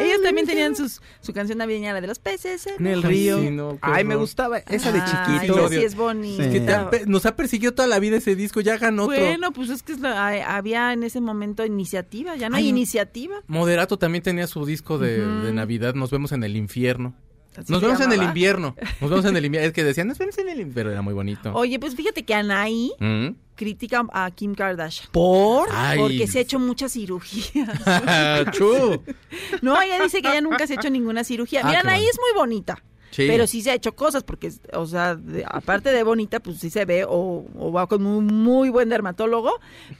Ellos 0.00 0.22
también 0.22 0.46
tenían 0.46 0.76
sus, 0.76 1.00
su 1.20 1.32
canción 1.32 1.58
navideña, 1.58 1.73
la 1.82 2.00
de 2.00 2.06
los 2.06 2.18
peces 2.18 2.66
en 2.66 2.86
el 2.86 2.98
Ay, 3.04 3.10
río. 3.10 3.40
sí, 3.40 3.50
no, 3.50 3.78
Ay, 3.80 4.04
me 4.04 4.16
gustaba 4.16 4.58
esa 4.58 4.92
de 4.92 5.00
Ay, 5.00 5.10
chiquito. 5.36 5.58
esa 5.58 5.68
sí 5.68 5.84
es 5.84 5.94
bonita. 5.96 6.44
Sí. 6.44 6.50
Que 6.50 6.60
te 6.60 6.72
han 6.74 6.90
pe- 6.90 7.04
nos 7.06 7.26
ha 7.26 7.36
perseguido 7.36 7.72
toda 7.74 7.88
la 7.88 7.98
vida 7.98 8.16
ese 8.16 8.34
disco, 8.36 8.60
ya 8.60 8.74
hagan 8.74 8.98
otro. 8.98 9.16
Bueno, 9.18 9.52
pues 9.52 9.70
es 9.70 9.82
que 9.82 9.92
es 9.92 10.00
la- 10.00 10.26
hay- 10.26 10.40
había 10.40 10.92
en 10.92 11.02
ese 11.02 11.20
momento 11.20 11.64
iniciativa, 11.64 12.36
ya 12.36 12.48
no 12.48 12.56
hay 12.56 12.64
Ay, 12.64 12.68
iniciativa. 12.70 13.36
Moderato 13.46 13.98
también 13.98 14.22
tenía 14.22 14.46
su 14.46 14.64
disco 14.66 14.98
de, 14.98 15.26
de 15.26 15.52
Navidad, 15.52 15.94
Nos 15.94 16.10
vemos 16.10 16.32
en 16.32 16.44
el 16.44 16.56
infierno. 16.56 17.14
Así 17.56 17.72
Nos 17.72 17.80
vemos 17.80 18.00
en 18.00 18.12
el 18.12 18.22
invierno. 18.22 18.74
Nos 19.00 19.10
vemos 19.10 19.24
en 19.24 19.36
el 19.36 19.44
invierno. 19.44 19.66
Es 19.68 19.72
que 19.72 19.84
decían, 19.84 20.08
nos 20.08 20.18
vemos 20.18 20.36
en 20.38 20.48
el 20.48 20.60
invierno. 20.60 20.74
Pero 20.74 20.90
era 20.90 21.02
muy 21.02 21.14
bonito. 21.14 21.52
Oye, 21.54 21.78
pues 21.78 21.94
fíjate 21.94 22.24
que 22.24 22.34
Anaí 22.34 22.92
¿Mm? 22.98 23.28
critica 23.54 24.04
a 24.12 24.30
Kim 24.30 24.54
Kardashian. 24.54 25.08
¿Por? 25.12 25.68
Ay. 25.72 25.98
Porque 25.98 26.26
se 26.26 26.38
ha 26.38 26.42
hecho 26.42 26.58
muchas 26.58 26.92
cirugías. 26.92 27.68
No, 29.62 29.80
ella 29.80 30.02
dice 30.02 30.22
que 30.22 30.28
ella 30.28 30.40
nunca 30.40 30.66
se 30.66 30.74
ha 30.74 30.76
hecho 30.76 30.90
ninguna 30.90 31.24
cirugía. 31.24 31.60
Ah, 31.62 31.68
Mira, 31.68 31.80
qué 31.82 31.88
Anaí 31.88 32.00
bueno. 32.00 32.10
es 32.10 32.18
muy 32.20 32.40
bonita. 32.40 32.82
Sí. 33.14 33.26
Pero 33.28 33.46
sí 33.46 33.62
se 33.62 33.70
ha 33.70 33.74
hecho 33.74 33.94
cosas, 33.94 34.24
porque, 34.24 34.52
o 34.72 34.86
sea, 34.86 35.14
de- 35.14 35.44
aparte 35.46 35.90
de 35.92 36.02
bonita, 36.02 36.40
pues 36.40 36.58
sí 36.58 36.68
se 36.70 36.84
ve, 36.84 37.04
o, 37.04 37.44
o 37.56 37.70
va 37.72 37.86
con 37.86 38.06
un 38.06 38.26
muy 38.26 38.70
buen 38.70 38.88
dermatólogo, 38.88 39.52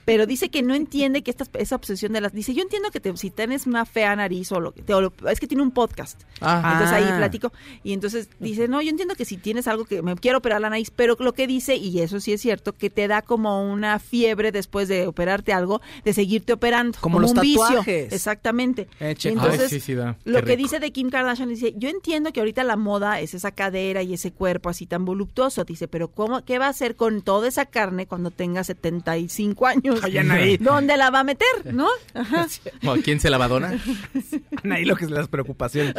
pero 0.03 0.25
dice 0.25 0.49
que 0.49 0.61
no 0.63 0.73
entiende 0.75 1.21
que 1.23 1.31
esta, 1.31 1.45
esa 1.57 1.75
obsesión 1.77 2.11
de 2.11 2.19
las... 2.19 2.33
Dice, 2.33 2.53
yo 2.53 2.61
entiendo 2.61 2.91
que 2.91 2.99
te- 2.99 3.15
si 3.15 3.29
tienes 3.31 3.67
una 3.67 3.85
fea 3.85 4.15
nariz 4.17 4.51
o 4.51 4.59
lo 4.59 4.73
que... 4.73 4.81
te- 4.81 4.93
o 4.93 4.99
lo- 4.99 5.13
es 5.29 5.39
que 5.39 5.47
tiene 5.47 5.63
un 5.63 5.71
podcast. 5.71 6.21
Ah. 6.41 6.71
Entonces 6.73 6.93
ahí 6.95 7.05
Ah. 7.07 7.17
platico. 7.17 7.53
Y 7.83 7.93
entonces 7.93 8.27
dice, 8.39 8.67
no, 8.67 8.81
yo 8.81 8.89
entiendo 8.89 9.15
que 9.15 9.23
si 9.23 9.37
tienes 9.37 9.67
algo 9.67 9.85
que 9.85 10.01
me 10.01 10.15
quiero 10.15 10.39
operar 10.39 10.59
la 10.59 10.69
nariz, 10.69 10.91
pero 10.93 11.15
lo 11.19 11.33
que 11.33 11.47
dice, 11.47 11.77
y 11.77 11.99
eso 12.01 12.19
sí 12.19 12.33
es 12.33 12.41
cierto, 12.41 12.73
que 12.73 12.89
te 12.89 13.07
da 13.07 13.21
como 13.21 13.63
una 13.71 13.99
fiebre 13.99 14.51
después 14.51 14.87
de 14.89 15.07
operarte 15.07 15.53
algo, 15.53 15.81
de 16.03 16.13
seguirte 16.13 16.51
operando. 16.51 16.97
Como 16.99 17.19
los 17.21 17.31
un 17.31 17.39
vicio. 17.39 17.61
tatuajes. 17.63 18.11
Exactamente. 18.11 18.87
Eh, 18.99 19.11
Y 19.11 19.15
che- 19.15 19.29
entonces, 19.29 19.61
Ay, 19.61 19.69
sí, 19.69 19.79
sí 19.79 19.93
da. 19.93 20.17
lo 20.25 20.39
Qué 20.39 20.45
que 20.45 20.55
rico. 20.57 20.63
dice 20.63 20.79
de 20.79 20.91
Kim 20.91 21.09
Kardashian 21.09 21.47
dice, 21.49 21.73
yo 21.77 21.87
entiendo 21.89 22.33
que 22.33 22.39
ahorita 22.41 22.63
la 22.63 22.75
moda 22.75 23.04
es 23.13 23.33
esa 23.33 23.51
cadera 23.51 24.01
y 24.03 24.13
ese 24.13 24.31
cuerpo 24.31 24.69
así 24.69 24.85
tan 24.85 25.05
voluptuoso, 25.05 25.63
dice, 25.63 25.87
pero 25.87 26.09
cómo 26.09 26.43
qué 26.45 26.59
va 26.59 26.67
a 26.67 26.69
hacer 26.69 26.95
con 26.95 27.21
toda 27.21 27.47
esa 27.47 27.65
carne 27.65 28.07
cuando 28.07 28.31
tenga 28.31 28.63
75 28.63 29.67
años? 29.67 29.99
Ay, 30.03 30.17
Anaí. 30.17 30.57
¿Dónde 30.59 30.97
la 30.97 31.09
va 31.09 31.19
a 31.21 31.23
meter, 31.23 31.73
no? 31.73 31.87
Ajá. 32.13 32.47
¿O 32.85 32.91
¿A 32.91 32.97
quién 32.97 33.19
se 33.19 33.29
la 33.29 33.37
va 33.37 33.45
a 33.45 33.49
donar? 33.49 33.77
Ahí 34.69 34.85
lo 34.85 34.95
que 34.95 35.05
es 35.05 35.11
las 35.11 35.27
preocupaciones. 35.27 35.93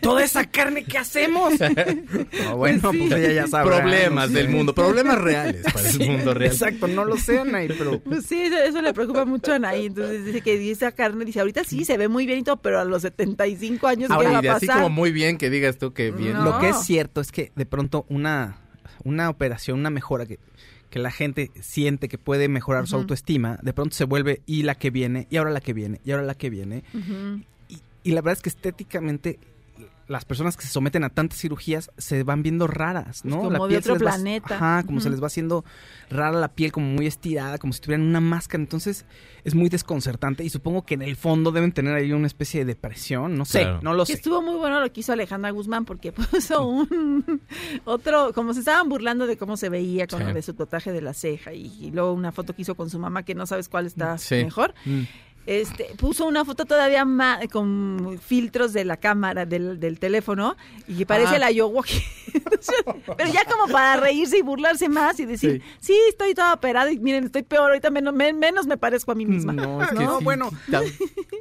Toda 0.00 0.22
esa 0.24 0.44
carne 0.46 0.84
que 0.84 0.98
hacemos. 0.98 1.54
No, 2.44 2.56
bueno, 2.56 2.90
pues 2.90 3.12
ella 3.12 3.32
ya 3.32 3.46
sabe. 3.46 3.70
Problemas 3.70 4.32
del 4.32 4.48
mundo, 4.48 4.74
problemas 4.74 5.18
reales 5.18 5.62
para 5.72 5.88
el 5.88 5.98
mundo 6.06 6.34
real. 6.34 6.52
Exacto, 6.52 6.86
no 6.86 7.04
lo 7.04 7.16
sé, 7.16 7.38
Anaí, 7.38 7.68
pero 7.68 8.00
Pues 8.00 8.26
sí, 8.26 8.40
eso, 8.40 8.56
eso 8.58 8.82
le 8.82 8.92
preocupa 8.92 9.24
mucho 9.24 9.52
a 9.52 9.56
Anaí. 9.56 9.86
Entonces 9.86 10.24
dice 10.24 10.40
que 10.42 10.70
esa 10.70 10.92
carne, 10.92 11.24
dice, 11.24 11.40
ahorita 11.40 11.64
sí 11.64 11.84
se 11.84 11.96
ve 11.96 12.08
muy 12.08 12.26
bien 12.26 12.40
y 12.40 12.42
todo, 12.42 12.58
pero 12.58 12.80
a 12.80 12.84
los 12.84 13.02
75 13.02 13.86
años, 13.86 14.10
Ahora, 14.10 14.28
¿qué 14.28 14.34
va 14.34 14.40
y 14.40 14.42
de 14.42 14.48
a 14.50 14.54
así 14.54 14.66
pasar? 14.66 14.82
como 14.82 14.94
muy 14.94 15.12
bien 15.12 15.38
que 15.38 15.50
digas 15.50 15.78
tú 15.78 15.92
que 15.92 16.10
bien. 16.10 16.34
No. 16.34 16.44
Lo 16.50 16.58
que 16.60 16.68
es 16.70 16.78
cierto 16.84 17.20
es 17.20 17.32
que 17.32 17.52
de 17.54 17.66
pronto 17.66 18.06
una, 18.08 18.58
una 19.04 19.28
operación, 19.28 19.78
una 19.78 19.90
mejora 19.90 20.26
que, 20.26 20.38
que 20.90 20.98
la 20.98 21.10
gente 21.10 21.50
siente 21.60 22.08
que 22.08 22.18
puede 22.18 22.48
mejorar 22.48 22.86
su 22.86 22.96
autoestima, 22.96 23.58
de 23.62 23.72
pronto 23.72 23.94
se 23.94 24.04
vuelve 24.04 24.42
y 24.46 24.62
la 24.62 24.74
que 24.74 24.90
viene, 24.90 25.26
y 25.30 25.36
ahora 25.36 25.50
la 25.50 25.60
que 25.60 25.72
viene, 25.72 26.00
y 26.04 26.10
ahora 26.10 26.24
la 26.24 26.34
que 26.34 26.50
viene. 26.50 26.84
Ujú. 26.94 27.42
Y 28.02 28.12
la 28.12 28.22
verdad 28.22 28.38
es 28.38 28.42
que 28.42 28.48
estéticamente 28.48 29.38
las 30.10 30.24
personas 30.24 30.56
que 30.56 30.64
se 30.64 30.70
someten 30.72 31.04
a 31.04 31.08
tantas 31.10 31.38
cirugías 31.38 31.90
se 31.96 32.22
van 32.24 32.42
viendo 32.42 32.66
raras, 32.66 33.24
¿no? 33.24 33.36
Pues 33.36 33.44
como 33.48 33.58
la 33.58 33.62
de 33.64 33.68
piel 33.68 33.82
se 33.84 33.92
otro 33.92 34.04
va- 34.06 34.10
planeta. 34.12 34.56
ajá, 34.56 34.82
como 34.84 35.00
se 35.00 35.08
les 35.08 35.22
va 35.22 35.28
haciendo 35.28 35.64
rara 36.10 36.38
la 36.38 36.48
piel, 36.48 36.72
como 36.72 36.86
muy 36.88 37.06
estirada, 37.06 37.58
como 37.58 37.72
si 37.72 37.80
tuvieran 37.80 38.06
una 38.06 38.20
máscara. 38.20 38.60
Entonces 38.62 39.06
es 39.44 39.54
muy 39.54 39.68
desconcertante 39.68 40.42
y 40.44 40.50
supongo 40.50 40.84
que 40.84 40.94
en 40.94 41.02
el 41.02 41.14
fondo 41.16 41.52
deben 41.52 41.70
tener 41.72 41.94
ahí 41.94 42.12
una 42.12 42.26
especie 42.26 42.60
de 42.60 42.66
depresión, 42.66 43.36
no 43.38 43.44
sé, 43.44 43.60
Claro. 43.62 43.80
no 43.82 43.94
lo 43.94 44.04
Que 44.04 44.12
sé. 44.12 44.18
estuvo 44.18 44.42
muy 44.42 44.56
bueno 44.56 44.80
lo 44.80 44.92
que 44.92 45.00
hizo 45.00 45.12
Alejandra 45.12 45.50
Guzmán 45.52 45.84
porque 45.84 46.12
puso 46.12 46.66
un 46.66 47.40
otro, 47.84 48.32
como 48.34 48.52
se 48.52 48.60
estaban 48.60 48.88
burlando 48.88 49.26
de 49.28 49.36
cómo 49.36 49.56
se 49.56 49.68
veía 49.68 50.06
con 50.08 50.18
Sí. 50.18 50.24
lo 50.26 50.34
de 50.34 50.42
su 50.42 50.54
tatuaje 50.54 50.92
de 50.92 51.02
la 51.02 51.14
ceja 51.14 51.52
y, 51.52 51.72
y 51.80 51.90
luego 51.92 52.12
una 52.12 52.32
foto 52.32 52.54
que 52.54 52.62
hizo 52.62 52.74
con 52.74 52.90
su 52.90 52.98
mamá 52.98 53.22
que 53.22 53.34
no 53.34 53.46
sabes 53.46 53.68
cuál 53.68 53.86
está 53.86 54.18
Sí. 54.18 54.34
mejor. 54.44 54.74
Mm. 54.84 55.02
Este, 55.46 55.84
puso 55.96 56.26
una 56.26 56.44
foto 56.44 56.64
todavía 56.64 57.04
más 57.04 57.40
con 57.50 58.18
filtros 58.24 58.72
de 58.72 58.84
la 58.84 58.98
cámara 58.98 59.46
del, 59.46 59.80
del 59.80 59.98
teléfono 59.98 60.56
y 60.86 60.96
que 60.98 61.06
parece 61.06 61.36
Ah. 61.36 61.38
la 61.40 61.50
Yowoki. 61.50 62.02
Pero 63.16 63.32
ya 63.32 63.44
como 63.46 63.66
para 63.72 63.96
reírse 64.00 64.38
y 64.38 64.42
burlarse 64.42 64.88
más 64.88 65.18
y 65.18 65.24
decir, 65.26 65.62
sí, 65.80 65.96
estoy 66.08 66.34
toda 66.34 66.54
operada 66.54 66.92
y 66.92 66.98
miren, 66.98 67.24
estoy 67.24 67.42
peor, 67.42 67.70
ahorita 67.70 67.90
menos, 67.90 68.14
me- 68.14 68.32
menos 68.32 68.66
me 68.66 68.76
parezco 68.76 69.12
a 69.12 69.14
mí 69.14 69.26
misma. 69.26 69.52
No, 69.52 69.82
es 69.82 69.88
que 69.98 70.04
No, 70.04 70.18
sí, 70.18 70.24
bueno. 70.24 70.50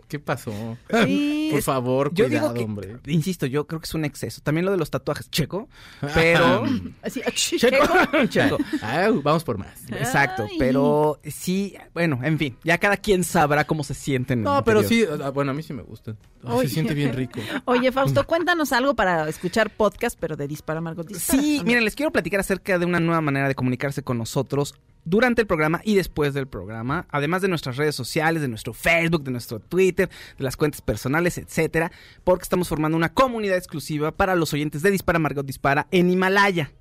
¿Qué 0.08 0.18
pasó? 0.20 0.78
Sí, 1.06 1.50
Por 1.52 1.62
favor, 1.62 2.12
Yo 2.14 2.26
cuidado, 2.26 2.54
digo 2.54 2.54
que, 2.54 2.64
hombre. 2.64 2.98
insisto, 3.08 3.46
yo 3.46 3.68
creo 3.68 3.80
que 3.80 3.86
es 3.86 3.94
un 3.94 4.06
exceso. 4.06 4.42
También 4.42 4.66
lo 4.66 4.72
de 4.72 4.78
los 4.78 4.90
tatuajes, 4.90 5.30
checo, 5.30 5.68
pero... 6.14 6.64
Así, 7.04 7.22
checo, 7.36 7.86
checo. 8.30 8.58
Ah, 8.82 9.10
vamos 9.24 9.44
por 9.44 9.58
más. 9.58 9.84
Exacto, 9.92 10.46
Ay. 10.50 10.56
pero 10.58 11.20
sí, 11.26 11.76
bueno, 11.94 12.20
en 12.24 12.38
fin, 12.40 12.58
ya 12.64 12.78
cada 12.78 12.98
quien 12.98 13.24
sabrá 13.24 13.66
cómo 13.66 13.84
se 13.94 14.02
sienten. 14.02 14.40
en 14.40 14.48
el 14.48 14.54
No, 14.54 14.64
pero 14.64 14.82
interior. 14.82 15.18
sí, 15.24 15.32
bueno, 15.34 15.52
a 15.52 15.54
mí 15.54 15.64
sí 15.64 15.74
me 15.74 15.82
gustan. 15.84 16.18
Oye. 16.44 16.68
se 16.68 16.74
siente 16.76 16.94
bien 16.94 17.14
rico. 17.14 17.40
Oye, 17.66 17.92
Fausto, 17.92 18.26
cuéntanos 18.26 18.72
algo 18.72 18.96
para 18.96 19.28
escuchar 19.30 19.70
podcast, 19.70 20.18
pero 20.20 20.36
de 20.36 20.48
Dispara 20.48 20.82
Margot 20.82 21.08
Dispara. 21.08 21.42
Sí, 21.42 21.62
miren, 21.66 21.84
les 21.86 21.96
quiero 21.96 22.12
platicar 22.12 22.40
acerca 22.40 22.80
de 22.80 22.86
una 22.86 23.00
nueva 23.00 23.22
manera 23.22 23.48
de 23.48 23.56
comunicarse 23.56 24.04
con 24.04 24.18
nosotros 24.18 24.76
durante 25.10 25.42
el 25.42 25.48
programa 25.48 25.82
y 25.84 25.96
después 25.96 26.34
del 26.34 26.48
programa, 26.48 27.08
además 27.10 27.42
de 27.42 27.48
nuestras 27.48 27.78
redes 27.78 27.96
sociales, 27.96 28.42
de 28.42 28.48
nuestro 28.48 28.74
Facebook, 28.74 29.24
de 29.24 29.32
nuestro 29.32 29.60
Twitter, 29.60 30.10
de 30.38 30.44
las 30.44 30.56
cuentas 30.56 30.82
personales, 30.82 31.38
etcétera, 31.38 31.92
porque 32.24 32.44
estamos 32.44 32.70
formando 32.70 32.98
una 32.98 33.14
comunidad 33.14 33.58
exclusiva 33.58 34.12
para 34.12 34.36
los 34.36 34.54
oyentes 34.54 34.82
de 34.82 34.92
Dispara 34.92 35.20
Margot 35.20 35.46
Dispara 35.46 35.88
en 35.92 36.10
Himalaya. 36.10 36.72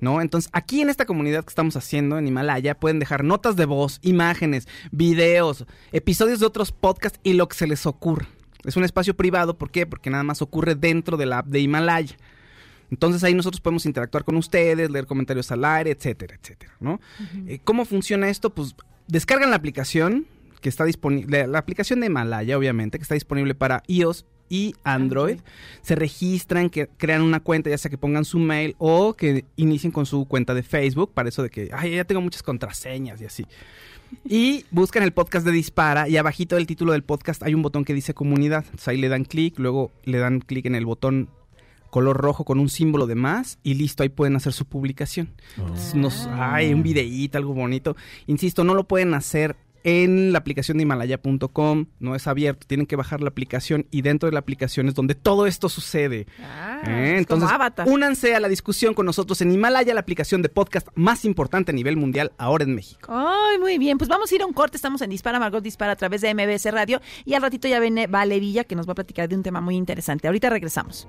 ¿no? 0.00 0.20
Entonces, 0.20 0.50
aquí 0.52 0.80
en 0.80 0.90
esta 0.90 1.06
comunidad 1.06 1.44
que 1.44 1.50
estamos 1.50 1.76
haciendo 1.76 2.18
en 2.18 2.26
Himalaya, 2.26 2.78
pueden 2.78 2.98
dejar 2.98 3.24
notas 3.24 3.56
de 3.56 3.66
voz, 3.66 4.00
imágenes, 4.02 4.66
videos, 4.90 5.64
episodios 5.92 6.40
de 6.40 6.46
otros 6.46 6.72
podcasts 6.72 7.20
y 7.22 7.34
lo 7.34 7.48
que 7.48 7.56
se 7.56 7.66
les 7.66 7.86
ocurra. 7.86 8.26
Es 8.64 8.76
un 8.76 8.84
espacio 8.84 9.16
privado, 9.16 9.56
¿por 9.56 9.70
qué? 9.70 9.86
Porque 9.86 10.10
nada 10.10 10.22
más 10.22 10.42
ocurre 10.42 10.74
dentro 10.74 11.16
de 11.16 11.26
la 11.26 11.38
app 11.38 11.46
de 11.46 11.60
Himalaya. 11.60 12.16
Entonces 12.90 13.22
ahí 13.24 13.34
nosotros 13.34 13.60
podemos 13.60 13.86
interactuar 13.86 14.24
con 14.24 14.36
ustedes, 14.36 14.90
leer 14.90 15.06
comentarios 15.06 15.50
al 15.52 15.64
aire, 15.64 15.90
etcétera, 15.90 16.36
etcétera, 16.40 16.72
¿no? 16.80 17.00
Eh, 17.46 17.60
¿Cómo 17.62 17.84
funciona 17.84 18.28
esto? 18.28 18.50
Pues 18.50 18.74
descargan 19.06 19.50
la 19.50 19.56
aplicación 19.56 20.26
que 20.60 20.68
está 20.68 20.84
disponible, 20.84 21.46
la 21.46 21.58
aplicación 21.58 22.00
de 22.00 22.06
Himalaya, 22.06 22.58
obviamente, 22.58 22.98
que 22.98 23.02
está 23.02 23.14
disponible 23.14 23.54
para 23.54 23.82
iOS 23.86 24.26
y 24.48 24.74
Android. 24.84 25.38
Se 25.82 25.94
registran, 25.94 26.68
que 26.68 26.88
crean 26.88 27.22
una 27.22 27.40
cuenta, 27.40 27.70
ya 27.70 27.78
sea 27.78 27.90
que 27.90 27.96
pongan 27.96 28.24
su 28.24 28.38
mail 28.38 28.74
o 28.78 29.14
que 29.14 29.44
inicien 29.56 29.92
con 29.92 30.04
su 30.04 30.26
cuenta 30.26 30.52
de 30.52 30.62
Facebook, 30.62 31.12
para 31.14 31.28
eso 31.28 31.42
de 31.42 31.50
que, 31.50 31.70
ay, 31.72 31.92
ya 31.92 32.04
tengo 32.04 32.20
muchas 32.20 32.42
contraseñas 32.42 33.20
y 33.20 33.24
así. 33.24 33.46
Y 34.24 34.64
buscan 34.70 35.04
el 35.04 35.12
podcast 35.12 35.46
de 35.46 35.52
Dispara 35.52 36.08
y 36.08 36.16
abajito 36.16 36.56
del 36.56 36.66
título 36.66 36.92
del 36.92 37.04
podcast 37.04 37.44
hay 37.44 37.54
un 37.54 37.62
botón 37.62 37.84
que 37.84 37.94
dice 37.94 38.12
comunidad. 38.12 38.64
Entonces 38.64 38.88
ahí 38.88 38.96
le 38.96 39.08
dan 39.08 39.24
clic, 39.24 39.58
luego 39.58 39.92
le 40.04 40.18
dan 40.18 40.40
clic 40.40 40.66
en 40.66 40.74
el 40.74 40.84
botón 40.84 41.28
color 41.90 42.16
rojo 42.16 42.44
con 42.44 42.58
un 42.58 42.68
símbolo 42.68 43.06
de 43.06 43.14
más 43.14 43.58
y 43.62 43.74
listo, 43.74 44.02
ahí 44.02 44.08
pueden 44.08 44.36
hacer 44.36 44.52
su 44.52 44.64
publicación. 44.64 45.30
Entonces, 45.56 45.94
nos, 45.94 46.26
ay, 46.32 46.72
un 46.72 46.82
videíto, 46.82 47.38
algo 47.38 47.54
bonito. 47.54 47.96
Insisto, 48.26 48.64
no 48.64 48.74
lo 48.74 48.84
pueden 48.84 49.14
hacer 49.14 49.56
en 49.84 50.32
la 50.32 50.38
aplicación 50.38 50.76
de 50.76 50.82
Himalaya.com, 50.82 51.86
no 51.98 52.14
es 52.14 52.26
abierto, 52.26 52.66
tienen 52.66 52.86
que 52.86 52.96
bajar 52.96 53.22
la 53.22 53.28
aplicación 53.28 53.86
y 53.90 54.02
dentro 54.02 54.28
de 54.28 54.32
la 54.32 54.40
aplicación 54.40 54.88
es 54.88 54.94
donde 54.94 55.14
todo 55.14 55.46
esto 55.46 55.68
sucede. 55.68 56.26
Ah, 56.42 56.82
¿Eh? 56.86 57.12
es 57.14 57.18
Entonces, 57.20 57.48
únanse 57.86 58.34
a 58.34 58.40
la 58.40 58.48
discusión 58.48 58.94
con 58.94 59.06
nosotros 59.06 59.40
en 59.40 59.52
Himalaya, 59.52 59.94
la 59.94 60.00
aplicación 60.00 60.42
de 60.42 60.48
podcast 60.48 60.88
más 60.94 61.24
importante 61.24 61.72
a 61.72 61.74
nivel 61.74 61.96
mundial 61.96 62.32
ahora 62.38 62.64
en 62.64 62.74
México. 62.74 63.08
Ay, 63.08 63.58
muy 63.58 63.78
bien. 63.78 63.98
Pues 63.98 64.08
vamos 64.08 64.30
a 64.30 64.34
ir 64.34 64.42
a 64.42 64.46
un 64.46 64.52
corte. 64.52 64.76
Estamos 64.76 65.00
en 65.02 65.10
Dispara, 65.10 65.38
Margot 65.38 65.62
Dispara 65.62 65.92
a 65.92 65.96
través 65.96 66.20
de 66.20 66.34
MBS 66.34 66.70
Radio. 66.70 67.00
Y 67.24 67.34
al 67.34 67.42
ratito 67.42 67.68
ya 67.68 67.80
viene 67.80 68.06
Vale 68.06 68.38
Villa, 68.40 68.64
que 68.64 68.76
nos 68.76 68.86
va 68.86 68.92
a 68.92 68.96
platicar 68.96 69.28
de 69.28 69.36
un 69.36 69.42
tema 69.42 69.60
muy 69.60 69.76
interesante. 69.76 70.26
Ahorita 70.26 70.50
regresamos. 70.50 71.08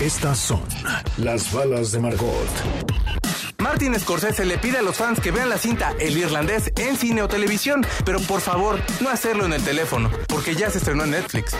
Estas 0.00 0.38
son 0.38 0.60
las 1.16 1.52
balas 1.52 1.90
de 1.90 2.00
Margot. 2.00 2.48
Martin 3.58 3.98
Scorsese 3.98 4.44
le 4.44 4.58
pide 4.58 4.78
a 4.78 4.82
los 4.82 4.96
fans 4.96 5.20
que 5.20 5.30
vean 5.30 5.48
la 5.48 5.56
cinta 5.56 5.94
El 5.98 6.18
Irlandés 6.18 6.70
en 6.76 6.96
cine 6.96 7.22
o 7.22 7.28
televisión, 7.28 7.84
pero 8.04 8.20
por 8.20 8.42
favor, 8.42 8.78
no 9.00 9.08
hacerlo 9.08 9.46
en 9.46 9.54
el 9.54 9.62
teléfono, 9.62 10.10
porque 10.28 10.54
ya 10.54 10.70
se 10.70 10.78
estrenó 10.78 11.04
en 11.04 11.12
Netflix. 11.12 11.54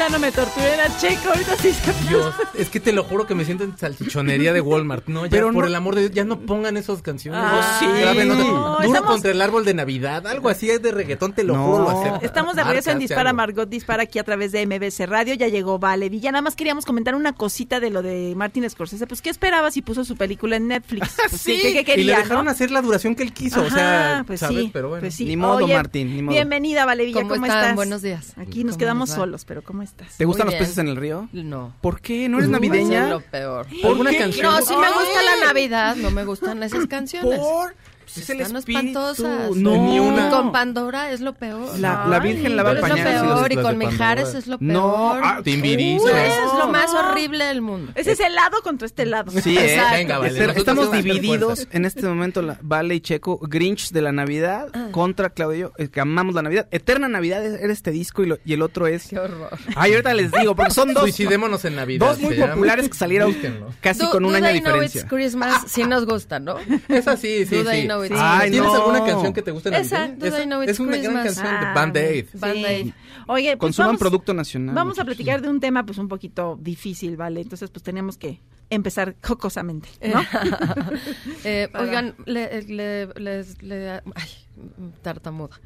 Ya 0.00 0.08
no 0.08 0.18
me 0.18 0.32
torturen 0.32 0.80
a 0.80 0.96
Checo. 0.98 1.28
Ahorita 1.28 1.56
sí 1.58 1.72
se 1.74 2.08
Dios, 2.08 2.34
es 2.54 2.70
que 2.70 2.80
te 2.80 2.90
lo 2.90 3.04
juro 3.04 3.26
que 3.26 3.34
me 3.34 3.44
siento 3.44 3.64
en 3.64 3.76
salchichonería 3.76 4.54
de 4.54 4.62
Walmart. 4.62 5.06
No, 5.08 5.26
ya, 5.26 5.30
Pero 5.30 5.52
por 5.52 5.64
no- 5.64 5.66
el 5.66 5.74
amor 5.74 5.94
de 5.94 6.00
Dios, 6.00 6.12
ya 6.12 6.24
no 6.24 6.40
pongan 6.40 6.78
esas 6.78 7.02
canciones. 7.02 7.38
Ah, 7.44 7.76
sí. 7.78 7.86
graben 8.00 8.30
otra. 8.30 8.44
No, 8.44 8.52
Duro 8.76 8.82
estamos- 8.82 9.10
contra 9.10 9.30
el 9.30 9.42
árbol 9.42 9.66
de 9.66 9.74
Navidad. 9.74 10.26
Algo 10.26 10.48
así 10.48 10.70
es 10.70 10.80
de 10.80 10.90
reggaetón, 10.90 11.34
te 11.34 11.44
lo 11.44 11.54
No. 11.54 11.64
juro. 11.66 11.82
Lo 11.82 11.90
acepto. 11.90 12.24
Estamos 12.26 12.56
de 12.56 12.64
regreso 12.64 12.88
en 12.90 12.94
Márcate 12.96 13.08
Dispara 13.12 13.30
algo. 13.30 13.36
Margot 13.36 13.68
Dispara 13.68 14.02
aquí 14.04 14.18
a 14.18 14.24
través 14.24 14.52
de 14.52 14.62
MBC 14.62 15.04
Radio. 15.06 15.34
Ya 15.34 15.48
llegó 15.48 15.78
Vale 15.78 16.08
Villa. 16.08 16.32
Nada 16.32 16.40
más 16.40 16.56
queríamos 16.56 16.86
comentar 16.86 17.14
una 17.14 17.34
cosita 17.34 17.78
de 17.78 17.90
lo 17.90 18.00
de 18.00 18.32
Martin 18.34 18.70
Scorsese. 18.70 19.06
Pues, 19.06 19.20
¿qué 19.20 19.28
esperaba 19.28 19.70
si 19.70 19.82
puso 19.82 20.06
su 20.06 20.16
película 20.16 20.56
en 20.56 20.68
Netflix? 20.68 21.10
Pues, 21.28 21.42
Sí, 21.42 21.58
¿qué, 21.60 21.72
qué 21.74 21.84
quería, 21.84 22.02
y 22.04 22.06
le 22.06 22.16
dejaron 22.16 22.46
no? 22.46 22.50
hacer 22.50 22.70
la 22.70 22.80
duración 22.80 23.14
que 23.14 23.22
él 23.22 23.34
quiso. 23.34 23.60
o 23.60 23.66
Ajá, 23.66 23.74
sea, 23.74 24.24
pues 24.26 24.40
¿sabes? 24.40 24.56
sí, 24.64 24.70
Pero 24.72 24.88
bueno. 24.88 25.02
pues 25.02 25.14
sí. 25.14 25.26
Ni 25.26 25.36
modo, 25.36 25.56
Oye, 25.64 25.74
Martín, 25.74 26.16
ni 26.16 26.22
modo. 26.22 26.32
Bienvenida, 26.34 26.86
Vale 26.86 27.04
Villa. 27.04 27.20
¿Cómo, 27.20 27.34
¿Cómo 27.34 27.44
están? 27.44 27.60
estás? 27.60 27.76
Buenos 27.76 28.00
días. 28.00 28.32
Aquí 28.38 28.64
nos 28.64 28.72
¿Cómo 28.72 28.78
quedamos 28.78 29.08
les 29.10 29.18
va? 29.18 29.22
solos, 29.22 29.44
pero 29.44 29.62
¿cómo 29.62 29.82
estás? 29.90 30.16
¿Te 30.16 30.24
gustan 30.24 30.46
Muy 30.46 30.52
los 30.54 30.58
bien. 30.58 30.64
peces 30.64 30.78
en 30.78 30.88
el 30.88 30.96
río? 30.96 31.28
No. 31.32 31.74
¿Por 31.80 32.00
qué? 32.00 32.28
¿No 32.28 32.38
eres 32.38 32.48
Eso 32.48 32.52
navideña? 32.58 33.04
es 33.04 33.10
lo 33.10 33.20
peor. 33.20 33.66
¿Por 33.82 33.96
una 33.96 34.16
canción? 34.16 34.46
No, 34.46 34.58
sí 34.62 34.74
me 34.76 34.86
gusta 34.90 35.22
la 35.22 35.46
Navidad, 35.46 35.96
no 35.96 36.10
me 36.10 36.24
gustan 36.24 36.62
esas 36.62 36.86
canciones. 36.86 37.38
¿Por? 37.38 37.74
Es 38.16 38.30
el 38.30 38.40
espíritu, 38.40 38.58
espantosas. 38.98 39.56
no. 39.56 39.70
Ni 39.88 40.00
una. 40.00 40.26
Y 40.28 40.30
con 40.30 40.52
Pandora 40.52 41.10
es 41.12 41.20
lo 41.20 41.34
peor. 41.34 41.78
La- 41.78 42.06
la 42.06 42.18
Virgen 42.20 42.56
lava 42.56 42.70
Pero 42.70 42.84
es 42.84 42.88
lo 42.88 42.94
pañales 42.96 43.22
y 43.22 43.26
peor, 43.26 43.52
y 43.52 43.56
con 43.56 43.78
Mijares 43.78 44.34
es 44.34 44.46
lo 44.46 44.56
No, 44.60 45.10
peor. 45.12 45.20
ah, 45.24 45.40
Timbiriche. 45.44 46.02
Uy, 46.04 46.10
eso 46.10 46.44
es 46.46 46.52
lo 46.54 46.66
No. 46.66 46.72
más 46.72 46.90
horrible 46.92 47.44
del 47.44 47.60
mundo. 47.62 47.92
Ese 47.94 48.12
es 48.12 48.20
helado 48.20 48.62
contra 48.62 48.86
este 48.86 49.02
helado. 49.02 49.30
Sí, 49.32 49.56
¿eh? 49.58 49.80
Venga, 49.92 50.18
vale. 50.18 50.52
Estamos 50.56 50.90
divididos 50.92 51.66
en 51.70 51.84
este 51.84 52.02
momento, 52.02 52.42
la, 52.42 52.58
Vale 52.62 52.94
y 52.96 53.00
Checo, 53.00 53.38
Grinch 53.42 53.90
de 53.90 54.02
la 54.02 54.12
Navidad 54.12 54.68
Ah. 54.72 54.88
contra 54.92 55.30
Claudio 55.30 55.72
eh, 55.78 55.88
que 55.88 56.00
amamos 56.00 56.34
la 56.34 56.42
Navidad. 56.42 56.68
Eterna 56.70 57.08
Navidad 57.08 57.44
es- 57.44 57.60
era 57.60 57.72
este 57.72 57.90
disco 57.90 58.22
y, 58.22 58.26
lo- 58.26 58.38
y 58.44 58.52
el 58.52 58.62
otro 58.62 58.86
es... 58.86 59.08
Qué 59.08 59.18
horror. 59.18 59.50
Ay, 59.76 59.92
ahorita 59.92 60.14
les 60.14 60.30
digo, 60.32 60.54
porque 60.54 60.72
son 60.72 60.92
dos, 60.94 61.02
Suicidémonos 61.04 61.64
en 61.64 61.76
Navidad. 61.76 62.06
dos 62.06 62.18
muy 62.20 62.34
populares 62.36 62.88
que 62.88 62.94
salieron 62.96 63.32
Búsquenlo. 63.32 63.68
casi 63.80 64.00
Do- 64.00 64.10
con 64.10 64.24
un 64.24 64.32
Do 64.32 64.36
año 64.38 64.46
de 64.46 64.52
They 64.52 64.60
Know 64.60 64.72
diferencia. 64.72 65.00
It's 65.02 65.10
Christmas 65.10 65.62
sí 65.66 65.84
nos 65.84 66.06
gusta, 66.06 66.38
¿no? 66.40 66.56
Esa 66.88 67.16
sí, 67.16 67.46
sí, 67.46 67.56
Do 67.56 67.64
They 67.64 67.82
sí. 67.82 67.86
Know 68.08 68.18
It's 68.18 68.24
Ay, 68.24 68.50
¿Tienes 68.50 68.68
no. 68.68 68.74
alguna 68.76 69.04
canción 69.04 69.32
que 69.32 69.42
te 69.42 69.50
guste 69.50 69.70
navideña? 69.70 70.04
Esa, 70.06 70.14
Do 70.16 70.26
Esa- 70.26 70.36
They 70.36 70.46
Know 70.46 70.62
It's 70.62 70.72
Es 70.72 70.80
una 70.80 70.90
gran 70.96 71.00
Christmas. 71.02 71.24
canción 71.24 71.60
de 71.60 71.66
Ah, 71.66 71.72
Band-Aid. 71.74 72.26
Band-Aid. 72.34 72.92
Oye, 73.26 73.56
pues 73.56 73.58
Consuman 73.58 73.88
vamos, 73.88 73.98
producto 74.00 74.34
nacional. 74.34 74.74
vamos 74.74 74.98
a 74.98 75.02
muchachos. 75.02 75.06
platicar 75.16 75.42
de 75.42 75.48
un 75.48 75.60
tema 75.60 75.84
pues 75.84 75.98
un 75.98 76.08
poquito 76.08 76.58
difícil, 76.60 77.16
¿vale? 77.16 77.40
Entonces 77.40 77.70
pues 77.70 77.82
tenemos 77.82 78.16
que 78.18 78.40
empezar 78.70 79.16
jocosamente, 79.22 79.88
¿no? 80.12 80.20
Eh, 81.44 81.68
Para- 81.72 81.84
oigan, 81.84 82.14
le, 82.26 82.62
le- 82.62 83.06
les- 83.16 83.62
le- 83.62 83.90
ay, 84.14 84.30
tartamuda. 85.02 85.58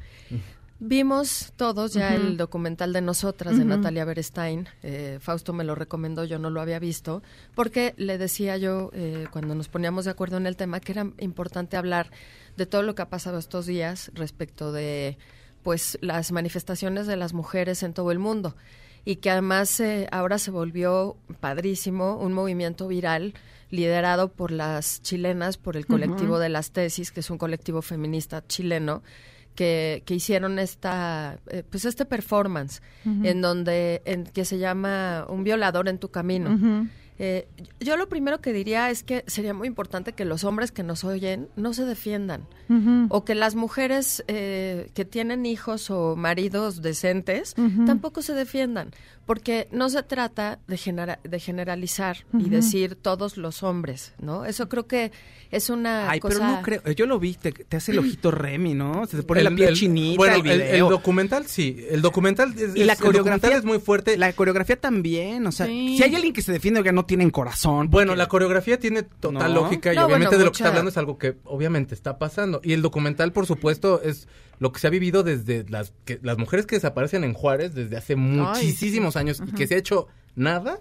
Vimos 0.79 1.53
todos 1.55 1.93
ya 1.93 2.15
el 2.15 2.35
documental 2.35 2.91
de 2.91 3.01
nosotras 3.01 3.57
de. 3.57 3.63
Natalia 3.65 4.03
Berestein. 4.03 4.67
Eh, 4.83 5.19
Fausto 5.21 5.53
me 5.53 5.63
lo 5.63 5.73
recomendó, 5.73 6.25
yo 6.25 6.37
no 6.37 6.49
lo 6.49 6.59
había 6.59 6.79
visto, 6.79 7.23
porque 7.55 7.93
le 7.97 8.17
decía 8.17 8.57
yo, 8.57 8.91
eh, 8.93 9.27
cuando 9.31 9.55
nos 9.55 9.69
poníamos 9.69 10.03
de 10.03 10.11
acuerdo 10.11 10.35
en 10.35 10.47
el 10.47 10.57
tema, 10.57 10.81
que 10.81 10.91
era 10.91 11.07
importante 11.19 11.77
hablar 11.77 12.11
de 12.57 12.65
todo 12.65 12.81
lo 12.81 12.93
que 12.93 13.03
ha 13.03 13.09
pasado 13.09 13.37
estos 13.37 13.65
días 13.65 14.11
respecto 14.15 14.73
de 14.73 15.17
pues 15.63 15.97
las 16.01 16.31
manifestaciones 16.31 17.07
de 17.07 17.15
las 17.15 17.33
mujeres 17.33 17.81
en 17.81 17.93
todo 17.93 18.11
el 18.11 18.19
mundo 18.19 18.55
y 19.05 19.17
que 19.17 19.29
además 19.29 19.79
eh, 19.79 20.07
ahora 20.11 20.39
se 20.39 20.51
volvió 20.51 21.15
padrísimo 21.39 22.17
un 22.17 22.33
movimiento 22.33 22.87
viral 22.87 23.33
liderado 23.69 24.31
por 24.31 24.51
las 24.51 25.01
chilenas, 25.01 25.57
por 25.57 25.77
el 25.77 25.85
colectivo 25.85 26.39
de 26.39 26.49
las 26.49 26.71
tesis, 26.71 27.11
que 27.11 27.19
es 27.19 27.29
un 27.29 27.37
colectivo 27.37 27.81
feminista 27.81 28.45
chileno, 28.45 29.03
que, 29.55 30.03
que 30.05 30.15
hicieron 30.15 30.59
esta, 30.59 31.39
eh, 31.47 31.63
pues 31.69 31.85
este 31.85 32.05
performance, 32.05 32.81
en 33.05 33.41
donde, 33.41 34.01
en, 34.05 34.25
que 34.25 34.45
se 34.45 34.57
llama 34.57 35.25
Un 35.29 35.43
violador 35.43 35.87
en 35.87 35.97
tu 35.97 36.09
camino. 36.09 36.87
Eh, 37.17 37.47
yo 37.79 37.95
lo 37.95 38.09
primero 38.09 38.41
que 38.41 38.51
diría 38.51 38.89
es 38.89 39.01
que 39.01 39.23
sería 39.27 39.53
muy 39.53 39.69
importante 39.69 40.11
que 40.11 40.25
los 40.25 40.43
hombres 40.43 40.73
que 40.73 40.83
nos 40.83 41.05
oyen 41.05 41.47
no 41.55 41.73
se 41.73 41.85
defiendan 41.85 42.45
o 43.07 43.23
que 43.23 43.35
las 43.35 43.55
mujeres 43.55 44.21
eh, 44.27 44.89
que 44.93 45.05
tienen 45.05 45.45
hijos 45.45 45.89
o 45.89 46.17
maridos 46.17 46.81
decentes 46.81 47.55
tampoco 47.85 48.21
se 48.21 48.33
defiendan, 48.33 48.91
porque 49.25 49.67
no 49.71 49.89
se 49.89 50.03
trata 50.03 50.59
de, 50.67 50.77
genera- 50.77 51.19
de 51.23 51.39
generalizar 51.39 52.17
y 52.37 52.49
decir 52.49 52.95
todos 52.95 53.37
los 53.37 53.63
hombres, 53.63 54.13
¿no? 54.19 54.45
Eso 54.45 54.69
creo 54.69 54.85
que 54.87 55.11
es 55.51 55.69
una 55.69 56.09
Ay, 56.11 56.19
cosa... 56.19 56.35
pero 56.39 56.47
no 56.51 56.61
creo. 56.61 56.81
Yo 56.91 57.05
lo 57.07 57.17
vi, 57.19 57.33
te, 57.33 57.51
te 57.51 57.77
hace 57.77 57.91
el 57.91 57.99
ojito 57.99 58.29
Remy, 58.29 58.73
¿no? 58.75 59.05
Se 59.07 59.17
te 59.17 59.23
pone 59.23 59.39
El- 59.39 59.45
la 59.45 59.51
piel 59.51 59.69
el- 59.69 59.75
chinita, 59.75 60.17
Bueno, 60.17 60.35
el 60.35 60.45
el, 60.51 60.61
el 60.61 60.71
video. 60.73 60.89
documental 60.89 61.47
sí. 61.47 61.85
El 61.89 62.01
documental 62.01 62.53
es, 62.57 62.75
y 62.75 62.83
la 62.83 62.93
es- 62.93 62.99
el 63.01 63.05
documental 63.05 63.09
coreografía 63.09 63.57
es 63.57 63.65
muy 63.65 63.79
fuerte. 63.79 64.17
La 64.17 64.31
coreografía 64.33 64.79
también, 64.79 65.47
o 65.47 65.51
sea, 65.51 65.65
Sí. 65.65 65.97
si 65.97 66.03
hay 66.03 66.13
alguien 66.13 66.33
que 66.33 66.41
se 66.43 66.51
defiende, 66.51 66.79
oiga, 66.81 66.91
no 66.91 67.05
tienen 67.05 67.31
corazón. 67.31 67.89
Bueno, 67.89 68.11
porque- 68.11 68.17
la 68.19 68.27
coreografía 68.27 68.79
tiene 68.79 69.03
total 69.03 69.53
No. 69.53 69.61
lógica 69.61 69.91
y 69.91 69.95
No, 69.95 70.05
obviamente 70.05 70.27
bueno, 70.35 70.39
de 70.39 70.45
lo 70.45 70.51
que 70.51 70.57
está 70.57 70.69
hablando 70.69 70.89
es 70.89 70.97
algo 70.97 71.17
que 71.17 71.37
obviamente 71.45 71.95
está 71.95 72.19
pasando. 72.19 72.61
Y 72.63 72.73
el 72.73 72.81
documental, 72.83 73.31
por 73.31 73.45
supuesto, 73.47 74.01
es 74.03 74.27
lo 74.57 74.71
que 74.71 74.79
se 74.79 74.87
ha 74.87 74.89
vivido 74.89 75.23
desde 75.23 75.65
las, 75.67 75.91
que, 76.05 76.17
las 76.23 76.37
mujeres 76.37 76.65
que 76.65 76.77
desaparecen 76.77 77.25
en 77.25 77.33
Juárez 77.33 77.73
desde 77.75 77.97
hace 77.97 78.15
muchísimos 78.15 79.14
años 79.15 79.41
y 79.45 79.51
que 79.51 79.67
se 79.67 79.75
ha 79.75 79.77
hecho 79.77 80.07
nada 80.35 80.79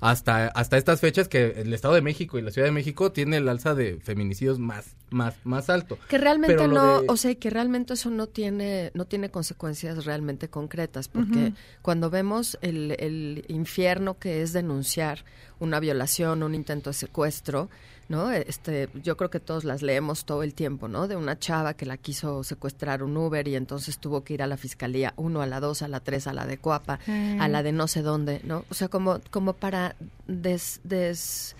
hasta, 0.00 0.48
hasta 0.48 0.76
estas 0.78 1.00
fechas 1.00 1.28
que 1.28 1.52
el 1.60 1.72
Estado 1.72 1.94
de 1.94 2.02
México 2.02 2.36
y 2.36 2.42
la 2.42 2.50
Ciudad 2.50 2.66
de 2.66 2.72
México 2.72 3.12
tiene 3.12 3.36
el 3.36 3.48
alza 3.48 3.76
de 3.76 4.00
feminicidios 4.02 4.58
más, 4.58 4.96
más, 5.10 5.36
más 5.44 5.70
alto. 5.70 5.96
Que 6.08 6.18
realmente 6.18 6.56
Pero 6.56 6.66
no, 6.66 7.02
de- 7.02 7.06
o 7.08 7.16
sea, 7.16 7.32
que 7.36 7.50
realmente 7.50 7.94
eso 7.94 8.10
no 8.10 8.26
tiene, 8.26 8.90
no 8.94 9.04
tiene 9.04 9.30
consecuencias 9.30 10.04
realmente 10.04 10.48
concretas, 10.48 11.06
porque 11.06 11.52
cuando 11.82 12.10
vemos 12.10 12.58
el, 12.62 12.96
el 12.98 13.44
infierno 13.46 14.18
que 14.18 14.42
es 14.42 14.52
denunciar 14.52 15.24
una 15.60 15.78
violación, 15.78 16.42
un 16.42 16.56
intento 16.56 16.90
de 16.90 16.94
secuestro, 16.94 17.70
¿no? 18.08 18.30
Este, 18.30 18.88
yo 19.02 19.16
creo 19.16 19.30
que 19.30 19.40
todos 19.40 19.64
las 19.64 19.80
leemos 19.82 20.24
todo 20.24 20.42
el 20.42 20.52
tiempo, 20.54 20.88
¿no? 20.88 21.08
De 21.08 21.16
una 21.16 21.38
chava 21.38 21.74
que 21.74 21.86
la 21.86 21.96
quiso 21.96 22.44
secuestrar 22.44 23.02
un 23.02 23.16
Uber 23.16 23.46
y 23.48 23.56
entonces 23.56 23.98
tuvo 23.98 24.22
que 24.24 24.34
ir 24.34 24.42
a 24.42 24.46
la 24.46 24.56
fiscalía, 24.56 25.14
uno, 25.16 25.40
a 25.42 25.46
la 25.46 25.60
dos, 25.60 25.82
a 25.82 25.88
la 25.88 26.00
tres, 26.00 26.26
a 26.26 26.32
la 26.32 26.44
de 26.46 26.58
Coapa, 26.58 26.98
a 27.40 27.48
la 27.48 27.62
de 27.62 27.72
no 27.72 27.86
sé 27.88 28.02
dónde, 28.02 28.40
¿no? 28.44 28.64
O 28.70 28.74
sea, 28.74 28.88
como, 28.88 29.20
como 29.30 29.54
para 29.54 29.96
des, 30.26 30.80
des- 30.84 31.56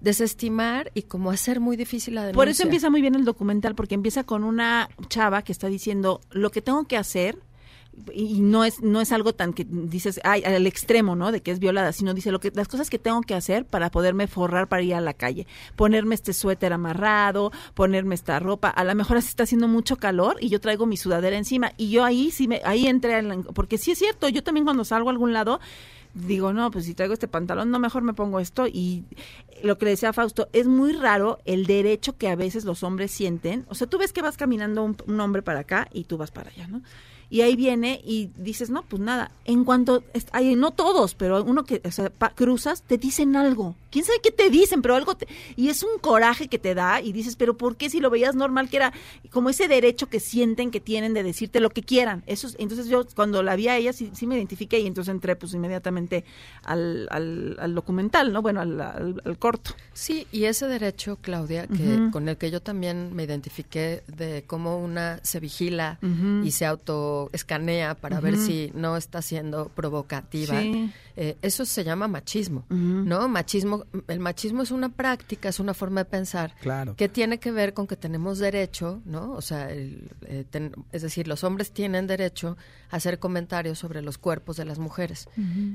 desestimar 0.00 0.90
y 0.94 1.02
como 1.02 1.30
hacer 1.30 1.58
muy 1.58 1.76
difícil 1.76 2.14
la 2.14 2.20
denuncia. 2.20 2.36
Por 2.36 2.48
eso 2.48 2.62
empieza 2.62 2.90
muy 2.90 3.00
bien 3.00 3.14
el 3.14 3.24
documental, 3.24 3.74
porque 3.74 3.94
empieza 3.94 4.24
con 4.24 4.44
una 4.44 4.88
chava 5.08 5.42
que 5.42 5.52
está 5.52 5.68
diciendo 5.68 6.20
lo 6.30 6.50
que 6.50 6.62
tengo 6.62 6.84
que 6.86 6.96
hacer 6.96 7.38
y 8.12 8.40
no 8.40 8.64
es 8.64 8.82
no 8.82 9.00
es 9.00 9.12
algo 9.12 9.34
tan 9.34 9.52
que 9.52 9.66
dices 9.68 10.20
ay 10.24 10.42
al 10.44 10.66
extremo 10.66 11.16
no 11.16 11.32
de 11.32 11.40
que 11.40 11.50
es 11.50 11.58
violada 11.58 11.92
sino 11.92 12.14
dice 12.14 12.30
lo 12.30 12.40
que 12.40 12.50
las 12.54 12.68
cosas 12.68 12.90
que 12.90 12.98
tengo 12.98 13.20
que 13.22 13.34
hacer 13.34 13.64
para 13.64 13.90
poderme 13.90 14.26
forrar 14.26 14.68
para 14.68 14.82
ir 14.82 14.94
a 14.94 15.00
la 15.00 15.14
calle 15.14 15.46
ponerme 15.76 16.14
este 16.14 16.32
suéter 16.32 16.72
amarrado 16.72 17.52
ponerme 17.74 18.14
esta 18.14 18.38
ropa 18.38 18.68
a 18.68 18.84
lo 18.84 18.94
mejor 18.94 19.16
así 19.16 19.28
está 19.28 19.44
haciendo 19.44 19.68
mucho 19.68 19.96
calor 19.96 20.36
y 20.40 20.48
yo 20.48 20.60
traigo 20.60 20.86
mi 20.86 20.96
sudadera 20.96 21.36
encima 21.36 21.72
y 21.76 21.90
yo 21.90 22.04
ahí 22.04 22.30
sí 22.30 22.48
me 22.48 22.60
ahí 22.64 22.86
entré 22.86 23.22
porque 23.54 23.78
sí 23.78 23.92
es 23.92 23.98
cierto 23.98 24.28
yo 24.28 24.42
también 24.42 24.64
cuando 24.64 24.84
salgo 24.84 25.08
a 25.08 25.12
algún 25.12 25.32
lado 25.32 25.60
digo, 26.16 26.52
no, 26.52 26.70
pues 26.70 26.86
si 26.86 26.94
traigo 26.94 27.12
este 27.12 27.28
pantalón, 27.28 27.70
no, 27.70 27.78
mejor 27.78 28.02
me 28.02 28.14
pongo 28.14 28.40
esto. 28.40 28.66
Y 28.66 29.04
lo 29.62 29.76
que 29.76 29.84
le 29.84 29.90
decía 29.92 30.12
Fausto, 30.12 30.48
es 30.52 30.66
muy 30.66 30.92
raro 30.92 31.38
el 31.44 31.66
derecho 31.66 32.16
que 32.16 32.28
a 32.28 32.36
veces 32.36 32.64
los 32.64 32.82
hombres 32.82 33.10
sienten. 33.10 33.66
O 33.68 33.74
sea, 33.74 33.86
tú 33.86 33.98
ves 33.98 34.12
que 34.12 34.22
vas 34.22 34.36
caminando 34.36 34.82
un, 34.82 34.96
un 35.06 35.20
hombre 35.20 35.42
para 35.42 35.60
acá 35.60 35.88
y 35.92 36.04
tú 36.04 36.16
vas 36.16 36.30
para 36.30 36.50
allá, 36.50 36.66
¿no? 36.68 36.82
Y 37.28 37.40
ahí 37.40 37.56
viene 37.56 38.00
y 38.04 38.30
dices, 38.36 38.70
no, 38.70 38.82
pues 38.82 39.02
nada. 39.02 39.32
En 39.44 39.64
cuanto, 39.64 40.04
ay, 40.32 40.54
no 40.54 40.70
todos, 40.70 41.14
pero 41.14 41.42
uno 41.42 41.64
que 41.64 41.82
o 41.84 41.90
sea, 41.90 42.08
pa- 42.10 42.30
cruzas, 42.30 42.82
te 42.82 42.98
dicen 42.98 43.34
algo. 43.34 43.74
¿Quién 43.90 44.04
sabe 44.04 44.18
qué 44.22 44.30
te 44.30 44.50
dicen? 44.50 44.80
Pero 44.82 44.94
algo 44.94 45.16
te... 45.16 45.26
Y 45.56 45.68
es 45.68 45.82
un 45.82 45.98
coraje 46.00 46.48
que 46.48 46.58
te 46.58 46.74
da 46.74 47.00
y 47.00 47.12
dices, 47.12 47.34
pero 47.36 47.56
¿por 47.56 47.76
qué 47.76 47.88
si 47.90 47.98
lo 48.00 48.10
veías 48.10 48.34
normal 48.36 48.68
que 48.68 48.76
era 48.76 48.92
como 49.30 49.48
ese 49.50 49.66
derecho 49.68 50.08
que 50.08 50.20
sienten 50.20 50.70
que 50.70 50.80
tienen 50.80 51.14
de 51.14 51.22
decirte 51.22 51.60
lo 51.60 51.70
que 51.70 51.82
quieran? 51.82 52.22
Eso 52.26 52.46
es- 52.46 52.56
entonces 52.58 52.86
yo 52.88 53.04
cuando 53.16 53.42
la 53.42 53.56
vi 53.56 53.68
a 53.68 53.76
ella 53.76 53.92
sí, 53.92 54.10
sí 54.14 54.26
me 54.26 54.36
identifiqué 54.36 54.78
y 54.80 54.86
entonces 54.86 55.12
entré 55.12 55.34
pues 55.34 55.52
inmediatamente 55.54 56.24
al, 56.62 57.08
al, 57.10 57.56
al 57.58 57.74
documental, 57.74 58.32
¿no? 58.32 58.42
Bueno, 58.42 58.60
al, 58.60 59.36
corto. 59.38 59.72
Sí, 59.94 60.26
y 60.30 60.44
ese 60.44 60.66
derecho, 60.68 61.16
Claudia, 61.20 61.66
que 61.66 62.10
con 62.12 62.28
el 62.28 62.36
que 62.36 62.50
yo 62.50 62.60
también 62.60 63.14
me 63.14 63.24
identifiqué 63.24 64.02
de 64.06 64.44
cómo 64.46 64.78
una 64.78 65.18
se 65.22 65.40
vigila 65.40 65.98
y 66.44 66.50
se 66.50 66.66
autoescanea 67.24 67.94
para 67.94 68.20
ver 68.20 68.36
si 68.36 68.70
no 68.74 68.96
está 68.96 69.22
siendo 69.22 69.68
provocativa. 69.68 70.60
Sí. 70.60 70.90
eh, 71.16 71.36
eso 71.42 71.64
se 71.64 71.82
llama 71.84 72.08
machismo. 72.08 72.64
¿no? 72.68 73.26
Machismo, 73.28 73.84
el 74.08 74.20
machismo 74.20 74.62
es 74.62 74.70
una 74.70 74.88
práctica, 74.90 75.48
es 75.48 75.60
una 75.60 75.74
forma 75.74 76.02
de 76.02 76.04
pensar 76.06 76.54
Claro. 76.60 76.94
que 76.96 77.08
tiene 77.08 77.38
que 77.38 77.50
ver 77.50 77.72
con 77.74 77.86
que 77.86 77.96
tenemos 77.96 78.38
derecho, 78.38 79.00
¿no? 79.04 79.32
O 79.32 79.40
sea, 79.40 79.70
el, 79.70 80.10
eh, 80.26 80.44
ten- 80.50 80.72
es 80.92 81.02
decir, 81.02 81.26
los 81.28 81.42
hombres 81.44 81.72
tienen 81.72 82.06
derecho 82.06 82.56
a 82.90 82.96
hacer 82.96 83.18
comentarios 83.18 83.78
sobre 83.78 84.02
los 84.02 84.18
cuerpos 84.18 84.56
de 84.56 84.64
las 84.64 84.78
mujeres, 84.78 85.28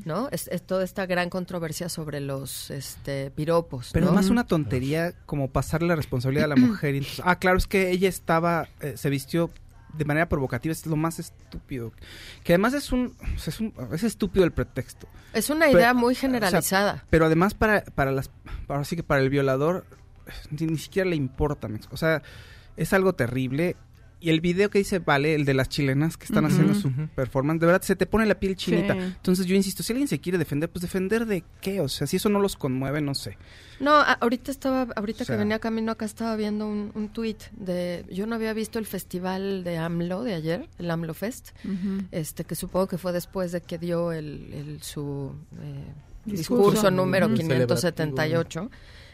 ¿no? 0.06 0.30
Es, 0.32 0.48
es 0.48 0.62
toda 0.62 0.84
esta 0.84 1.06
gran 1.06 1.30
controversia 1.30 1.90
sobre 1.90 2.20
los 2.22 2.70
este, 2.72 3.32
piropos, 3.32 3.90
Pero 3.94 4.06
¿no? 4.06 4.12
además 4.12 4.30
una 4.30 4.46
tontería 4.46 5.14
como 5.26 5.50
pasarle 5.50 5.88
la 5.88 5.96
responsabilidad 5.96 6.46
a 6.46 6.56
la 6.56 6.56
mujer. 6.68 6.96
entonces, 6.96 7.22
ah, 7.26 7.38
claro, 7.40 7.58
es 7.58 7.68
que 7.68 7.92
ella 7.92 8.10
estaba, 8.10 8.68
eh, 8.82 8.94
se 8.96 9.10
vistió 9.10 9.50
de 9.94 10.06
manera 10.06 10.28
provocativa, 10.30 10.72
es 10.72 10.86
lo 10.86 10.96
más 10.96 11.20
estúpido. 11.20 11.92
Que 12.44 12.54
además 12.54 12.74
es 12.74 12.92
un, 12.92 13.16
o 13.36 13.40
sea, 13.40 13.52
es, 13.52 13.60
un- 13.60 13.74
es 13.94 14.04
estúpido 14.04 14.46
el 14.46 14.52
pretexto. 14.52 15.08
Es 15.34 15.50
una 15.50 15.66
Pero, 15.68 15.80
idea 15.80 15.94
muy 15.94 16.14
o 16.14 16.16
sea, 16.16 16.22
generalizada. 16.22 17.06
pero 17.10 17.26
además 17.26 17.54
para, 17.54 17.84
para 17.84 18.12
las, 18.12 18.30
para, 18.68 18.84
sí 18.84 18.96
que 18.96 19.04
para 19.04 19.22
el 19.22 19.30
violador 19.30 19.86
ni, 20.50 20.68
ni 20.68 20.78
siquiera 20.78 21.10
le 21.10 21.16
importa, 21.16 21.68
o 21.92 21.98
sea, 21.98 22.22
es 22.78 22.94
algo 22.94 23.14
terrible. 23.14 23.76
Y 24.24 24.30
el 24.30 24.40
video 24.40 24.70
que 24.70 24.78
dice, 24.78 25.00
vale, 25.00 25.34
el 25.34 25.46
de 25.46 25.56
las 25.56 25.68
chilenas 25.68 26.16
que 26.16 26.26
están 26.26 26.46
haciendo 26.46 26.76
su 26.76 26.92
performance, 27.16 27.60
de 27.60 27.66
verdad 27.66 27.82
se 27.82 27.96
te 27.96 28.06
pone 28.06 28.28
la 28.28 28.40
piel 28.40 28.56
chinita. 28.56 28.94
Sí. 28.94 29.00
Entonces 29.00 29.46
yo 29.48 29.56
insisto, 29.56 29.82
si 29.82 29.94
alguien 29.94 30.08
se 30.08 30.20
quiere 30.20 30.38
defender, 30.38 30.70
pues 30.70 30.84
defender 30.84 31.26
de 31.26 31.44
qué, 31.60 31.82
o 31.82 31.90
sea, 31.90 32.06
si 32.06 32.18
eso 32.18 32.30
no 32.30 32.40
los 32.40 32.56
conmueve, 32.56 33.02
no 33.02 33.16
sé. 33.16 33.38
No, 33.80 33.96
ahorita 33.96 34.52
estaba, 34.52 34.88
ahorita 34.96 35.24
O 35.24 35.26
sea- 35.26 35.36
que 35.36 35.40
venía 35.40 35.58
camino 35.58 35.92
acá 35.92 36.06
estaba 36.06 36.36
viendo 36.36 36.68
un, 36.68 36.92
un 36.94 37.10
tuit 37.10 37.42
de, 37.54 38.06
yo 38.12 38.28
no 38.28 38.36
había 38.36 38.54
visto 38.54 38.78
el 38.78 38.86
festival 38.86 39.64
de 39.64 39.78
AMLO 39.80 40.22
de 40.24 40.36
ayer, 40.36 40.70
el 40.78 40.92
AMLO 40.92 41.16
Fest, 41.16 41.50
este 42.12 42.44
que 42.44 42.54
supongo 42.54 42.86
que 42.88 43.00
fue 43.00 43.14
después 43.14 43.52
de 43.52 43.62
que 43.62 43.80
dio 43.80 44.12
el, 44.12 44.54
el- 44.54 44.82
su 44.84 45.34
eh, 45.64 45.84
Discurso. 46.26 46.66
discurso, 46.70 46.92
número 46.92 47.26
Ujú. 47.26 47.38
578. 47.38 48.70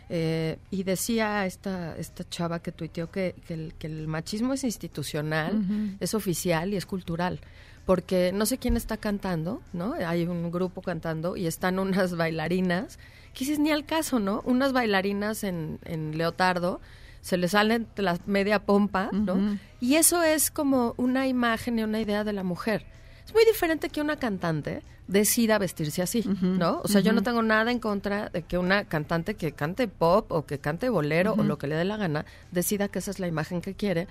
Eh, 0.09 0.57
y 0.71 0.83
decía 0.83 1.45
esta, 1.45 1.97
esta 1.97 2.27
chava 2.29 2.59
que 2.59 2.71
tuiteó 2.71 3.11
que, 3.11 3.35
que 3.45 3.53
el, 3.53 3.73
que 3.73 3.87
el 3.87 4.07
machismo 4.07 4.53
es 4.53 4.63
institucional, 4.63 5.97
es 5.99 6.13
oficial 6.13 6.73
y 6.73 6.77
es 6.77 6.85
cultural. 6.85 7.39
Porque 7.85 8.31
no 8.33 8.45
sé 8.45 8.57
quién 8.57 8.75
está 8.75 8.97
cantando, 8.97 9.61
¿no? 9.71 9.93
Hay 9.93 10.25
un 10.25 10.51
grupo 10.51 10.81
cantando 10.81 11.37
y 11.37 11.47
están 11.47 11.79
unas 11.79 12.15
bailarinas, 12.17 12.99
que 13.33 13.39
dices 13.39 13.59
ni 13.59 13.71
al 13.71 13.85
caso, 13.85 14.19
¿no? 14.19 14.41
Unas 14.45 14.73
bailarinas 14.73 15.43
en, 15.43 15.79
en 15.85 16.17
leotardo, 16.17 16.81
se 17.21 17.37
les 17.37 17.51
salen 17.51 17.87
la 17.95 18.17
media 18.25 18.59
pompa, 18.59 19.09
¿no? 19.11 19.57
Y 19.79 19.95
eso 19.95 20.23
es 20.23 20.51
como 20.51 20.95
una 20.97 21.27
imagen 21.27 21.79
y 21.79 21.83
una 21.83 21.99
idea 21.99 22.23
de 22.23 22.33
la 22.33 22.43
mujer. 22.43 22.85
Es 23.25 23.33
muy 23.33 23.45
diferente 23.45 23.89
que 23.89 24.01
una 24.01 24.17
cantante 24.17 24.81
decida 25.07 25.57
vestirse 25.57 26.01
así, 26.01 26.23
¿no? 26.41 26.81
O 26.83 26.87
sea, 26.87 26.99
yo 27.01 27.13
no 27.13 27.23
tengo 27.23 27.41
nada 27.41 27.71
en 27.71 27.79
contra 27.79 28.29
de 28.29 28.43
que 28.43 28.57
una 28.57 28.85
cantante 28.85 29.35
que 29.35 29.53
cante 29.53 29.87
pop 29.87 30.31
o 30.31 30.45
que 30.45 30.59
cante 30.59 30.89
bolero 30.89 31.33
o 31.37 31.43
lo 31.43 31.57
que 31.57 31.67
le 31.67 31.75
dé 31.75 31.85
la 31.85 31.95
gana 31.97 32.25
decida 32.51 32.89
que 32.89 32.99
esa 32.99 33.11
es 33.11 33.19
la 33.19 33.27
imagen 33.27 33.61
que 33.61 33.73
quiere, 33.73 34.07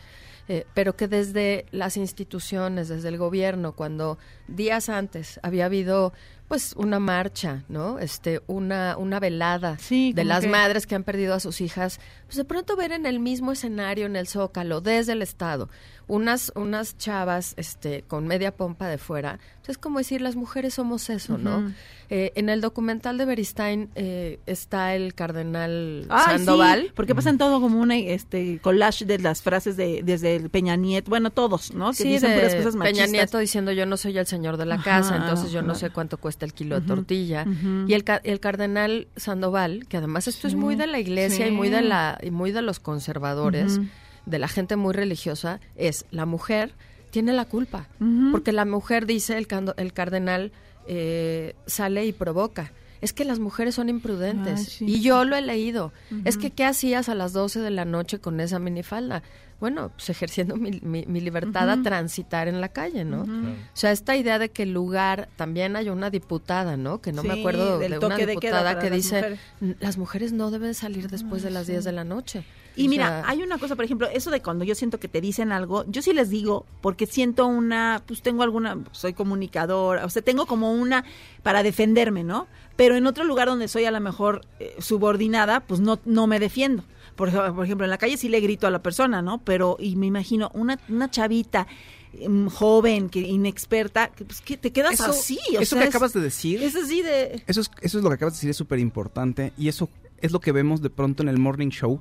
eh, 0.49 0.65
pero 0.75 0.97
que 0.97 1.07
desde 1.09 1.67
las 1.71 1.97
instituciones, 1.97 2.89
desde 2.89 3.09
el 3.09 3.19
gobierno, 3.19 3.73
cuando 3.73 4.17
días 4.49 4.89
antes 4.89 5.39
había 5.43 5.67
habido 5.67 6.13
pues 6.49 6.75
una 6.77 7.01
marcha, 7.01 7.65
¿no? 7.69 7.99
Este, 7.99 8.41
una, 8.47 8.97
una 8.97 9.19
velada 9.19 9.79
de 10.13 10.23
como 10.23 10.29
las 10.29 10.45
que- 10.45 10.49
madres 10.51 10.87
que 10.87 10.95
han 10.95 11.03
perdido 11.03 11.35
a 11.35 11.41
sus 11.41 11.61
hijas, 11.61 11.99
pues 12.27 12.37
de 12.37 12.45
pronto 12.45 12.77
ver 12.77 12.93
en 12.93 13.05
el 13.05 13.19
mismo 13.19 13.51
escenario, 13.51 14.07
en 14.07 14.15
el 14.15 14.29
Zócalo, 14.29 14.81
desde 14.81 15.13
el 15.13 15.23
Estado, 15.23 15.69
unas, 16.09 16.53
unas 16.55 16.97
chavas 16.99 17.55
este, 17.57 18.03
con 18.07 18.27
media 18.27 18.55
pompa 18.57 18.87
de 18.89 18.99
fuera, 18.99 19.39
pues 19.59 19.71
es 19.71 19.79
como 19.79 19.99
decir, 19.99 20.21
las 20.21 20.37
mujeres 20.37 20.75
somos 20.75 21.11
eso, 21.11 21.37
¿no? 21.39 21.73
Eh, 22.09 22.31
en 22.37 22.49
el 22.49 22.61
documental 22.61 23.19
de 23.19 23.25
Beristain 23.25 23.91
eh, 23.97 24.39
está 24.47 24.95
el 24.95 25.13
cardenal 25.15 26.07
Ay, 26.09 26.37
Sandoval. 26.39 26.83
sí, 26.83 26.93
porque 26.95 27.17
pasan 27.17 27.37
todo 27.37 27.61
como 27.61 27.81
una 27.81 27.97
este 27.97 28.61
collage 28.61 29.05
de 29.05 29.19
las 29.19 29.43
frases 29.43 29.77
de 29.77 30.03
desde 30.05 30.37
el 30.37 30.49
Peña 30.51 30.77
Nieto, 30.77 31.11
bueno, 31.11 31.31
todos, 31.31 31.75
¿no? 31.75 31.91
Que 31.91 31.97
Sí, 31.97 32.09
dicen 32.11 32.31
de 32.31 32.37
puras 32.37 32.55
cosas 32.55 32.73
Peña 32.75 32.85
machistas. 32.85 33.11
Nieto 33.11 33.39
diciendo 33.39 33.73
yo 33.73 33.87
no 33.87 33.97
soy 33.97 34.17
el 34.19 34.27
señor 34.29 34.57
de 34.57 34.67
la 34.67 34.77
Ajá, 34.77 34.85
casa, 34.85 35.17
entonces 35.17 35.51
yo 35.51 35.63
no 35.63 35.75
sé 35.75 35.91
cuánto 35.91 36.19
cuesta 36.19 36.45
el 36.45 36.53
kilo 36.53 36.79
de 36.81 36.87
tortilla. 36.87 37.45
Y 37.89 37.95
el, 37.95 38.05
el 38.23 38.39
cardenal 38.39 39.09
Sandoval, 39.17 39.87
que 39.89 39.97
además 39.97 40.29
esto 40.29 40.47
es 40.47 40.55
muy 40.55 40.77
de 40.77 40.87
la 40.87 41.01
iglesia 41.01 41.49
y 41.49 41.51
muy 41.51 41.69
de 41.71 41.83
la 41.83 42.17
y 42.23 42.31
muy 42.31 42.53
de 42.53 42.63
los 42.63 42.79
conservadores. 42.79 43.81
De 44.27 44.39
la 44.39 44.49
gente 44.49 44.77
muy 44.77 44.93
religiosa, 44.93 45.61
es 45.77 46.05
la 46.11 46.27
mujer 46.27 46.73
tiene 47.11 47.33
la 47.33 47.47
culpa, 47.47 47.89
porque 48.33 48.53
la 48.53 48.65
mujer 48.67 49.07
dice 49.07 49.39
el, 49.39 49.47
cando- 49.47 49.75
el 49.79 49.93
cardenal 49.95 50.53
eh, 50.87 51.55
sale 51.67 52.05
y 52.05 52.13
provoca. 52.13 52.73
Es 53.01 53.13
que 53.13 53.25
las 53.25 53.39
mujeres 53.39 53.75
son 53.75 53.89
imprudentes. 53.89 54.59
Ay, 54.61 54.65
sí. 54.67 54.85
Y 54.87 55.01
yo 55.03 55.25
lo 55.25 55.37
he 55.37 55.43
leído. 55.43 55.93
Es 56.25 56.37
que, 56.39 56.51
¿qué 56.51 56.65
hacías 56.65 57.09
a 57.09 57.15
las 57.15 57.33
12 57.33 57.61
de 57.61 57.71
la 57.71 57.85
noche 57.85 58.19
con 58.19 58.41
esa 58.41 58.59
minifalda? 58.59 59.23
Bueno, 59.61 59.91
pues 59.95 60.11
ejerciendo 60.11 60.57
mi, 60.57 60.81
mi- 60.83 61.05
mi 61.07 61.21
libertad 61.21 61.71
a 61.71 61.83
transitar 61.83 62.49
en 62.49 62.61
la 62.61 62.69
calle, 62.69 63.05
¿no? 63.05 63.23
O 63.23 63.57
sea, 63.77 63.93
esta 63.93 64.17
idea 64.17 64.39
de 64.39 64.51
que 64.51 64.65
el 64.65 64.73
lugar, 64.73 65.29
también 65.37 65.77
hay 65.77 65.89
una 65.89 66.11
diputada, 66.11 66.77
¿no? 66.77 67.01
Que 67.01 67.13
no 67.13 67.23
me 67.23 67.35
Sí, 67.35 67.41
acuerdo 67.41 67.79
de 67.79 67.99
una 67.99 68.17
de 68.17 68.27
diputada 68.27 68.79
que 68.79 68.91
las 68.91 68.97
dice, 68.97 69.17
mujeres. 69.17 69.41
"N- 69.63 69.77
las 69.81 69.97
mujeres 69.99 70.33
no 70.33 70.51
deben 70.51 70.75
salir 70.75 71.09
después 71.09 71.43
de 71.43 71.51
las 71.51 71.67
10 71.67 71.85
de 71.85 71.93
la 71.93 72.05
noche. 72.05 72.45
Y 72.77 72.87
O 72.87 72.91
mira, 72.91 73.09
sea, 73.23 73.29
hay 73.31 73.43
una 73.43 73.57
cosa, 73.59 73.75
por 73.75 73.85
ejemplo, 73.87 74.07
eso 74.13 74.31
de 74.31 74.43
cuando 74.43 74.65
yo 74.65 74.75
siento 74.75 75.01
que 75.01 75.09
te 75.09 75.21
dicen 75.23 75.51
algo, 75.51 75.85
yo 75.89 76.03
sí 76.03 76.13
les 76.13 76.29
digo, 76.31 76.67
porque 76.83 77.07
siento 77.07 77.47
una, 77.47 78.03
pues 78.07 78.21
tengo 78.23 78.43
alguna, 78.43 78.79
soy 78.93 79.15
comunicadora, 79.15 80.05
o 80.05 80.11
sea, 80.11 80.21
tengo 80.23 80.45
como 80.47 80.73
una 80.73 81.05
para 81.43 81.63
defenderme, 81.63 82.23
¿no? 82.23 82.47
Pero 82.77 82.95
en 82.97 83.07
otro 83.07 83.25
lugar 83.25 83.49
donde 83.49 83.69
soy 83.69 83.87
a 83.87 83.91
lo 83.91 84.01
mejor 84.01 84.43
eh, 84.61 84.75
subordinada, 84.79 85.61
pues 85.61 85.81
no, 85.81 85.99
no 86.05 86.27
me 86.27 86.39
defiendo. 86.39 86.85
Por, 87.17 87.33
por 87.55 87.65
ejemplo, 87.65 87.85
en 87.87 87.91
la 87.91 87.97
calle 87.97 88.19
sí 88.19 88.29
le 88.29 88.41
grito 88.41 88.67
a 88.67 88.71
la 88.71 88.83
persona, 88.83 89.23
¿no? 89.23 89.39
Pero, 89.39 89.79
y 89.81 89.97
me 89.97 90.05
imagino, 90.07 90.51
una, 90.53 90.79
una 90.91 91.11
chavita 91.11 91.67
em, 92.13 92.51
joven, 92.51 93.09
que 93.09 93.21
inexperta, 93.21 94.09
que, 94.09 94.27
pues 94.27 94.43
que 94.43 94.59
te 94.59 94.71
quedas 94.71 94.95
Eso- 94.95 95.05
así. 95.07 95.39
O 95.57 95.61
eso 95.61 95.77
sea, 95.77 95.79
que 95.83 95.89
es- 95.89 95.95
acabas 95.95 96.13
de 96.13 96.21
decir 96.21 96.63
Es 96.63 96.77
así 96.77 97.01
de... 97.01 97.43
Eso 97.47 97.63
es, 97.63 97.71
eso 97.81 97.97
es 97.99 98.05
lo 98.05 98.11
que 98.11 98.15
acabas 98.17 98.35
de 98.35 98.37
decir, 98.37 98.51
es 98.51 98.57
súper 98.59 98.79
importante 98.81 99.55
y 99.57 99.69
eso 99.69 99.89
es 100.21 100.33
lo 100.33 100.41
que 100.41 100.53
vemos 100.53 100.81
de 100.83 100.91
pronto 100.91 101.23
en 101.23 101.29
el 101.31 101.39
morning 101.39 101.69
show 101.69 102.01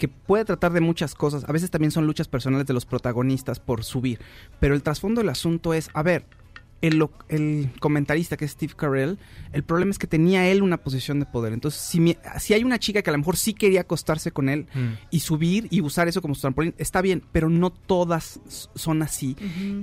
que 0.00 0.08
puede 0.08 0.46
tratar 0.46 0.72
de 0.72 0.80
muchas 0.80 1.14
cosas, 1.14 1.44
a 1.46 1.52
veces 1.52 1.70
también 1.70 1.90
son 1.90 2.06
luchas 2.06 2.26
personales 2.26 2.66
de 2.66 2.72
los 2.72 2.86
protagonistas 2.86 3.60
por 3.60 3.84
subir, 3.84 4.18
pero 4.58 4.74
el 4.74 4.82
trasfondo 4.82 5.20
del 5.20 5.28
asunto 5.28 5.74
es, 5.74 5.90
a 5.92 6.02
ver, 6.02 6.24
el, 6.82 6.96
lo- 6.98 7.12
el 7.28 7.70
comentarista 7.80 8.36
que 8.36 8.44
es 8.46 8.52
Steve 8.52 8.72
Carell, 8.76 9.18
el 9.52 9.62
problema 9.64 9.90
es 9.90 9.98
que 9.98 10.06
tenía 10.06 10.48
él 10.48 10.62
una 10.62 10.78
posición 10.78 11.20
de 11.20 11.26
poder, 11.26 11.52
entonces 11.52 11.80
si, 11.80 12.00
mi- 12.00 12.16
si 12.38 12.54
hay 12.54 12.64
una 12.64 12.78
chica 12.78 13.02
que 13.02 13.10
a 13.10 13.12
lo 13.12 13.18
mejor 13.18 13.36
sí 13.36 13.52
quería 13.54 13.82
acostarse 13.82 14.30
con 14.32 14.48
él 14.48 14.66
Mm. 14.74 14.88
y 15.10 15.20
subir 15.20 15.66
y 15.70 15.80
usar 15.80 16.08
eso 16.08 16.22
como 16.22 16.34
su 16.34 16.40
trampolín, 16.42 16.74
está 16.78 17.02
bien, 17.02 17.22
pero 17.32 17.48
no 17.50 17.70
todas 17.70 18.40
son 18.74 19.02
así 19.02 19.36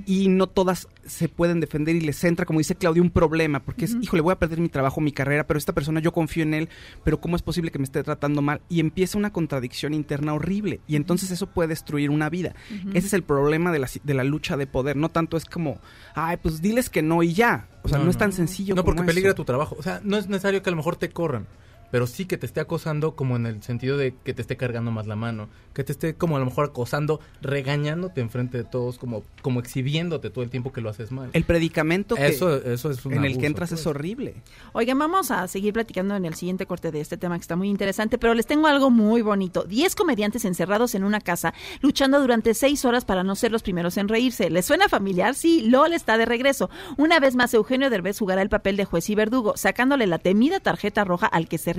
y 0.06 0.28
no 0.30 0.48
todas 0.48 0.88
se 1.06 1.30
pueden 1.30 1.60
defender 1.60 1.96
y 1.96 2.02
les 2.02 2.24
entra, 2.24 2.46
como 2.46 2.60
dice 2.60 2.76
Claudia, 2.76 3.02
un 3.02 3.10
problema, 3.12 3.62
porque 3.62 3.86
es, 3.86 3.94
Ujú. 3.94 4.04
híjole, 4.04 4.22
voy 4.22 4.34
a 4.34 4.40
perder 4.40 4.60
mi 4.60 4.70
trabajo, 4.70 5.00
mi 5.02 5.12
carrera, 5.12 5.46
pero 5.48 5.58
esta 5.58 5.74
persona 5.74 6.00
yo 6.00 6.12
confío 6.12 6.44
en 6.44 6.54
él, 6.54 6.70
pero 7.04 7.22
¿cómo 7.22 7.36
es 7.36 7.42
posible 7.42 7.72
que 7.72 7.80
me 7.80 7.86
esté 7.86 8.04
tratando 8.04 8.42
mal? 8.42 8.62
Y 8.70 8.80
empieza 8.80 9.18
una 9.18 9.32
contradicción 9.32 9.94
interna 9.94 10.34
horrible, 10.34 10.82
y 10.88 10.96
entonces 10.96 11.32
eso 11.32 11.48
puede 11.48 11.70
destruir 11.70 12.10
una 12.10 12.30
vida. 12.30 12.56
Ese 12.94 13.08
es 13.08 13.14
el 13.14 13.24
problema 13.24 13.72
de 13.72 13.80
la, 13.80 13.90
de 14.04 14.14
la 14.14 14.24
lucha 14.24 14.58
de 14.58 14.68
poder, 14.68 14.96
no 14.98 15.10
tanto 15.10 15.38
es 15.38 15.46
como, 15.46 15.80
ay, 16.16 16.38
pues 16.38 16.62
diles 16.62 16.87
que 16.90 17.02
no 17.02 17.24
y 17.24 17.34
ya. 17.34 17.68
O 17.84 17.90
sea, 17.90 18.00
no, 18.00 18.10
es 18.10 18.18
tan 18.18 18.32
sencillo 18.34 18.76
No, 18.76 18.84
como 18.84 18.96
porque 18.96 19.08
peligra 19.08 19.30
eso. 19.30 19.36
tu 19.36 19.46
trabajo. 19.46 19.76
O 19.80 19.84
sea, 19.84 20.02
no 20.04 20.18
es 20.18 20.28
necesario 20.28 20.62
que 20.62 20.70
a 20.70 20.72
lo 20.72 20.78
mejor 20.78 20.96
te 20.98 21.10
corran, 21.10 21.46
pero 21.92 22.08
sí 22.08 22.26
que 22.26 22.38
te 22.38 22.46
esté 22.46 22.60
acosando 22.60 23.16
como 23.16 23.36
en 23.36 23.46
el 23.46 23.64
sentido 23.64 23.98
de 23.98 24.14
que 24.24 24.34
te 24.34 24.42
esté 24.42 24.58
cargando 24.58 24.92
más 24.92 25.08
la 25.08 25.16
mano, 25.16 25.50
que 25.74 25.84
te 25.84 25.92
esté 25.92 26.16
como 26.16 26.36
a 26.36 26.40
lo 26.40 26.46
mejor 26.46 26.66
acosando, 26.66 27.20
regañándote 27.42 28.22
enfrente 28.22 28.58
de 28.58 28.64
todos, 28.64 28.98
como, 28.98 29.24
como 29.42 29.60
exhibiéndote 29.60 30.30
todo 30.30 30.44
el 30.44 30.50
tiempo 30.50 30.72
que 30.72 30.82
lo 30.82 30.90
haces 30.90 31.12
mal. 31.12 31.30
El 31.34 31.44
predicamento 31.44 32.16
que- 32.16 32.28
eso, 32.28 32.56
eso 32.64 32.92
es 32.92 33.06
un 33.06 33.14
en 33.14 33.26
el 33.26 33.38
que 33.38 33.46
entras 33.48 33.70
pues. 33.70 33.82
es 33.82 33.88
horrible. 33.88 34.36
Oigan, 34.74 35.00
vamos 35.00 35.32
a 35.32 35.48
seguir 35.48 35.74
platicando 35.74 36.16
en 36.16 36.26
el 36.26 36.34
siguiente 36.36 36.66
corte 36.66 36.92
de 36.92 37.00
este 37.02 37.18
tema 37.18 37.36
que 37.38 37.42
está 37.42 37.56
muy 37.56 37.70
interesante, 37.70 38.18
pero 38.18 38.34
les 38.34 38.46
tengo 38.46 38.68
algo 38.68 38.90
muy 38.90 39.22
bonito. 39.22 39.64
Diez 39.64 39.96
comediantes 39.96 40.46
encerrados 40.46 40.94
en 40.96 41.04
una 41.04 41.22
casa, 41.22 41.54
luchando 41.82 42.20
durante 42.20 42.54
seis 42.54 42.86
horas 42.86 43.06
para 43.06 43.24
no 43.24 43.36
ser 43.36 43.52
los 43.52 43.64
primeros 43.64 43.98
en 43.98 44.08
reírse. 44.08 44.50
¿Les 44.50 44.66
suena 44.66 44.90
familiar? 44.90 45.36
Sí, 45.36 45.62
LOL 45.68 45.94
está 45.94 46.18
de 46.18 46.26
regreso. 46.26 46.70
Una 46.98 47.20
vez 47.20 47.36
más, 47.36 47.54
Eugenio 47.54 47.90
Derbez 47.90 48.20
jugará 48.20 48.42
el 48.42 48.50
papel 48.50 48.78
de 48.78 48.86
juez 48.86 49.10
y 49.10 49.16
verdugo, 49.16 49.56
sacándole 49.58 50.08
la 50.08 50.20
temida 50.20 50.60
tarjeta 50.60 51.04
roja 51.04 51.28
al 51.28 51.48
que 51.48 51.58
se 51.58 51.74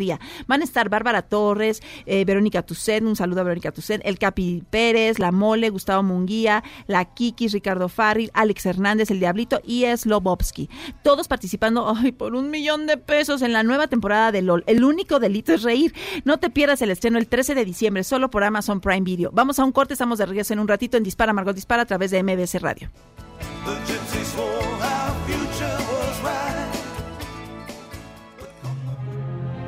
Van 0.46 0.60
a 0.60 0.64
estar 0.64 0.88
Bárbara 0.88 1.22
Torres, 1.22 1.82
eh, 2.06 2.24
Verónica 2.24 2.62
Tucen, 2.62 3.06
un 3.06 3.16
saludo 3.16 3.40
a 3.40 3.44
Verónica 3.44 3.72
Tucen, 3.72 4.00
El 4.04 4.18
Capi 4.18 4.62
Pérez, 4.70 5.18
La 5.18 5.32
Mole, 5.32 5.70
Gustavo 5.70 6.02
Munguía, 6.02 6.62
La 6.86 7.04
Kikis, 7.04 7.52
Ricardo 7.52 7.88
Farril, 7.88 8.30
Alex 8.34 8.66
Hernández, 8.66 9.10
El 9.10 9.20
Diablito 9.20 9.60
y 9.64 9.84
Slobovsky. 9.84 10.68
Todos 11.02 11.28
participando 11.28 11.94
por 12.18 12.34
un 12.34 12.50
millón 12.50 12.86
de 12.86 12.96
pesos 12.96 13.42
en 13.42 13.52
la 13.52 13.62
nueva 13.62 13.88
temporada 13.88 14.32
de 14.32 14.42
LOL. 14.42 14.64
El 14.66 14.84
único 14.84 15.18
delito 15.18 15.52
es 15.52 15.62
reír. 15.62 15.94
No 16.24 16.38
te 16.38 16.50
pierdas 16.50 16.82
el 16.82 16.90
estreno 16.90 17.18
el 17.18 17.26
13 17.26 17.54
de 17.54 17.64
diciembre, 17.64 18.04
solo 18.04 18.30
por 18.30 18.44
Amazon 18.44 18.80
Prime 18.80 19.02
Video. 19.02 19.30
Vamos 19.32 19.58
a 19.58 19.64
un 19.64 19.72
corte, 19.72 19.94
estamos 19.94 20.18
de 20.18 20.26
regreso 20.26 20.52
en 20.52 20.60
un 20.60 20.68
ratito 20.68 20.96
en 20.96 21.02
Dispara, 21.02 21.32
Margot 21.32 21.54
Dispara 21.54 21.82
a 21.82 21.86
través 21.86 22.10
de 22.10 22.22
MBS 22.22 22.60
Radio. 22.60 22.90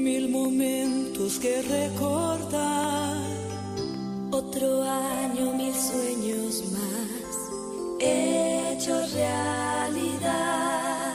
mil 0.00 0.28
momentos 0.30 1.38
que 1.38 1.60
recordar. 1.62 3.16
Otro 4.30 4.82
año, 4.82 5.52
mil 5.54 5.74
sueños 5.74 6.64
más, 6.72 7.36
hechos 8.00 9.12
realidad. 9.12 11.14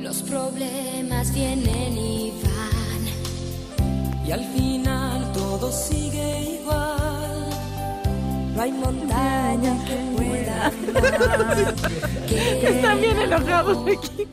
Los 0.00 0.22
problemas 0.22 1.32
vienen 1.32 1.96
y 1.96 2.32
van, 2.42 3.02
y 4.26 4.32
al 4.32 4.44
final 4.54 5.32
todo 5.32 5.70
sigue 5.70 6.58
igual. 6.60 7.50
No 8.54 8.62
hay 8.62 8.72
montaña 8.72 9.84
que 9.86 9.96
pueda 10.16 10.72
Están 12.62 13.00
bien 13.00 13.18
enojados 13.18 13.78
aquí. 13.86 14.26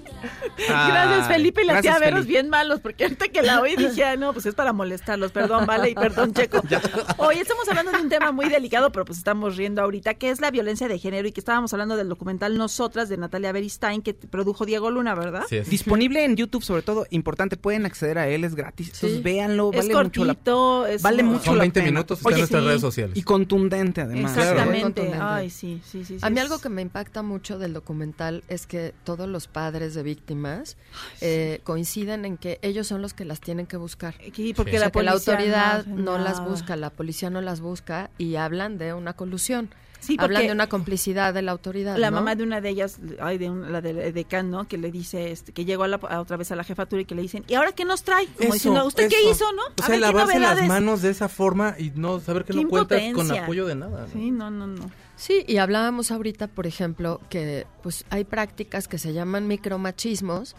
Gracias, 0.58 1.28
Ay, 1.28 1.34
Felipe 1.34 1.62
y 1.64 1.66
la 1.66 1.74
gracias, 1.74 1.98
tía 1.98 2.06
Veros 2.06 2.26
bien 2.26 2.50
malos, 2.50 2.80
porque 2.80 3.04
ahorita 3.06 3.28
que 3.30 3.41
la 3.41 3.62
oí 3.62 3.76
dije, 3.76 4.04
ah, 4.04 4.16
no, 4.16 4.34
pues 4.34 4.46
es 4.46 4.56
para 4.56 4.74
molestarlos. 4.74 5.32
Perdón, 5.32 5.66
vale, 5.66 5.90
y 5.91 5.96
perdón, 5.96 6.34
Checo. 6.34 6.62
Hoy 7.18 7.38
estamos 7.38 7.68
hablando 7.70 7.91
de 7.91 7.98
un 8.02 8.10
tema 8.10 8.32
muy 8.32 8.50
delicado, 8.50 8.91
pero 8.91 9.06
pues 9.06 9.18
estamos 9.18 9.56
riendo 9.58 9.82
ahorita, 9.82 10.16
que 10.16 10.30
es 10.30 10.41
la 10.41 10.52
violencia 10.52 10.88
de 10.88 11.00
género 11.00 11.28
y 11.28 11.32
que 11.32 11.40
estábamos 11.40 11.72
hablando 11.74 11.96
del 11.98 12.10
documental 12.10 12.58
Nosotras 12.58 13.10
de 13.10 13.18
Natalia 13.18 13.52
Beristain, 13.52 14.02
que 14.02 14.14
produjo 14.14 14.66
Diego 14.66 14.91
Luna, 14.91 15.16
¿verdad? 15.16 15.44
Disponible 15.70 16.24
en 16.26 16.36
YouTube, 16.36 16.64
sobre 16.64 16.82
todo, 16.82 17.06
importante, 17.10 17.58
pueden 17.58 17.86
acceder 17.86 18.18
a 18.18 18.28
él, 18.28 18.44
es 18.44 18.56
gratis. 18.56 18.91
Entonces 18.94 19.24
véanlo, 19.24 19.72
Es 19.74 19.78
vale 19.88 20.04
mucho 20.04 20.26
la 20.26 20.34
cortito, 20.34 20.86
es 20.88 21.02
Vale 21.02 21.24
muy- 21.24 21.34
mucho 21.34 21.46
Son 21.46 21.58
la 21.58 21.62
20 21.64 21.80
pena. 21.80 21.91
minutos, 21.91 22.20
está 22.20 22.30
en 22.32 22.38
nuestras 22.38 22.62
sí. 22.62 22.68
redes 22.68 22.82
sociales. 22.82 23.18
Y 23.18 23.24
contundente, 23.24 24.02
además. 24.02 24.36
Exactamente. 24.38 25.14
Ay, 25.20 25.50
sí, 25.50 25.82
sí, 25.86 26.04
sí. 26.04 26.20
sí, 26.20 26.26
A 26.26 26.30
mí 26.30 26.38
es- 26.38 26.44
algo 26.44 26.60
que 26.60 26.70
me 26.70 26.82
impacta 26.82 27.22
mucho 27.24 27.58
del 27.60 27.74
documental 27.74 28.44
es 28.48 28.66
que 28.68 28.94
todos 29.04 29.28
los 29.28 29.48
padres 29.48 29.94
de 29.94 30.04
víctimas 30.14 30.76
eh, 31.22 31.60
coinciden 31.64 32.26
en 32.26 32.38
que 32.38 32.60
ellos 32.61 32.88
son 32.88 33.02
los 33.02 33.14
que 33.14 33.26
las 33.26 33.40
tienen 33.40 33.65
que 33.65 33.77
buscar. 33.77 34.15
Sí, 34.36 34.53
porque 34.53 34.77
O 34.77 34.80
sea, 34.80 34.88
la 34.88 34.91
que 34.91 35.03
la 35.03 35.11
policía 35.11 35.34
autoridad 35.34 35.86
no 35.86 36.18
las 36.18 36.44
busca, 36.44 36.76
la 36.76 36.90
policía 36.90 37.30
no 37.30 37.41
las 37.41 37.61
busca 37.61 38.10
y 38.18 38.36
hablan 38.36 38.77
de 38.77 38.94
una 38.94 39.14
colusión. 39.14 39.69
Sí, 40.02 40.15
hablan 40.18 40.48
de 40.48 40.53
una 40.53 40.68
complicidad 40.68 41.34
de 41.34 41.41
la 41.41 41.52
autoridad. 41.52 41.98
La 41.98 42.10
¿no? 42.10 42.15
mamá 42.18 42.34
de 42.36 42.44
una 42.44 42.61
de 42.61 42.69
ellas, 42.69 42.99
ay, 43.19 43.38
de 43.38 43.49
un- 43.49 43.69
la 43.73 43.81
de, 43.81 44.14
de 44.14 44.23
Can, 44.23 44.49
¿no? 44.49 44.65
Que 44.65 44.77
le 44.77 44.91
dice, 44.91 45.30
este, 45.34 45.52
que 45.52 45.65
llegó 45.65 45.84
a 45.84 45.90
la- 45.90 45.98
a 45.98 46.22
otra 46.22 46.38
vez 46.38 46.49
a 46.53 46.56
la 46.56 46.64
jefatura 46.64 47.02
y 47.02 47.06
que 47.06 47.15
le 47.15 47.22
dicen, 47.22 47.44
¿y 47.49 47.56
ahora 47.56 47.73
qué 47.73 47.84
nos 47.84 48.03
trae? 48.03 48.26
Como 48.27 48.40
Eso, 48.45 48.53
diciendo, 48.53 48.86
¿usted 48.86 49.10
qué 49.10 49.30
hizo, 49.30 49.52
no? 49.52 49.61
O 49.64 49.65
A 49.84 49.86
sea, 49.86 49.90
ver, 49.90 49.95
¿qué 49.98 49.99
lavarse 49.99 50.40
las 50.40 50.65
manos 50.69 51.02
de 51.02 51.10
esa 51.10 51.27
forma 51.27 51.76
y 51.77 51.91
no 51.95 52.22
saber 52.22 52.45
que 52.45 52.53
no 52.53 52.69
cuentas 52.69 53.02
con 53.14 53.30
apoyo 53.30 53.65
de 53.65 53.76
nada. 53.76 54.07
¿no? 54.07 54.14
Sí, 54.14 54.31
no, 54.31 54.49
no, 54.49 54.68
no. 54.68 54.90
Sí, 55.20 55.44
y 55.48 55.58
hablábamos 55.58 56.12
ahorita, 56.12 56.48
por 56.48 56.66
ejemplo, 56.66 57.20
que 57.30 57.68
pues 57.84 58.06
hay 58.10 58.24
prácticas 58.24 58.88
que 58.88 58.98
se 58.98 59.12
llaman 59.12 59.48
micromachismos 59.48 60.56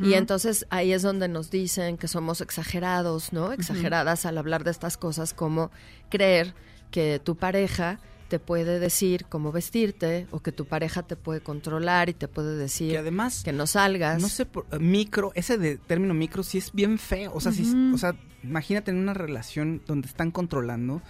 y 0.00 0.12
entonces 0.14 0.64
ahí 0.70 0.92
es 0.92 1.02
donde 1.02 1.26
nos 1.26 1.50
dicen 1.50 1.96
que 1.98 2.06
somos 2.06 2.40
exagerados, 2.40 3.32
¿no? 3.32 3.52
Exageradas 3.52 4.26
al 4.26 4.38
hablar 4.38 4.62
de 4.62 4.70
estas 4.70 4.96
cosas 4.96 5.34
como 5.34 5.72
creer 6.08 6.54
que 6.92 7.20
tu 7.24 7.34
pareja 7.36 7.98
te 8.28 8.38
puede 8.38 8.78
decir 8.78 9.24
cómo 9.28 9.50
vestirte 9.50 10.26
o 10.30 10.40
que 10.40 10.52
tu 10.52 10.66
pareja 10.66 11.02
te 11.02 11.16
puede 11.16 11.40
controlar 11.40 12.08
y 12.08 12.14
te 12.14 12.28
puede 12.28 12.54
decir 12.56 12.92
Que 12.92 12.98
además 12.98 13.42
que 13.44 13.52
no 13.52 13.66
salgas. 13.66 14.22
No 14.22 14.28
sé, 14.28 14.46
por- 14.46 14.66
micro, 14.80 15.32
ese 15.34 15.58
de 15.58 15.78
término 15.78 16.14
micro 16.14 16.42
sí 16.44 16.58
es 16.58 16.72
bien 16.72 16.98
feo. 16.98 17.32
O 17.34 17.40
sea, 17.40 17.50
Ujú. 17.50 17.94
o 17.94 17.98
sea, 17.98 18.14
imagínate 18.44 18.90
en 18.92 18.98
una 18.98 19.14
relación 19.14 19.82
donde 19.86 20.06
están 20.06 20.30
controlando, 20.30 21.02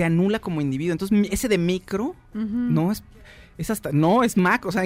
te 0.00 0.04
anula 0.04 0.38
como 0.38 0.62
individuo. 0.62 0.92
Entonces, 0.92 1.28
ese 1.30 1.46
de 1.46 1.58
micro 1.58 2.14
no 2.32 2.90
es, 2.90 3.02
es 3.58 3.68
hasta, 3.68 3.92
no 3.92 4.24
es 4.24 4.38
mac, 4.38 4.64
o 4.64 4.72
sea, 4.72 4.82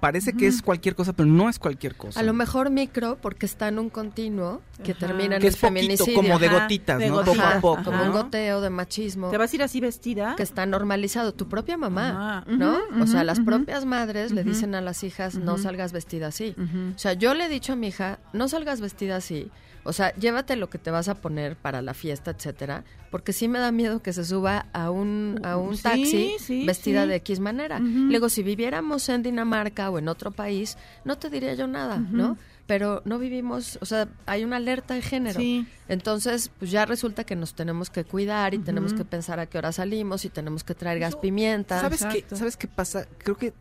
parece 0.00 0.34
que 0.34 0.46
es 0.46 0.60
cualquier 0.60 0.94
cosa, 0.94 1.14
pero 1.14 1.26
no 1.30 1.48
es 1.48 1.58
cualquier 1.58 1.94
cosa. 1.96 2.20
A 2.20 2.22
lo 2.22 2.34
mejor 2.34 2.68
micro 2.68 3.16
porque 3.22 3.46
está 3.46 3.68
en 3.68 3.78
un 3.78 3.88
continuo 3.88 4.60
que 4.84 4.92
Ajá. 4.92 5.06
termina 5.06 5.36
en 5.36 5.40
Que 5.40 5.46
el 5.48 5.54
es 5.54 5.58
poquito, 5.60 5.80
feminicidio. 5.80 6.14
como 6.14 6.38
de 6.38 6.46
Ajá, 6.48 6.60
gotitas, 6.60 6.98
de 6.98 7.08
¿no? 7.08 7.14
gotitas, 7.14 7.36
Poco 7.36 7.48
a 7.48 7.60
poco, 7.78 7.90
Como 7.90 8.02
un 8.04 8.12
goteo 8.12 8.60
de 8.60 8.68
machismo. 8.68 9.30
¿Te 9.30 9.38
vas 9.38 9.50
a 9.50 9.56
ir 9.56 9.62
así 9.62 9.80
vestida? 9.80 10.36
que 10.36 10.42
está 10.42 10.66
normalizado. 10.66 11.32
Tu 11.32 11.48
propia 11.48 11.78
mamá, 11.78 12.40
Ajá. 12.40 12.44
¿no? 12.50 12.76
O 13.00 13.06
sea, 13.06 13.24
las 13.24 13.40
propias 13.40 13.86
madres 13.86 14.30
le 14.32 14.44
dicen 14.44 14.74
a 14.74 14.82
las 14.82 15.04
hijas, 15.04 15.36
no 15.36 15.56
salgas 15.56 15.92
vestida 15.92 16.26
así. 16.26 16.54
O 16.94 16.98
sea, 16.98 17.14
yo 17.14 17.32
le 17.32 17.46
he 17.46 17.48
dicho 17.48 17.72
a 17.72 17.76
mi 17.76 17.88
hija, 17.88 18.18
no 18.34 18.46
salgas 18.48 18.82
vestida 18.82 19.16
así. 19.16 19.50
O 19.82 19.92
sea, 19.92 20.14
llévate 20.16 20.56
lo 20.56 20.68
que 20.68 20.78
te 20.78 20.90
vas 20.90 21.08
a 21.08 21.14
poner 21.14 21.56
para 21.56 21.80
la 21.80 21.94
fiesta, 21.94 22.30
etcétera, 22.32 22.84
porque 23.10 23.32
sí 23.32 23.48
me 23.48 23.58
da 23.58 23.72
miedo 23.72 24.02
que 24.02 24.12
se 24.12 24.24
suba 24.24 24.66
a 24.74 24.90
un, 24.90 25.40
a 25.42 25.56
un 25.56 25.76
Sí, 25.76 25.82
taxi 25.82 26.34
sí, 26.38 26.66
vestida 26.66 27.04
sí. 27.04 27.08
de 27.08 27.14
X 27.16 27.40
manera. 27.40 27.76
Ujú. 27.78 27.86
Luego, 28.10 28.28
si 28.28 28.42
viviéramos 28.42 29.08
en 29.08 29.22
Dinamarca 29.22 29.88
o 29.90 29.98
en 29.98 30.08
otro 30.08 30.30
país, 30.32 30.76
no 31.04 31.16
te 31.16 31.30
diría 31.30 31.54
yo 31.54 31.66
nada, 31.66 31.96
¿no? 31.98 32.36
Pero 32.66 33.02
no 33.04 33.18
vivimos, 33.18 33.78
o 33.80 33.84
sea, 33.86 34.06
hay 34.26 34.44
una 34.44 34.56
alerta 34.56 34.94
de 34.94 35.02
género. 35.02 35.40
Sí. 35.40 35.66
Entonces, 35.88 36.50
pues 36.58 36.70
ya 36.70 36.84
resulta 36.86 37.24
que 37.24 37.34
nos 37.34 37.54
tenemos 37.54 37.90
que 37.90 38.04
cuidar 38.04 38.54
y 38.54 38.58
tenemos 38.58 38.94
que 38.94 39.04
pensar 39.04 39.40
a 39.40 39.46
qué 39.46 39.58
hora 39.58 39.72
salimos 39.72 40.24
y 40.24 40.28
tenemos 40.28 40.62
que 40.62 40.74
traer 40.74 41.00
gas 41.00 41.16
pimienta. 41.16 41.80
¿Sabes 41.80 42.04
qué, 42.04 42.24
¿Sabes 42.36 42.56
qué 42.56 42.68
pasa? 42.68 43.06
Creo 43.18 43.36
que, 43.36 43.52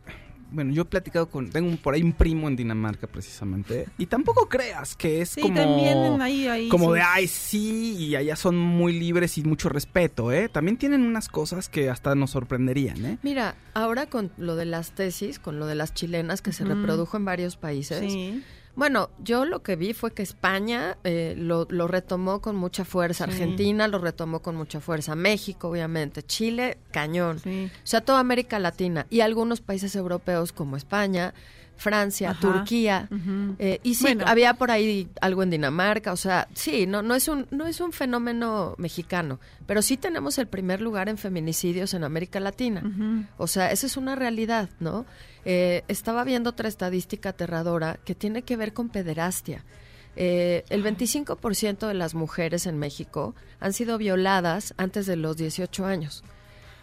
bueno, 0.51 0.73
yo 0.73 0.81
he 0.81 0.85
platicado 0.85 1.27
con, 1.29 1.49
tengo 1.49 1.69
un- 1.69 1.77
por 1.77 1.93
ahí 1.93 2.01
un 2.03 2.13
primo 2.13 2.47
en 2.47 2.55
Dinamarca 2.55 3.07
precisamente, 3.07 3.87
y 3.97 4.05
tampoco 4.07 4.47
creas 4.49 4.95
que 4.95 5.21
es 5.21 5.29
Sí, 5.29 5.41
como, 5.41 5.55
también 5.55 6.21
ahí- 6.21 6.47
ahí 6.47 6.69
como 6.69 6.85
sus- 6.85 6.95
de, 6.95 7.01
ay, 7.01 7.27
sí, 7.27 7.95
y 7.97 8.15
allá 8.15 8.35
son 8.35 8.57
muy 8.57 8.93
libres 8.99 9.37
y 9.37 9.43
mucho 9.43 9.69
respeto, 9.69 10.31
¿eh? 10.31 10.49
También 10.49 10.77
tienen 10.77 11.01
unas 11.01 11.27
cosas 11.29 11.69
que 11.69 11.89
hasta 11.89 12.15
nos 12.15 12.31
sorprenderían, 12.31 13.05
¿eh? 13.05 13.17
Mira, 13.23 13.55
ahora 13.73 14.07
con 14.07 14.31
lo 14.37 14.55
de 14.55 14.65
las 14.65 14.91
tesis, 14.91 15.39
con 15.39 15.59
lo 15.59 15.65
de 15.65 15.75
las 15.75 15.93
chilenas 15.93 16.41
que 16.41 16.51
se 16.51 16.65
reprodujo 16.65 17.17
en 17.17 17.25
varios 17.25 17.55
países. 17.55 18.11
Sí. 18.11 18.43
Bueno, 18.79 19.09
yo 19.21 19.43
lo 19.45 19.61
que 19.61 19.75
vi 19.75 19.93
fue 19.93 20.11
que 20.13 20.23
España 20.23 20.97
eh, 21.03 21.35
lo, 21.37 21.67
lo 21.69 21.87
retomó 21.87 22.39
con 22.41 22.55
mucha 22.55 22.85
fuerza, 22.85 23.25
Sí. 23.25 23.31
Argentina 23.31 23.87
lo 23.89 23.99
retomó 23.99 24.39
con 24.41 24.55
mucha 24.55 24.79
fuerza, 24.79 25.15
México 25.15 25.67
obviamente, 25.69 26.23
Chile 26.23 26.77
cañón, 26.91 27.39
Sí. 27.39 27.69
o 27.75 27.85
sea, 27.87 27.99
toda 28.01 28.19
América 28.19 28.57
Latina 28.57 29.05
y 29.09 29.19
algunos 29.19 29.59
países 29.59 29.95
europeos 29.97 30.53
como 30.53 30.77
España, 30.77 31.33
Francia, 31.75 32.31
Ajá. 32.31 32.39
Turquía, 32.41 33.07
eh, 33.57 33.79
y 33.83 33.95
sí, 33.95 34.03
Bueno. 34.03 34.25
había 34.27 34.53
por 34.53 34.69
ahí 34.71 35.07
algo 35.21 35.43
en 35.43 35.49
Dinamarca, 35.49 36.11
o 36.11 36.17
sea, 36.17 36.47
sí, 36.53 36.85
no, 36.85 37.01
no, 37.01 37.15
es 37.15 37.27
un, 37.29 37.47
no 37.51 37.67
es 37.67 37.79
un 37.81 37.91
fenómeno 37.93 38.75
mexicano, 38.77 39.39
pero 39.65 39.81
sí 39.81 39.95
tenemos 39.97 40.37
el 40.39 40.47
primer 40.47 40.81
lugar 40.81 41.07
en 41.07 41.17
feminicidios 41.17 41.93
en 41.93 42.03
América 42.03 42.39
Latina. 42.41 42.83
O 43.37 43.47
sea, 43.47 43.71
esa 43.71 43.85
es 43.87 43.95
una 43.97 44.15
realidad, 44.15 44.69
¿no? 44.81 45.05
Eh, 45.45 45.83
estaba 45.87 46.23
viendo 46.23 46.49
otra 46.49 46.67
estadística 46.67 47.29
aterradora 47.29 47.99
que 48.05 48.15
tiene 48.15 48.41
que 48.41 48.57
ver 48.57 48.73
con 48.73 48.89
pederastia. 48.89 49.63
Eh, 50.15 50.65
el 50.69 50.83
25% 50.83 51.87
de 51.87 51.93
las 51.93 52.13
mujeres 52.13 52.65
en 52.65 52.77
México 52.77 53.35
han 53.59 53.73
sido 53.73 53.97
violadas 53.97 54.73
antes 54.77 55.05
de 55.05 55.15
los 55.15 55.37
18 55.37 55.85
años. 55.85 56.23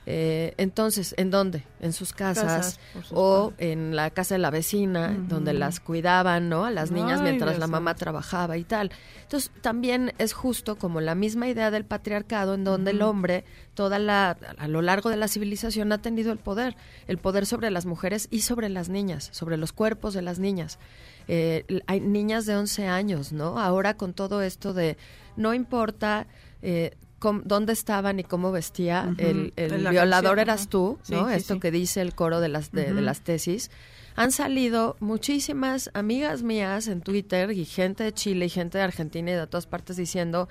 Eh, 0.09 0.55
entonces, 0.57 1.17
¿en 1.19 1.33
dónde? 1.33 1.65
En 1.81 1.93
sus 1.93 2.13
casas, 2.13 2.79
o 3.11 3.53
en 3.59 3.97
la 3.97 4.11
casa 4.11 4.37
de 4.37 4.39
la 4.39 4.51
vecina, 4.51 5.09
donde 5.29 5.53
las 5.53 5.81
cuidaban, 5.81 6.49
¿no? 6.49 6.65
A 6.65 6.71
las 6.71 6.93
niñas 6.93 7.19
Ay, 7.19 7.25
mientras 7.25 7.51
Dios 7.51 7.61
la 7.61 7.67
mamá 7.67 7.97
trabajaba 7.97 8.57
y 8.57 8.63
tal. 8.63 8.93
Entonces, 9.23 9.51
también 9.63 10.13
es 10.19 10.33
justo 10.33 10.77
como 10.77 11.01
la 11.01 11.17
misma 11.17 11.49
idea 11.49 11.73
del 11.73 11.85
patriarcado 11.85 12.55
en 12.55 12.63
donde 12.63 12.93
el 12.93 13.03
hombre, 13.03 13.45
toda 13.75 13.99
la, 13.99 14.37
a 14.59 14.69
lo 14.69 14.81
largo 14.81 15.11
de 15.11 15.17
la 15.17 15.27
civilización, 15.27 15.91
ha 15.91 15.99
tenido 15.99 16.31
el 16.31 16.39
poder, 16.39 16.77
el 17.09 17.19
poder 17.19 17.45
sobre 17.45 17.71
las 17.73 17.85
mujeres 17.85 18.29
y 18.31 18.43
sobre 18.43 18.69
las 18.69 18.89
niñas, 18.89 19.29
sobre 19.33 19.57
los 19.57 19.73
cuerpos 19.73 20.15
de 20.15 20.23
las 20.23 20.39
niñas. 20.39 20.79
Eh, 21.27 21.65
hay 21.89 22.01
niñas 22.01 22.47
de 22.47 22.55
11 22.55 22.87
años, 22.87 23.33
¿no? 23.33 23.59
Ahora 23.59 23.97
con 23.97 24.15
todo 24.15 24.43
esto 24.43 24.73
de 24.73 24.97
no 25.37 25.53
importa 25.53 26.29
eh, 26.63 26.97
cómo- 27.19 27.43
dónde 27.45 27.73
estaban 27.73 28.19
y 28.21 28.25
cómo 28.25 28.53
vestía, 28.53 29.15
el, 29.19 29.53
violador 29.57 30.37
canción, 30.37 30.39
eras 30.39 30.69
tú, 30.69 30.99
Sí, 31.03 31.15
¿no? 31.15 31.29
sí, 31.29 31.35
Esto 31.35 31.55
sí. 31.55 31.61
que 31.61 31.71
dice 31.71 32.01
el 32.01 32.15
coro 32.15 32.41
de 32.41 32.49
las, 32.49 32.73
de, 32.73 32.93
las 32.93 33.21
tesis. 33.21 33.71
Han 34.17 34.33
salido 34.33 34.97
muchísimas 35.01 35.91
amigas 35.93 36.43
mías 36.43 36.89
en 36.89 37.01
Twitter 37.03 37.51
y 37.53 37.65
gente 37.67 38.05
de 38.05 38.13
Chile 38.13 38.47
y 38.47 38.49
gente 38.49 38.79
de 38.79 38.85
Argentina 38.85 39.31
y 39.31 39.35
de 39.35 39.47
todas 39.47 39.67
partes 39.67 39.97
diciendo 39.97 40.49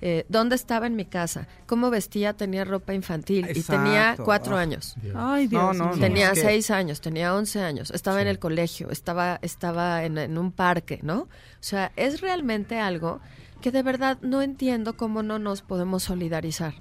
eh, 0.00 0.24
dónde 0.28 0.54
estaba 0.54 0.86
en 0.86 0.94
mi 0.94 1.04
casa, 1.04 1.48
cómo 1.66 1.90
vestía, 1.90 2.32
tenía 2.32 2.64
ropa 2.64 2.94
infantil 2.94 3.48
y 3.52 3.60
tenía 3.62 4.14
cuatro 4.24 4.56
Ah, 4.56 4.60
años. 4.60 4.94
Ay, 5.12 5.48
Dios 5.48 5.60
No, 5.60 5.72
no, 5.72 5.84
mío. 5.86 5.94
no. 5.96 6.00
Tenía 6.00 6.30
que- 6.34 6.40
seis 6.40 6.70
años, 6.70 7.00
tenía 7.00 7.34
once 7.34 7.60
años, 7.60 7.90
estaba 7.90 8.22
en 8.22 8.28
el 8.28 8.38
colegio, 8.38 8.90
estaba, 8.92 9.40
estaba 9.42 10.04
en, 10.04 10.16
en 10.18 10.38
un 10.38 10.52
parque, 10.52 11.00
¿no? 11.02 11.22
O 11.22 11.28
sea, 11.58 11.90
es 11.96 12.20
realmente 12.20 12.78
algo 12.78 13.20
que 13.60 13.70
de 13.72 13.82
verdad 13.82 14.18
no 14.22 14.42
entiendo 14.42 14.96
cómo 14.96 15.22
no 15.22 15.38
nos 15.38 15.62
podemos 15.62 16.02
solidarizar. 16.04 16.74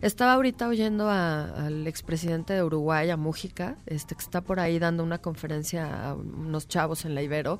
Estaba 0.00 0.34
ahorita 0.34 0.68
oyendo 0.68 1.08
a- 1.10 1.66
al 1.66 1.86
expresidente 1.88 2.52
de 2.52 2.62
Uruguay, 2.62 3.10
a 3.10 3.16
Mújica, 3.16 3.76
este, 3.86 4.14
que 4.14 4.20
está 4.22 4.42
por 4.42 4.60
ahí 4.60 4.78
dando 4.78 5.02
una 5.02 5.18
conferencia 5.18 6.10
a 6.10 6.14
unos 6.14 6.68
chavos 6.68 7.04
en 7.04 7.16
la 7.16 7.22
Ibero, 7.22 7.58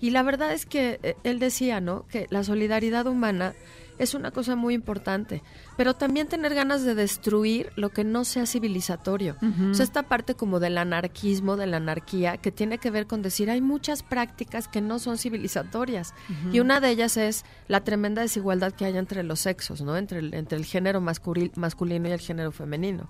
y 0.00 0.10
la 0.10 0.24
verdad 0.24 0.52
es 0.52 0.66
que 0.66 0.98
eh, 1.04 1.16
él 1.22 1.38
decía, 1.38 1.80
¿no? 1.80 2.04
Que 2.08 2.26
la 2.30 2.42
solidaridad 2.42 3.06
humana 3.06 3.54
es 3.98 4.14
una 4.14 4.30
cosa 4.30 4.56
muy 4.56 4.74
importante, 4.74 5.42
pero 5.76 5.94
también 5.94 6.26
tener 6.28 6.54
ganas 6.54 6.84
de 6.84 6.94
destruir 6.94 7.70
lo 7.76 7.90
que 7.90 8.04
no 8.04 8.24
sea 8.24 8.46
civilizatorio. 8.46 9.36
O 9.70 9.74
sea, 9.74 9.84
esta 9.84 10.02
parte 10.04 10.34
como 10.34 10.60
del 10.60 10.78
anarquismo, 10.78 11.56
de 11.56 11.66
la 11.66 11.78
anarquía, 11.78 12.36
que 12.36 12.52
tiene 12.52 12.78
que 12.78 12.90
ver 12.90 13.06
con 13.06 13.22
decir 13.22 13.50
hay 13.50 13.60
muchas 13.60 14.02
prácticas 14.02 14.68
que 14.68 14.80
no 14.80 14.98
son 14.98 15.18
civilizatorias. 15.18 16.14
Y 16.52 16.60
una 16.60 16.80
de 16.80 16.90
ellas 16.90 17.16
es 17.16 17.44
la 17.68 17.82
tremenda 17.84 18.22
desigualdad 18.22 18.72
que 18.72 18.84
hay 18.84 18.96
entre 18.96 19.22
los 19.22 19.40
sexos, 19.40 19.80
¿no? 19.82 19.96
Entre 19.96 20.18
el, 20.18 20.34
entre 20.34 20.58
el 20.58 20.64
género 20.64 21.00
masculi- 21.00 21.54
masculino 21.56 22.08
y 22.08 22.12
el 22.12 22.20
género 22.20 22.52
femenino. 22.52 23.08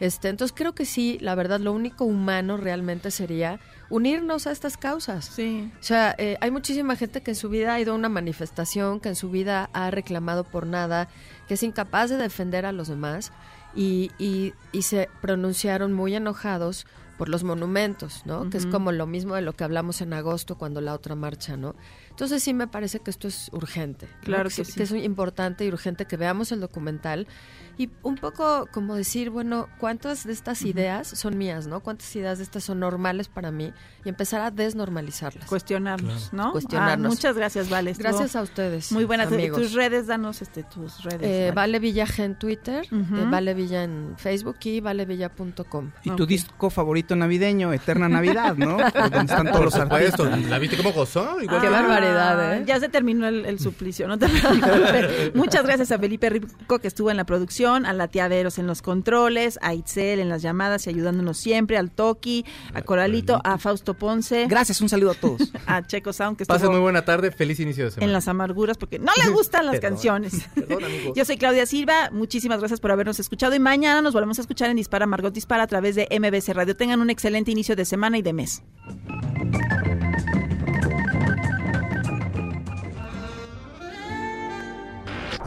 Este, 0.00 0.28
entonces 0.28 0.54
creo 0.56 0.74
que 0.74 0.84
sí, 0.84 1.18
la 1.20 1.34
verdad, 1.34 1.58
lo 1.60 1.72
único 1.72 2.04
humano 2.04 2.56
realmente 2.56 3.10
sería 3.10 3.58
unirnos 3.90 4.46
a 4.46 4.52
estas 4.52 4.76
causas. 4.76 5.24
Sí. 5.24 5.72
O 5.80 5.82
sea, 5.82 6.14
eh, 6.18 6.36
hay 6.40 6.50
muchísima 6.50 6.94
gente 6.96 7.20
que 7.22 7.32
en 7.32 7.36
su 7.36 7.48
vida 7.48 7.74
ha 7.74 7.80
ido 7.80 7.92
a 7.92 7.96
una 7.96 8.08
manifestación, 8.08 9.00
que 9.00 9.08
en 9.08 9.16
su 9.16 9.30
vida 9.30 9.70
ha 9.72 9.90
reclamado 9.90 10.44
por 10.44 10.66
nada, 10.66 11.08
que 11.48 11.54
es 11.54 11.62
incapaz 11.62 12.10
de 12.10 12.16
defender 12.16 12.64
a 12.66 12.72
los 12.72 12.88
demás 12.88 13.32
y, 13.74 14.10
y, 14.18 14.54
y 14.72 14.82
se 14.82 15.08
pronunciaron 15.20 15.92
muy 15.92 16.14
enojados 16.14 16.86
por 17.16 17.28
los 17.28 17.42
monumentos, 17.42 18.22
¿no? 18.26 18.48
Que 18.48 18.58
es 18.58 18.66
como 18.66 18.92
lo 18.92 19.04
mismo 19.04 19.34
de 19.34 19.42
lo 19.42 19.52
que 19.52 19.64
hablamos 19.64 20.00
en 20.02 20.12
agosto 20.12 20.56
cuando 20.56 20.80
la 20.80 20.94
otra 20.94 21.16
marcha, 21.16 21.56
¿no? 21.56 21.74
Entonces 22.10 22.44
sí 22.44 22.54
me 22.54 22.68
parece 22.68 23.00
que 23.00 23.10
esto 23.10 23.26
es 23.26 23.50
urgente. 23.52 24.06
¿no? 24.06 24.20
Claro 24.22 24.50
que 24.50 24.64
sí- 24.64 24.70
sí. 24.70 24.80
es 24.84 24.92
importante 24.92 25.64
y 25.64 25.68
urgente 25.68 26.04
que 26.04 26.16
veamos 26.16 26.52
el 26.52 26.60
documental 26.60 27.26
y 27.78 27.88
un 28.02 28.16
poco 28.16 28.66
como 28.72 28.94
decir, 28.96 29.30
bueno, 29.30 29.68
¿cuántas 29.78 30.24
de 30.26 30.32
estas 30.32 30.62
ideas 30.62 31.06
son 31.08 31.38
mías, 31.38 31.66
no? 31.68 31.80
¿Cuántas 31.80 32.14
ideas 32.16 32.38
de 32.38 32.44
estas 32.44 32.64
son 32.64 32.80
normales 32.80 33.28
para 33.28 33.50
mí? 33.52 33.72
Y 34.04 34.08
empezar 34.08 34.40
a 34.40 34.50
desnormalizarlas. 34.50 35.46
Cuestionarnos, 35.46 36.32
¿no? 36.32 36.52
Cuestionarnos. 36.52 37.06
Ah, 37.06 37.14
muchas 37.14 37.36
gracias, 37.36 37.68
Vale. 37.70 37.90
Estuvo 37.92 38.08
Gracias 38.08 38.34
a 38.36 38.42
ustedes. 38.42 38.90
Muy 38.92 39.04
buenas. 39.04 39.28
amigos. 39.32 39.60
Tus 39.60 39.72
redes, 39.74 40.06
danos 40.08 40.42
este, 40.42 40.62
tus 40.64 41.02
redes. 41.04 41.22
Eh, 41.22 41.52
Vale. 41.54 41.72
vale 41.72 41.78
Villa 41.78 42.06
G 42.06 42.24
en 42.24 42.38
Twitter, 42.38 42.84
eh, 42.90 43.24
Vale 43.30 43.54
Villa 43.54 43.84
en 43.84 44.14
Facebook 44.16 44.56
y 44.64 44.80
valevilla.com. 44.80 45.90
Y 46.04 46.10
tu 46.10 46.26
disco 46.26 46.70
favorito 46.70 47.14
navideño, 47.16 47.72
Eterna 47.72 48.08
Navidad, 48.08 48.56
¿no? 48.56 48.76
Donde 48.94 49.18
están 49.18 49.46
todos 49.52 49.64
los 49.66 49.74
artistas. 49.76 50.42
¿La 50.46 50.58
viste 50.58 50.76
cómo 50.76 50.92
gozó? 50.92 51.40
Igual 51.40 51.58
Ah, 51.58 51.62
que- 51.62 51.68
barbaridad, 51.68 52.54
¿eh? 52.56 52.64
Ya 52.66 52.80
se 52.80 52.88
terminó 52.88 53.26
el, 53.28 53.44
el 53.46 53.58
suplicio, 53.58 54.08
no 54.08 54.18
te. 54.18 54.26
Muchas 55.34 55.62
gracias 55.64 55.92
a 55.92 55.98
Felipe 55.98 56.28
Rico 56.30 56.78
que 56.78 56.88
estuvo 56.88 57.10
en 57.10 57.16
la 57.16 57.24
producción, 57.24 57.67
a 57.68 57.92
la 57.92 58.08
tía 58.08 58.28
Veros 58.28 58.58
en 58.58 58.66
los 58.66 58.82
controles, 58.82 59.58
a 59.62 59.74
Itzel 59.74 60.20
en 60.20 60.28
las 60.28 60.42
llamadas 60.42 60.86
y 60.86 60.90
ayudándonos 60.90 61.36
siempre, 61.38 61.76
al 61.78 61.90
Toki, 61.90 62.44
a 62.74 62.82
Coralito, 62.82 63.40
a 63.44 63.58
Fausto 63.58 63.94
Ponce, 63.94 64.46
Gracias, 64.48 64.80
un 64.80 64.88
saludo 64.88 65.12
a 65.12 65.14
todos. 65.14 65.52
a 65.66 65.86
Checo 65.86 66.12
Sound 66.12 66.36
que 66.36 66.46
Pasen 66.46 66.70
muy 66.70 66.80
buena 66.80 67.04
tarde. 67.04 67.30
Feliz 67.30 67.60
inicio 67.60 67.84
de 67.84 67.90
semana. 67.92 68.06
en 68.06 68.12
las 68.12 68.28
amarguras 68.28 68.76
porque 68.78 68.98
no 68.98 69.12
le 69.22 69.30
gustan 69.30 69.66
las 69.66 69.76
Perdón. 69.80 69.90
canciones. 69.90 70.48
Perdón, 70.54 70.84
amigos. 70.84 71.12
Yo 71.16 71.24
soy 71.24 71.36
Claudia 71.36 71.66
Silva, 71.66 72.10
muchísimas 72.12 72.58
gracias 72.58 72.80
por 72.80 72.90
habernos 72.90 73.20
escuchado 73.20 73.54
y 73.54 73.58
mañana 73.58 74.02
nos 74.02 74.12
volvemos 74.14 74.38
a 74.38 74.40
escuchar 74.42 74.70
en 74.70 74.76
Dispara 74.76 75.06
Margot 75.06 75.32
Dispara 75.32 75.62
a 75.62 75.66
través 75.66 75.94
de 75.94 76.08
MBC 76.10 76.54
Radio. 76.54 76.76
Tengan 76.76 77.00
un 77.00 77.10
excelente 77.10 77.50
inicio 77.50 77.76
de 77.76 77.84
semana 77.84 78.18
y 78.18 78.22
de 78.22 78.32
mes. 78.32 78.62